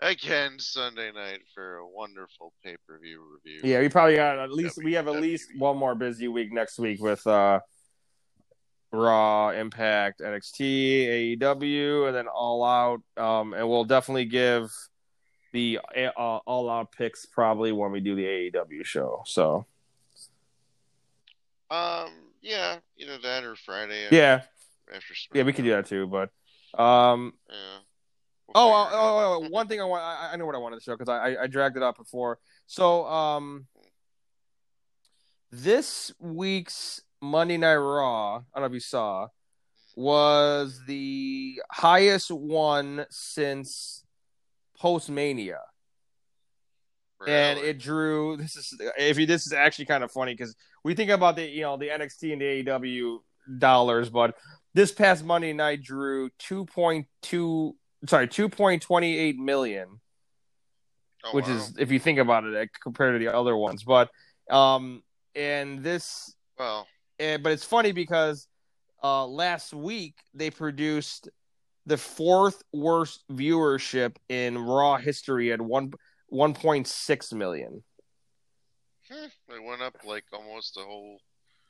again 0.00 0.58
Sunday 0.58 1.12
night 1.12 1.40
for 1.54 1.76
a 1.76 1.88
wonderful 1.88 2.52
pay 2.64 2.76
per 2.88 2.98
view 2.98 3.22
review. 3.44 3.60
Yeah, 3.62 3.80
we 3.80 3.88
probably 3.88 4.16
got 4.16 4.38
at 4.38 4.52
least 4.52 4.78
we 4.82 4.94
have 4.94 5.08
at 5.08 5.20
least 5.20 5.48
one 5.56 5.76
more 5.76 5.94
busy 5.94 6.28
week 6.28 6.52
next 6.52 6.78
week 6.78 7.00
with 7.00 7.26
uh 7.26 7.60
Raw, 8.92 9.50
Impact, 9.50 10.20
NXT, 10.20 11.38
AEW, 11.38 12.08
and 12.08 12.16
then 12.16 12.26
All 12.26 12.64
Out. 12.64 13.00
Um, 13.16 13.54
and 13.54 13.68
we'll 13.68 13.84
definitely 13.84 14.24
give 14.24 14.68
the 15.52 15.78
uh, 15.96 16.10
All 16.16 16.68
Out 16.68 16.90
picks 16.90 17.24
probably 17.24 17.70
when 17.70 17.92
we 17.92 18.00
do 18.00 18.16
the 18.16 18.24
AEW 18.24 18.84
show. 18.84 19.22
So 19.26 19.64
Um, 21.70 22.10
yeah, 22.42 22.78
either 22.96 23.18
that 23.22 23.44
or 23.44 23.54
Friday. 23.56 24.08
yeah, 24.10 24.42
after 24.92 25.14
yeah, 25.34 25.42
we 25.44 25.52
could 25.52 25.64
do 25.64 25.70
that 25.70 25.86
too. 25.86 26.06
But 26.06 26.30
um, 26.80 27.34
Yeah. 27.48 27.56
We'll 28.54 28.64
Oh, 28.64 28.70
oh, 28.70 28.74
out. 28.74 28.88
oh, 28.92 29.44
oh, 29.44 29.48
one 29.50 29.68
thing 29.68 29.80
I 29.80 29.84
want, 29.84 30.02
I, 30.02 30.30
I 30.32 30.36
know 30.36 30.44
what 30.46 30.56
I 30.56 30.58
wanted 30.58 30.76
to 30.76 30.82
show 30.82 30.96
because 30.96 31.08
I, 31.08 31.34
I, 31.34 31.42
I 31.42 31.46
dragged 31.46 31.76
it 31.76 31.84
up 31.84 31.96
before. 31.96 32.40
So, 32.66 33.06
um, 33.06 33.66
this 35.52 36.12
week's 36.18 37.00
Monday 37.20 37.56
Night 37.58 37.76
Raw, 37.76 38.36
I 38.38 38.40
don't 38.54 38.62
know 38.62 38.66
if 38.66 38.72
you 38.72 38.80
saw, 38.80 39.28
was 39.94 40.80
the 40.86 41.60
highest 41.70 42.30
one 42.30 43.06
since 43.10 44.02
Post 44.78 45.10
Mania, 45.10 45.60
and 47.26 47.58
it 47.58 47.78
drew. 47.78 48.36
This 48.36 48.56
is 48.56 48.80
if 48.98 49.18
you, 49.18 49.26
this 49.26 49.46
is 49.46 49.52
actually 49.52 49.84
kind 49.86 50.02
of 50.02 50.10
funny 50.10 50.32
because 50.32 50.56
we 50.84 50.94
think 50.94 51.10
about 51.10 51.36
the 51.36 51.46
you 51.46 51.62
know 51.62 51.76
the 51.76 51.88
NXT 51.88 52.32
and 52.32 52.40
the 52.40 52.64
AEW 52.64 53.18
dollars, 53.58 54.10
but 54.10 54.36
this 54.74 54.92
past 54.92 55.24
Monday 55.24 55.52
night 55.52 55.82
drew 55.82 56.30
two 56.38 56.64
point 56.66 57.06
two 57.22 57.76
sorry 58.06 58.28
two 58.28 58.48
point 58.48 58.82
twenty 58.82 59.18
eight 59.18 59.38
million, 59.38 60.00
Oh, 61.24 61.30
which 61.32 61.46
wow. 61.46 61.56
is 61.56 61.74
if 61.78 61.90
you 61.90 61.98
think 61.98 62.18
about 62.18 62.44
it 62.44 62.70
compared 62.82 63.14
to 63.14 63.24
the 63.24 63.34
other 63.34 63.56
ones. 63.56 63.84
But 63.84 64.10
um, 64.50 65.02
and 65.34 65.82
this, 65.82 66.34
well, 66.58 66.86
and, 67.18 67.42
but 67.42 67.52
it's 67.52 67.64
funny 67.64 67.92
because 67.92 68.48
uh, 69.02 69.26
last 69.26 69.74
week 69.74 70.14
they 70.34 70.50
produced 70.50 71.28
the 71.86 71.96
fourth 71.96 72.62
worst 72.72 73.24
viewership 73.30 74.16
in 74.28 74.56
Raw 74.58 74.96
history 74.96 75.52
at 75.52 75.60
one 75.60 75.92
one 76.28 76.54
point 76.54 76.86
six 76.86 77.32
million, 77.32 77.82
hmm, 79.10 79.54
it 79.54 79.62
went 79.62 79.82
up 79.82 79.96
like 80.04 80.24
almost 80.32 80.76
a 80.76 80.80
whole, 80.80 81.18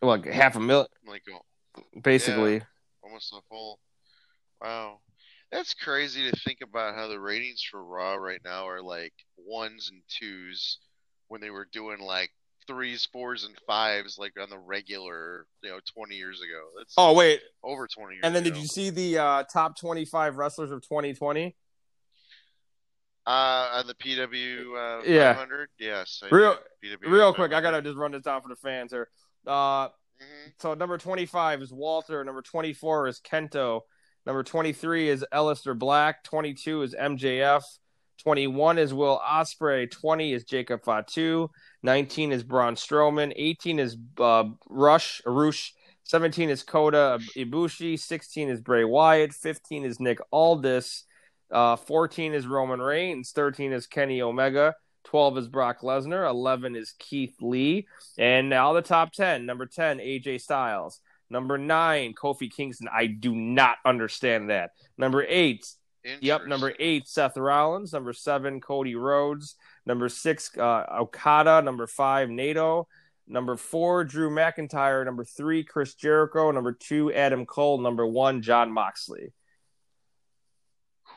like 0.02 0.26
half 0.26 0.56
a 0.56 0.60
million, 0.60 0.86
like 1.06 1.22
a, 1.28 2.00
basically. 2.00 2.62
almost 3.02 3.32
a 3.32 3.40
whole. 3.50 3.78
Wow, 4.60 4.98
that's 5.50 5.74
crazy 5.74 6.30
to 6.30 6.36
think 6.40 6.58
about 6.62 6.94
how 6.94 7.08
the 7.08 7.18
ratings 7.18 7.62
for 7.62 7.82
Raw 7.84 8.14
right 8.14 8.40
now 8.44 8.68
are 8.68 8.82
like 8.82 9.14
ones 9.38 9.90
and 9.90 10.02
twos 10.08 10.78
when 11.28 11.40
they 11.40 11.50
were 11.50 11.66
doing 11.72 12.00
like 12.00 12.30
threes, 12.66 13.08
fours, 13.12 13.44
and 13.44 13.56
fives 13.66 14.18
like 14.18 14.32
on 14.40 14.50
the 14.50 14.58
regular, 14.58 15.46
you 15.62 15.70
know, 15.70 15.80
20 15.94 16.14
years 16.14 16.40
ago. 16.40 16.60
That's 16.78 16.94
Oh 16.96 17.14
wait, 17.14 17.40
over 17.64 17.88
20 17.88 18.14
years. 18.14 18.20
and 18.22 18.34
then 18.34 18.44
ago. 18.44 18.54
did 18.54 18.60
you 18.60 18.66
see 18.66 18.90
the 18.90 19.18
uh, 19.18 19.42
top 19.44 19.78
twenty-five 19.78 20.36
wrestlers 20.36 20.70
of 20.70 20.82
2020? 20.82 21.56
Uh 23.26 23.68
on 23.74 23.86
the 23.86 23.94
PW 23.94 25.00
uh, 25.00 25.02
Yeah. 25.04 25.32
500? 25.34 25.68
Yes. 25.78 26.22
I 26.24 26.34
Real- 26.34 26.56
PW 26.82 27.10
Real 27.10 27.34
quick, 27.34 27.52
I 27.52 27.60
gotta 27.60 27.82
just 27.82 27.96
run 27.96 28.12
this 28.12 28.22
down 28.22 28.40
for 28.42 28.48
the 28.48 28.56
fans 28.56 28.92
here. 28.92 29.08
Uh, 29.46 29.88
Mhm. 29.88 30.52
so 30.58 30.74
number 30.74 30.98
25 30.98 31.62
is 31.62 31.72
Walter. 31.72 32.22
Number 32.24 32.42
24 32.42 33.08
is 33.08 33.20
Kento. 33.20 33.82
Number 34.26 34.42
23 34.42 35.08
is 35.08 35.24
Aleister 35.32 35.78
Black. 35.78 36.22
22 36.24 36.82
is 36.82 36.94
MJF. 36.94 37.64
21 38.18 38.76
is 38.78 38.92
Will 38.92 39.18
Ospreay. 39.26 39.90
20 39.90 40.34
is 40.34 40.44
Jacob 40.44 40.82
Fatu. 40.84 41.48
19 41.82 42.32
is 42.32 42.42
Braun 42.42 42.74
Strowman. 42.74 43.32
18 43.34 43.78
is 43.78 43.96
uh, 44.18 44.44
Rush 44.68 45.22
Arush. 45.26 45.70
17 46.04 46.50
is 46.50 46.62
Kota 46.62 47.18
Ibushi. 47.36 47.98
16 47.98 48.50
is 48.50 48.60
Bray 48.60 48.84
Wyatt. 48.84 49.32
15 49.32 49.84
is 49.86 50.00
Nick 50.00 50.18
Aldis. 50.32 51.04
Uh, 51.50 51.76
14 51.76 52.34
is 52.34 52.46
Roman 52.46 52.80
Reigns. 52.80 53.32
13 53.32 53.72
is 53.72 53.86
Kenny 53.86 54.22
Omega. 54.22 54.74
12 55.04 55.38
is 55.38 55.48
Brock 55.48 55.80
Lesnar. 55.80 56.28
11 56.28 56.76
is 56.76 56.94
Keith 56.98 57.34
Lee. 57.40 57.86
And 58.18 58.48
now 58.48 58.72
the 58.72 58.82
top 58.82 59.12
10. 59.12 59.46
Number 59.46 59.66
10, 59.66 59.98
AJ 59.98 60.40
Styles. 60.40 61.00
Number 61.30 61.56
9, 61.56 62.14
Kofi 62.14 62.50
Kingston. 62.52 62.88
I 62.92 63.06
do 63.06 63.34
not 63.34 63.76
understand 63.84 64.50
that. 64.50 64.70
Number 64.98 65.24
8, 65.26 65.64
yep, 66.20 66.46
number 66.46 66.72
8, 66.78 67.06
Seth 67.06 67.36
Rollins. 67.36 67.92
Number 67.92 68.12
7, 68.12 68.60
Cody 68.60 68.96
Rhodes. 68.96 69.54
Number 69.86 70.08
6, 70.08 70.58
uh, 70.58 70.84
Okada. 71.00 71.62
Number 71.62 71.86
5, 71.86 72.28
Naito. 72.28 72.86
Number 73.28 73.56
4, 73.56 74.04
Drew 74.04 74.28
McIntyre. 74.30 75.04
Number 75.04 75.24
3, 75.24 75.62
Chris 75.62 75.94
Jericho. 75.94 76.50
Number 76.50 76.72
2, 76.72 77.12
Adam 77.12 77.46
Cole. 77.46 77.78
Number 77.78 78.04
1, 78.06 78.42
John 78.42 78.72
Moxley. 78.72 79.32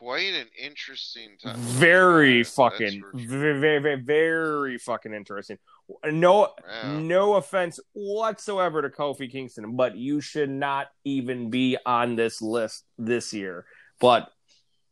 Quite 0.03 0.33
an 0.33 0.47
interesting 0.61 1.37
time. 1.41 1.55
Very 1.59 2.43
fucking, 2.43 2.99
sure. 2.99 3.11
very, 3.13 3.79
very, 3.79 3.95
very, 3.95 4.77
fucking 4.77 5.13
interesting. 5.13 5.57
No, 6.05 6.49
no 6.85 7.35
offense 7.35 7.79
whatsoever 7.93 8.81
to 8.81 8.89
Kofi 8.89 9.31
Kingston, 9.31 9.77
but 9.77 9.95
you 9.95 10.19
should 10.19 10.49
not 10.49 10.87
even 11.05 11.49
be 11.49 11.77
on 11.85 12.17
this 12.17 12.41
list 12.41 12.83
this 12.97 13.33
year. 13.33 13.65
But 14.01 14.29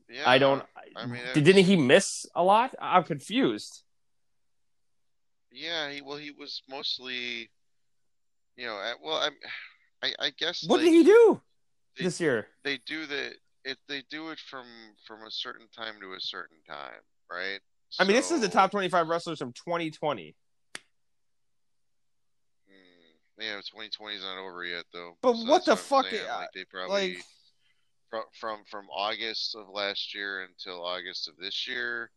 Yeah, 0.09 0.29
I 0.29 0.37
don't. 0.37 0.63
I 0.95 1.05
mean, 1.05 1.19
did, 1.33 1.43
didn't 1.43 1.65
he 1.65 1.75
miss 1.75 2.25
a 2.33 2.41
lot? 2.41 2.73
I'm 2.79 3.03
confused. 3.03 3.83
Yeah, 5.51 5.91
he 5.91 6.01
well, 6.01 6.15
he 6.15 6.31
was 6.31 6.61
mostly, 6.69 7.49
you 8.55 8.65
know, 8.65 8.93
well, 9.03 9.17
I'm, 9.17 9.33
I, 10.03 10.27
I 10.27 10.29
guess 10.29 10.63
What 10.65 10.77
like, 10.77 10.85
did 10.85 10.93
he 10.93 11.03
do 11.03 11.41
they- 11.97 12.05
this 12.05 12.21
year? 12.21 12.47
They 12.63 12.77
do 12.85 13.05
the 13.05 13.33
it. 13.65 13.77
They 13.87 14.03
do 14.09 14.29
it 14.29 14.39
from 14.39 14.65
from 15.05 15.23
a 15.23 15.31
certain 15.31 15.67
time 15.75 15.95
to 16.01 16.13
a 16.13 16.19
certain 16.19 16.57
time, 16.67 17.01
right? 17.31 17.59
I 17.99 18.03
mean, 18.05 18.15
this 18.15 18.31
is 18.31 18.39
the 18.41 18.49
top 18.49 18.71
25 18.71 19.07
wrestlers 19.09 19.39
from 19.39 19.51
2020. 19.53 20.35
hmm, 22.67 23.41
yeah, 23.41 23.55
2020 23.57 24.15
is 24.15 24.23
not 24.23 24.37
over 24.37 24.63
yet, 24.63 24.85
though. 24.93 25.17
But 25.21 25.35
So 25.35 25.45
what 25.49 25.65
the 25.65 25.71
I'm 25.71 25.77
fuck, 25.77 26.05
saying, 26.09 26.23
uh, 26.29 26.37
Like 26.37 26.49
they 26.53 26.65
probably 26.65 27.15
Like, 27.15 27.25
from 28.09 28.23
from 28.39 28.59
from 28.69 28.87
August 28.89 29.55
of 29.55 29.67
last 29.69 30.13
year 30.15 30.43
until 30.43 30.83
August 30.85 31.27
of 31.27 31.35
this 31.37 31.67
year. 31.67 32.11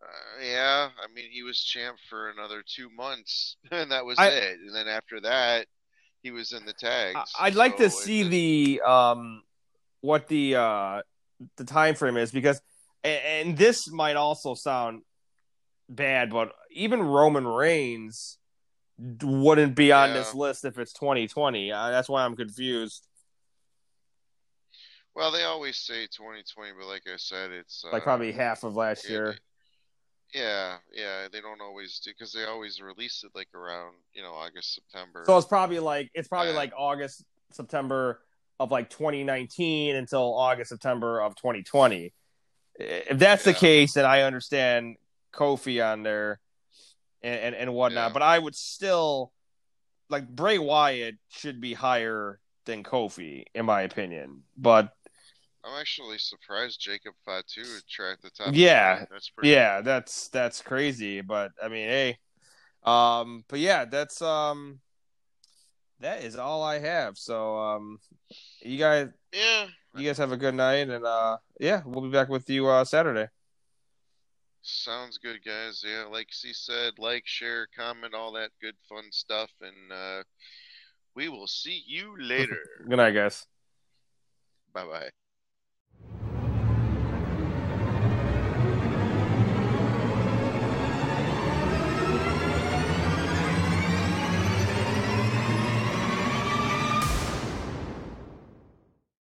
Uh, 0.00 0.42
yeah, 0.44 0.90
I 1.02 1.12
mean 1.12 1.30
he 1.30 1.42
was 1.42 1.60
champ 1.60 1.98
for 2.08 2.30
another 2.30 2.62
two 2.66 2.88
months, 2.90 3.56
and 3.72 3.90
that 3.90 4.04
was 4.04 4.18
I- 4.18 4.28
it. 4.28 4.58
And 4.60 4.74
then 4.74 4.86
after 4.88 5.20
that, 5.22 5.66
he 6.22 6.30
was 6.30 6.52
in 6.52 6.64
the 6.64 6.72
tags. 6.72 7.32
I'd 7.38 7.56
like 7.56 7.76
to 7.78 7.90
So 7.90 7.98
it 7.98 8.02
see 8.04 8.22
the 8.22 8.82
um 8.82 9.42
what 10.00 10.28
the 10.28 10.56
uh 10.56 11.02
the 11.56 11.64
time 11.64 11.94
frame 11.94 12.16
is 12.16 12.30
because 12.30 12.60
and, 13.04 13.48
and 13.48 13.58
this 13.58 13.90
might 13.90 14.16
also 14.16 14.54
sound 14.54 15.02
bad, 15.88 16.30
but 16.30 16.52
even 16.70 17.02
Roman 17.02 17.46
Reigns 17.46 18.38
wouldn't 18.98 19.74
be 19.76 19.92
on 19.92 20.08
Yeah. 20.10 20.14
this 20.14 20.34
list 20.34 20.64
if 20.64 20.78
it's 20.78 20.92
2020. 20.92 21.70
Uh, 21.72 21.90
that's 21.90 22.08
why 22.08 22.24
I'm 22.24 22.34
confused. 22.36 23.06
Well, 25.14 25.30
they 25.32 25.44
always 25.44 25.76
say 25.78 26.06
2020, 26.06 26.72
but 26.78 26.86
like 26.86 27.02
I 27.12 27.16
said, 27.16 27.50
it's 27.50 27.84
Like 27.84 28.02
uh, 28.02 28.04
probably 28.04 28.32
half 28.32 28.64
of 28.64 28.76
last 28.76 29.08
year. 29.08 29.36
Yeah, 30.34 30.76
yeah, 30.92 31.26
they 31.32 31.40
don't 31.40 31.60
always 31.60 31.98
do 32.00 32.10
because 32.10 32.32
they 32.32 32.44
always 32.44 32.80
release 32.80 33.24
it 33.24 33.30
like 33.34 33.48
around 33.54 33.94
you 34.12 34.22
know 34.22 34.32
August, 34.32 34.74
September. 34.74 35.24
So 35.26 35.38
it's 35.38 35.46
probably 35.46 35.78
like 35.78 36.10
it's 36.12 36.28
probably 36.28 36.52
Uh, 36.52 36.56
like 36.56 36.72
August, 36.76 37.24
September 37.50 38.20
of 38.60 38.70
like 38.70 38.90
2019 38.90 39.96
until 39.96 40.34
August, 40.34 40.70
September 40.70 41.20
of 41.20 41.36
2020. 41.36 42.12
If 42.80 43.18
that's 43.18 43.44
the 43.44 43.54
case, 43.54 43.94
then 43.94 44.04
I 44.04 44.22
understand 44.22 44.96
Kofi 45.32 45.84
on 45.84 46.02
there 46.02 46.40
and 47.22 47.40
and, 47.40 47.54
and 47.54 47.74
whatnot. 47.74 48.10
Yeah. 48.10 48.12
But 48.12 48.22
I 48.22 48.38
would 48.38 48.54
still 48.54 49.32
like 50.08 50.28
Bray 50.28 50.58
Wyatt 50.58 51.16
should 51.28 51.60
be 51.60 51.74
higher 51.74 52.40
than 52.66 52.84
Kofi, 52.84 53.44
in 53.54 53.66
my 53.66 53.82
opinion. 53.82 54.42
But 54.56 54.92
I'm 55.64 55.80
actually 55.80 56.18
surprised 56.18 56.80
Jacob 56.80 57.14
Fatu 57.24 57.62
would 57.62 57.86
track 57.88 58.18
the 58.22 58.30
top. 58.30 58.50
Yeah, 58.54 59.04
that's 59.10 59.30
pretty. 59.30 59.50
yeah, 59.50 59.80
that's 59.80 60.28
that's 60.28 60.62
crazy. 60.62 61.20
But 61.20 61.52
I 61.62 61.68
mean, 61.68 61.88
hey, 61.88 62.18
um, 62.84 63.44
but 63.48 63.58
yeah, 63.58 63.84
that's 63.84 64.22
um, 64.22 64.80
that 66.00 66.22
is 66.24 66.36
all 66.36 66.62
I 66.62 66.78
have. 66.78 67.18
So 67.18 67.58
um, 67.58 67.98
you 68.62 68.78
guys, 68.78 69.08
Yeah, 69.32 69.66
you 69.94 70.06
guys 70.06 70.18
have 70.18 70.32
a 70.32 70.36
good 70.36 70.54
night, 70.54 70.88
and 70.88 71.04
uh, 71.04 71.38
yeah, 71.60 71.82
we'll 71.84 72.02
be 72.04 72.10
back 72.10 72.28
with 72.28 72.48
you 72.50 72.68
uh 72.68 72.84
Saturday. 72.84 73.28
sounds 74.62 75.18
good, 75.18 75.44
guys. 75.44 75.82
Yeah, 75.86 76.04
like 76.04 76.28
C 76.32 76.52
said, 76.52 76.98
like, 76.98 77.26
share, 77.26 77.66
comment, 77.76 78.14
all 78.14 78.32
that 78.32 78.50
good 78.60 78.76
fun 78.88 79.04
stuff, 79.10 79.50
and 79.60 79.92
uh, 79.92 80.22
we 81.14 81.28
will 81.28 81.46
see 81.46 81.82
you 81.86 82.16
later. 82.20 82.62
Good 82.88 82.96
night, 82.96 83.12
guys. 83.12 83.46
bye 84.72 84.84
bye. 84.84 85.10